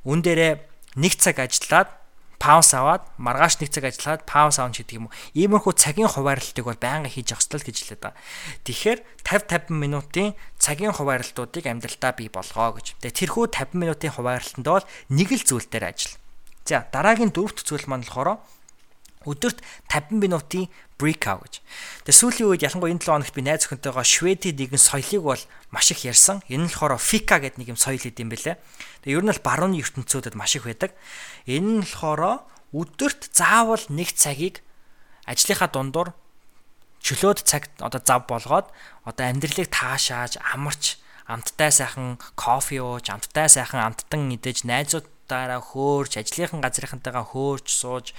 үн 0.05 0.21
дээрээ 0.21 0.53
нэг 1.01 1.13
цаг 1.19 1.41
ажиллаад 1.41 2.04
паус 2.39 2.71
аваад 2.77 3.03
маргааш 3.17 3.59
нэг 3.59 3.69
цаг 3.73 3.89
ажиллаад 3.89 4.23
паус 4.23 4.59
аавч 4.61 4.83
гэдэг 4.83 4.97
юм 4.97 5.07
уу. 5.07 5.15
Иймэрхүү 5.35 5.73
цагийн 5.75 6.11
хуваарлтыг 6.11 6.65
бол 6.65 6.79
байнга 6.79 7.09
хийж 7.09 7.33
явах 7.33 7.43
хэрэгтэй 7.43 7.67
гэж 7.67 7.77
хэлээд 7.81 8.01
байгаа. 8.03 8.21
Тэгэхээр 8.65 8.99
50 9.25 9.65
50 9.65 9.71
минутын 9.71 10.27
цагийн 10.59 10.93
хуваарлтуудыг 10.93 11.65
амьдралтаа 11.65 12.11
бий 12.13 12.29
болгоо 12.29 12.77
гэж. 12.77 12.99
Тэгээ 13.01 13.19
тэрхүү 13.25 13.45
50 13.49 13.81
минутын 13.81 14.11
хуваарлтанд 14.13 14.67
бол 14.67 14.85
нэг 15.09 15.29
л 15.31 15.43
зүйл 15.43 15.67
дээр 15.67 15.89
ажил. 15.89 16.15
За 16.65 16.85
дараагийн 16.89 17.29
дөрөвт 17.33 17.61
зүйл 17.65 17.85
маань 17.87 18.05
болохоор 18.05 18.41
өдөрт 19.25 19.59
50 19.89 20.21
минутын 20.21 20.69
breakout 20.95 21.43
гэж. 21.43 21.53
Тэгээ 22.07 22.19
сүүлийн 22.21 22.49
үед 22.49 22.65
ялангуяа 22.65 22.93
энэ 22.95 23.03
7 23.03 23.11
хоногт 23.11 23.35
би 23.35 23.41
найз 23.43 23.67
охинтойгоо 23.67 24.05
Шведийн 24.05 24.55
нэгэн 24.55 24.79
соёлыг 24.79 25.23
бол 25.25 25.43
маш 25.73 25.91
их 25.91 26.07
ярьсан. 26.07 26.39
Энэ 26.47 26.65
нь 26.65 26.71
болохоор 26.71 27.01
fika 27.01 27.41
гэдэг 27.43 27.59
нэг 27.59 27.69
юм 27.75 27.79
соёл 27.79 27.99
идэм 27.99 28.31
бэлээ. 28.31 28.55
Тэгээ 29.03 29.17
ер 29.19 29.23
нь 29.25 29.31
бол 29.33 29.43
барууны 29.43 29.81
ертөнцүүдэд 29.83 30.39
маш 30.39 30.55
их 30.55 30.63
байдаг. 30.63 30.95
Энэ 31.49 31.83
нь 31.83 31.83
болохоор 31.83 32.47
өдөрт 32.71 33.35
заавал 33.35 33.83
нэг 33.91 34.15
цагийг 34.15 34.63
ажлынхаа 35.27 35.69
дундуур 35.71 36.15
чөлөөт 37.05 37.45
цаг 37.45 37.69
одоо 37.79 38.01
зав 38.01 38.25
болгоод 38.25 38.67
одоо 39.05 39.25
амьдралыг 39.29 39.69
таашааж 39.69 40.41
амарч 40.41 40.97
амттай 41.29 41.71
сайхан 41.71 42.17
кофе 42.37 42.81
ууж 42.81 43.09
амттай 43.09 43.49
сайхан 43.49 43.81
амттан 43.81 44.29
идэж 44.33 44.65
найзуудаараа 44.65 45.61
хөөрч 45.61 46.17
ажлынхан 46.21 46.61
газрынхантайгаа 46.65 47.25
хөөрч 47.29 47.67
сууж 47.69 48.13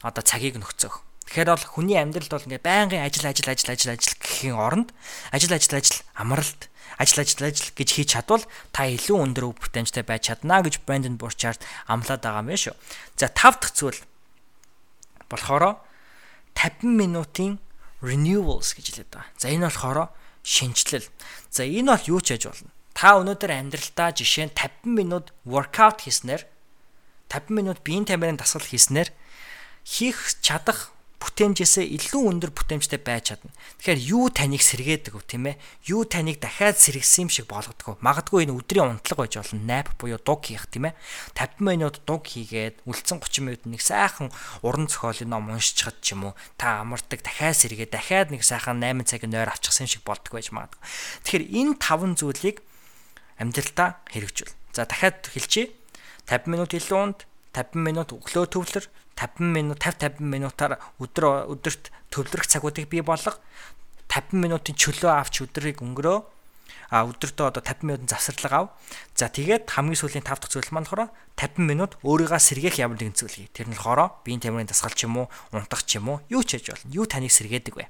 одоо 0.00 0.22
цагийг 0.24 0.56
нөхцөх. 0.56 1.04
Тэгэхээр 1.30 1.50
бол 1.54 1.66
хүний 1.78 1.98
амьдралд 2.00 2.32
бол 2.32 2.46
ингээ 2.48 2.64
байнгын 2.64 3.06
ажил 3.06 3.28
ажил 3.28 3.46
ажил 3.46 3.70
ажил 3.70 3.94
ажил 3.94 4.18
гэхийн 4.18 4.56
оронд 4.58 4.90
ажил 5.30 5.54
ажил 5.54 5.78
ажил 5.78 6.02
амралт 6.18 6.66
ажил 6.98 7.22
ажил 7.22 7.46
ажил 7.46 7.70
гэж 7.70 7.88
хийж 7.94 8.08
чадвал 8.18 8.42
та 8.74 8.90
илүү 8.90 9.18
өндөр 9.30 9.54
өв 9.54 9.62
бүтэмжтэй 9.62 10.02
байж 10.02 10.26
чадна 10.26 10.58
гэж 10.64 10.82
Brandon 10.82 11.14
Burchard 11.14 11.62
амлаад 11.86 12.24
байгаа 12.24 12.42
юм 12.42 12.50
шүү. 12.58 12.74
За 13.14 13.30
тав 13.30 13.62
дахь 13.62 13.78
зүйл 13.78 14.00
болохоор 15.30 15.78
50 16.58 16.82
минутын 16.82 17.62
renewals 18.02 18.74
гэж 18.74 18.84
хэлээд 18.90 19.10
байгаа. 19.14 19.30
За 19.38 19.54
энэ 19.54 19.70
болохоор 19.70 20.10
шинжилэл. 20.42 21.06
За 21.52 21.62
энэ 21.62 21.94
бол 21.94 22.18
юу 22.18 22.20
ч 22.20 22.34
яж 22.34 22.50
болно. 22.50 22.74
Та 22.90 23.16
өнөөдөр 23.22 23.54
амьдралдаа 23.54 24.10
жишээ 24.12 24.50
нь 24.50 24.56
50 24.58 24.98
минут 24.98 25.26
workout 25.46 26.02
хийснээр 26.02 26.42
50 27.30 27.54
минут 27.54 27.78
биеийн 27.86 28.04
тамирын 28.04 28.34
дасгал 28.40 28.66
хийснээр 28.66 29.14
хийх 29.84 30.38
чадах 30.40 30.92
бүтээмжээсээ 31.20 31.84
илүү 32.00 32.22
өндөр 32.32 32.50
бүтээмжтэй 32.56 32.96
байж 32.96 33.36
чадна. 33.36 33.52
Тэгэхээр 33.84 34.00
юу 34.08 34.32
таныг 34.32 34.64
сэргээдэг 34.64 35.12
вэ, 35.12 35.28
тийм 35.28 35.44
ээ? 35.52 35.60
Юу 35.92 36.08
таныг 36.08 36.40
дахиад 36.40 36.80
сэргсэн 36.80 37.28
юм 37.28 37.30
шиг 37.30 37.44
болгодог 37.44 38.00
вэ? 38.00 38.00
Магадгүй 38.00 38.48
энэ 38.48 38.56
өдрийн 38.56 38.96
унтлага 38.96 39.28
байж 39.28 39.36
болно. 39.36 39.60
Nap 39.60 39.92
буюу 40.00 40.16
дуг 40.16 40.48
хийх, 40.48 40.64
тийм 40.72 40.88
ээ? 40.88 40.96
50 41.36 41.60
минут 41.60 42.00
дуг 42.08 42.24
хийгээд 42.24 42.80
үлдсэн 42.88 43.20
30 43.20 43.44
минут 43.44 43.62
нэг 43.68 43.84
сайхан 43.84 44.32
уран 44.64 44.88
зохиолын 44.88 45.28
ном 45.28 45.52
уншчихад 45.52 46.00
ч 46.00 46.16
юм 46.16 46.32
уу, 46.32 46.34
та 46.56 46.80
амардаг, 46.80 47.20
дахиад 47.20 47.52
сэргээ, 47.52 47.92
дахиад 47.92 48.32
нэг 48.32 48.40
сайхан 48.40 48.80
8 48.80 49.04
цагийн 49.04 49.36
нойр 49.36 49.52
авчихсан 49.52 49.84
юм 49.84 49.92
шиг 49.92 50.04
болдог 50.08 50.32
байж 50.32 50.48
магадгүй. 50.56 50.80
Тэгэхээр 51.28 51.44
энэ 51.52 51.76
таван 51.76 52.16
зүйлийг 52.16 52.64
амьдралдаа 53.36 54.00
хэрэгжүүл. 54.08 54.56
За 54.72 54.88
дахиад 54.88 55.28
хэлчихье. 55.28 55.68
50 56.32 56.48
минут 56.48 56.72
илүү 56.72 56.96
унд, 56.96 57.28
50 57.52 57.76
минут 57.76 58.08
өглөө 58.14 58.46
төвлөр, 58.54 58.86
50 59.20 59.52
минут 59.52 59.84
50 59.84 60.16
50 60.16 60.24
минутаар 60.24 60.80
өдөр 60.96 61.52
өдөрт 61.52 61.92
төвлөрөх 62.08 62.48
цагуудыг 62.48 62.88
бий 62.88 63.04
болго 63.04 63.36
50 64.08 64.40
минутын 64.40 64.74
чөлөө 64.74 65.12
авч 65.12 65.44
өдрийг 65.44 65.84
өнгөрөө 65.84 66.18
а 66.90 67.06
өдөртөө 67.06 67.46
одоо 67.46 67.62
50 67.62 67.86
минутын 67.86 68.10
завсарлага 68.10 68.56
ав. 68.58 68.66
За 69.14 69.30
тэгээд 69.30 69.70
хамгийн 69.70 69.94
сүүлийн 69.94 70.26
5 70.26 70.42
дахь 70.42 70.50
зүйл 70.50 70.70
маань 70.74 70.86
болохоор 70.90 71.10
50 71.38 71.62
минут 71.62 71.94
өөрийгөө 72.02 72.40
сэргээх 72.42 72.82
ямар 72.82 72.98
нэгэн 72.98 73.14
зүйл 73.14 73.46
хий. 73.46 73.48
Тэр 73.54 73.70
нь 73.70 73.78
болохоор 73.78 74.18
биеийн 74.26 74.42
тамирын 74.42 74.66
дасгал 74.66 74.94
ч 74.94 75.06
юм 75.06 75.22
уу, 75.22 75.26
унтах 75.54 75.86
ч 75.86 76.02
юм 76.02 76.10
уу, 76.10 76.18
юу 76.26 76.42
ч 76.42 76.58
хийж 76.58 76.74
болно. 76.74 76.90
Юу 76.90 77.06
таныг 77.06 77.30
сэргээдэг 77.30 77.74
вэ? 77.78 77.86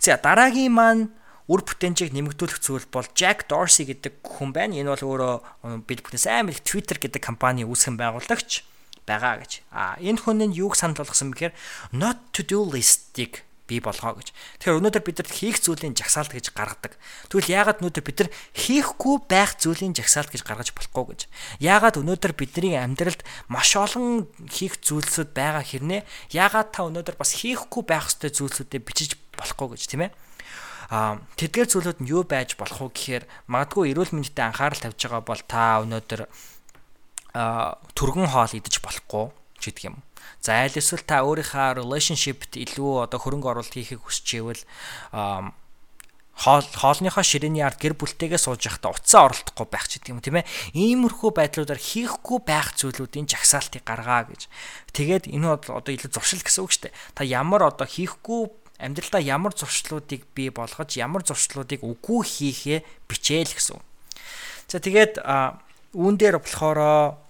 За 0.00 0.16
дараагийн 0.16 0.72
маань 0.72 1.12
үр 1.44 1.60
бүтэнжийг 1.60 2.16
нэмэгдүүлэх 2.16 2.60
зүйл 2.64 2.88
бол 2.88 3.04
Jack 3.12 3.44
Dorsey 3.52 3.84
гэдэг 3.84 4.24
хүн 4.24 4.56
байна. 4.56 4.80
Энэ 4.80 4.96
бол 4.96 5.04
өөрөө 5.04 5.84
бид 5.84 6.00
бүхнээс 6.00 6.24
амар 6.32 6.56
их 6.56 6.64
Twitter 6.64 6.96
гэдэг 6.96 7.20
компани 7.20 7.68
үүсгэн 7.68 8.00
байгуулагч 8.00 8.64
байгаа 9.06 9.44
гэж. 9.44 9.52
А 9.72 9.96
энэ 10.00 10.20
хүн 10.24 10.40
нь 10.48 10.56
юуг 10.56 10.76
санал 10.76 10.98
болгосон 11.00 11.32
бэхээр 11.32 11.54
not 11.92 12.18
to 12.32 12.42
do 12.44 12.64
list-ийг 12.64 13.44
бий 13.64 13.80
болгоо 13.80 14.20
гэж. 14.20 14.32
Тэгэхээр 14.60 14.78
өнөөдөр 14.80 15.04
бид 15.04 15.18
нар 15.24 15.30
хийх 15.32 15.56
зүйлийн 15.64 15.96
жагсаалт 15.96 16.36
гэж 16.36 16.52
гаргадаг. 16.52 17.00
Тэгвэл 17.32 17.48
яагаад 17.48 17.80
өнөөдөр 17.80 18.04
бид 18.04 18.18
нар 18.20 18.30
хийхгүй 18.52 19.16
байх 19.24 19.56
зүйлийн 19.56 19.96
жагсаалт 19.96 20.28
гэж 20.36 20.42
гаргаж 20.44 20.76
болохгүй 20.76 21.04
гэж. 21.16 21.20
Яагаад 21.64 21.96
өнөөдөр 21.96 22.32
бидний 22.36 22.76
амьдралд 22.76 23.24
маш 23.48 23.72
олон 23.72 24.28
хийх 24.52 24.84
зүйлсүүд 24.84 25.32
байгаа 25.32 25.64
хэрнээ 25.64 26.04
яагаад 26.36 26.76
та 26.76 26.84
өнөөдөр 26.84 27.16
бас 27.16 27.40
хийхгүй 27.40 27.82
байх 27.88 28.12
ёстой 28.12 28.28
зүйлсүүдээ 28.36 28.84
бичиж 28.84 29.16
болохгүй 29.32 29.80
гэж 29.80 29.82
тийм 29.88 30.04
ээ? 30.08 30.12
а 30.92 31.16
тэдгээр 31.40 31.68
зүйлүүд 31.68 31.98
нь 32.04 32.10
юу 32.12 32.28
байж 32.28 32.60
болох 32.60 32.76
вэ 32.76 32.92
гэхээр 32.92 33.24
магадгүй 33.48 33.96
эрүүл 33.96 34.12
мэндэд 34.12 34.36
анхаарал 34.36 34.80
тавьж 34.84 35.00
байгаа 35.00 35.24
бол 35.24 35.42
та 35.48 35.80
өнөөдөр 35.80 36.28
түргэн 37.34 38.30
хоол 38.30 38.52
идэж 38.54 38.78
болохгүй 38.78 39.26
ч 39.58 39.62
гэдэг 39.74 39.84
юм. 39.90 39.96
За 40.38 40.62
аль 40.62 40.78
эсвэл 40.78 41.02
та 41.02 41.26
өөрийнхөө 41.26 41.82
relationship-т 41.82 42.62
илүү 42.62 43.10
одоо 43.10 43.18
хөрөнгө 43.18 43.50
оруулалт 43.50 43.74
хийхийг 43.74 44.06
хүсчихвэл 44.06 44.62
хоол 46.34 46.66
хоолныхоо 46.66 47.22
ширээний 47.22 47.62
ард 47.62 47.78
гэр 47.78 47.94
бүлтэйгээ 47.94 48.38
сууж 48.42 48.66
явахдаа 48.66 48.90
уцаа 48.90 49.30
оролдохгүй 49.30 49.66
байх 49.70 49.86
ч 49.86 50.02
гэдэг 50.02 50.12
юм 50.14 50.20
тийм 50.20 50.36
ээ. 50.42 50.50
Иймэрхүү 50.74 51.30
байдлуудаар 51.30 51.78
хийхгүй 51.78 52.38
байх 52.42 52.74
зүйлүүдийн 52.74 53.30
жагсаалтыг 53.30 53.86
гаргаа 53.86 54.26
гэж. 54.26 54.50
Тэгээд 54.90 55.30
энэ 55.30 55.46
бол 55.46 55.78
одоо 55.78 55.92
илүү 55.94 56.10
зуршил 56.10 56.42
гэсэн 56.42 56.62
үг 56.66 56.72
шүү 56.74 56.82
дээ. 56.90 56.98
Та 57.14 57.22
ямар 57.22 57.70
одоо 57.70 57.86
хийхгүй 57.86 58.50
амьдралдаа 58.82 59.22
ямар 59.22 59.54
зуршлуудыг 59.54 60.26
бий 60.34 60.50
болгож 60.50 60.98
ямар 60.98 61.22
зуршлуудыг 61.22 61.86
үгүй 61.86 62.20
хийхээ 62.26 62.78
бичээл 63.06 63.54
гэсэн. 63.54 63.78
За 64.66 64.82
тэгээд 64.82 65.22
үүн 65.94 66.14
дээр 66.18 66.42
болохоор 66.42 67.22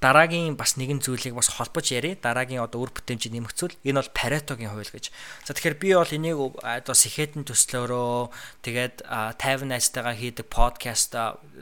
дараагийн 0.00 0.56
бас 0.56 0.80
нэгэн 0.80 1.04
зүйлийг 1.04 1.36
бас 1.36 1.52
холбож 1.52 1.92
ярив. 1.92 2.16
Дараагийн 2.24 2.64
одоо 2.64 2.88
үр 2.88 2.92
бүтээмжийг 2.96 3.36
нэмэгцүүл 3.36 3.76
энэ 3.84 4.00
бол 4.00 4.16
Паретогийн 4.16 4.72
хууль 4.72 4.88
гэж. 4.88 5.12
За 5.44 5.52
тэгэхээр 5.52 5.76
би 5.76 5.88
бол 5.92 6.08
энийг 6.08 6.38
одоо 6.64 6.96
сэхэтэн 6.96 7.44
төслөөрөө 7.44 8.32
тэгээд 8.64 9.04
50 9.04 9.68
найзтайгаа 9.68 10.16
хийдэг 10.16 10.48
подкаст 10.48 11.12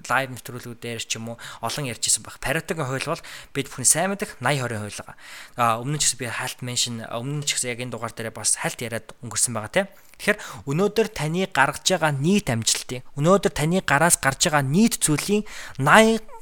лайв 0.07 0.29
нэвтрүүлгүүдээр 0.31 1.03
ч 1.03 1.19
юм 1.19 1.35
уу 1.35 1.37
олон 1.67 1.91
ярьжсэн 1.91 2.23
баг. 2.23 2.39
Паретогийн 2.39 2.87
хууль 2.87 3.11
бол 3.11 3.23
бид 3.51 3.67
бүхэн 3.67 3.87
сайн 3.91 4.15
мэдэх 4.15 4.39
80 4.39 4.71
20 4.71 4.87
хууль 4.87 4.99
байгаа. 5.03 5.17
А 5.59 5.83
өмнө 5.83 5.99
нь 5.99 6.03
ч 6.07 6.15
би 6.15 6.31
хальт 6.31 6.63
меншн 6.63 7.11
өмнө 7.11 7.43
нь 7.43 7.47
ч 7.47 7.59
гэсэн 7.59 7.75
яг 7.75 7.83
энэ 7.83 7.93
дугаар 7.99 8.15
дээр 8.15 8.31
бас 8.31 8.55
хальт 8.63 8.79
яриад 8.79 9.19
өнгөрсөн 9.27 9.51
байгаа 9.51 9.75
тийм. 9.75 9.89
Тэгэхээр 10.19 10.39
өнөөдөр 10.67 11.09
таны 11.15 11.47
гаргаж 11.47 11.87
байгаа 11.95 12.11
нийт 12.11 12.51
амжилтын 12.51 13.07
өнөөдөр 13.15 13.53
таны 13.55 13.79
гараас 13.87 14.19
гарч 14.19 14.51
байгаа 14.51 14.67
нийт 14.67 14.99
зүйлийн 14.99 15.47
80 15.79 16.38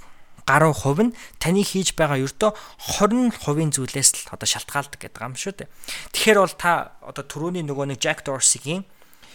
гаруй 0.47 0.73
хувь 0.73 1.03
нь 1.11 1.17
таны 1.43 1.67
хийж 1.67 1.99
байгаа 1.99 2.23
ердөө 2.23 2.55
20% 3.03 3.77
зүйлээс 3.77 4.11
л 4.15 4.33
одоо 4.33 4.47
шалтгаалдаг 4.47 5.01
гэдэг 5.03 5.23
юм 5.27 5.35
шүү 5.35 5.67
дээ. 5.67 5.69
Тэгэхээр 6.15 6.39
бол 6.39 6.55
та 6.55 6.97
одоо 7.03 7.25
түрүүний 7.27 7.67
нөгөө 7.67 7.93
нэг 7.93 7.99
Jack 7.99 8.23
Dorsey-гийн 8.23 8.87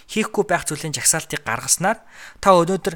хийхгүй 0.07 0.43
байх 0.47 0.63
зүйлийн 0.67 0.95
жагсаалтыг 0.95 1.43
гаргаснаар 1.43 1.99
та 2.39 2.55
өнөөдөр 2.55 2.95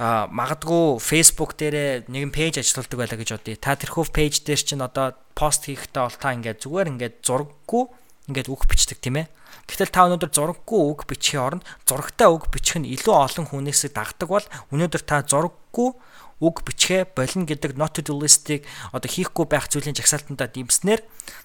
магадгүй 0.00 0.96
Facebook 0.96 1.60
дээрээ 1.60 2.08
нэгэн 2.08 2.32
пэйж 2.32 2.64
ажилладаг 2.64 2.96
байлаа 2.96 3.18
гэж 3.20 3.30
бодъё. 3.36 3.60
Та 3.60 3.76
тэрхүү 3.76 4.04
пэйж 4.08 4.48
дээр 4.48 4.60
чинь 4.64 4.80
одоо 4.80 5.12
пост 5.36 5.68
хийхдээ 5.68 6.00
бол 6.00 6.16
та 6.16 6.32
ингээд 6.32 6.64
зүгээр 6.64 6.90
ингээд 6.96 7.14
зураггүй 7.20 7.84
ингээд 8.32 8.48
үг 8.48 8.64
бичдэг 8.64 8.96
тийм 9.04 9.20
ээ. 9.20 9.28
Гэтэл 9.68 9.92
та 9.92 10.08
өнөөдөр 10.08 10.32
зураггүй 10.32 10.80
үг 10.88 11.04
бичих 11.04 11.36
оронд 11.36 11.68
зурагтай 11.84 12.32
үг 12.32 12.48
бичих 12.48 12.80
нь 12.80 12.88
илүү 12.88 13.12
олон 13.12 13.46
хүнээс 13.52 13.92
дагдаг 13.92 14.28
бол 14.32 14.46
өнөөдөр 14.72 15.02
та 15.04 15.20
зураггүй 15.20 15.92
үг 16.40 16.64
бичгээ 16.64 17.12
болно 17.12 17.44
гэдэг 17.44 17.76
not 17.76 17.94
to 17.94 18.02
do 18.02 18.16
list-ийг 18.16 18.64
одоо 18.90 19.08
хийхгүй 19.08 19.46
байх 19.46 19.68
зүйлийн 19.68 19.96
жагсаалтандаа 19.96 20.48
дэмжснээр 20.48 21.00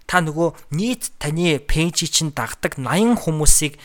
та 0.07 0.23
нөгөө 0.23 0.71
нийт 0.71 1.11
таны 1.19 1.59
пэйжийг 1.59 2.11
чинь 2.11 2.31
дагдаг 2.31 2.79
80 2.79 3.19
хүмүүсийг 3.27 3.75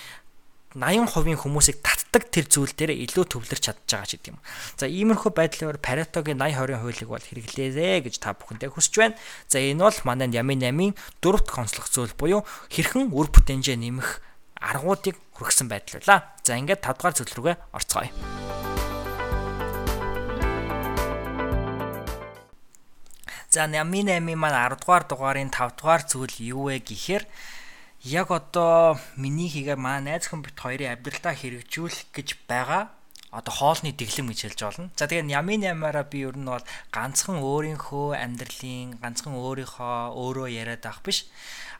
80% 0.70 1.34
хүмүүсийг 1.42 1.82
татдаг 1.82 2.30
тэр 2.30 2.46
зүйл 2.46 2.70
дээр 2.70 2.94
илүү 2.94 3.26
төвлөрч 3.26 3.58
чадж 3.58 3.90
байгаа 3.90 4.06
ч 4.06 4.22
гэдэг 4.22 4.30
юм. 4.30 4.38
За 4.78 4.86
иймэрхүү 4.86 5.34
байдлаар 5.34 5.82
Pareto-гийн 5.82 6.38
80 6.38 6.78
20 6.78 6.78
хуулийг 6.78 7.10
бол 7.10 7.26
хэрэглээзэ 7.26 8.06
гэж 8.06 8.14
та 8.22 8.38
бүхэндээ 8.38 8.70
хүсэж 8.70 8.94
байна. 8.94 9.18
За 9.50 9.58
энэ 9.58 9.82
бол 9.82 9.98
манай 10.06 10.30
Ями 10.30 10.54
8-ын 10.54 10.94
дөрөвт 11.18 11.50
концлох 11.50 11.90
зүйл 11.90 12.14
буюу 12.14 12.46
хэрхэн 12.70 13.10
үр 13.10 13.26
бүтэнжээ 13.34 13.82
нэмэх 13.82 14.22
аргуудыг 14.62 15.18
хүргэсэн 15.34 15.66
байдал 15.66 15.98
байлаа. 15.98 16.38
За 16.46 16.54
ингээд 16.54 16.86
5 16.86 17.02
дугаар 17.02 17.14
зүйл 17.18 17.34
рүүгээ 17.34 17.56
орцгоё. 17.74 18.14
За 23.50 23.66
Ями 23.66 24.06
8-ийн 24.06 24.38
маань 24.38 24.54
10 24.54 24.78
дугаар 24.78 25.04
дугаарын 25.10 25.50
5 25.50 25.74
дугаар 25.74 26.02
зүйл 26.06 26.34
юу 26.54 26.70
вэ 26.70 26.78
гэхээр 26.86 27.26
яг 28.06 28.30
одоо 28.30 28.94
миний 29.18 29.50
хийгээ 29.50 29.74
маа 29.74 29.98
найз 29.98 30.30
хүн 30.30 30.46
бит 30.46 30.54
хоёрын 30.54 30.94
амьдралдаа 30.94 31.34
хэрэгжүүлэх 31.34 32.14
гэж 32.14 32.28
байгаа 32.46 32.94
одоо 33.34 33.50
хоолны 33.50 33.90
дэглэм 33.90 34.30
гэж 34.30 34.54
хэлж 34.54 34.60
болно. 34.62 34.90
За 34.94 35.10
тэгээ 35.10 35.34
ямын 35.34 35.66
ямаараа 35.66 36.06
би 36.06 36.22
ер 36.22 36.38
нь 36.38 36.46
бол 36.46 36.62
ганцхан 36.94 37.42
өөрийнхөө 37.42 38.22
амьдралын 38.22 39.02
ганцхан 39.02 39.34
өөрийнхөө 39.34 40.14
өөрөө 40.14 40.46
яриад 40.46 40.86
авах 40.86 41.02
биш 41.02 41.26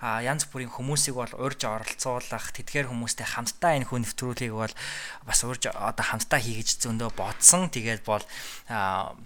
янз 0.01 0.49
бүрийн 0.49 0.73
хүмүүсийг 0.73 1.13
бол 1.13 1.35
урьж 1.37 1.69
оролцуулах 1.69 2.57
тэдгээр 2.57 2.89
хүмүүстэй 2.89 3.29
хамтдаа 3.37 3.77
энэ 3.77 3.85
хүн 3.85 4.09
нэвтрүүлгийг 4.09 4.55
бол 4.57 4.73
бас 5.29 5.41
урьж 5.45 5.69
одоо 5.69 6.05
хамтдаа 6.05 6.41
хийгэж 6.41 6.81
зөндөө 6.81 7.13
бодсон. 7.13 7.69
Тэгээд 7.69 8.09
бол 8.09 8.25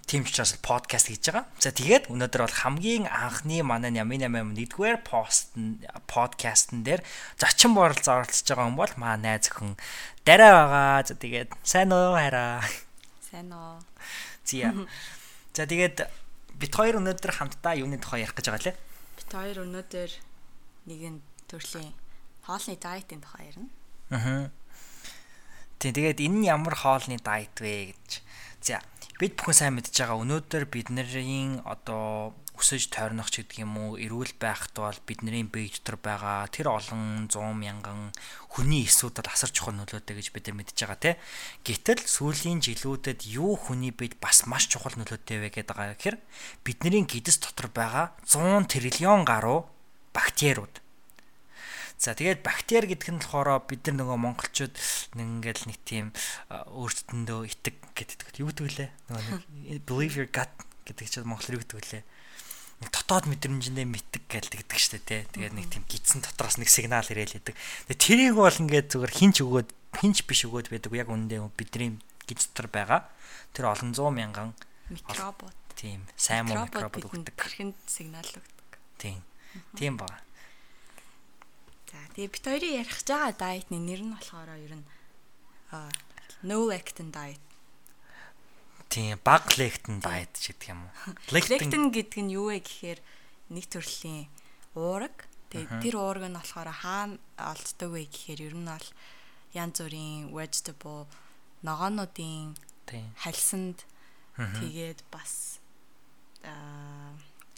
тийм 0.03 0.27
ч 0.27 0.35
учраас 0.35 0.59
подкаст 0.59 1.07
хийж 1.07 1.31
байгаа. 1.31 1.47
За 1.63 1.71
тэгээд 1.71 2.11
өнөөдөр 2.11 2.41
бол 2.43 2.59
хамгийн 2.59 3.07
анхны 3.07 3.63
манай 3.63 3.95
Ямин 3.95 4.27
Ямин 4.27 4.51
нэгдүгээр 4.51 4.99
пост 5.07 5.55
подкастн 6.11 6.83
дээр 6.83 6.99
зочин 7.39 7.71
борол 7.71 7.95
зоролцож 7.95 8.43
байгаа 8.43 8.67
хүн 8.67 8.75
бол 8.75 8.93
маа 8.99 9.15
найз 9.15 9.47
өхөн 9.47 9.79
дараа 10.27 10.67
байгаа. 10.67 11.07
За 11.07 11.15
тэгээд 11.15 11.55
сайн 11.63 11.95
уу 11.95 12.19
хараа. 12.19 12.59
Сайн 13.23 13.47
уу. 13.55 13.79
Зя. 14.43 14.75
За 15.55 15.63
тэгээд 15.63 16.03
бит 16.59 16.75
хоёр 16.75 16.99
өнөөдөр 16.99 17.31
хамтдаа 17.31 17.79
юуны 17.79 17.95
тухай 17.95 18.27
ярих 18.27 18.35
гэж 18.35 18.51
байгаа 18.51 18.75
лээ. 18.75 18.77
Бит 19.15 19.31
хоёр 19.31 19.57
өнөөдөр 19.63 20.11
нэгэн 20.85 21.21
төрлийн 21.49 21.93
хоолны 22.45 22.77
дайетын 22.77 23.21
тухай 23.21 23.49
ярина. 23.49 23.69
Аа. 24.13 24.49
Тэгээд 25.81 26.21
энэ 26.21 26.37
нь 26.41 26.47
ямар 26.49 26.75
хоолны 26.77 27.17
дайет 27.19 27.57
вэ 27.59 27.93
гэж. 27.93 28.21
За, 28.61 28.81
бид 29.19 29.37
бүхэн 29.37 29.53
сайн 29.53 29.73
мэдж 29.77 29.93
байгаа 29.93 30.21
өнөөдөр 30.21 30.65
бидний 30.69 31.61
одоо 31.65 32.33
өсөж 32.55 32.87
тойрнох 32.87 33.27
ч 33.29 33.43
гэдэг 33.43 33.67
юм 33.67 33.75
уу 33.75 33.91
эрүүл 33.99 34.39
байхад 34.39 34.71
бол 34.79 34.99
бидний 35.03 35.43
бие 35.43 35.67
дотор 35.67 35.99
байгаа 35.99 36.47
тэр 36.47 36.71
олон 36.71 37.27
100 37.27 37.51
мянган 37.51 38.15
хүний 38.47 38.87
эсүүдэл 38.87 39.27
асар 39.27 39.51
чухал 39.51 39.75
нөлөөтэй 39.75 40.15
гэж 40.15 40.27
бид 40.31 40.47
нар 40.47 40.57
мэдж 40.63 40.77
байгаа 40.79 40.99
тий. 41.03 41.15
Гэтэл 41.67 42.07
сүүлийн 42.07 42.63
жилүүдэд 42.63 43.27
юу 43.27 43.59
хүний 43.59 43.91
биед 43.91 44.15
бас 44.23 44.47
маш 44.47 44.71
чухал 44.71 44.95
нөлөөтэй 44.95 45.43
вэ 45.43 45.49
гэдэг 45.51 45.75
байгаа 45.75 45.99
гэхээр 45.99 46.17
бидний 46.63 47.03
гидэс 47.03 47.43
дотор 47.43 47.67
байгаа 47.75 48.15
100 48.23 48.71
триллион 48.71 49.27
гаруй 49.27 49.67
бактериуд. 50.15 50.81
За 51.99 52.11
тэгээд 52.11 52.43
бактери 52.43 52.91
гэдэг 52.91 53.11
нь 53.15 53.21
болохоор 53.23 53.63
бид 53.67 53.87
нар 53.87 54.03
нөгөө 54.03 54.17
монголчууд 54.19 54.75
нэг 55.15 55.27
ингээл 55.39 55.63
нэг 55.71 55.79
тийм 55.87 56.05
өөртөндөө 56.51 57.39
итэг 57.47 57.75
гэдэг 57.95 58.39
юу 58.43 58.51
гэдэг 58.51 58.67
лээ. 58.75 58.89
Нөгөө 59.11 59.23
нэг 59.23 59.83
believe 59.87 60.19
your 60.19 60.27
gut 60.27 60.51
гэдэг 60.83 61.07
чинь 61.07 61.23
монголоор 61.23 61.55
юу 61.55 61.63
гэдэг 61.63 62.03
лээ. 62.03 62.03
Нэг 62.83 62.89
дотоод 62.91 63.31
мэдрэмжэндээ 63.31 63.87
мэтг 63.87 64.23
гэлдэг 64.27 64.75
штэ 64.75 64.99
тий. 65.07 65.23
Тэгээд 65.31 65.55
нэг 65.55 65.71
тийм 65.71 65.87
гидсэн 65.87 66.19
дотроос 66.19 66.59
нэг 66.59 66.67
сигнал 66.67 67.07
ирээл 67.07 67.39
хэдэг. 67.39 67.55
Тэгээд 67.55 68.03
тэрийг 68.03 68.35
бол 68.35 68.51
ингээд 68.51 68.91
зүгээр 68.91 69.13
хинч 69.15 69.35
өгөөд 69.39 69.69
хинч 70.03 70.17
биш 70.27 70.43
өгөөд 70.43 70.67
байдаг 70.75 70.91
яг 70.91 71.07
үндэ 71.07 71.39
бидний 71.55 71.95
гидс 72.27 72.51
дотор 72.51 72.67
байгаа. 72.67 73.01
Тэр 73.55 73.71
олон 73.71 73.95
зуун 73.95 74.19
мянган 74.19 74.51
микробот. 74.91 75.55
Тийм, 75.79 76.03
сайн 76.19 76.51
муу 76.51 76.67
микробот 76.67 77.07
өгдөг. 77.07 77.39
Тэрхэнд 77.39 77.79
сигнал 77.87 78.27
өгдөг. 78.27 78.69
Тийм. 78.99 79.23
Тийм 79.75 79.97
ба. 79.97 80.07
За 81.91 81.99
тэгээ 82.15 82.31
бит 82.31 82.43
хоёрын 82.43 82.77
ярих 82.83 82.95
гэж 82.99 83.07
байгаа 83.07 83.33
дайетны 83.35 83.77
нэр 83.79 84.01
нь 84.03 84.13
болохоор 84.15 84.49
ер 84.59 84.73
нь 84.79 84.85
no 86.43 86.67
lectin 86.67 87.11
diet. 87.11 87.41
Тийм 88.89 89.19
баг 89.23 89.47
lectin 89.55 89.99
diet 90.03 90.35
гэдэг 90.35 90.69
юм 90.71 90.85
уу? 90.85 90.93
Lectin 91.35 91.91
гэдэг 91.91 92.19
нь 92.23 92.35
юу 92.35 92.51
вэ 92.51 92.59
гэхээр 92.59 92.99
нэг 93.55 93.65
төрлийн 93.71 94.27
уураг. 94.75 95.27
Тэгээ 95.49 95.81
тэр 95.81 95.95
уураг 95.95 96.27
нь 96.27 96.35
болохоор 96.35 96.69
хаана 96.71 97.19
олддог 97.39 97.89
вэ 97.95 98.07
гэхээр 98.11 98.51
ер 98.51 98.55
нь 98.55 98.67
бол 98.67 98.87
янз 99.55 99.79
бүрийн 99.79 100.35
vegetable 100.35 101.07
ногоонуудын 101.63 102.59
хальсанд 103.23 103.87
тэгээд 104.35 104.99
бас 105.09 105.63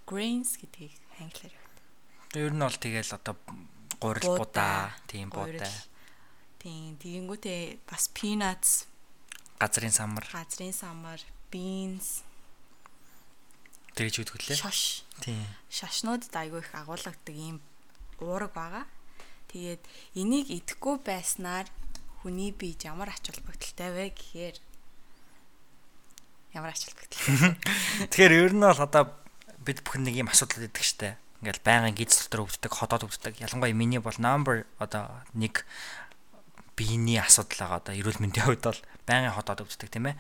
grains 0.06 0.56
гэдгийг 0.62 0.94
англиар 1.20 1.67
Ер 2.38 2.54
нь 2.54 2.62
бол 2.62 2.78
тэгэл 2.78 3.18
одоо 3.18 3.34
гурил 3.98 4.38
будаа, 4.38 4.94
тийм 5.10 5.34
будаа. 5.34 5.74
Тийм, 6.62 6.94
тэгэнгүүтээ 7.02 7.82
бас 7.90 8.14
peanuts, 8.14 8.86
газрын 9.58 9.90
самар, 9.90 10.26
газрын 10.30 10.74
самар, 10.74 11.18
beans 11.50 12.22
тэгж 13.98 14.22
үтгэлээ. 14.22 14.58
Шаш. 14.62 15.02
Тийм. 15.26 15.42
Шашнуудад 15.74 16.34
айгүй 16.38 16.62
их 16.62 16.70
агуулгадаг 16.78 17.34
ийм 17.34 17.58
уураг 18.22 18.54
байгаа. 18.54 18.86
Тэгээд 19.50 19.82
энийг 20.14 20.54
идэхгүй 20.54 21.02
байснаар 21.02 21.66
хүний 22.22 22.54
бие 22.54 22.78
ямар 22.86 23.10
ач 23.10 23.26
холбогдолтой 23.26 23.90
вэ 23.98 24.06
гэхээр 24.14 24.58
ямар 26.54 26.78
ач 26.78 26.86
холбогдолтой. 26.86 27.58
Тэгэхээр 28.14 28.38
ер 28.38 28.54
нь 28.54 28.62
бол 28.62 28.78
одоо 28.86 29.10
бид 29.66 29.82
бүхэн 29.82 30.06
нэг 30.06 30.22
юм 30.22 30.30
асуудал 30.30 30.70
өгдөг 30.70 30.86
штэ 30.86 31.18
ингээл 31.42 31.62
байнгын 31.62 31.96
гиз 31.98 32.26
дотор 32.26 32.50
өвддөг, 32.50 32.72
ходоод 32.74 33.06
өвддөг. 33.06 33.38
Ялангуяа 33.38 33.78
миний 33.78 34.02
бол 34.02 34.18
number 34.18 34.66
одоо 34.82 35.22
нэг 35.38 35.66
биений 36.78 37.22
асуудал 37.22 37.58
байгаа 37.62 37.78
одоо 37.82 37.94
эрүүл 37.94 38.22
мэндийн 38.22 38.46
хувьд 38.50 38.66
бол 38.66 38.82
байнгын 39.06 39.38
ходоод 39.38 39.66
өвддөг 39.66 39.90
тийм 39.90 40.14
ээ. 40.14 40.16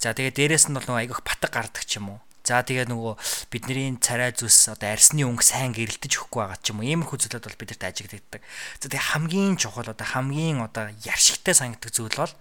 За 0.00 0.12
тэгээ 0.12 0.36
дээрэс 0.36 0.68
нь 0.68 0.76
бол 0.76 0.84
нөгөө 0.84 1.02
айгүйх 1.04 1.22
батг 1.24 1.52
гардаг 1.52 1.84
ч 1.84 2.00
юм 2.00 2.16
уу. 2.16 2.20
За 2.48 2.64
тэгээ 2.64 2.88
нөгөө 2.88 3.14
бидний 3.52 3.92
царай 4.00 4.32
зүс 4.32 4.72
одоо 4.72 4.88
арсны 4.88 5.20
өнгө 5.28 5.44
сайн 5.44 5.76
гэрэлтэж 5.76 6.16
өгөхгүй 6.16 6.40
байгаа 6.40 6.60
ч 6.64 6.72
юм 6.72 6.80
уу. 6.80 6.88
Иймэрхүү 6.88 7.18
зүйлүүд 7.28 7.44
бол 7.44 7.60
бидэрт 7.60 7.84
ажиглагддаг. 7.84 8.40
За 8.80 8.88
тэгээ 8.88 9.08
хамгийн 9.12 9.60
чухал 9.60 9.92
одоо 9.92 10.08
хамгийн 10.08 10.64
одоо 10.64 10.88
яршигтай 11.04 11.52
санагддаг 11.52 11.92
зүйл 11.92 12.16
бол 12.16 12.32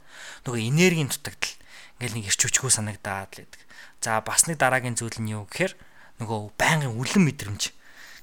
нөгөө 0.48 0.64
энергийн 0.64 1.12
дутагдал. 1.12 1.60
Ингээл 2.00 2.16
нэг 2.24 2.26
ирч 2.32 2.40
хүчгүй 2.40 2.72
санагдаад 2.72 3.32
л 3.36 3.40
гэдэг. 3.44 3.62
За 4.00 4.24
бас 4.24 4.48
нэг 4.48 4.64
дараагийн 4.64 4.96
зүйл 4.96 5.20
нь 5.20 5.36
юу 5.36 5.44
гэхээр 5.44 5.76
нөгөө 6.24 6.56
байнгын 6.56 6.96
үлэн 6.96 7.24
мэдрэмж 7.28 7.76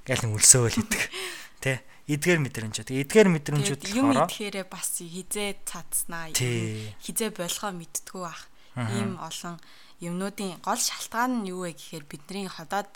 Гэл 0.05 0.23
нэг 0.29 0.33
өлсөөл 0.37 0.77
идэг. 0.85 1.03
Тэ? 1.65 1.81
Эдгээр 2.05 2.41
мэдрэмж. 2.45 2.85
Тэгээ 2.85 3.05
эдгээр 3.09 3.29
мэдрэмжүүд 3.33 3.81
болохоор 3.81 3.97
юм 3.97 4.13
идэхээрээ 4.13 4.67
бас 4.69 5.01
хизээ 5.01 5.65
цацснаа. 5.65 6.37
Хизээ 6.37 7.33
болгоо 7.33 7.73
мэдтгүү 7.73 8.25
ах. 8.29 8.45
Ийм 8.77 9.17
олон 9.17 9.57
юмнуудын 10.05 10.61
гол 10.61 10.77
шалтгаан 10.77 11.41
нь 11.41 11.49
юу 11.49 11.65
вэ 11.65 11.73
гэхээр 11.73 12.05
бидний 12.05 12.45
ходоод 12.45 12.93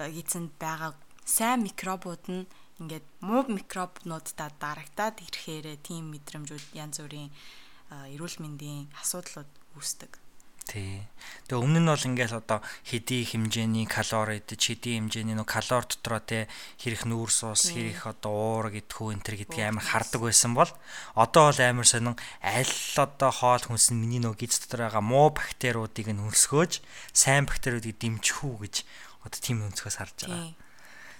эзэнд 0.00 0.56
байгаа 0.56 0.96
сайн 1.28 1.68
микробууд 1.68 2.24
нь 2.32 2.48
ингээд 2.80 3.04
муу 3.20 3.44
микробнуудаа 3.44 4.48
дарагтаад 4.56 5.20
ирэхээрээ 5.20 5.76
тийм 5.84 6.08
мэдрэмжүүд 6.16 6.64
янз 6.72 7.04
бүрийн 7.04 7.28
эрүүл 8.16 8.36
мэндийн 8.40 8.88
асуудлууд 8.96 9.50
үүсдэг. 9.76 10.16
Тий. 10.68 11.06
Тэгээ 11.50 11.62
өмнө 11.66 11.80
нь 11.82 11.90
бол 11.90 12.08
ингээл 12.08 12.40
одоо 12.40 12.62
хэдий 12.86 13.26
хэмжээний 13.26 13.86
калори 13.90 14.38
идэж 14.38 14.60
хэдий 14.60 15.02
хэмжээний 15.02 15.34
нөө 15.34 15.48
калори 15.48 15.86
дотроо 15.90 16.22
те 16.22 16.46
хэрэг 16.78 17.10
нүүрс 17.10 17.38
ус 17.50 17.74
хэрэг 17.74 18.06
одоо 18.06 18.30
уур 18.62 18.70
гэдгүү 18.70 19.08
энэ 19.18 19.24
төр 19.26 19.36
гэдгийг 19.42 19.66
амар 19.66 19.82
хардаг 19.82 20.20
байсан 20.22 20.54
бол 20.54 20.70
одоо 21.18 21.50
бол 21.50 21.60
амар 21.60 21.88
сонин 21.90 22.14
аль 22.38 22.76
одоо 22.94 23.30
хоол 23.34 23.64
хүнс 23.66 23.90
нь 23.90 23.98
миний 23.98 24.22
нөө 24.22 24.38
гиз 24.38 24.62
дотор 24.62 24.86
байгаа 24.86 25.02
муу 25.02 25.34
бактериудыг 25.34 26.06
нь 26.14 26.22
хөлсгөөж 26.22 26.72
сайн 27.10 27.50
бактериудыг 27.50 27.98
дэмжих 27.98 28.46
үү 28.46 28.56
гэж 28.62 28.74
одоо 29.26 29.38
тийм 29.42 29.66
өнцгөөс 29.66 29.96
харж 29.98 30.30
байгаа. 30.30 30.54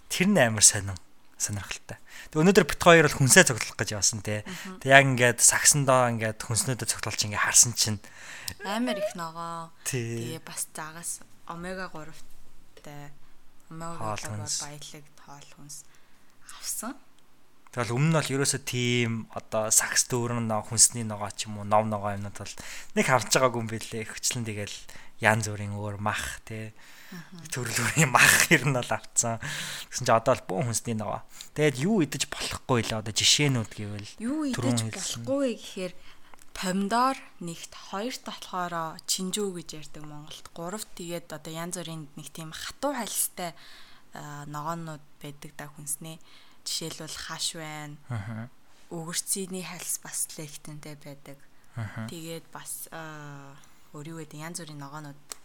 Тэр 0.06 0.28
нь 0.30 0.38
амар 0.38 0.62
сонин 0.62 0.94
сонирхолтой. 1.40 1.96
Тэг 2.28 2.38
өнөөдөр 2.44 2.66
бит 2.68 2.82
хоёр 2.84 3.08
бол 3.08 3.18
хүнсээ 3.24 3.48
цогцолох 3.48 3.80
гэж 3.80 3.96
явсан 3.96 4.20
те. 4.20 4.44
Тэг 4.78 4.88
яг 4.92 5.04
ингээд 5.08 5.40
сагсандаа 5.40 6.12
ингээд 6.12 6.44
хүнснүүдэд 6.44 6.92
цогцолж 6.92 7.20
ингээд 7.24 7.44
харсан 7.48 7.72
чинь 7.72 7.98
амар 8.64 9.00
их 9.00 9.16
ногоо. 9.16 9.72
Тэгээ 9.88 10.44
бас 10.44 10.68
загас 10.76 11.24
омега 11.48 11.88
3-тай 11.88 13.10
омега 13.72 14.16
3 14.20 14.36
баялаг 14.36 15.04
тоол 15.16 15.48
хүнс 15.56 15.88
авсан. 16.60 16.94
Тэгэл 17.70 17.94
өмнө 17.94 18.10
нь 18.10 18.16
бол 18.18 18.34
ерөөсөө 18.34 18.62
тийм 18.66 19.30
одоо 19.30 19.70
сакс 19.70 20.10
дүүрэн 20.10 20.44
ногоо 20.44 20.74
хүнсний 20.74 21.06
ногоо 21.06 21.30
ч 21.30 21.46
юм 21.46 21.62
уу 21.62 21.66
нов 21.66 21.86
ногоо 21.86 22.18
юмнууд 22.18 22.34
бол 22.34 22.54
нэг 22.98 23.06
харж 23.06 23.30
байгаагүй 23.30 23.60
юм 23.62 23.70
бэлээ. 23.70 24.10
Хвчлэн 24.10 24.42
тэгэл 24.42 24.76
янз 25.22 25.46
бүрийн 25.46 25.78
өөр 25.78 26.02
мах 26.02 26.42
тий 26.42 26.74
төрлөөрийн 27.50 28.10
мах 28.10 28.50
ер 28.54 28.62
нь 28.66 28.74
бол 28.74 28.90
авцсан. 28.90 29.42
Тэгсэн 29.90 30.04
чинь 30.06 30.14
одоо 30.14 30.34
л 30.38 30.46
бөөн 30.46 30.66
хүнсний 30.70 30.94
нөгөө. 30.94 31.20
Тэгээд 31.58 31.76
юу 31.82 31.96
идэж 32.06 32.30
болохгүй 32.30 32.80
л 32.86 32.98
одоо 33.02 33.12
жишээнүүд 33.14 33.72
гэвэл 33.74 34.10
юу 34.22 34.40
идэж 34.46 34.90
болохгүй 34.94 35.58
гэхээр 35.58 35.92
помидор 36.54 37.16
нэгт 37.40 37.72
хоёрт 37.90 38.22
болохоор 38.26 39.00
чинжүү 39.06 39.48
гэж 39.58 39.68
ярьдаг 39.80 40.04
Монголд. 40.06 40.46
Гуравт 40.54 40.90
тэгээд 40.94 41.32
одоо 41.34 41.52
янз 41.54 41.78
бүрийн 41.78 42.06
нэг 42.14 42.28
тийм 42.30 42.52
хатуу 42.54 42.94
хальстай 42.94 43.54
ногоонууд 44.14 45.02
байдаг 45.22 45.52
да 45.56 45.66
хүнснээ. 45.70 46.18
Жишээлбэл 46.66 47.16
хаш 47.26 47.56
байна. 47.56 47.96
Өгөрцөний 48.90 49.64
хальс 49.64 50.02
бас 50.02 50.26
лектэнтэй 50.36 50.98
байдаг. 50.98 51.38
Тэгээд 52.10 52.46
бас 52.50 52.90
өөр 52.90 54.06
юу 54.14 54.18
гэдэг 54.20 54.38
янз 54.38 54.58
бүрийн 54.60 54.82
ногоонууд 54.82 55.39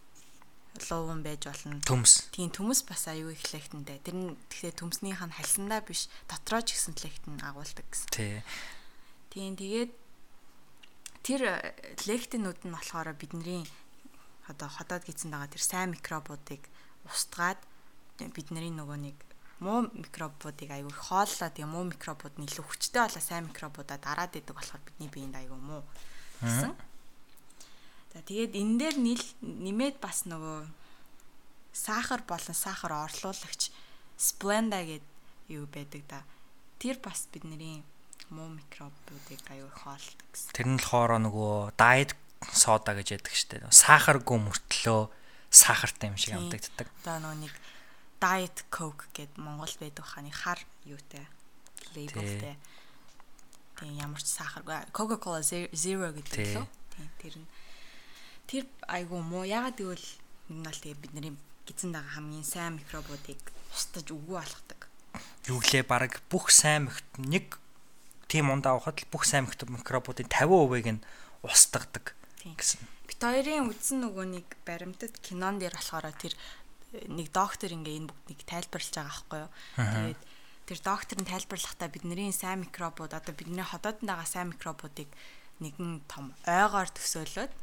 луун 0.91 1.23
байж 1.23 1.45
болно. 1.47 1.80
Төмс. 1.81 2.27
Тийм 2.35 2.52
төмс 2.52 2.84
бас 2.84 3.07
аюу 3.07 3.31
их 3.31 3.43
лектэнтэй. 3.53 3.99
Тэр 4.03 4.15
нь 4.15 4.38
тэгэхээр 4.52 4.76
төмснийх 4.80 5.22
нь 5.23 5.35
хальсандаа 5.35 5.81
биш 5.81 6.07
дотроо 6.27 6.61
ч 6.61 6.76
гэсэн 6.76 6.95
лектэн 6.99 7.39
агуулдаг 7.43 7.85
гэсэн. 7.88 8.10
Тий. 8.11 8.43
Тийм 9.31 9.56
тэгээд 9.56 9.91
тэр 11.26 11.41
лектинүүд 12.06 12.60
нь 12.68 12.76
болохоор 12.76 13.15
бидний 13.18 13.65
одоо 14.45 14.69
ходоод 14.69 15.03
гизэн 15.10 15.34
байгаа 15.34 15.49
тэр 15.49 15.64
сайн 15.64 15.89
микробуудыг 15.97 16.61
устгаад 17.10 17.57
бидний 18.19 18.69
нөгөө 18.69 18.99
нэг 19.02 19.18
муу 19.60 19.89
микробуудыг 19.89 20.69
аюу 20.69 20.91
хооллоод 20.91 21.56
юм 21.57 21.73
муу 21.73 21.89
микробууд 21.89 22.38
нь 22.38 22.45
илүү 22.45 22.65
хүчтэй 22.68 23.02
болоо 23.10 23.23
сайн 23.23 23.49
микробуудаа 23.49 23.97
дараад 23.97 24.38
идэг 24.38 24.53
болохоор 24.53 24.84
бидний 24.85 25.10
биед 25.10 25.34
аюу 25.34 25.57
муу 25.57 25.81
гэсэн. 26.45 26.76
За 28.15 28.23
тэгээд 28.23 28.55
энэ 28.55 28.75
дээр 28.79 28.95
нэмээд 29.43 29.99
бас 29.99 30.23
нөгөө 30.23 30.71
сахар 31.75 32.23
болон 32.23 32.55
сахар 32.55 32.95
орлуулагч 32.95 33.75
сплenda 34.15 34.79
гэдэг 34.79 35.51
юу 35.51 35.67
байдаг 35.67 36.03
да. 36.07 36.23
Тэр 36.79 36.95
бас 37.03 37.27
бидний 37.27 37.83
муу 38.31 38.55
микробуудыг 38.55 39.43
аюу 39.51 39.67
хоолдог 39.67 40.23
гэсэн. 40.31 40.55
Тэр 40.55 40.67
нь 40.71 40.79
болохоор 40.79 41.19
нөгөө 41.27 41.75
diet 41.75 42.15
сода 42.55 42.95
гэж 42.95 43.19
яддаг 43.19 43.35
штеп. 43.35 43.67
Сахаргүй 43.67 44.39
мөртлөө 44.47 45.11
сахартай 45.51 46.07
юм 46.07 46.15
шиг 46.15 46.39
амтагддаг. 46.39 46.87
Одоо 47.03 47.19
нөгөө 47.19 47.39
нэг 47.43 47.53
diet 48.23 48.63
coke 48.71 49.11
гэд 49.11 49.35
Монгол 49.35 49.75
байдаг 49.75 50.07
хаа 50.07 50.23
нэг 50.23 50.39
хар 50.39 50.63
юутай 50.87 51.27
лейблтэй. 51.91 52.55
Тэгээ 53.75 53.99
ямар 53.99 54.23
ч 54.23 54.31
сахаргүй 54.31 54.87
Coca-Cola 54.95 55.43
Zero 55.43 56.15
гэдэг 56.15 56.63
лөө. 56.63 56.67
Тийм 56.95 57.11
тэр 57.19 57.35
нь 57.43 57.47
тэр 58.47 58.63
айгу 58.88 59.22
муу 59.22 59.45
ягаад 59.45 59.77
гэвэл 59.77 60.07
энэ 60.49 60.63
бол 60.65 60.80
тэгээ 60.81 61.01
бидний 61.01 61.34
гизэн 61.65 61.91
дага 61.93 62.09
хамгийн 62.15 62.45
сайн 62.45 62.77
микробуудыг 62.77 63.41
устж 63.73 64.05
үгүй 64.13 64.38
болгодог. 64.38 64.81
Юу 65.49 65.59
гэлээ 65.61 65.84
баг 65.85 66.22
бүх 66.30 66.53
сайн 66.53 66.89
нэг 67.17 67.57
тийм 68.30 68.53
ундаа 68.53 68.77
авахад 68.77 69.01
л 69.01 69.11
бүх 69.11 69.26
сайн 69.26 69.49
микробуудын 69.49 70.30
50%-ыг 70.30 70.88
нь 70.93 71.05
устгадаг 71.41 72.13
гэсэн. 72.45 72.81
Бит 73.09 73.22
хоёрын 73.22 73.69
үдсэн 73.69 74.05
нөгөө 74.05 74.26
нэг 74.30 74.47
баримтат 74.65 75.17
кинон 75.22 75.57
дээр 75.57 75.73
болохоор 75.73 76.13
тэр 76.13 76.34
нэг 77.09 77.34
доктор 77.34 77.73
ингээ 77.73 77.97
энэ 78.01 78.09
бүгдийг 78.09 78.41
тайлбарлаж 78.45 78.93
байгаа 78.93 79.09
байхгүй 79.09 79.39
юу. 79.41 79.51
Тэгээд 79.77 80.22
тэр 80.65 80.80
доктор 80.81 81.17
нь 81.22 81.30
тайлбарлахдаа 81.30 81.89
бидний 81.89 82.34
сайн 82.34 82.65
микробууд 82.65 83.13
одоо 83.13 83.34
бидний 83.34 83.65
ходооднд 83.65 84.09
байгаа 84.09 84.30
сайн 84.30 84.53
микробуудыг 84.53 85.09
нэгэн 85.61 86.01
том 86.09 86.34
ойгоор 86.45 86.89
төсөөлөөд 86.89 87.53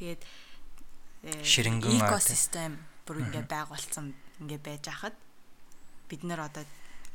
тэгээд 0.00 0.22
ширэнгэн 1.44 2.00
экосистем 2.00 2.80
бүр 3.04 3.20
ингээ 3.28 3.44
байгуулсан 3.44 4.16
ингээ 4.40 4.60
байж 4.64 4.88
хахад 4.88 5.16
бид 6.08 6.24
нар 6.24 6.48
одоо 6.48 6.64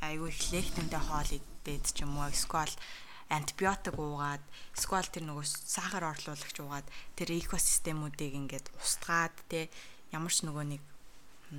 айгүй 0.06 0.30
их 0.30 0.40
лектэнтэй 0.54 1.02
хоол 1.02 1.30
идээд 1.34 1.84
ч 1.90 2.06
юм 2.06 2.14
уу 2.14 2.30
эсвэл 2.30 2.70
антибиотик 3.26 3.98
уугаад 3.98 4.44
эсвэл 4.78 5.10
тэр 5.10 5.26
нөгөө 5.26 5.46
сахар 5.50 6.14
орлуулагч 6.14 6.56
уугаад 6.62 6.86
тэр 7.18 7.34
экосистемүүдийг 7.34 8.38
ингээд 8.38 8.70
устгаад 8.78 9.34
те 9.50 9.66
ямар 10.14 10.30
ч 10.30 10.46
нөгөө 10.46 10.64
нэг 10.70 10.82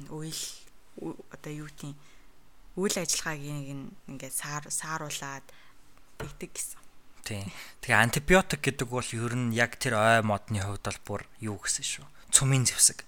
үйл 0.07 0.43
одоо 1.35 1.51
юу 1.51 1.67
тийм 1.75 1.99
үйл 2.79 2.95
ажиллагаагийн 2.95 3.91
ингээд 4.07 4.31
саар 4.31 4.63
сааруулад 4.71 5.43
тэгдэг 6.15 6.51
гэсэн. 6.55 6.86
Тийм. 7.23 7.48
Тэгээ 7.81 8.02
антибиотик 8.03 8.61
гэдэг 8.61 8.88
бол 8.91 9.10
ер 9.15 9.34
нь 9.34 9.56
яг 9.56 9.80
тэр 9.80 9.98
ой 9.98 10.22
модны 10.22 10.61
хувьд 10.61 10.85
бол 10.85 11.02
бүр 11.06 11.22
юу 11.39 11.57
гэсэн 11.61 11.85
шүү 11.85 12.07
цумын 12.38 12.69
зэвсэг. 12.69 13.01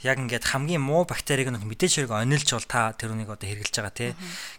Яг 0.00 0.16
ингээд 0.16 0.48
хамгийн 0.48 0.80
муу 0.80 1.04
бактерийг 1.04 1.52
нь 1.52 1.60
мэдээж 1.60 2.08
хэрэг 2.08 2.12
онилж 2.16 2.48
бол 2.56 2.64
та 2.64 2.96
тэр 2.96 3.12
үнийг 3.12 3.28
одоо 3.28 3.44
хэрглэж 3.44 3.74
байгаа 3.76 3.92
тий. 3.92 4.10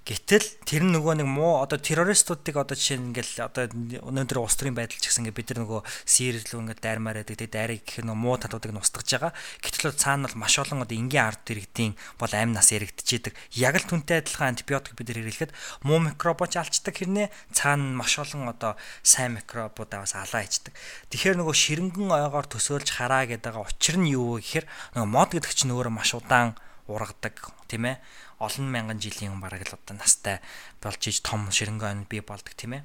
Гэтэл 0.06 0.46
тэр 0.70 0.84
нөгөө 0.86 1.26
нэг 1.26 1.28
муу 1.34 1.66
одоо 1.66 1.82
террористуудыг 1.82 2.54
одоо 2.54 2.78
жишээ 2.78 3.02
нь 3.02 3.10
ингээд 3.10 3.42
одоо 3.42 3.74
өнөөдөр 4.06 4.38
улс 4.38 4.54
төрийн 4.54 4.78
байдал 4.78 5.02
ч 5.02 5.10
гэсэн 5.10 5.26
ингээд 5.26 5.40
бид 5.42 5.50
нар 5.58 5.60
нөгөө 5.66 5.82
сирлүү 6.06 6.60
ингээд 6.62 6.82
дайрмаар 6.86 7.18
байдаг 7.26 7.38
тий 7.42 7.50
дайрыг 7.50 7.82
гэх 7.82 8.06
нь 8.06 8.14
муу 8.14 8.38
талуудыг 8.38 8.70
нь 8.70 8.78
устгаж 8.78 9.10
байгаа. 9.10 9.34
Гэтэл 9.66 9.98
цаана 9.98 10.30
бол 10.30 10.46
маш 10.46 10.56
олон 10.62 10.86
одоо 10.86 10.94
энгийн 10.94 11.26
ард 11.26 11.50
иргэдийн 11.50 11.98
бол 12.22 12.34
амь 12.38 12.54
нас 12.54 12.70
яригдчихийдэг. 12.70 13.34
Яг 13.58 13.74
л 13.82 13.90
түнтэй 13.90 14.22
адилхан 14.22 14.54
антибиотик 14.54 14.94
бид 14.94 15.10
нар 15.10 15.26
хэрэглэхэд 15.26 15.52
муу 15.82 16.00
микробоч 16.04 16.54
алчдаг 16.62 16.94
хэрнээ 16.94 17.28
цаана 17.56 17.98
маш 17.98 18.22
олон 18.22 18.52
одоо 18.52 18.78
сайн 19.02 19.40
микробуудаа 19.40 20.06
бас 20.06 20.14
алаа 20.14 20.46
ичдэг. 20.46 20.76
Тэгэхээр 21.10 21.40
нөгөө 21.40 21.56
ширэнгэн 21.56 22.12
ойгоор 22.12 22.48
төсөөлж 22.52 22.90
хараа 22.94 23.26
гэдэг 23.26 23.56
байгаа 23.56 23.72
учир 23.72 23.96
нь 23.98 24.03
юу 24.06 24.38
вэ 24.38 24.42
гэхээр 24.42 24.66
нөгөө 24.98 25.10
мод 25.10 25.30
гэдэг 25.34 25.54
чинь 25.54 25.74
өөрөө 25.74 25.94
маш 25.94 26.14
удаан 26.18 26.56
ургадаг 26.88 27.40
тийм 27.72 27.88
ээ 27.88 27.98
олон 28.44 28.68
мянган 28.68 29.00
жилийн 29.00 29.40
бараг 29.40 29.64
л 29.64 29.76
одоо 29.76 29.96
настай 29.96 30.44
болж 30.84 31.00
иж 31.08 31.24
том 31.24 31.48
ширэнгэн 31.48 32.06
бий 32.12 32.20
болдог 32.20 32.52
тийм 32.54 32.76
ээ. 32.76 32.84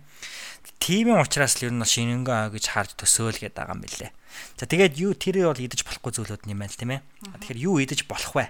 Тимийн 0.78 1.19
учраас 1.19 1.59
л 1.59 1.66
ер 1.66 1.74
нь 1.74 1.82
ширэнгэн 1.82 2.55
гэж 2.55 2.65
харж 2.70 2.95
төсөөл 2.95 3.43
гээд 3.43 3.59
байгаа 3.59 3.74
юм 3.74 3.82
билэ. 3.82 4.15
За 4.55 4.70
тэгээд 4.70 4.95
юу 5.03 5.12
тэрийг 5.19 5.51
бол 5.51 5.59
идэж 5.66 5.82
болохгүй 5.82 6.12
зүйлүүд 6.15 6.47
юм 6.47 6.62
байна 6.62 6.70
л 6.70 6.78
тийм 6.78 6.93
ээ. 6.95 7.01
Тэгэхээр 7.43 7.59
юу 7.59 7.77
идэж 7.82 8.01
болох 8.07 8.32
вэ? 8.39 8.47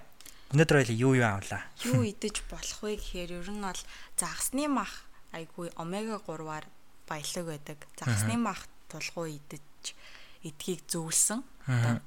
Өнөөдөр 0.53 0.77
хоёул 0.85 1.01
юу 1.01 1.13
юу 1.17 1.29
авлаа? 1.29 1.63
Юу 1.85 2.03
идэж 2.05 2.37
болох 2.53 2.79
вэ 2.85 3.01
гэхээр 3.01 3.31
ер 3.41 3.49
нь 3.49 3.65
бол 3.65 3.83
загсны 4.21 4.69
мах 4.69 5.09
айгүй 5.33 5.73
омега 5.81 6.21
3-аар 6.25 6.65
баялаг 7.09 7.45
байдаг. 7.49 7.79
Загсны 7.97 8.37
мах 8.37 8.69
тулгуу 8.93 9.29
идэж 9.29 9.97
эдгийг 10.45 10.85
зөвлөсөн. 10.89 11.41
Одоо 11.69 12.01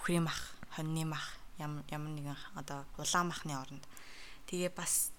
бүхрийн 0.00 0.24
мах, 0.24 0.56
хоньны 0.72 1.04
мах 1.04 1.36
ямар 1.60 1.84
нэгэн 1.92 2.36
одоо 2.56 2.88
улаан 2.96 3.28
махны 3.28 3.52
оронд. 3.52 3.84
Тэгээ 4.48 4.72
бас 4.72 5.12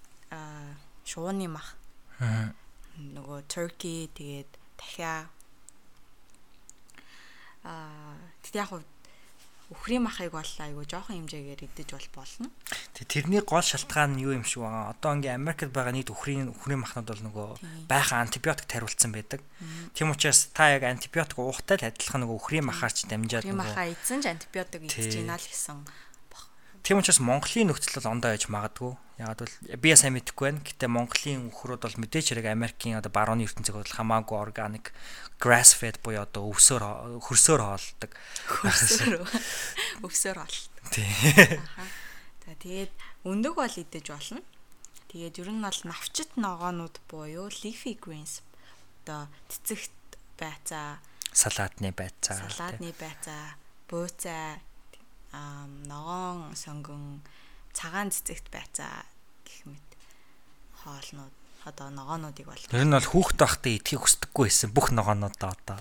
шууны 1.06 1.46
мах. 1.46 1.78
Нөгөө 2.98 3.46
turkey 3.46 4.10
тэгээд 4.10 4.50
дахиа 4.74 5.30
аа 7.62 8.18
тэг 8.42 8.54
яг 8.58 8.70
Үхрийн 9.72 10.04
махыг 10.04 10.36
бол 10.36 10.44
айгүй 10.44 10.84
жоохон 10.84 11.24
хэмжээгээр 11.24 11.64
идэж 11.64 11.88
бол 11.96 12.08
болно. 12.12 12.46
Тэг 12.92 13.08
тэрний 13.08 13.40
гол 13.40 13.64
шалтгаан 13.64 14.20
нь 14.20 14.22
юу 14.22 14.36
юм 14.36 14.44
шиг 14.44 14.62
байгаа. 14.68 14.92
Одоо 14.92 15.10
ингээ 15.16 15.32
Америкт 15.32 15.72
байгаа 15.72 15.96
нийт 15.96 16.12
үхрийн 16.12 16.52
үхрийн 16.52 16.84
махнууд 16.84 17.08
бол 17.08 17.24
нөгөө 17.32 17.48
байха 17.88 18.20
антибиотик 18.20 18.68
тариулсан 18.68 19.16
байдаг. 19.16 19.40
Тийм 19.96 20.12
учраас 20.12 20.52
та 20.52 20.76
яг 20.76 20.84
антибиотик 20.84 21.40
уухтай 21.40 21.80
л 21.80 21.88
адилхан 21.88 22.28
нөгөө 22.28 22.36
үхрийн 22.36 22.68
махаар 22.68 22.92
ч 22.92 23.08
дамжаад 23.08 23.48
нөгөө 23.48 23.56
махаа 23.56 23.88
эзэн 23.88 24.20
ч 24.20 24.28
антибиотик 24.28 24.84
идэж 24.84 25.24
байна 25.24 25.40
л 25.40 25.48
гэсэн 25.48 25.80
Тийм 26.82 26.98
учраас 26.98 27.22
Монголын 27.22 27.70
нөхцөл 27.70 28.02
бол 28.02 28.18
ондоо 28.18 28.34
яж 28.34 28.50
магадгүй. 28.50 28.98
Ягаад 29.22 29.46
бол 29.46 29.54
би 29.78 29.94
сайн 29.94 30.18
мэдэхгүй 30.18 30.50
байна. 30.50 30.66
Гэтэ 30.66 30.90
Монголын 30.90 31.54
өхрүүд 31.54 31.82
бол 31.86 32.00
мэдээж 32.02 32.34
хэрэг 32.34 32.50
Америкийн 32.50 32.98
одоо 32.98 33.14
барууны 33.14 33.46
ертөнцийг 33.46 33.78
бол 33.78 33.86
хамаагүй 33.86 34.34
органик 34.34 34.90
grass 35.38 35.78
fed 35.78 36.02
буюу 36.02 36.26
одоо 36.26 36.50
өвсөөр 36.50 37.22
хөрсөөр 37.22 37.62
хоолдог. 37.62 38.10
Хөрсөөр 38.50 39.14
өвсөөр 40.10 40.38
хоолдог. 40.42 40.82
Тийм. 40.90 41.62
За 42.42 42.50
тэгээд 42.58 42.92
өндөг 43.30 43.54
бол 43.54 43.70
идэж 43.78 44.06
болно. 44.10 44.42
Тэгээд 45.14 45.38
ер 45.38 45.50
нь 45.54 45.62
бол 45.62 45.80
навчит 45.86 46.34
ногоонууд 46.34 46.98
буюу 47.06 47.46
leafy 47.62 47.94
greens 47.94 48.42
одоо 49.06 49.30
цэцэгт 49.46 50.18
байцаа, 50.38 50.98
салаатны 51.30 51.90
байцаа, 51.94 52.38
салаатны 52.50 52.94
байцаа, 52.98 53.58
бууцаа 53.90 54.58
аа 54.58 54.71
ногоон 55.32 56.52
сонгон 56.56 57.24
цагаан 57.72 58.12
цэцэгт 58.12 58.52
байцаа 58.52 59.04
гэх 59.44 59.64
мэт 59.64 59.88
хоолнууд 60.84 61.34
одоо 61.64 61.88
ногоонуудыг 61.90 62.46
бол 62.46 62.58
Тэр 62.68 62.84
нь 62.84 62.92
бол 62.92 63.06
хүүхд 63.06 63.38
байхдаа 63.38 63.72
идэхийг 63.72 64.02
хүсдэггүй 64.02 64.44
байсан 64.50 64.70
бүх 64.74 64.90
ногоонуудаа 64.92 65.50
одоо 65.54 65.78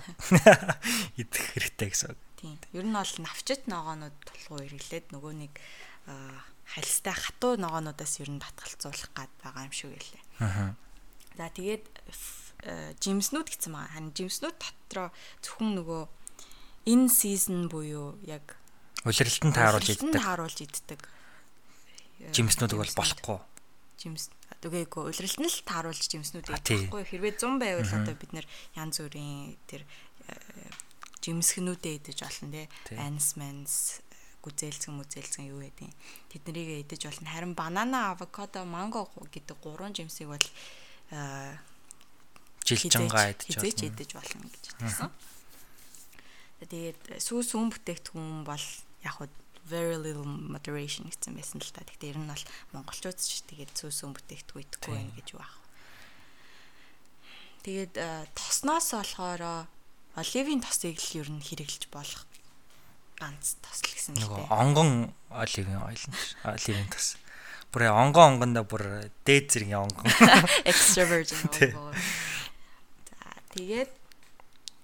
идэх 1.21 1.43
хэрэгтэй 1.57 1.89
гэсэн. 1.89 2.15
Тийм. 2.37 2.57
Ер 2.71 2.85
нь 2.85 2.93
бол 2.95 3.13
навчит 3.19 3.65
ногоонууд 3.65 4.15
толгой 4.23 4.69
хэрэглээд 4.69 5.11
нөгөө 5.11 5.33
нэг 5.41 5.53
хальстай 6.69 7.15
хатуу 7.17 7.57
ногоонуудаас 7.57 8.21
ер 8.21 8.29
нь 8.29 8.39
татгалцуулах 8.39 9.09
гад 9.11 9.31
байгаа 9.41 9.67
юм 9.67 9.73
шиг 9.73 9.91
байлээ. 9.91 10.23
Аа. 10.39 10.77
За 11.35 11.49
тэгээд 11.49 11.85
жимснүүд 13.01 13.47
гэсэн 13.49 13.73
байгаа. 13.73 13.91
Харин 13.97 14.13
жимснүүд 14.13 14.57
дотроо 14.61 15.09
зөвхөн 15.41 15.81
нөгөө 15.81 16.01
in 16.93 17.09
season 17.09 17.67
буюу 17.69 18.21
яг 18.25 18.60
Улиралтанд 19.05 19.55
тааруулж 19.57 19.89
иддэг. 19.95 20.21
Тааруулж 20.21 20.59
иддэг. 20.61 20.99
Жимснүүд 22.31 22.77
бол 22.77 22.93
болохгүй. 22.93 23.39
Жимс 23.97 24.29
үгээгүй 24.61 25.09
улиралт 25.09 25.39
нь 25.41 25.49
л 25.49 25.59
тааруулж 25.65 26.05
жимснүүд 26.05 26.53
байхгүй. 26.53 27.01
Хэрвээ 27.01 27.33
100 27.41 27.57
байвал 27.57 27.89
одоо 27.97 28.13
бид 28.13 28.31
нэр 28.37 28.45
янз 28.77 29.01
бүрийн 29.01 29.57
тэр 29.65 29.81
жимсгнүүдээ 31.25 31.93
идэж 31.97 32.17
болно 32.21 32.49
те 32.53 32.69
анс 32.97 33.33
манс 33.41 34.05
гүзээлцэн 34.45 34.93
мүзээлцэн 34.97 35.49
юу 35.49 35.65
гэдэг 35.65 35.89
тэднийг 36.33 36.85
идэж 36.85 37.09
болно. 37.09 37.29
Харин 37.29 37.53
банана 37.57 38.13
авокадо 38.13 38.65
манго 38.65 39.09
гэдэг 39.33 39.57
гурван 39.61 39.93
жимсийг 39.97 40.29
бол 40.29 40.45
жилжангаа 42.65 43.33
идэж 43.33 43.57
болно. 43.57 43.85
идэж 43.85 44.09
болно 44.13 44.45
гэж 44.45 44.65
хэлсэн. 44.77 45.09
Тэгээд 46.61 47.01
сүүс 47.17 47.53
сүм 47.53 47.73
бүтээгдэхүүн 47.73 48.45
бол 48.45 48.65
яг 49.03 49.13
хуу 49.17 49.29
very 49.69 49.95
little 49.97 50.25
moderation 50.25 51.07
гэсэн 51.07 51.37
байсан 51.37 51.61
л 51.61 51.71
та. 51.71 51.85
Гэхдээ 51.85 52.11
ер 52.11 52.19
нь 52.19 52.27
бол 52.27 52.45
монголчууд 52.73 53.17
ч 53.17 53.45
тэгээд 53.45 53.77
цөөсөн 53.77 54.11
бүтээгдэхүй 54.17 54.63
идэхгүй 54.65 54.93
байх 54.97 55.13
гэж 55.21 55.29
баг. 55.37 55.53
Тэгээд 57.61 57.93
э, 57.95 58.25
тосноос 58.33 58.89
болохоор 58.91 59.69
оливын 60.17 60.61
тосыг 60.65 60.97
л 60.97 61.17
ер 61.21 61.29
нь 61.29 61.45
хэрэглэж 61.45 61.93
болох 61.93 62.25
ганц 63.21 63.61
тос 63.61 63.85
л 63.85 63.93
гэсэн 63.93 64.17
л 64.17 64.27
дээ. 64.27 64.49
Онгон 64.49 65.13
оливын 65.29 65.79
ойл 65.85 66.05
нь 66.09 66.17
оливын 66.41 66.89
тос. 66.89 67.21
Бүр 67.69 67.93
онгон 67.93 68.41
онгондоо 68.41 68.65
бүр 68.65 69.13
дээд 69.23 69.53
зэргийн 69.53 69.85
онгон. 69.85 70.09
Extra 70.69 71.05
virgin 71.05 71.37
онгон. 71.45 71.93
За 73.07 73.29
тэгээд 73.53 74.00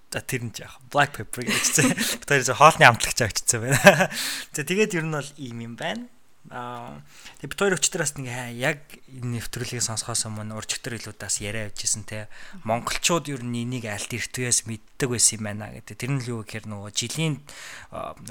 За 0.08 0.24
тэр 0.24 0.48
нь 0.48 0.56
яах 0.56 0.80
black 0.88 1.20
pepper 1.20 1.44
гэсэн. 1.44 1.92
Тэр 2.28 2.40
зөв 2.40 2.56
хоолны 2.56 2.88
амтлагч 2.88 3.20
авчирсан 3.20 3.68
байна. 3.68 4.08
За 4.56 4.64
тэгээд 4.64 4.96
ер 4.96 5.04
нь 5.04 5.12
бол 5.12 5.30
ийм 5.36 5.60
юм 5.60 5.74
байна. 5.76 6.08
Аа 6.48 7.04
тэгээд 7.44 7.60
хоёр 7.60 7.76
өчтөрөөс 7.76 8.16
нэг 8.16 8.56
яг 8.56 8.80
энэ 9.12 9.36
нэвтрүүлгийг 9.36 9.84
сонсохоос 9.84 10.24
өмнө 10.32 10.56
уржигтэр 10.56 10.96
илүүдээс 10.96 11.44
яриа 11.44 11.68
авчихсан 11.68 12.08
те. 12.08 12.32
Монголчууд 12.64 13.28
ер 13.28 13.44
нь 13.44 13.68
энийг 13.68 13.84
альт 13.84 14.08
эртвээс 14.08 14.64
мэддэг 14.64 15.12
байсан 15.12 15.36
юм 15.36 15.44
байна 15.44 15.68
гэдэг. 15.76 16.00
Тэр 16.00 16.12
нь 16.16 16.20
л 16.24 16.30
юу 16.32 16.40
гэхээр 16.48 16.72
нөгөө 16.72 16.90
жилийн 16.96 17.44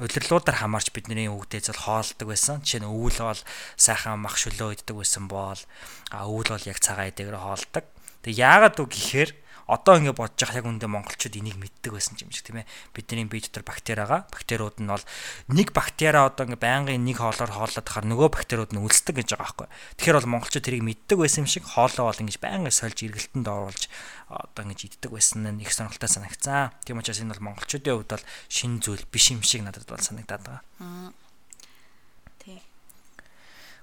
удирлуудаар 0.02 0.66
хамаарч 0.66 0.90
бидний 0.98 1.30
өвгдөөс 1.30 1.70
бол 1.78 1.86
хоолдог 1.86 2.28
байсан. 2.34 2.66
Жишээ 2.66 2.82
нь 2.82 2.90
өвөл 2.90 3.22
бол 3.22 3.42
сайхан 3.78 4.18
мах 4.18 4.42
шөлөө 4.42 4.82
иддэг 4.82 4.98
байсан 4.98 5.30
бол 5.30 5.62
өвөл 6.10 6.58
бол 6.58 6.66
яг 6.66 6.82
цагаан 6.82 7.14
эдэгээр 7.14 7.38
хоолдог. 7.38 7.86
Тэг 8.26 8.34
яагаад 8.34 8.82
үг 8.82 8.98
гэхээр 8.98 9.30
одоо 9.68 10.00
ингэ 10.00 10.16
бодож 10.16 10.40
байгаа 10.40 10.64
яг 10.64 10.68
үндэ 10.72 10.88
монголчууд 10.88 11.36
энийг 11.36 11.60
мэддэг 11.60 11.92
байсан 11.92 12.16
юм 12.24 12.32
шиг 12.32 12.48
тийм 12.48 12.64
ээ. 12.64 12.72
Бидний 12.96 13.28
бие 13.28 13.44
дотор 13.44 13.68
бактери 13.68 14.00
байгаа 14.00 14.24
бактериуд 14.32 14.80
нь 14.80 14.88
бол 14.88 15.04
нэг 15.52 15.76
бактери 15.76 16.16
одоо 16.16 16.48
ингэ 16.48 16.56
байнгын 16.56 17.04
нэг 17.04 17.20
хоолоор 17.20 17.52
хооллоод 17.52 17.84
хахаар 17.84 18.08
нөгөө 18.08 18.32
бактериуд 18.32 18.72
нь 18.72 18.80
үлсдэг 18.80 19.20
гэж 19.20 19.36
байгаа 19.36 19.68
байхгүй. 19.68 19.68
Тэгэхээр 20.00 20.18
бол 20.24 20.32
монголчууд 20.40 20.64
тэрийг 20.64 20.88
мэддэг 20.88 21.18
байсан 21.20 21.44
юм 21.44 21.52
шиг 21.52 21.68
хоолоо 21.68 22.08
бол 22.08 22.22
ингэж 22.24 22.38
байнгын 22.40 22.72
сольж 22.72 22.98
эргэлтэнд 23.04 23.48
оруулж 23.48 23.84
одоо 24.32 24.62
ингэж 24.64 24.80
иддэг 24.88 25.12
байсан 25.12 25.44
нь 25.44 25.64
их 25.64 25.76
сонирхолтой 25.76 26.08
санагцсан 26.08 26.72
тийм 26.88 27.04
учраас 27.04 27.20
энэ 27.20 27.36
бол 27.36 27.52
монголчуудын 27.52 27.96
хувьд 28.00 28.12
бол 28.16 28.26
шин 28.48 28.80
зүйл 28.80 29.04
биш 29.12 29.36
юм 29.36 29.44
шиг 29.44 29.68
надад 29.68 29.84
бол 29.84 30.00
санагдаад 30.00 30.44
байгаа. 30.48 31.12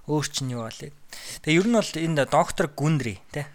Өөр 0.04 0.26
чинь 0.28 0.52
юу 0.52 0.68
болээ 0.68 0.92
тэгээ 1.44 1.58
ер 1.60 1.66
нь 1.68 1.76
бол 1.76 1.92
энэ 1.92 2.28
доктор 2.28 2.68
Гүндри 2.72 3.20
тий 3.32 3.48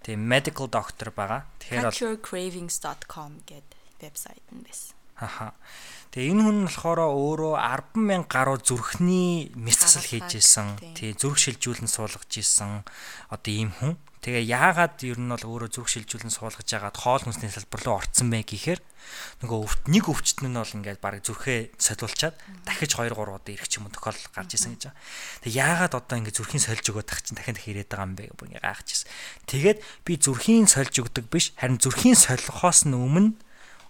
Тийм 0.00 0.20
medical 0.24 0.66
doctor 0.70 1.12
байгаа. 1.12 1.44
Тэгэхээр 1.60 1.84
бол 1.84 2.24
cravings.com 2.24 3.30
гэдэг 3.44 3.80
вебсайт 4.00 4.46
нь 4.52 4.64
байсан. 4.64 4.96
Аха. 5.20 5.52
Тэгээ 6.10 6.34
энэ 6.34 6.42
хүн 6.42 6.58
болохоор 6.66 7.00
өөрөө 7.06 7.54
100000 7.94 8.26
гаруй 8.26 8.58
зүрхний 8.58 9.54
мэс 9.54 9.78
засал 9.78 10.10
хийж 10.10 10.42
исэн. 10.42 10.74
Тий 10.98 11.14
зүрх 11.14 11.38
шилжүүлэн 11.38 11.86
суулгаж 11.86 12.34
исэн. 12.34 12.82
Одоо 13.30 13.52
ийм 13.54 13.70
хүн. 13.78 13.94
Тэгээ 14.18 14.50
яагаад 14.50 14.98
ер 15.06 15.22
нь 15.22 15.30
бол 15.30 15.46
өөрөө 15.46 15.70
зүрх 15.70 15.86
шилжүүлэн 15.86 16.34
суулгаж 16.34 16.66
яагаад 16.66 16.98
хоол 16.98 17.22
хүнсний 17.22 17.46
салбар 17.46 17.80
руу 17.86 18.02
орцсон 18.02 18.26
бэ 18.26 18.42
гэхээр 18.42 18.82
нөгөө 19.46 19.58
өвт 19.62 19.82
нэг 19.86 20.04
өвчтөн 20.10 20.50
нь 20.50 20.58
бол 20.58 20.76
ингээд 20.82 20.98
баг 20.98 21.22
зүрхээ 21.22 21.78
солиулчаад 21.78 22.36
дахиж 22.66 22.90
2 22.98 23.14
3 23.14 23.16
удаа 23.16 23.54
ирэх 23.54 23.70
ч 23.70 23.78
юм 23.78 23.86
уу 23.86 23.94
тохиол 23.94 24.18
гарч 24.34 24.50
исэн 24.58 24.74
гэж 24.76 24.90
байгаа. 24.90 25.46
Тэгээ 25.46 25.62
яагаад 25.62 25.94
одоо 25.94 26.16
ингээд 26.20 26.36
зүрхийн 26.36 26.64
сольж 26.66 26.84
өгöd 26.90 27.06
тах 27.06 27.22
чинь 27.22 27.38
дахин 27.38 27.54
дахин 27.54 27.70
ирээд 27.70 27.88
байгаа 27.88 28.06
юм 28.10 28.14
бэ 28.18 28.34
бүр 28.34 28.46
ингээд 28.50 28.66
гайхаж 28.66 28.88
исэн. 28.92 29.08
Тэгээд 29.46 29.78
би 30.04 30.12
зүрхийн 30.18 30.66
сольж 30.66 30.94
өгдөг 31.00 31.24
биш 31.32 31.54
харин 31.56 31.78
зүрхийн 31.80 32.18
солихоос 32.18 32.84
нь 32.84 32.98
өмнө 32.98 33.38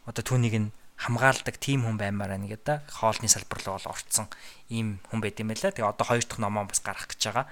одоо 0.06 0.22
түүнийг 0.22 0.56
нь 0.62 0.70
хамгаалдаг 1.00 1.56
тим 1.56 1.88
хүн 1.88 1.96
баймаар 1.96 2.36
байна 2.36 2.44
гэдэг 2.44 2.92
хоолны 2.92 3.28
салбар 3.32 3.60
руу 3.64 3.80
бол 3.80 3.88
орцсон 3.88 4.28
ийм 4.68 5.00
хүн 5.08 5.20
байт 5.24 5.40
юм 5.40 5.48
байлаа. 5.48 5.72
Тэгээ 5.72 5.88
одоо 5.88 6.04
хоёр 6.04 6.24
дахь 6.28 6.42
номоо 6.44 6.68
бас 6.68 6.84
гарах 6.84 7.08
гэж 7.08 7.20
байгаа. 7.24 7.46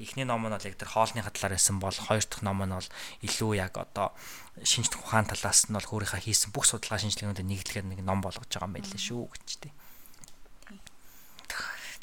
Эхний 0.00 0.24
ном 0.24 0.44
нь 0.44 0.52
бол 0.52 0.64
яг 0.64 0.76
тэр 0.80 0.88
хоолны 0.88 1.20
талаар 1.20 1.52
байсан 1.52 1.76
бол 1.76 1.92
хоёр 1.92 2.24
дахь 2.24 2.40
ном 2.40 2.64
нь 2.64 2.72
бол 2.72 2.88
илүү 3.20 3.52
яг 3.60 3.76
одоо 3.76 4.16
шинжлэх 4.64 5.04
ухаан 5.04 5.28
талаас 5.28 5.68
нь 5.68 5.76
бол 5.76 5.92
өөрийнхөө 5.92 6.24
хийсэн 6.24 6.56
бүх 6.56 6.64
судалгаа 6.64 7.00
шинжилгээнүүдэд 7.04 7.44
нийтлэхээр 7.44 7.84
нэг 7.84 8.00
ном 8.00 8.24
болгож 8.24 8.48
байгаа 8.48 8.64
юм 8.64 8.76
байлээ 8.80 9.00
шүү 9.00 9.28
гэж 9.28 9.48
тий. 9.60 9.72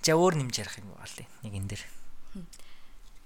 За 0.06 0.14
өөр 0.14 0.38
нэмж 0.46 0.56
ярих 0.62 0.78
юм 0.78 0.94
бол 0.94 1.18
нэг 1.42 1.54
энэ 1.58 1.70
дэр. 1.74 1.84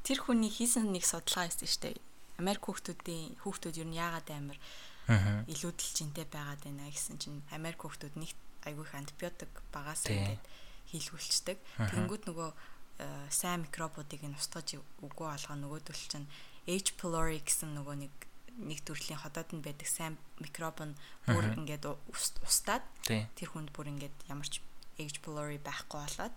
Тэр 0.07 0.19
хүний 0.23 0.51
хийсэн 0.51 0.87
нэг 0.87 1.03
судалгаа 1.03 1.51
байсан 1.51 1.67
шүү 1.67 1.83
дээ. 1.83 1.99
Америк 2.39 2.63
хүүхдүүдийн 2.63 3.43
хүүхдүүд 3.43 3.75
юу 3.81 3.91
яагаад 3.91 4.29
амар 4.31 4.59
илүү 5.07 5.71
дэлжинтэй 5.71 6.25
байгаад 6.27 6.61
байна 6.67 6.91
гэсэн 6.91 7.17
чинь 7.17 7.39
Америк 7.51 7.81
хүүхдүүд 7.83 8.15
нэг 8.19 8.31
айгүй 8.67 8.83
их 8.83 8.93
антибиотик 8.95 9.51
багаас 9.71 10.03
ингээд 10.07 10.43
хийлгүүлцдэг. 10.91 11.57
Тэнгүүд 11.79 12.23
нөгөө 12.27 12.49
Э, 12.97 13.29
сайн 13.29 13.61
микробуудыг 13.61 14.25
нь 14.25 14.33
устгаж 14.33 14.81
үгүй 15.05 15.29
болгоо 15.29 15.53
нөгөөдөл 15.53 16.03
чинь 16.09 16.25
H. 16.65 16.97
pylori 16.97 17.37
гэсэн 17.45 17.77
нөгөө 17.77 17.95
нэг 18.01 18.13
нэг 18.57 18.81
төрлийн 18.81 19.21
ходооднд 19.21 19.61
байдаг 19.61 19.85
сайн 19.85 20.17
микроб 20.41 20.81
нь 20.81 20.97
бүр 21.29 21.45
ингээд 21.61 21.85
устдаад 22.09 22.81
тэр 23.05 23.49
хүнд 23.53 23.69
бүр 23.69 23.93
ингээд 23.93 24.17
ямар 24.33 24.49
ч 24.49 24.65
H. 24.97 25.21
pylori 25.21 25.61
байхгүй 25.61 26.01
болоод 26.01 26.33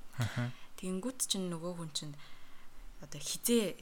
тэгэнгүүт 0.76 1.20
чинь 1.32 1.48
нөгөө 1.48 1.72
хүн 1.80 1.90
чинь 1.96 2.14
одоо 3.00 3.20
хизээ 3.24 3.80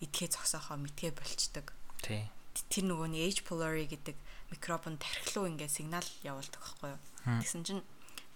идэхээ 0.00 0.40
зогсоохоо 0.40 0.80
мэдгээ 0.80 1.12
болчдөг. 1.12 1.68
Тий. 2.00 2.24
Тэр 2.68 2.84
нөгөө 2.90 3.08
нь 3.08 3.18
H 3.30 3.40
pylori 3.46 3.86
гэдэг 3.88 4.16
микроб 4.52 4.84
нь 4.90 5.00
тархилуу 5.00 5.48
ингээд 5.48 5.72
сигнал 5.72 6.08
явуулдаг 6.20 6.60
байхгүй 6.60 6.90
юу. 6.92 7.00
Тэгсэн 7.40 7.62
чинь 7.64 7.82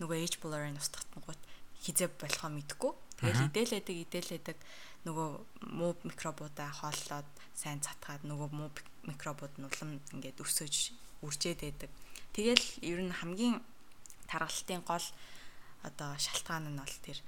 нөгөө 0.01 0.17
H 0.25 0.41
pylori 0.41 0.73
нь 0.73 0.81
устгахтангууд 0.81 1.41
хизээ 1.85 2.09
болохоо 2.17 2.51
мэдгүй 2.55 2.93
Тэгэл 3.25 3.47
идэлээдэг 3.47 3.97
идэлээдэг 4.05 4.59
нөгөө 5.07 5.29
муу 5.71 5.93
микробуудаа 6.03 6.71
хооллоод 6.75 7.29
сайн 7.55 7.79
цатгаад 7.79 8.27
нөгөө 8.27 8.49
муу 8.51 8.71
микробууд 9.07 9.55
нь 9.57 9.67
улам 9.71 10.03
ингээд 10.13 10.43
өсөж 10.43 10.93
үржээд 11.23 11.61
байдаг. 11.63 11.91
Тэгэл 12.35 12.67
ер 12.83 13.01
нь 13.07 13.15
хамгийн 13.15 13.63
тархалтын 14.27 14.83
гол 14.83 15.07
одоо 15.87 16.11
шалтгаан 16.19 16.75
нь 16.75 16.81
бол 16.83 16.97
тэр 17.07 17.19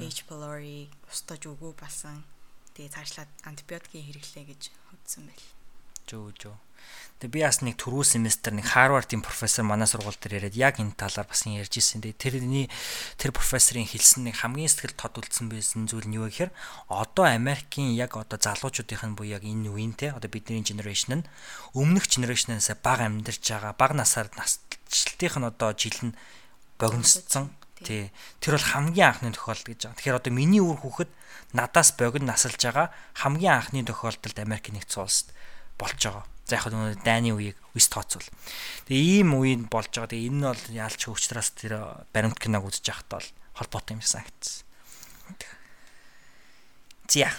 H 0.00 0.24
pylori 0.24 0.88
устгаж 1.12 1.42
өгөө 1.44 1.76
басан. 1.76 2.24
Тэгээ 2.72 2.94
цаашлаад 2.96 3.30
антибиотикийн 3.44 4.06
хэрэглээ 4.08 4.44
гэж 4.48 4.62
үзсэн 4.96 5.28
байл. 5.28 5.46
Жөө 6.08 6.32
жөө. 6.40 6.56
Тэгээ 7.22 7.38
би 7.38 7.42
бас 7.46 7.62
нэг 7.62 7.78
түрүү 7.78 8.02
семестр 8.02 8.50
нэг 8.50 8.66
Харвардын 8.66 9.22
профессор 9.22 9.62
манай 9.62 9.86
сургууль 9.86 10.18
дээр 10.18 10.42
яриад 10.42 10.58
яг 10.58 10.74
энэ 10.82 10.98
талаар 10.98 11.30
бас 11.30 11.46
ярьж 11.46 11.78
ирсэн. 11.78 12.02
Тэгээ 12.02 12.18
тэрний 12.18 12.66
тэр 13.14 13.30
профессорын 13.30 13.86
хэлсэн 13.86 14.26
нэг 14.26 14.42
хамгийн 14.42 14.66
сэтгэл 14.66 14.98
тод 14.98 15.22
үлдсэн 15.22 15.46
байсан 15.46 15.86
зүйл 15.86 16.10
нь 16.10 16.18
юу 16.18 16.26
гэхээр 16.26 16.50
одоо 16.90 17.30
Америкийн 17.30 17.94
яг 17.94 18.18
одоо 18.18 18.42
залуучуудын 18.42 19.14
буюу 19.14 19.38
яг 19.38 19.46
энэ 19.46 19.70
үеийн 19.70 19.94
те 19.94 20.10
одоо 20.10 20.26
бидний 20.26 20.66
generation 20.66 21.22
нь 21.22 21.28
өмнөх 21.78 22.10
generation-аас 22.10 22.74
бага 22.82 23.06
амьдарч 23.06 23.38
байгаа 23.46 23.78
бага 23.78 23.94
насаар 24.02 24.26
насжилтынх 24.34 25.38
нь 25.38 25.46
одоо 25.46 25.70
жил 25.78 25.94
нь 26.02 26.18
богиносцсон. 26.82 27.54
Тий. 27.86 28.10
Тэр 28.42 28.58
бол 28.58 28.66
хамгийн 28.66 29.14
анхны 29.14 29.30
тохиолдол 29.30 29.70
гэж 29.70 29.86
байгаа. 29.86 29.98
Тэгэхээр 30.02 30.18
одоо 30.18 30.32
миний 30.34 30.58
үр 30.58 30.78
хүүхэд 30.82 31.10
надаас 31.54 31.94
богино 31.94 32.34
насалж 32.34 32.58
байгаа 32.58 32.90
хамгийн 33.22 33.54
анхны 33.62 33.86
тохиолдолд 33.86 34.38
Америк 34.42 34.74
нэгдсэн 34.74 35.02
улсад 35.06 35.30
болж 35.78 36.00
байгаа 36.02 36.26
За 36.52 36.58
яг 36.58 36.66
нөгөө 36.68 37.00
дайны 37.06 37.30
үеийг 37.32 37.56
үс 37.72 37.86
тооцвол. 37.86 38.26
Тэгээ 38.84 39.24
ийм 39.24 39.32
үеинд 39.38 39.70
болж 39.70 39.94
байгаа. 39.94 40.10
Тэгээ 40.10 40.28
энэ 40.28 40.36
нь 40.36 40.48
бол 40.50 40.64
яалч 40.74 41.00
хөвчтраас 41.06 41.54
тэр 41.54 42.02
баримт 42.10 42.36
киног 42.42 42.66
үзэж 42.66 42.92
байхад 42.92 43.08
бол 43.08 43.28
холбоотой 43.56 43.94
юм 43.94 44.02
санагдсан. 44.02 44.66
Зя. 47.06 47.30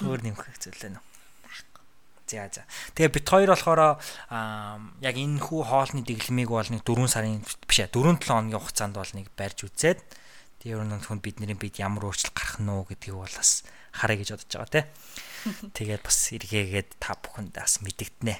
Өөр 0.00 0.24
нэмэх 0.24 0.46
зүйл 0.62 0.78
байна 0.78 1.02
уу? 1.02 1.06
За 2.24 2.48
за. 2.48 2.62
Тэгээ 2.94 3.12
бит 3.18 3.26
хоёр 3.26 3.50
болохоор 3.50 3.98
яг 5.02 5.16
энэ 5.18 5.42
хүү 5.42 5.60
хоолны 5.66 6.00
дэглэмийг 6.06 6.48
бол 6.48 6.70
нэг 6.70 6.80
4 6.80 7.12
сарын 7.12 7.42
биш 7.44 7.78
ээ 7.82 7.92
4 7.92 8.24
7 8.24 8.30
хоногийн 8.30 8.62
хугацаанд 8.62 8.94
бол 8.94 9.12
нэг 9.12 9.26
барьж 9.34 9.68
үзээд 9.68 10.00
тэгээ 10.66 10.82
ер 10.82 10.98
нь 10.98 10.98
хүн 10.98 11.22
бидний 11.22 11.54
бид 11.54 11.78
ямар 11.78 12.10
өөрчлөлт 12.10 12.34
гарах 12.34 12.58
нь 12.58 12.66
уу 12.66 12.82
гэдгийг 12.90 13.14
бол 13.14 13.30
бас 13.30 13.62
харъя 13.94 14.18
гэж 14.18 14.28
бодож 14.34 14.50
байгаа 14.50 14.74
тийм. 14.74 14.86
Тэгээд 15.78 16.02
бас 16.02 16.18
эргээгээд 16.34 16.88
та 16.98 17.14
бүхэнд 17.14 17.54
бас 17.54 17.78
мэдэгдэнэ. 17.86 18.34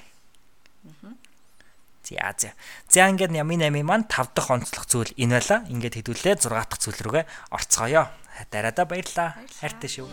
За 2.03 2.35
за. 2.35 2.51
За 2.91 3.07
ингээд 3.07 3.31
ями 3.31 3.55
нами 3.55 3.79
маань 3.79 4.11
5 4.11 4.35
дахь 4.35 4.51
онцлог 4.51 4.83
зүйл 4.91 5.15
энэ 5.15 5.39
байла. 5.39 5.63
Ингээд 5.71 6.03
хэдүүлээ 6.03 6.35
6 6.35 6.51
дахь 6.51 6.83
зүйл 6.83 6.99
рүүгээ 6.99 7.25
орцгоё. 7.55 8.11
Дараада 8.51 8.83
баярлаа. 8.83 9.39
Хайртай 9.63 9.87
шүү. 9.87 10.11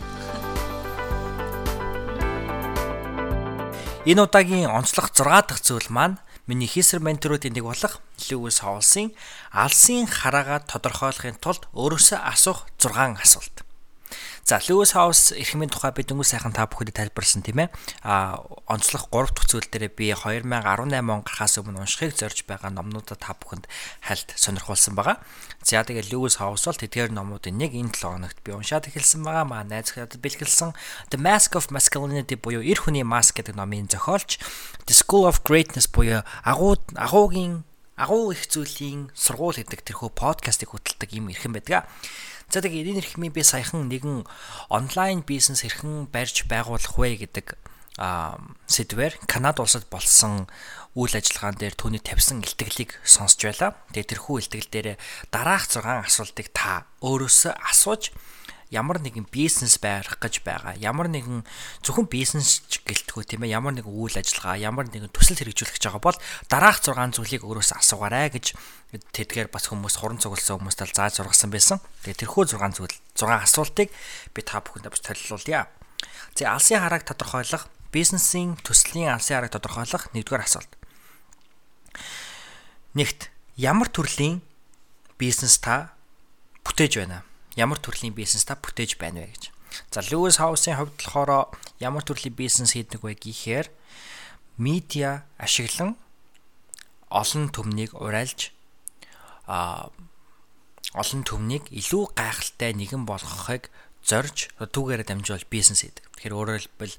Энэ 4.07 4.23
удаагийн 4.23 4.71
онцлог 4.71 5.11
6 5.11 5.51
дахь 5.51 5.59
зүйл 5.59 5.91
маань 5.91 6.15
миний 6.45 6.69
хийсэр 6.69 7.01
менторуудын 7.01 7.57
нэг 7.57 7.65
болох 7.65 7.99
Льюис 8.29 8.61
Хоулсын 8.61 9.11
алсын 9.49 10.05
хараагаа 10.05 10.61
тодорхойлохын 10.69 11.41
тулд 11.41 11.65
өөрөөсөө 11.73 12.21
асуух 12.21 12.69
6 12.77 13.17
асуулт. 13.17 13.64
За 14.45 14.59
Lewis 14.59 14.93
House 14.93 15.33
эрхмийн 15.33 15.73
тухай 15.73 15.89
бид 15.89 16.13
өнгө 16.13 16.21
сайхан 16.21 16.53
та 16.53 16.69
бүхэнд 16.69 16.93
тайлбарлсан 16.93 17.41
тийм 17.41 17.65
ээ. 17.65 17.73
А 18.05 18.45
онцлог 18.69 19.09
3 19.09 19.33
дахь 19.33 19.49
зүйл 19.49 19.65
дээр 19.65 19.89
би 19.89 20.13
2018 20.13 20.85
он 20.85 21.25
гарахаас 21.25 21.57
өмнө 21.57 21.81
уншихыг 21.81 22.13
зорж 22.13 22.45
байгаа 22.45 22.69
номнуудад 22.69 23.25
та 23.25 23.33
бүхэнд 23.33 23.65
хальт 24.05 24.37
сонирхуулсан 24.37 24.93
байгаа. 24.93 25.17
За 25.65 25.81
тэгээ 25.81 26.13
Lewis 26.13 26.37
House 26.37 26.69
бол 26.69 26.77
тэдгээр 26.77 27.09
номуудын 27.09 27.57
нэг 27.57 27.73
энэ 27.73 27.97
7 27.97 28.21
хоногт 28.21 28.37
би 28.45 28.53
уншаад 28.53 28.85
эхэлсэн 28.85 29.25
байгаа. 29.25 29.49
Маа 29.49 29.65
найз 29.65 29.97
надад 29.97 30.21
бэлгэлсэн 30.21 30.77
The 31.09 31.17
Mask 31.17 31.57
of 31.57 31.73
Masculinity 31.73 32.37
буюу 32.37 32.61
эр 32.61 32.85
хүний 32.85 33.01
маск 33.01 33.41
гэдэг 33.41 33.57
номын 33.57 33.89
зохиолч 33.89 34.37
The 34.85 34.93
School 34.93 35.25
of 35.25 35.41
Greatness 35.41 35.89
буюу 35.89 36.21
агуу 36.45 36.77
агуугийн 36.93 37.65
агуу 37.97 38.29
их 38.29 38.45
зүйлийн 38.45 39.09
сургууль 39.17 39.57
гэдэг 39.57 39.81
тэрхүү 39.87 40.13
подкастыг 40.13 40.69
хөтэлдэг 40.75 41.17
юм 41.17 41.33
эрхэм 41.33 41.57
байдаг. 41.57 41.89
За 42.49 42.61
тэгээ 42.61 42.95
энэ 42.95 43.01
хэрхмийн 43.01 43.33
би 43.33 43.43
саяхан 43.43 43.89
нэгэн 43.89 44.23
онлайн 44.69 45.25
бизнес 45.25 45.65
хэрхэн 45.65 46.07
барьж 46.13 46.45
байгуулах 46.45 46.95
вэ 46.95 47.25
гэдэг 47.25 47.57
сэдвээр 47.95 49.23
Канада 49.23 49.63
улсад 49.63 49.87
болсон 49.87 50.51
үйл 50.99 51.15
ажиллагаан 51.15 51.55
дээр 51.55 51.75
түүний 51.79 52.03
тавьсан 52.03 52.43
илтгэлийг 52.43 52.99
сонсч 53.07 53.47
байла. 53.47 53.79
Тэгээ 53.95 54.19
тэрхүү 54.19 54.35
илтгэл 54.43 54.71
дээр 54.71 54.87
дараах 55.31 55.67
6 55.71 55.83
асуултыг 56.03 56.51
та 56.51 56.83
өөрөөсөө 56.99 57.53
асууж 57.55 58.11
ямар 58.73 58.97
нэгэн 58.97 59.29
бизнес 59.29 59.77
байрах 59.77 60.17
гэж 60.17 60.41
байгаа. 60.41 60.73
Ямар 60.81 61.05
нэгэн 61.05 61.45
зөвхөн 61.85 62.09
бизнес 62.09 62.65
гэлтгүү 62.65 63.23
тийм 63.25 63.45
ээ. 63.45 63.53
Ямар 63.53 63.77
нэгэн 63.77 63.93
үйл 63.93 64.17
ажиллагаа, 64.17 64.57
ямар 64.57 64.89
нэгэн 64.89 65.13
төсөл 65.13 65.37
хэрэгжүүлэх 65.37 65.77
гэж 65.77 65.85
байгаа 65.85 66.01
бол 66.01 66.17
дараах 66.49 66.81
6 66.81 67.13
зүйлийг 67.13 67.45
өөрөөс 67.45 67.77
асуугаарай 67.77 68.33
гэж 68.33 68.57
тэдгээр 69.13 69.53
бас 69.53 69.69
хүмүүс 69.69 70.01
хуран 70.01 70.17
цугласан 70.17 70.57
хүмүүст 70.57 70.81
л 70.81 70.97
зааж 70.97 71.13
сургасан 71.21 71.53
байсан. 71.53 71.77
Тэгээ 72.01 72.25
тэрхүү 72.25 72.57
6 72.57 72.81
зүйл 72.81 72.95
6 73.13 73.29
асуултыг 73.45 73.89
би 74.33 74.41
та 74.41 74.65
бүхэнд 74.65 74.89
бас 74.89 75.01
толилуулъя. 75.05 75.69
За 76.33 76.57
алсын 76.57 76.81
харааг 76.81 77.05
тодорхойлох, 77.05 77.69
бизнесийн 77.93 78.57
төслийн 78.65 79.13
алсын 79.13 79.39
харааг 79.39 79.53
тодорхойлох 79.53 80.09
нэгдүгээр 80.11 80.45
асуулт. 80.45 80.71
Нэгт 82.97 83.29
ямар 83.55 83.87
төрлийн 83.91 84.41
бизнес 85.19 85.59
та 85.61 85.95
бүтээж 86.65 86.99
байна? 86.99 87.23
Ямар 87.55 87.79
төрлийн 87.79 88.13
бизнес 88.15 88.45
та 88.45 88.59
бүтээж 88.59 88.99
байна 88.99 89.23
вэ 89.23 89.31
гэж. 89.31 89.43
За 89.91 89.99
Lewis 90.07 90.39
House-ийн 90.39 90.79
хувьд 90.79 90.95
болохоор 90.99 91.51
ямар 91.79 92.03
төрлийн 92.03 92.35
бизнес 92.35 92.75
хийдэг 92.75 93.03
вэ 93.03 93.15
гэхээр 93.15 93.67
медиа 94.59 95.27
ашиглан 95.39 95.95
олон 97.11 97.51
төмнийг 97.51 97.95
урайлж 97.95 98.51
а 99.47 99.91
олон 100.95 101.23
төмнийг 101.27 101.67
илүү 101.71 102.15
гайхалтай 102.15 102.71
нэгэн 102.75 103.03
болгохыг 103.03 103.71
зорж 104.03 104.51
түүгээрээ 104.59 105.07
дамжуулж 105.11 105.45
бизнес 105.51 105.83
хийдэг. 105.83 106.05
Тэгэхээр 106.15 106.37
өөрөөр 106.39 106.61
хэлбэл 106.61 106.95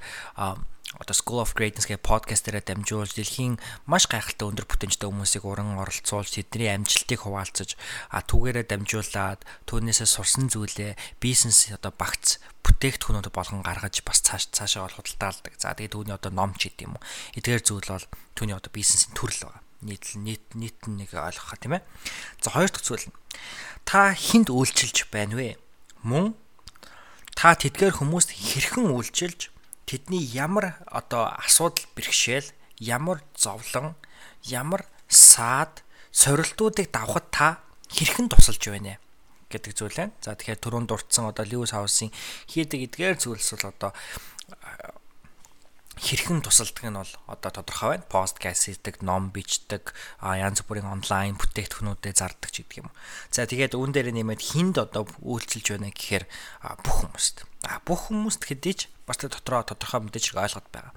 одоо 0.98 1.14
School 1.14 1.40
of 1.44 1.52
Greatness 1.52 1.84
гэх 1.84 2.00
подкаст 2.00 2.48
дээр 2.48 2.64
дамжуулж 2.64 3.12
дэлхийн 3.12 3.60
маш 3.84 4.08
гайхалтай 4.08 4.48
өндөр 4.48 4.64
бүтэмжтэй 4.64 5.08
хүмүүсийг 5.08 5.44
уран 5.44 5.76
оролцуулж 5.76 6.32
тэдний 6.32 6.72
амжилтыг 6.72 7.20
хуваалцаж 7.28 7.76
түүгээрээ 8.08 8.64
дамжуулаад 8.64 9.44
түүнээсээ 9.68 10.08
сурсан 10.08 10.48
зүйлээ 10.48 10.96
бизнес 11.20 11.68
одоо 11.68 11.92
багц 11.92 12.40
бүтээгдэхүүнүүд 12.64 13.28
болгон 13.28 13.60
гаргаж 13.60 14.00
бас 14.08 14.24
цааш 14.24 14.50
цаашаа 14.56 14.88
бол 14.88 14.96
худалдаалдаг. 14.96 15.52
За 15.60 15.76
тэгээд 15.76 15.92
түүний 15.92 16.16
одоо 16.16 16.32
ном 16.32 16.56
ч 16.56 16.72
гэдэм 16.72 16.96
юм. 16.96 17.02
Эдгээр 17.36 17.62
зүйл 17.62 17.92
бол 17.92 18.06
түүний 18.32 18.56
одоо 18.56 18.72
бизнесийн 18.72 19.12
төрөл 19.12 19.52
байгаа. 19.52 19.62
Нийт 19.84 20.16
нийт 20.16 20.44
нийт 20.56 20.80
нэг 20.88 21.12
ойлгох 21.12 21.60
тийм 21.60 21.76
ээ. 21.76 21.84
За 22.40 22.50
хоёр 22.56 22.72
дахь 22.72 22.82
зүйл 22.82 23.06
та 23.84 24.16
хинд 24.16 24.48
үйлчилж 24.48 25.12
байна 25.12 25.36
вэ? 25.36 25.60
Мөн 26.02 26.34
та 27.36 27.54
тэдгээр 27.54 28.00
хүмүүст 28.00 28.32
хэрхэн 28.32 28.90
үйлчилж 28.90 29.52
тэдний 29.86 30.20
ямар 30.20 30.76
одоо 30.90 31.30
асуудал 31.38 31.86
бэрхшээл, 31.94 32.50
ямар 32.82 33.22
зовлон, 33.38 33.94
ямар 34.42 34.84
саад, 35.08 35.86
сорилтуудыг 36.10 36.90
давхад 36.90 37.26
та 37.30 37.48
хэрхэн 37.88 38.28
тусалж 38.28 38.60
байна 38.66 38.98
гэдэг 39.46 39.72
зүйл 39.78 39.94
байна. 39.94 40.14
За 40.20 40.34
тэгэхээр 40.34 40.58
түрүүнд 40.58 40.88
дурдсан 40.90 41.30
одоо 41.30 41.46
Lewis 41.46 41.70
House-ийн 41.70 42.10
хийдэг 42.50 42.90
эдгээр 42.90 43.16
зүйлс 43.16 43.54
бол 43.54 43.70
одоо 43.70 43.90
хэрхэн 45.96 46.44
тусалдаг 46.44 46.84
нь 46.84 46.92
бол 47.00 47.14
одоо 47.24 47.50
тодорхой 47.50 47.96
байна. 47.96 48.04
Подкаст 48.12 48.68
хийдэг, 48.68 49.00
ном 49.00 49.32
бичдэг, 49.32 49.96
янз 50.20 50.60
бүрийн 50.68 50.84
онлайн 50.84 51.40
бүтээгдэхүүнүүдэд 51.40 52.20
зардаг 52.20 52.52
ч 52.52 52.60
гэдэг 52.60 52.84
юм. 52.84 52.92
За 53.32 53.48
тэгээд 53.48 53.72
үүн 53.72 53.96
дээр 53.96 54.12
нэмээд 54.12 54.42
хинд 54.44 54.76
одоо 54.76 55.08
үйлчилж 55.24 55.72
байна 55.72 55.88
гэхээр 55.88 56.28
бүх 56.84 56.96
хүмүүст. 57.00 57.48
А 57.64 57.80
бүх 57.88 58.12
хүмүүст 58.12 58.44
хэдий 58.44 58.76
ч 58.76 58.80
бас 59.08 59.16
дотроо 59.16 59.64
тодорхой 59.64 60.04
мэдээж 60.04 60.36
ойлгоод 60.36 60.68
байгаа. 60.68 60.92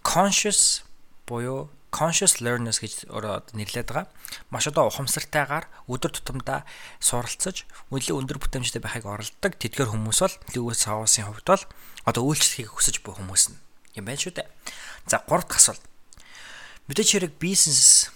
Conscious 0.00 0.80
буюу 1.28 1.68
conscious 1.92 2.40
learners 2.40 2.80
гэж 2.80 3.12
өөрөө 3.12 3.52
нэрлэдэг 3.52 3.92
байгаа. 3.92 4.08
Маш 4.48 4.64
одоо 4.72 4.88
ухамсартайгаар 4.88 5.68
өдөр 5.92 6.12
тутамдаа 6.16 6.64
суралцаж, 7.04 7.68
үлийн 7.92 8.16
өндөр 8.24 8.40
бүтэмжтэй 8.40 8.80
байхыг 8.80 9.04
оролдог 9.04 9.52
тэдгээр 9.60 9.92
хүмүүс 9.92 10.18
бол 10.24 10.36
Lewis 10.56 10.88
House-ийн 10.88 11.28
хувьд 11.28 11.48
бол 11.48 11.64
одоо 12.08 12.22
үйлчлэхийг 12.28 12.72
хүсэж 12.72 13.04
буй 13.04 13.12
хүмүүс 13.16 13.52
нь 13.52 13.67
юм 13.94 14.04
байна 14.04 14.20
шүү 14.20 14.34
дээ. 14.36 14.48
За 15.06 15.22
3 15.24 15.48
дахь 15.48 15.60
асуулт. 15.60 15.84
Мэдээж 16.88 17.08
хэрэг 17.14 17.32
бизнес 17.40 18.12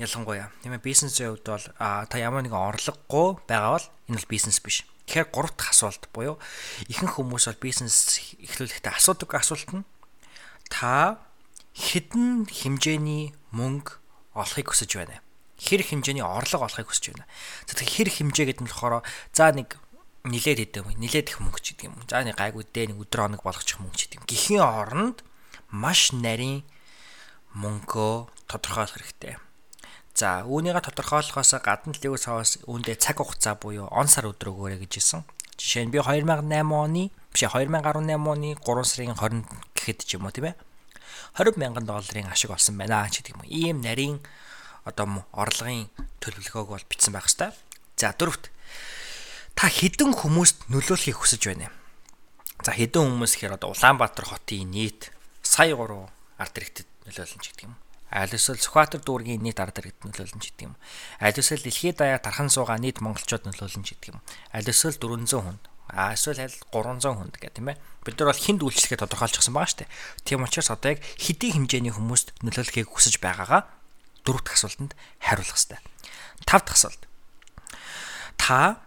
ялангуяа 0.00 0.48
тийм 0.64 0.74
ээ 0.74 0.82
бизнесийн 0.82 1.36
хувьд 1.36 1.46
бол 1.46 1.66
та 1.78 2.16
ямар 2.16 2.40
нэгэн 2.40 2.56
орлогогүй 2.56 3.44
байгаа 3.44 3.76
бол 3.76 3.86
энэ 4.08 4.18
бол 4.18 4.32
бизнес 4.32 4.58
биш. 4.64 4.88
Тэгэхээр 5.04 5.28
гурав 5.28 5.52
дахь 5.54 5.76
асуулт 5.76 6.08
буюу 6.14 6.40
ихэнх 6.88 7.20
хүмүүс 7.20 7.52
бол 7.52 7.60
бизнес 7.60 8.16
эхлүүлэхдээ 8.40 8.96
асуудаг 8.96 9.30
асуулт 9.36 9.70
нь 9.76 9.84
та 10.72 11.20
хэдэн 11.76 12.48
хэмжээний 12.48 13.36
мөнгө 13.52 14.00
олохыг 14.32 14.72
хүсэж 14.72 14.90
байна. 14.96 15.20
Хэр 15.60 15.84
хэмжээний 15.84 16.24
орлого 16.24 16.64
олохыг 16.64 16.88
хүсэж 16.88 17.12
байна. 17.12 17.28
Тэгэхээр 17.68 17.90
хэр 17.92 18.08
хэмжээ 18.08 18.46
гэдэг 18.56 18.64
нь 18.64 18.70
болохоор 18.72 19.04
за 19.36 19.52
нэг 19.52 19.76
нилээд 20.24 20.60
идэв 20.68 20.84
юм. 20.90 21.00
Нилээд 21.00 21.32
их 21.32 21.38
мөнгө 21.40 21.60
ч 21.64 21.72
гэдэг 21.76 21.86
юм. 21.88 21.96
За 22.04 22.20
нэг 22.20 22.36
гайгүй 22.36 22.64
дээ 22.68 22.92
нэг 22.92 22.98
өдөр 23.00 23.20
хоног 23.24 23.42
болгочих 23.44 23.80
мөнгө 23.80 23.96
ч 23.96 24.00
гэдэг. 24.12 24.28
Гэхийн 24.28 24.60
оронд 24.60 25.24
маш 25.72 26.12
нарийн 26.12 26.66
мөнгөө 27.56 28.28
тодорхойлох 28.50 28.96
хэрэгтэй. 29.00 29.40
За 30.12 30.44
үүнийгээ 30.44 30.84
тодорхойлохоос 30.84 31.56
гадна 31.64 31.96
Lewis 31.96 32.28
House 32.28 32.60
үүндээ 32.68 33.00
цаг 33.00 33.22
хугацаа 33.22 33.56
буюу 33.56 33.88
он 33.88 34.10
сар 34.10 34.28
өдөр 34.28 34.52
өгөөрэй 34.52 34.84
гэж 34.84 34.92
хэлсэн. 35.00 35.22
Жишээ 35.56 35.88
нь 35.88 35.92
би 35.94 36.02
2008 36.02 36.44
оны 36.68 37.08
биш 37.32 37.42
2018 37.46 38.20
оны 38.20 38.58
3 38.58 38.84
сарын 38.84 39.16
20 39.16 39.48
гэхэд 39.72 39.98
ч 40.04 40.20
юм 40.20 40.28
уу 40.28 40.34
тийм 40.34 40.52
ээ. 40.52 40.56
20 41.40 41.56
мянган 41.56 41.86
долларын 41.86 42.28
ашиг 42.28 42.50
олсон 42.52 42.76
байна 42.76 43.08
ч 43.08 43.22
гэдэг 43.24 43.38
юм. 43.38 43.46
Ийм 43.48 43.76
нарийн 43.80 44.18
одоо 44.84 45.24
орлогын 45.32 45.88
төлөвлөгөөг 46.20 46.68
бол 46.74 46.88
бичсэн 46.90 47.14
байх 47.14 47.30
хэвээр. 47.30 47.54
За 47.96 48.12
дөрөвт 48.12 48.50
та 49.60 49.68
хэдэн 49.68 50.16
хүмүүст 50.16 50.72
нөлөөлөхийг 50.72 51.20
хүсэж 51.20 51.52
байна. 51.52 51.68
За 52.64 52.72
хэдэн 52.72 53.04
хүмүүс 53.04 53.36
гэхээр 53.36 53.60
одоо 53.60 53.76
Улаанбаатар 53.76 54.24
хотын 54.24 54.72
нийт 54.72 55.12
сая 55.44 55.76
3 55.76 55.84
ард 56.40 56.54
иргэдэд 56.56 56.88
нөлөөлнө 57.04 57.44
ч 57.44 57.52
гэдэг 57.52 57.68
юм 57.68 57.76
аль 58.10 58.32
эсвэл 58.32 58.58
Сүхбаатар 58.58 59.04
дүүргийн 59.04 59.44
нийт 59.44 59.60
ард 59.62 59.78
иргэд 59.78 60.02
нөлөөлнө 60.02 60.42
гэдэг 60.42 60.66
юм. 60.66 60.74
Аль 61.22 61.36
эсвэл 61.36 61.62
дэлхийд 61.62 62.00
даяар 62.00 62.18
тархан 62.18 62.50
суугаа 62.50 62.80
нийт 62.80 62.98
монголчууд 63.04 63.46
нөлөөлнө 63.46 63.86
гэдэг 63.86 64.16
юм. 64.16 64.18
Аль 64.50 64.66
эсвэл 64.66 64.98
400 64.98 65.44
хүнд 65.44 65.62
а 65.92 66.16
эсвэл 66.16 66.42
аль 66.42 66.56
300 66.74 67.06
хүнд 67.06 67.36
гэх 67.38 67.54
тийм 67.54 67.70
ээ. 67.70 67.78
Бид 68.02 68.16
нар 68.18 68.34
бол 68.34 68.42
хинд 68.42 68.64
үйлчлэгээ 68.66 68.98
тодорхойлчихсан 68.98 69.54
байгаа 69.54 69.70
шүү 69.70 69.80
дээ. 69.86 69.94
Тийм 70.26 70.42
учраас 70.42 70.70
одоо 70.74 70.90
яг 70.96 71.04
хэдийн 71.20 71.68
хэмжээний 71.68 71.94
хүмүүст 71.94 72.34
нөлөөлөхийг 72.42 72.90
хүсэж 72.90 73.22
байгаагаа 73.22 73.68
дөрөв 74.26 74.42
дэх 74.42 74.58
асуултанд 74.58 74.98
хариулах 75.22 75.54
хэрэгтэй. 75.54 75.78
Тав 76.48 76.66
дахь 76.66 76.78
асуулт. 76.78 77.02
Та 78.38 78.82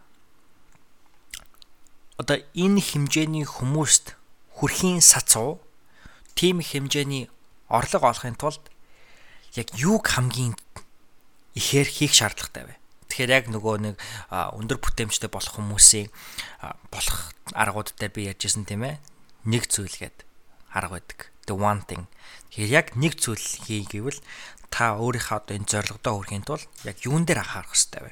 одоо 2.23 2.39
энэ 2.55 2.79
хэмжээний 2.79 3.43
хүмүүст 3.43 4.15
хүрхийн 4.55 5.03
сацуу 5.03 5.59
тийм 6.39 6.63
хэмжээний 6.63 7.27
орлого 7.67 8.15
олохын 8.15 8.39
тулд 8.39 8.63
яг 9.59 9.67
юуг 9.75 10.07
хамгийн 10.07 10.55
ихээр 11.51 11.87
хийх 11.91 12.15
шаардлагатай 12.15 12.63
вэ? 12.63 12.75
Тэгэхээр 13.11 13.35
яг 13.43 13.45
нөгөө 13.51 13.75
нэг 13.83 13.95
өндөр 14.31 14.79
бүтээмжтэй 14.79 15.27
болох 15.27 15.53
хүмүүсийн 15.53 16.07
болох 16.87 17.35
аргууд 17.51 17.91
дээр 17.99 18.15
би 18.15 18.31
ярьжсэн 18.31 18.63
тийм 18.63 18.87
ээ. 18.87 19.03
Нэг 19.43 19.67
зүйл 19.67 19.91
гээд 19.91 20.23
арга 20.71 20.97
байдаг. 20.97 21.29
The 21.43 21.53
one 21.59 21.83
thing. 21.83 22.07
Тэгэхээр 22.55 22.71
яг 22.71 22.87
нэг 22.95 23.19
зүйл 23.19 23.43
хий 23.43 23.83
гэвэл 23.83 24.23
та 24.71 24.95
өөрийнхөө 24.95 25.37
одоо 25.43 25.53
энэ 25.59 25.69
зорилгодоо 25.69 26.13
хүрэхийн 26.23 26.47
тулд 26.47 26.65
яг 26.87 26.97
юун 27.03 27.27
дээр 27.27 27.43
анхаарах 27.43 27.75
хэрэгтэй 27.75 28.01
вэ? 28.01 28.11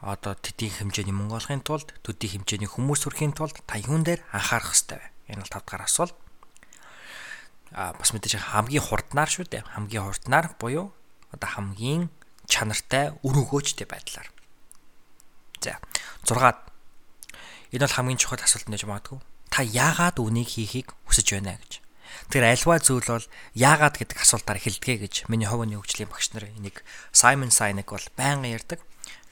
Одоо 0.00 0.32
тэдийн 0.32 0.90
хэмжээний 0.90 1.12
мөнгө 1.12 1.36
олохын 1.36 1.60
тулд, 1.60 1.92
төдий 2.00 2.32
хэмжээний 2.32 2.68
хүмүүс 2.68 3.04
хүрэхийн 3.04 3.36
тулд 3.36 3.56
та 3.68 3.76
юун 3.76 4.00
дээр 4.00 4.24
анхаарах 4.32 4.72
хэрэгтэй 4.72 4.96
вэ? 4.96 5.36
Энэ 5.36 5.44
бол 5.44 5.54
5 5.60 5.68
дахь 5.68 5.84
асуулт. 5.84 6.16
А 7.76 7.92
бас 7.92 8.10
мэдээж 8.16 8.40
хамгийн 8.40 8.80
хурднаар 8.80 9.28
шүү 9.28 9.46
дээ. 9.52 9.68
Хамгийн 9.76 10.04
хурднаар 10.08 10.56
буюу 10.56 10.96
одоо 11.36 11.48
хамгийн 11.52 12.08
чанартай 12.48 13.12
үр 13.20 13.36
өгөөжтэй 13.44 13.84
байдлаар. 13.84 14.28
За 15.60 15.76
6 16.24 16.70
Энэ 17.70 17.86
бол 17.86 17.94
хамгийн 17.94 18.18
чухал 18.18 18.42
асуулт 18.42 18.66
нэж 18.66 18.82
магадгүй. 18.82 19.22
Та 19.54 19.62
яагаад 19.62 20.18
үнийг 20.18 20.50
хийхийг 20.50 20.90
хүсэж 21.06 21.38
байна 21.38 21.54
гэж. 21.54 21.78
Тэр 22.26 22.50
альва 22.50 22.82
зүйл 22.82 23.06
бол 23.06 23.26
яагаад 23.54 23.94
гэдэг 23.94 24.18
асуултаар 24.18 24.58
эхэлдэг 24.58 24.98
гэж 25.06 25.14
миний 25.30 25.46
ховны 25.46 25.78
хөгжлийн 25.78 26.10
багш 26.10 26.34
нар 26.34 26.50
энийг 26.50 26.82
Simon 27.14 27.54
Sinek 27.54 27.94
бол 27.94 28.02
байнга 28.18 28.50
ярьдаг. 28.50 28.82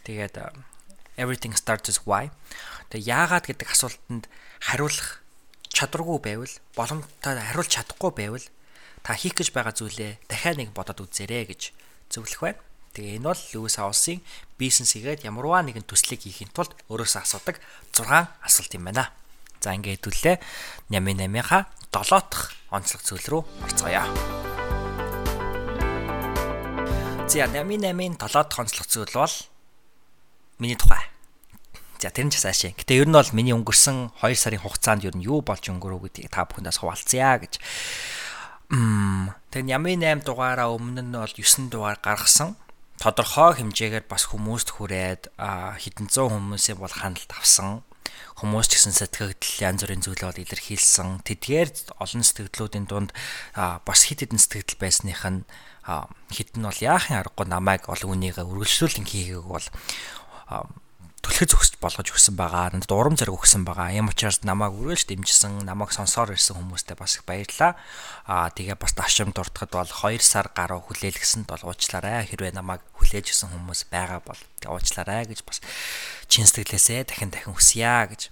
Тэгээд 0.08 0.40
everything 1.20 1.52
starts 1.52 1.92
with 1.92 2.00
why. 2.08 2.32
Тэгээд 2.88 3.12
яагаад 3.12 3.44
гэдэг 3.44 3.68
асуултанд 3.68 4.24
хариулах 4.64 5.20
чадваргүй 5.68 6.18
байвал 6.24 6.54
боломжтой 6.72 7.36
хариулж 7.36 7.68
чадахгүй 7.68 8.12
байвал 8.16 8.46
та 9.04 9.12
хийх 9.12 9.36
гэж 9.36 9.52
байгаа 9.52 9.76
зүйлээ 9.76 10.24
дахиад 10.32 10.56
нэг 10.56 10.72
бодоод 10.72 11.04
үзээрэй 11.04 11.52
гэж 11.52 11.76
зөвлөх 12.08 12.40
байна. 12.40 12.64
Тэгээ 12.96 13.20
энэ 13.20 13.28
бол 13.28 13.42
Льюис 13.52 13.76
Хаусын 13.76 14.24
бизнес 14.56 14.96
хийгээд 14.96 15.28
ямарваа 15.28 15.60
нэгэн 15.60 15.84
төслийг 15.84 16.24
хийхин 16.24 16.48
тулд 16.56 16.72
өөрөөсөө 16.88 17.22
асуудаг 17.28 17.60
6 17.92 18.08
асуулт 18.08 18.72
юм 18.72 18.88
байна. 18.88 19.12
За 19.60 19.76
ингээд 19.76 20.00
хэдүүлээ 20.08 20.36
88-ийнхаа 20.88 21.68
7 21.92 22.32
дахь 22.32 22.56
онцлог 22.72 23.02
зүйл 23.04 23.26
рүү 23.28 23.42
орцгоё. 23.60 24.02
За 27.28 27.44
88-ийн 27.44 28.16
7 28.16 28.16
дахь 28.16 28.56
онцлог 28.56 28.88
зүйл 28.88 29.12
бол 29.12 29.36
миний 30.58 30.76
тухай. 30.78 31.02
За 31.98 32.14
тэр 32.14 32.26
нь 32.26 32.32
ч 32.34 32.38
цаашаа. 32.38 32.74
Гэтэ 32.78 33.02
ер 33.02 33.08
нь 33.10 33.16
бол 33.16 33.34
миний 33.34 33.54
өнгөрсөн 33.54 34.22
2 34.22 34.34
сарын 34.38 34.62
хугацаанд 34.62 35.02
ер 35.02 35.14
нь 35.18 35.26
юу 35.26 35.42
болж 35.42 35.66
өнгөрөв 35.66 36.06
гэдгийг 36.06 36.30
та 36.30 36.46
бүхэндээс 36.46 36.78
хуваалцъя 36.78 37.42
гэж. 37.42 37.58
Мм. 38.70 39.34
Тэгээ 39.50 39.74
88 40.22 40.22
дугаараа 40.22 40.70
өмнө 40.70 41.02
нь 41.02 41.16
бол 41.16 41.34
9 41.34 41.72
дугаар 41.72 41.98
гаргасан 41.98 42.54
тодорхой 42.98 43.54
хэмжээгээр 43.58 44.06
бас 44.10 44.30
хүмүүст 44.30 44.74
хүрээд 44.74 45.22
хэдэн 45.38 46.06
зуун 46.10 46.50
хүмүүсийн 46.50 46.78
бол 46.82 46.90
хяналт 46.90 47.30
авсан 47.30 47.86
хүмүүс 48.38 48.66
ч 48.70 48.72
гэсэн 48.78 48.94
сэтгэгдэл 48.94 49.62
янз 49.66 49.82
бүрийн 49.82 50.02
зүйлээ 50.02 50.28
бол 50.30 50.42
илэрхийлсэн. 50.46 51.26
Тэдгээр 51.26 51.68
олон 51.98 52.22
сэтгэгдлүүдийн 52.22 52.86
дунд 52.86 53.10
бас 53.54 54.00
хит 54.06 54.22
хитэн 54.22 54.38
сэтгэгдэл 54.38 54.82
байсных 54.82 55.22
нь 55.26 55.42
хитэн 56.30 56.62
бол 56.62 56.78
яахын 56.78 57.18
аргагүй 57.18 57.46
намайг 57.50 57.90
олон 57.90 58.14
үнийгээ 58.18 58.46
үргэлжлүүлэн 58.46 59.06
хийгээг 59.10 59.46
бол 59.46 59.66
түлхэж 60.48 61.50
өгсөж 61.54 61.74
болгож 61.82 62.08
өгсөн 62.14 62.38
байгаа. 62.38 62.72
Надад 62.72 62.94
урам 62.94 63.18
зориг 63.18 63.36
өгсөн 63.36 63.66
байгаа. 63.66 63.92
Ийм 63.92 64.08
учраас 64.08 64.40
намайг 64.46 64.72
үргэлж 64.78 65.10
дэмжсэн, 65.10 65.66
намайг 65.66 65.92
сонсоор 65.92 66.32
ирсэн 66.32 66.56
хүмүүстээ 66.56 66.96
бас 66.96 67.18
их 67.18 67.26
баярлалаа. 67.26 67.76
Аа 68.24 68.48
тэгээ 68.54 68.78
бас 68.78 68.94
дашим 68.94 69.34
дуртахад 69.34 69.74
бол 69.74 69.90
2 69.90 70.22
сар 70.22 70.48
гаруй 70.54 70.78
хүлээлгэсэнд 70.78 71.50
бол 71.50 71.62
уучлаарай. 71.68 72.24
Хэрвээ 72.26 72.54
намайг 72.54 72.80
хүлээж 72.96 73.34
өгсөн 73.34 73.50
хүмүүс 73.50 73.90
байгаа 73.90 74.22
бол 74.22 74.40
уучлаарай 74.66 75.26
гэж 75.26 75.42
бас 75.42 75.58
чин 76.30 76.46
сэтгэлээсээ 76.46 77.10
дахин 77.10 77.34
дахин 77.34 77.52
хүсье 77.52 77.86
гэж. 77.86 78.30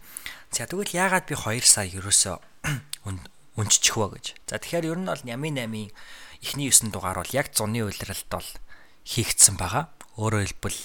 За 0.55 0.65
тэгвэл 0.65 0.95
яагаад 0.95 1.27
би 1.27 1.35
2 1.35 1.67
сар 1.67 1.91
ерөөсөө 1.91 2.39
үнччих 3.61 3.97
вэ 3.99 4.07
гэж. 4.15 4.27
За 4.47 4.57
тэгэхээр 4.63 4.95
ер 4.95 4.99
нь 5.03 5.11
бол 5.11 5.23
Нямын 5.27 5.59
8-ийн 5.59 5.91
эхний 6.41 6.71
9 6.71 6.95
дугаар 6.95 7.21
бол 7.21 7.35
яг 7.35 7.51
зуны 7.51 7.83
үйлрэлт 7.83 8.31
бол 8.31 8.47
хийгдсэн 9.05 9.59
байгаа. 9.59 9.91
Өөрөөр 10.17 10.49
хэлбэл 10.55 10.81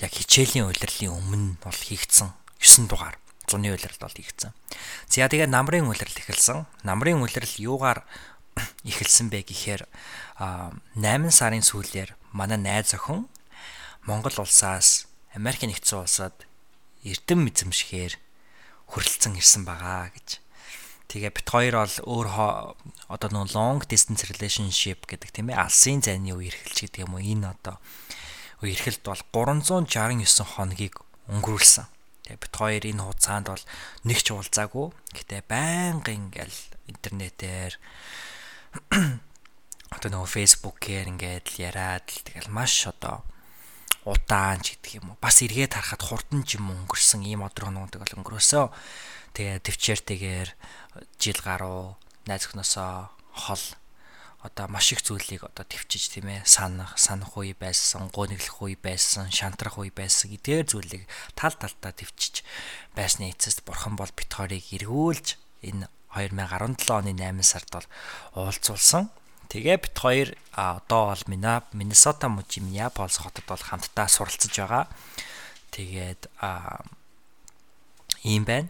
яг 0.00 0.12
хичээлийн 0.14 0.70
улирлын 0.70 1.12
өмнө 1.12 1.60
бол 1.60 1.76
хийгдсэн 1.76 2.32
9 2.62 2.88
дугаар 2.88 3.18
зуны 3.50 3.74
улирал 3.74 4.00
бол 4.00 4.14
хийгдсэн. 4.14 4.54
За 5.10 5.28
тэгээ 5.28 5.50
намрын 5.50 5.84
улирал 5.84 6.16
эхэлсэн. 6.16 6.64
Намрын 6.86 7.20
улирал 7.20 7.54
юугаар 7.58 8.00
эхэлсэн 8.88 9.28
бэ 9.28 9.44
гэхээр 9.44 9.84
8 10.38 10.96
сарын 11.28 11.60
сүүлээр 11.60 12.16
манай 12.32 12.56
найз 12.56 12.94
охин 12.96 13.28
Монгол 14.08 14.34
улсаас 14.40 15.06
Америк 15.34 15.62
нэгдсэн 15.62 16.00
улсад 16.00 16.36
эрдэм 17.04 17.50
эзэмшгээр 17.50 18.14
хөрөлцөн 18.88 19.36
ирсэн 19.40 19.64
байгаа 19.64 20.12
гэж. 20.12 20.42
Тэгээ 21.08 21.32
бит 21.32 21.48
хоёр 21.48 21.74
бол 21.84 21.96
өөр 22.08 22.28
одоо 23.08 23.28
нөө 23.32 23.52
long 23.52 23.80
distance 23.84 24.24
relationship 24.28 25.04
гэдэг 25.08 25.28
тийм 25.32 25.52
ээ 25.52 25.60
алсын 25.60 26.00
зайны 26.00 26.32
үе 26.32 26.48
эрхэлж 26.52 26.88
гэдэг 26.88 27.04
юм 27.04 27.16
уу 27.16 27.24
энэ 27.24 27.52
одоо 27.52 27.76
эрхэлт 28.70 29.02
бол 29.02 29.22
369 29.50 30.46
хоногийг 30.46 30.94
өнгөрүүлсэн. 31.26 31.86
Тэгээ 32.22 32.38
бит 32.38 32.54
хоёр 32.54 32.82
энэ 32.86 33.02
хугацаанд 33.02 33.46
бол 33.50 33.64
нэг 34.06 34.18
ч 34.22 34.28
уулзаагүй. 34.30 34.86
Гэтэ 35.18 35.42
байнгын 35.50 36.30
ингээл 36.30 36.60
интернетээр 36.86 37.72
одоо 39.94 40.08
нөгөө 40.08 40.30
фейсбүүкээр 40.30 41.10
ингээд 41.10 41.46
л 41.52 41.62
яриад 41.66 42.06
л 42.06 42.22
тэгэл 42.22 42.54
маш 42.54 42.86
одоо 42.86 43.26
удаан 44.06 44.62
ч 44.62 44.78
гэдэг 44.78 45.02
юм 45.02 45.14
уу. 45.14 45.18
Бас 45.18 45.42
эргээд 45.42 45.74
харахад 45.78 46.02
хурдан 46.02 46.42
ч 46.46 46.58
юм 46.58 46.70
өнгөрсөн 46.70 47.22
ийм 47.26 47.42
одрогнуудыг 47.46 48.02
бол 48.02 48.16
өнгөрөөсөө. 48.22 48.66
Тэгээ 49.34 49.62
төвчээртэйгээр 49.62 50.48
жил 51.18 51.38
гаруй 51.42 51.98
найз 52.26 52.46
өхнөөсөө 52.50 52.92
хол 53.46 53.64
одоо 54.42 54.66
маш 54.66 54.90
их 54.90 55.02
зүйлийг 55.06 55.46
одоо 55.46 55.62
төвчиж 55.62 56.10
тийм 56.10 56.26
ээ 56.26 56.42
санах 56.42 56.98
санах 56.98 57.38
үе 57.38 57.54
байсан, 57.54 58.10
гоониглох 58.10 58.58
үе 58.66 58.74
байсан, 58.74 59.30
шантрах 59.30 59.78
үе 59.78 59.94
байсан 59.94 60.34
эдгээр 60.34 60.66
зүйлийг 60.66 61.06
тал 61.38 61.54
талтаа 61.54 61.94
төвчиж 61.94 62.42
байсны 62.98 63.30
эцэст 63.30 63.62
бурхан 63.62 63.94
бол 63.94 64.10
бит 64.10 64.34
хоёрыг 64.34 64.66
эргүүлж 64.74 65.38
энэ 65.62 65.86
2017 66.10 66.90
оны 66.90 67.14
8 67.14 67.42
сард 67.46 67.70
бол 67.70 67.86
уулзуулсан. 68.34 69.14
Тэгээ 69.48 69.76
бит 69.78 69.96
хоёр 69.96 70.28
одоо 70.52 71.14
бол 71.14 71.24
Миннесота 71.28 72.28
мужи 72.28 72.60
Миннеаполис 72.60 73.22
хотод 73.22 73.46
бол 73.46 73.62
хамтдаа 73.62 74.08
суралцж 74.10 74.50
байгаа. 74.58 74.90
Тэгээд 75.70 76.26
ийм 78.26 78.44
байна. 78.44 78.68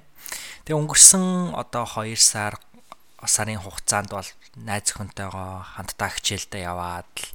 Тэгээ 0.69 0.79
өнгөрсөн 0.79 1.57
одоо 1.57 1.89
2 1.89 2.15
сар 2.21 2.61
сарын 3.27 3.63
хугацаанд 3.63 4.11
бол 4.11 4.29
найз 4.59 4.91
өхөнтэйгоо 4.93 5.51
хамтдаа 5.79 6.11
хичээлдээ 6.13 6.63
яваад 6.67 7.11
л 7.19 7.31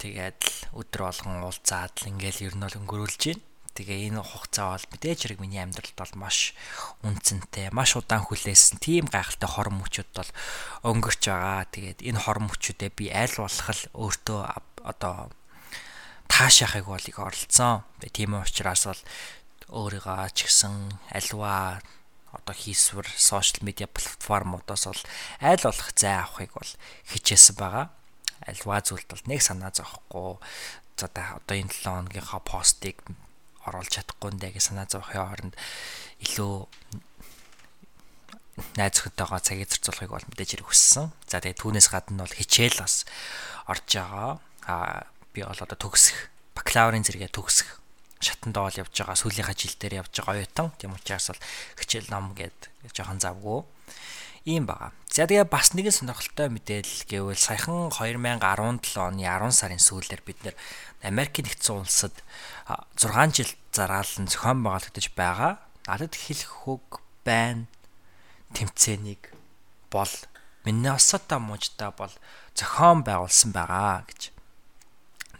тэгээд 0.00 0.40
л 0.40 0.56
өдөр 0.80 1.02
болгон 1.06 1.44
уулзаад 1.44 1.94
л 2.02 2.10
ингээл 2.10 2.44
ер 2.48 2.54
нь 2.56 2.64
бол 2.64 2.80
өнгөрүүлж 2.80 3.22
байна. 3.28 3.44
Тэгээ 3.72 4.12
энэ 4.12 4.20
хугацаа 4.20 4.76
бол 4.76 4.86
мэдээж 4.92 5.18
хэрэг 5.24 5.40
миний 5.40 5.62
амьдралд 5.64 5.96
бол 5.96 6.14
маш 6.20 6.52
үнцэнтэй, 7.00 7.72
маш 7.72 7.96
удаан 7.96 8.20
хүлээсэн 8.20 8.76
тийм 8.76 9.08
гайхалтай 9.08 9.48
хор 9.48 9.72
мөчүүд 9.72 10.10
бол 10.12 10.30
өнгөрч 10.92 11.22
байгаа. 11.32 11.64
Тэгээд 11.72 12.04
энэ 12.04 12.20
хор 12.20 12.44
мөчүүдээ 12.44 12.90
би 12.92 13.08
аль 13.08 13.32
болох 13.32 13.68
л 13.72 13.82
өөртөө 13.96 14.40
одоо 14.84 15.32
таашаахыг 16.28 16.84
бол 16.84 17.00
их 17.00 17.16
оролцсон. 17.16 17.84
Тийм 18.12 18.36
учраас 18.36 18.84
бол 18.84 19.00
өөрийгөө 19.72 20.28
ч 20.36 20.52
гэсэн 20.52 21.00
альва 21.16 21.80
одоо 22.42 22.54
хийсвэр 22.58 23.06
сошиал 23.14 23.62
медиа 23.62 23.86
платформудаас 23.86 24.90
бол 24.90 25.02
аль 25.38 25.62
болох 25.62 25.90
зай 25.94 26.18
авахыг 26.18 26.52
бол 26.58 26.72
хичээсэн 27.06 27.56
байгаа. 27.56 27.94
Альва 28.42 28.82
зүйлд 28.82 29.06
бол 29.06 29.24
нэг 29.30 29.40
санаа 29.42 29.70
зовхгүй. 29.70 30.42
За 30.98 31.06
одоо 31.06 31.56
энэ 31.56 31.70
7 31.70 32.10
хоногийнхаа 32.10 32.42
постыг 32.42 32.98
оруулж 33.62 33.94
чадахгүй 33.94 34.34
нэ 34.34 34.50
гэж 34.50 34.74
санаа 34.74 34.86
зовхын 34.90 35.22
оронд 35.22 35.54
илүү 36.18 36.66
найз 38.76 38.94
өхөнтэйгоо 38.98 39.40
цагийг 39.40 39.70
зарцуулахыг 39.70 40.10
бол 40.10 40.28
мэдээж 40.28 40.50
хэрэг 40.58 40.68
хүссэн. 40.68 41.14
За 41.30 41.38
тэгээ 41.38 41.62
түүнээс 41.62 41.88
гадна 41.88 42.26
бол 42.26 42.34
хичээл 42.34 42.82
бас 42.82 43.06
орж 43.70 43.86
байгаа. 43.86 44.42
А 44.66 45.06
би 45.32 45.46
бол 45.46 45.56
одоо 45.56 45.78
төгсөх 45.78 46.28
бакалаврын 46.58 47.06
зэрэгээ 47.06 47.32
төгсөх 47.32 47.81
шатандаа 48.22 48.70
бол 48.70 48.80
явж 48.86 48.94
байгаа 48.94 49.18
сүүлийнхаа 49.18 49.56
жил 49.58 49.74
дээр 49.76 50.06
явж 50.06 50.14
байгаа 50.14 50.38
оюутан. 50.38 50.70
Тийм 50.78 50.94
учраас 50.94 51.28
бол 51.34 51.42
хичээл 51.78 52.08
ном 52.14 52.32
гээд 52.38 52.70
жоохон 52.94 53.18
завгүй 53.18 53.60
ийм 54.44 54.66
байгаа. 54.66 54.90
За 55.06 55.26
тэгээ 55.26 55.46
бас 55.46 55.74
нэгэн 55.74 55.94
сонирхолтой 55.94 56.50
мэдээлэл 56.50 57.06
гэвэл 57.06 57.38
саяхан 57.38 57.94
2017 57.94 58.98
оны 58.98 59.22
10 59.22 59.54
сарын 59.54 59.78
сүүлээр 59.78 60.22
бид 60.26 60.38
нэр 60.42 60.56
Америк 61.06 61.38
нэгдсэн 61.38 61.78
улсад 61.78 62.14
6 62.98 63.38
жил 63.38 63.50
зараалан 63.70 64.26
зохион 64.26 64.66
байгуулагдаж 64.66 65.06
байгаа. 65.14 65.62
Надад 65.86 66.14
хэлэх 66.18 66.66
хөг 66.66 67.02
байна 67.22 67.70
тэмцээнийг 68.54 69.30
бол 69.90 70.10
Миннесота 70.64 71.38
мужда 71.38 71.90
бол 71.94 72.10
зохион 72.54 73.06
байгуулсан 73.06 73.54
байгаа 73.54 74.02
гэж 74.10 74.31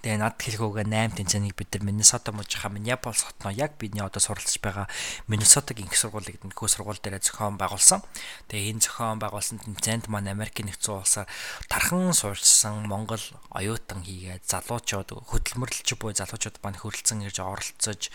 Тэгээ 0.02 0.18
над 0.18 0.34
хэлгөөг 0.34 0.82
8 0.82 1.14
тэнцэнийг 1.14 1.54
бид 1.54 1.70
нар 1.78 1.86
Миннесота 1.86 2.34
мужийнхаа 2.34 2.74
Миннеаполис 2.74 3.22
хотноо 3.22 3.54
яг 3.54 3.78
бидний 3.78 4.02
одоо 4.02 4.18
суралцж 4.18 4.58
байгаа 4.58 4.90
Миннесотагийн 5.30 5.86
их 5.86 5.94
сургуулийг 5.94 6.42
нөхөө 6.42 6.66
сургууль 6.66 6.98
дээр 6.98 7.22
зохион 7.22 7.54
байгуулсан. 7.54 8.02
Тэгээ 8.50 8.74
энэ 8.74 8.82
зохион 8.82 9.22
байгуулсан 9.22 9.62
тэнцээнд 9.62 10.10
маань 10.10 10.34
Америкийн 10.34 10.74
нэгдсэн 10.74 10.98
улсаар 10.98 11.30
тархан 11.70 12.10
суурьсан 12.10 12.82
Монгол 12.90 13.22
оюутан 13.54 14.02
хийгээд 14.02 14.42
залуучууд 14.42 15.22
хөдөлмөрлөлч 15.22 15.94
буй 15.94 16.18
залуучууд 16.18 16.58
маань 16.66 16.82
хөрөлцөн 16.82 17.22
ирж 17.22 17.38
оролцож 17.38 18.10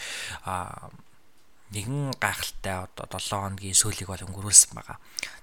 нэгэн 1.72 2.16
гайхалтай 2.20 2.88
одоо 2.88 3.20
7 3.20 3.44
хоногийн 3.44 3.76
сүүлийг 3.76 4.08
бол 4.08 4.24
өнгөрүүлсэн 4.24 4.72
байгаа. 4.76 4.98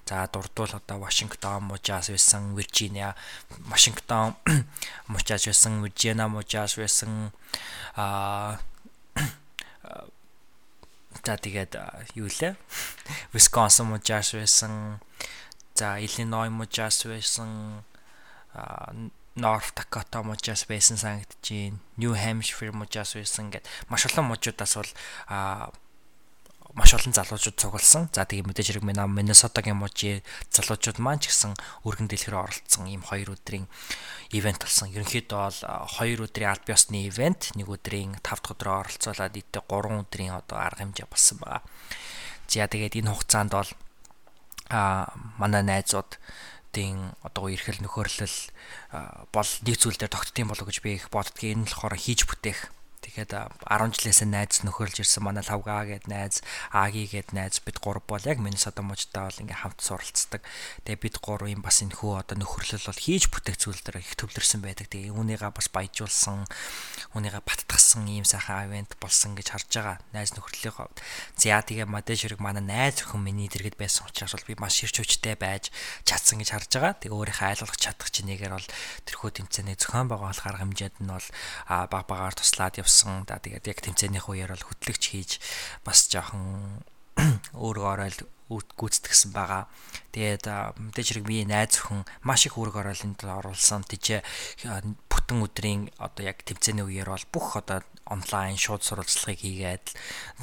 За 0.09 0.25
дурдвал 0.33 0.81
одоо 0.81 0.99
Вашингтон 1.05 1.69
мужаас 1.69 2.09
байсан, 2.09 2.57
Виржиниа, 2.57 3.15
Вашингтон 3.69 4.37
мужаас 5.13 5.45
байсан, 5.45 5.85
Виржиниа 5.85 6.29
мужаас 6.29 6.77
байсан 6.81 7.33
аа 7.97 8.59
за 11.25 11.37
тэгээд 11.37 11.77
юу 12.17 12.29
лээ? 12.29 12.57
Висконсин 13.33 13.93
мужаас 13.93 14.33
байсан. 14.33 15.01
За 15.75 16.01
Иллиной 16.01 16.49
мужаас 16.49 17.05
байсан. 17.05 17.85
аа 18.55 18.93
North 19.35 19.75
Dakota 19.75 20.23
мужаас 20.23 20.63
байсан 20.71 20.97
санагдчихээн. 20.97 21.83
New 21.99 22.15
Hampshire 22.15 22.71
мужаас 22.71 23.19
байсан 23.19 23.51
гэд 23.51 23.67
маш 23.91 24.07
олон 24.07 24.31
мужуудаас 24.31 24.79
бол 24.79 24.93
аа 25.27 25.75
маш 26.75 26.91
олон 26.95 27.15
залуучууд 27.15 27.55
цугласан. 27.55 28.11
За 28.11 28.27
тэгээ 28.27 28.51
мэдээж 28.51 28.83
хэрэг 28.83 28.85
Миннесотагийн 28.85 29.79
мужийн 29.79 30.27
залуучууд 30.51 30.99
маань 30.99 31.23
ч 31.23 31.31
гэсэн 31.31 31.55
өргөн 31.87 32.11
дэлгэрээ 32.11 32.43
оролцсон 32.43 32.91
ийм 32.91 33.07
хоёр 33.07 33.39
өдрийн 33.39 33.71
ивент 34.35 34.67
болсон. 34.67 34.91
Ерөнхийдөө 34.91 35.39
бол 35.39 35.61
2 35.63 36.19
өдрийн 36.19 36.51
аль 36.51 36.67
биесны 36.67 37.07
ивент, 37.07 37.55
нэг 37.55 37.71
өдрийн 37.71 38.19
5 38.19 38.27
дахь 38.27 38.51
өдрөө 38.59 38.75
оролцуулаад 38.91 39.35
нийтдээ 39.39 39.63
3 39.71 40.03
өдрийн 40.03 40.35
одоо 40.35 40.59
арга 40.59 40.83
хэмжээ 40.83 41.07
болсон 41.07 41.39
байгаа. 41.39 41.63
За 42.51 42.67
тэгээд 42.67 42.99
энэ 42.99 43.11
хугацаанд 43.15 43.53
бол 43.55 43.71
а 44.75 45.15
манай 45.39 45.63
найзууд 45.63 46.19
тийм 46.75 47.15
одоо 47.23 47.47
үерхэл 47.47 47.79
нөхөрлөл 47.87 48.39
бол 49.31 49.51
нэг 49.63 49.77
зүйл 49.79 49.95
дээр 49.95 50.11
тогтдсон 50.11 50.51
болов 50.51 50.67
гэж 50.67 50.79
би 50.83 50.99
их 50.99 51.07
боддгийг 51.15 51.55
энэ 51.55 51.71
болохоор 51.71 51.95
хийж 51.95 52.27
бүтээх 52.27 52.75
Тэгэхэд 53.05 53.37
10 53.69 53.93
жилээс 53.93 54.25
найз 54.25 54.65
нөхөрлж 54.65 55.05
ирсэн 55.05 55.29
манай 55.29 55.45
Лавга 55.45 55.85
гээд 55.85 56.09
найз, 56.09 56.41
Аги 56.73 57.05
гээд 57.05 57.37
найз 57.37 57.61
бид 57.61 57.77
гурав 57.77 58.01
бол 58.09 58.25
яг 58.25 58.41
Миннесота 58.41 58.81
мужтай 58.81 59.29
бол 59.29 59.43
ингээм 59.45 59.61
хамт 59.61 59.85
суралцдаг. 59.85 60.41
Тэгээ 60.89 61.05
бид 61.05 61.17
гурав 61.21 61.53
юм 61.53 61.61
бас 61.61 61.85
энэ 61.85 61.93
хөө 61.93 62.25
одоо 62.25 62.41
нөхөрлөл 62.41 62.89
бол 62.89 62.97
хийж 62.97 63.29
бүтээх 63.29 63.61
зүйл 63.61 63.77
дээр 63.85 64.01
их 64.01 64.17
төвлөрсөн 64.17 64.65
байдаг. 64.65 64.89
Тэгээ 64.89 65.13
үүнийгээ 65.13 65.53
бас 65.53 65.69
баяжуулсан, 65.69 66.49
үүнийгээ 67.13 67.45
баттгсан 67.45 68.09
ийм 68.09 68.25
сайхан 68.25 68.73
ивент 68.73 68.97
болсон 68.97 69.37
гэж 69.37 69.53
харж 69.53 69.69
байгаа. 69.69 69.97
Найз 70.17 70.33
нөхрөлийн 70.33 70.73
хувьд. 70.73 70.97
За 71.37 71.61
тэгээ 71.61 71.85
модэж 71.85 72.25
хэрэг 72.25 72.41
манай 72.41 72.65
найз 72.65 73.05
өхөн 73.05 73.21
миний 73.21 73.53
дэргэд 73.53 73.77
байсан 73.77 74.09
учраас 74.09 74.33
бол 74.33 74.49
би 74.49 74.57
маш 74.57 74.81
ширч 74.81 75.05
хүчтэй 75.05 75.37
байж 75.37 75.69
чадсан 76.09 76.41
гэж 76.41 76.57
харж 76.57 76.71
байгаа. 76.73 76.97
Тэгээ 77.05 77.13
өөрийнхөө 77.21 77.49
айлгах 77.53 77.77
чадах 77.77 78.09
чинээгээр 78.09 78.57
бол 78.57 78.69
тэрхүү 79.05 79.31
тэмцээний 79.45 79.77
зохион 79.77 80.09
байгуулах 80.09 80.49
арга 80.49 80.65
хэмжээнд 80.65 81.05
нь 81.05 81.13
бол 81.13 81.29
баг 81.69 82.05
багаар 82.09 82.33
туслаад 82.33 82.81
явсан 82.81 82.94
болсон. 82.95 83.27
Да 83.27 83.43
тэгээд 83.43 83.67
яг 83.67 83.79
тэмцээнийх 83.83 84.31
үеэр 84.31 84.55
бол 84.55 84.69
хөтлөгч 84.71 85.03
хийж 85.11 85.31
бас 85.83 86.07
жоохон 86.07 86.87
өөргөө 87.59 87.91
ороод 87.91 88.23
гүйцэтгсэн 88.47 89.35
байгаа. 89.35 89.67
Тэгээд 90.15 90.47
мэдээж 90.79 91.09
хэрэг 91.11 91.27
би 91.27 91.43
найз 91.43 91.83
өхөн 91.83 92.07
маш 92.23 92.47
их 92.47 92.55
үүрэг 92.55 92.79
ороолынд 92.79 93.19
оруулсан. 93.19 93.83
Тийч 93.83 94.23
бүтэн 95.11 95.43
өдрийн 95.43 95.91
одоо 95.99 96.23
яг 96.23 96.47
тэмцээний 96.47 96.87
үеэр 96.87 97.11
бол 97.11 97.27
бүх 97.35 97.59
одоо 97.59 97.83
онлайн 98.07 98.61
шууд 98.61 98.85
сурвалжлагыг 98.85 99.43
хийгээд 99.43 99.87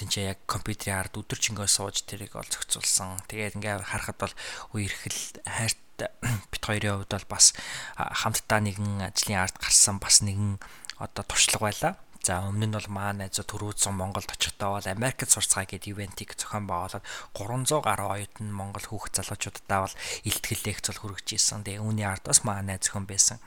тийч 0.01 0.11
яг 0.19 0.43
компьютерийн 0.49 1.07
ард 1.07 1.15
өдөржингөө 1.23 1.69
сууж 1.69 2.03
тэрийг 2.03 2.35
ол 2.35 2.47
зохицуулсан. 2.49 3.21
Тэгээд 3.31 3.61
ингээ 3.61 3.85
харахад 3.85 4.17
бол 4.17 4.35
үерхэл 4.75 5.39
хайрт 5.45 5.79
бит 6.51 6.63
хоёрын 6.65 7.05
хувьд 7.05 7.13
бол 7.13 7.27
бас 7.29 7.53
хамтдаа 7.95 8.59
нэгэн 8.65 9.05
ажлын 9.05 9.39
ард 9.45 9.55
гарсан 9.61 10.01
бас 10.01 10.25
нэгэн 10.25 10.57
одоо 10.97 11.23
туршлага 11.25 11.69
байлаа. 11.69 11.93
За 12.21 12.37
өмнө 12.45 12.69
нь 12.69 12.75
бол 12.77 12.89
маа 12.93 13.17
найзууд 13.17 13.49
төрөөцөн 13.49 13.97
Монголд 13.97 14.29
очихдаа 14.29 14.77
бол 14.77 14.85
Америкт 14.85 15.25
сурцгаа 15.25 15.65
гэдэг 15.65 15.89
ивентийг 15.89 16.37
зохион 16.37 16.69
байгуулад 16.69 17.01
300 17.33 17.81
гаруй 17.81 18.09
оюутан 18.21 18.53
Монгол 18.53 18.85
хүүхд 18.85 19.17
залуучуудаа 19.17 19.89
бол 19.89 19.95
илтгэл 20.29 20.65
лекц 20.69 20.85
бол 20.93 21.01
хүргэж 21.01 21.27
исэн. 21.33 21.65
Тэгээ 21.65 21.81
үүний 21.81 22.05
ард 22.05 22.29
бас 22.29 22.45
маа 22.45 22.61
найз 22.61 22.93
хүн 22.93 23.09
байсан. 23.09 23.41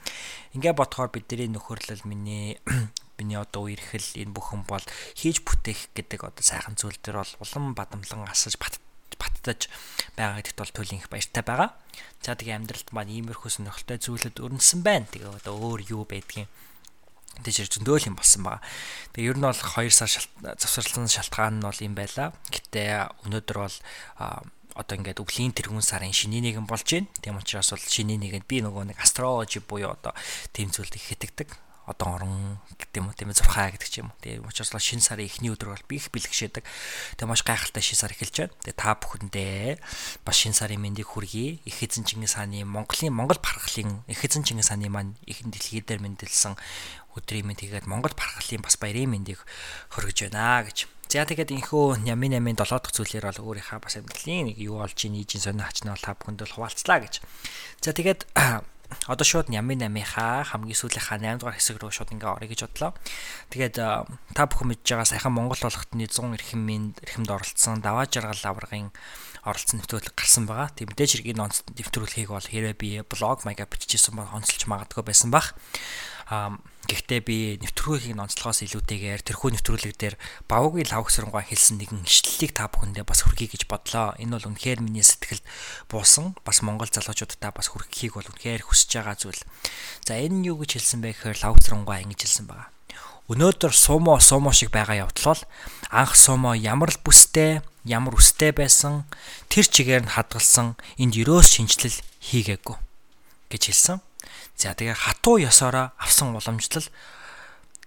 Ингээ 0.59 0.75
бодохоор 0.75 1.15
бидний 1.15 1.47
нөхөрлөл 1.55 2.03
миний 2.03 2.59
миний 3.23 3.39
одоо 3.39 3.71
үерхэл 3.71 4.19
энэ 4.19 4.35
бүхэн 4.35 4.67
бол 4.67 4.83
хийж 5.15 5.47
бүтээх 5.47 5.95
гэдэг 5.95 6.35
одоо 6.35 6.43
сайхан 6.43 6.75
зүйл 6.75 6.99
төр 6.99 7.23
бол 7.23 7.33
улам 7.47 7.79
бадамлан 7.79 8.27
асаж 8.27 8.59
бат 8.59 8.83
баттаж 9.15 9.71
байгаа 10.19 10.43
гэдэгт 10.43 10.59
бол 10.59 10.75
туйлын 10.75 10.99
их 10.99 11.07
баяртай 11.15 11.47
байгаа. 11.47 11.71
За 12.27 12.35
тэгээ 12.35 12.59
амьдралд 12.59 12.91
маань 12.91 13.15
иймэрхүү 13.15 13.51
сонирхолтой 13.55 14.03
зүйлүүд 14.03 14.43
өрнөсөн 14.43 14.83
байна. 14.83 15.07
Тэгээ 15.07 15.31
одоо 15.31 15.55
өөр 15.63 15.81
юу 15.87 16.03
байдгийг 16.03 16.51
тийч 17.43 17.66
зөндөөл 17.74 18.12
юм 18.12 18.16
болсон 18.20 18.47
байгаа. 18.47 18.62
Тэгээ 19.16 19.31
ер 19.35 19.39
нь 19.40 19.47
бол 19.48 19.56
2 19.56 19.90
сар 19.90 20.11
завсарлсан 20.61 21.11
шалтгаан 21.11 21.59
нь 21.59 21.66
бол 21.66 21.81
юм 21.82 21.94
байла. 21.98 22.31
Гэтэ 22.52 23.11
өнөөдөр 23.27 23.59
бол 23.59 23.77
одоо 24.74 24.94
ингээд 24.98 25.23
өвлийн 25.23 25.55
тэргүүн 25.55 25.82
сарын 25.82 26.15
шиний 26.15 26.43
нэгэн 26.43 26.66
болж 26.66 26.86
байна. 26.86 27.11
Тийм 27.23 27.39
учраас 27.39 27.70
бол 27.70 27.82
шиний 27.82 28.19
нэгэнд 28.19 28.47
би 28.47 28.59
нөгөө 28.62 28.94
нэг 28.94 28.98
астрологи 28.98 29.62
буюу 29.62 29.94
одоо 29.94 30.15
тийм 30.51 30.74
зүйлд 30.74 30.98
их 30.98 31.11
хэтгдэг 31.15 31.64
одоо 31.85 32.16
орон 32.16 32.59
гэдэг 32.81 32.97
юм 32.97 33.09
уу 33.09 33.16
тийм 33.16 33.32
зурхаа 33.36 33.69
гэдэг 33.73 33.89
ч 33.89 34.01
юм 34.01 34.09
уу. 34.09 34.19
Тэгээ 34.24 34.44
учраас 34.48 34.81
шинэ 34.81 35.05
сарын 35.05 35.28
эхний 35.28 35.52
өдөр 35.52 35.77
бол 35.77 35.89
би 35.89 36.01
их 36.01 36.09
бэлгшээдэг. 36.09 36.65
Тэгээ 37.20 37.28
маш 37.28 37.44
гайхалтай 37.44 37.85
шинэ 37.85 38.01
сар 38.01 38.12
эхэлж 38.16 38.36
байна. 38.48 38.56
Тэгээ 38.65 38.81
та 38.81 38.97
бүхэндээ 38.97 39.78
бас 40.24 40.36
шинэ 40.40 40.56
сарын 40.56 40.81
мэндийг 40.81 41.12
хүргэе. 41.12 41.61
Их 41.69 41.78
эзэн 41.85 42.09
Чингис 42.09 42.40
хааны 42.40 42.65
Монголын 42.65 43.12
Монгол 43.12 43.36
пархлын 43.36 44.01
их 44.09 44.24
эзэн 44.24 44.48
Чингис 44.48 44.73
хааны 44.73 44.89
маань 44.89 45.12
их 45.28 45.44
дэлхий 45.44 45.85
дээр 45.85 46.01
мэндэлсэн 46.01 46.56
өдрийн 47.15 47.47
мэнд 47.47 47.61
хийгээд 47.61 47.86
Монгол 47.86 48.16
пархлын 48.16 48.65
бас 48.65 48.81
баярын 48.81 49.12
мэндийг 49.12 49.44
хөргөж 49.93 50.32
байна 50.32 50.65
гэж. 50.65 50.89
За 51.15 51.23
тэгээд 51.23 51.55
инхөө 51.55 52.02
нямын 52.02 52.35
нямын 52.35 52.59
7 52.59 52.74
дахь 52.74 52.90
зүйлээр 52.90 53.28
бол 53.31 53.55
өөрийнхөө 53.55 53.78
бас 53.78 53.94
амьдралын 54.01 54.51
нэг 54.51 54.59
юу 54.59 54.82
болж 54.82 54.98
ийн 54.98 55.15
ийжин 55.15 55.39
сонио 55.47 55.62
хачнаа 55.62 55.94
та 55.94 56.19
бүхэнд 56.19 56.43
бол 56.43 56.55
хуваалцлаа 56.59 56.98
гэж. 57.06 57.23
За 57.78 57.94
тэгээд 57.94 58.27
одоо 59.09 59.24
шууд 59.24 59.48
нямын 59.52 59.85
намынхаа 59.85 60.44
хамгийн 60.48 60.78
сүүлийнхаа 60.78 61.19
8 61.20 61.40
дугаар 61.40 61.56
хэсэг 61.59 61.81
рүү 61.81 61.93
шууд 61.93 62.15
ингээ 62.15 62.31
орё 62.31 62.48
гэж 62.48 62.61
бодлоо. 62.69 62.93
Тэгээд 63.51 63.77
та 63.77 64.43
бүхэн 64.48 64.69
мэдж 64.73 64.86
байгаа 64.86 65.09
сайхан 65.09 65.35
Монгол 65.35 65.61
болгохтны 65.61 66.06
100 66.09 66.36
эрхэм 66.39 66.94
эрхэмд 67.05 67.31
оролцсон 67.31 67.81
даваа 67.85 68.09
жаргал 68.09 68.44
аврагын 68.48 68.93
оролцсон 69.44 69.85
нэвтрүүлэг 69.85 70.16
гарсан 70.16 70.48
байгаа. 70.48 70.73
Тийм 70.73 70.89
мэдээж 70.93 71.20
хэрэг 71.20 71.31
энэ 71.36 71.44
онц 71.44 71.65
нэвтрүүлгийг 71.77 72.32
бол 72.32 72.44
хэрэг 72.44 72.81
би 72.81 73.05
блог 73.05 73.44
маяга 73.44 73.69
бичижсэн 73.69 74.16
бол 74.16 74.31
онцолж 74.32 74.65
магадгүй 74.65 75.05
байсан 75.05 75.28
баг. 75.28 75.52
Гэхдээ 76.25 77.21
би 77.25 77.37
нэвтрүүлгийн 77.65 78.21
онцлогоос 78.21 78.65
илүүтэйгээр 78.65 79.25
тэрхүү 79.25 79.57
нэвтрүүлэг 79.57 79.97
дээр 79.97 80.17
Бавгийн 80.49 80.89
лав 80.93 81.09
хөсрөнгөө 81.09 81.49
хэлсэн 81.49 81.81
нэгэн 81.81 82.05
ишлэлийг 82.05 82.53
та 82.53 82.69
бүхэндээ 82.69 83.09
бас 83.09 83.25
хүргэе 83.25 83.57
гэж 83.57 83.65
бодлоо. 83.69 84.13
Энэ 84.21 84.37
бол 84.37 84.49
үнэхээр 84.53 84.85
миний 84.85 85.05
сэтгэлд 85.05 85.45
буусан. 85.89 86.37
Бас 86.45 86.61
Монгол 86.61 86.93
залуучуудаа 86.93 87.57
бас 87.57 87.73
хүргэхийг 87.73 88.21
бол 88.21 88.29
үнэхээр 88.29 88.69
хүсэж 88.69 89.01
байгаа 89.01 89.17
зүйл. 89.17 89.43
За 90.05 90.21
энэ 90.21 90.45
нь 90.45 90.49
юу 90.53 90.61
гэж 90.61 90.77
хэлсэн 90.77 91.01
бэ 91.01 91.17
гэхээр 91.17 91.41
лав 91.41 91.57
хөсрөнгөө 91.57 91.97
ингэж 92.05 92.21
хэлсэн 92.29 92.47
байгаа. 92.53 92.69
Өнөөдөр 93.33 93.73
сумо 93.73 94.21
сумо 94.21 94.53
шиг 94.53 94.69
байгаа 94.69 95.09
явдал 95.09 95.33
бол 95.33 95.43
анх 95.89 96.13
сумо 96.13 96.53
ямар 96.53 96.93
л 96.93 97.01
бүстэй, 97.01 97.65
ямар 97.89 98.13
үстэй 98.21 98.53
байсан 98.53 99.09
тэр 99.49 99.65
чигээр 99.65 100.05
нь 100.05 100.13
хадгалсан 100.13 100.77
энд 101.01 101.17
ерөөс 101.17 101.57
шинжилэл 101.57 102.05
хийгээгүй 102.21 102.77
гэж 103.49 103.63
хэлсэн. 103.73 104.05
За 104.56 104.74
тэгээ 104.74 104.94
хатуу 104.94 105.43
ёсороо 105.43 105.90
авсан 105.98 106.35
уламжлал 106.35 106.86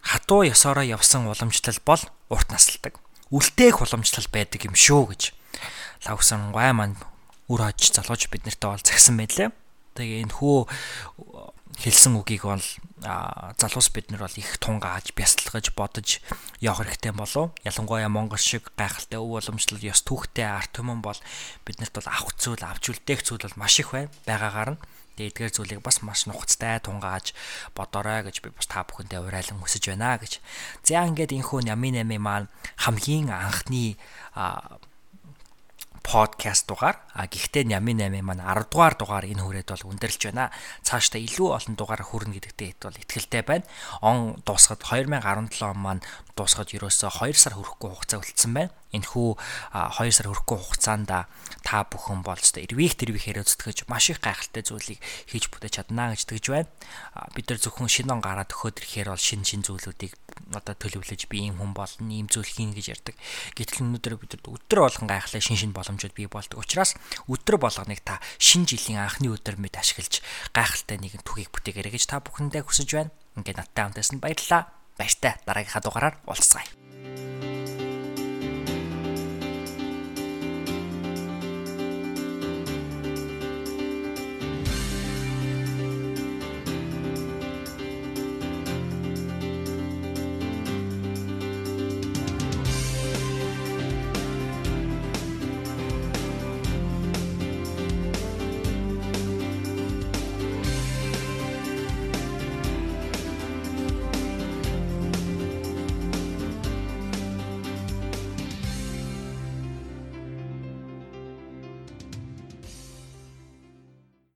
хатуу 0.02 0.44
ёсороо 0.44 0.84
явсан 0.84 1.28
уламжлал 1.28 1.80
бол 1.86 2.02
урт 2.30 2.52
насалдаг. 2.52 3.00
Үлдээх 3.32 3.82
уламжлал 3.84 4.28
байдаг 4.32 4.64
юм 4.68 4.76
шүү 4.76 5.04
гэж 5.12 5.22
лавсан 6.06 6.52
гай 6.52 6.72
маань 6.72 7.00
үр 7.48 7.64
хож 7.64 7.92
залууж 7.92 8.28
бид 8.32 8.44
нартай 8.46 8.70
бол 8.72 8.84
загсан 8.84 9.16
байлээ. 9.18 9.50
Тэгээ 9.96 10.24
энэ 10.28 10.36
хөө 10.36 10.68
хэлсэн 11.78 12.18
үгийг 12.18 12.44
бол 12.46 12.64
залуус 13.02 13.90
бид 13.94 14.10
нар 14.10 14.26
бол 14.26 14.36
их 14.40 14.58
тунгааж 14.58 15.14
бясалгаж 15.14 15.72
бодож 15.78 16.20
явах 16.60 16.86
хэрэгтэй 16.86 17.14
болов. 17.14 17.54
Ялангуяа 17.64 18.10
Монгол 18.10 18.42
шиг 18.42 18.74
гайхалтай 18.76 19.22
өв 19.22 19.42
уламжлал 19.42 19.82
ёс 19.82 20.02
түүхтэй 20.02 20.46
арт 20.46 20.74
түмэн 20.74 21.02
бол 21.06 21.18
биднэрт 21.66 21.94
бол 21.94 22.10
авах 22.10 22.34
зүйл 22.38 22.64
авч 22.66 22.92
үлдээх 22.92 23.22
зүйл 23.22 23.46
бол 23.46 23.62
маш 23.62 23.80
их 23.80 23.94
байна. 23.94 24.10
Байгаагаар 24.26 24.70
нь 24.74 24.82
Тэгээ 25.18 25.50
эдгээр 25.50 25.54
зүйлийг 25.58 25.82
бас 25.82 26.06
маш 26.06 26.30
нухацтай 26.30 26.78
тунгааж 26.78 27.34
бодорой 27.74 28.22
гэж 28.22 28.46
би 28.46 28.54
бас 28.54 28.70
та 28.70 28.86
бүхэндээ 28.86 29.26
урайлан 29.26 29.58
хүсэж 29.58 29.90
байна 29.90 30.22
гэж. 30.22 30.38
За 30.86 31.02
ингээд 31.10 31.34
энхүү 31.34 31.66
Нями 31.66 31.90
8 31.90 32.22
маань 32.22 32.54
хамгийн 32.78 33.34
анхны 33.34 33.98
подкаст 36.06 36.70
дугаар. 36.70 37.02
А 37.18 37.26
гэхдээ 37.26 37.66
Нями 37.66 37.98
8 37.98 38.22
маань 38.22 38.46
10 38.46 38.70
дугаар 38.70 38.94
дугаар 38.94 39.26
энэ 39.26 39.42
хүрээд 39.42 39.74
бол 39.74 39.90
өндөрлж 39.98 40.22
байна. 40.30 40.54
Цаашдаа 40.86 41.18
илүү 41.18 41.50
олон 41.50 41.74
дугаар 41.74 42.06
хүрнэ 42.06 42.38
гэдэгт 42.38 42.86
бол 42.86 43.02
итгэлтэй 43.02 43.42
байна. 43.42 43.66
Он 44.06 44.38
дуусахад 44.46 44.86
2017 44.86 45.66
он 45.66 45.82
маань 45.82 46.06
дуусахад 46.38 46.70
ерөөсөө 46.78 47.10
2 47.26 47.34
сар 47.34 47.58
хүрэхгүй 47.58 47.90
хугацаа 47.90 48.22
үлдсэн 48.22 48.54
байна. 48.54 48.72
Энэхүү 48.94 49.30
2 49.74 50.14
сар 50.14 50.28
хүрэхгүй 50.30 50.58
хугацаанд 50.62 51.10
та 51.10 51.78
бүхэн 51.90 52.22
бол 52.22 52.38
ч 52.38 52.56
эрвих 52.62 52.94
тэрвих 52.96 53.26
хэрэгцэтгэж 53.26 53.90
маш 53.90 54.14
их 54.14 54.22
гайхалтай 54.22 54.64
зүйлийг 54.64 55.02
хийж 55.28 55.50
бүтээж 55.50 55.82
чаднаа 55.82 56.14
гэж 56.14 56.22
тэгж 56.30 56.46
байна. 56.54 56.70
Бид 57.34 57.50
нар 57.50 57.60
зөвхөн 57.60 57.90
шинэ 57.90 58.14
он 58.14 58.22
гараад 58.22 58.54
өгөхөд 58.54 58.80
ирэхээр 58.80 59.10
бол 59.12 59.20
шин 59.20 59.42
шин 59.44 59.66
зүйлүүдийг 59.66 60.14
одоо 60.54 60.76
төлөвлөж 60.78 61.28
би 61.28 61.50
ийм 61.50 61.58
хүн 61.58 61.74
болно, 61.74 62.14
ийм 62.14 62.30
зүйл 62.30 62.48
хийн 62.48 62.72
гэж 62.72 62.86
ярьдаг. 62.94 63.16
Гэтэл 63.58 63.84
өнөөдөр 63.84 64.16
бид 64.22 64.38
өдөр 64.38 64.80
болгон 64.86 65.10
гайхалтай 65.10 65.42
шин 65.42 65.58
шин 65.58 65.74
боломжууд 65.74 66.14
бий 66.14 66.30
болдог. 66.30 66.62
Учираас 66.62 66.96
өдөр 67.28 67.58
болгоныг 67.58 68.06
та 68.06 68.22
шин 68.38 68.70
жилийн 68.70 69.02
анхны 69.02 69.34
өдөр 69.34 69.58
мэд 69.58 69.76
ашиглаж 69.82 70.22
гайхалтай 70.54 71.02
нэгэн 71.02 71.26
түүхийг 71.26 71.52
бүтээгээрэй 71.52 71.94
гэж 71.98 72.06
та 72.08 72.22
бүхэндээ 72.22 72.64
хүсэж 72.64 72.90
байна. 72.94 73.12
Ингээд 73.36 73.58
надтай 73.60 73.84
хамтаасан 73.90 74.22
баярлалаа. 74.22 74.77
Баяртай 74.98 75.34
дараагийнхаа 75.46 75.82
дугаараар 75.82 76.16
уулзъя. 76.26 76.66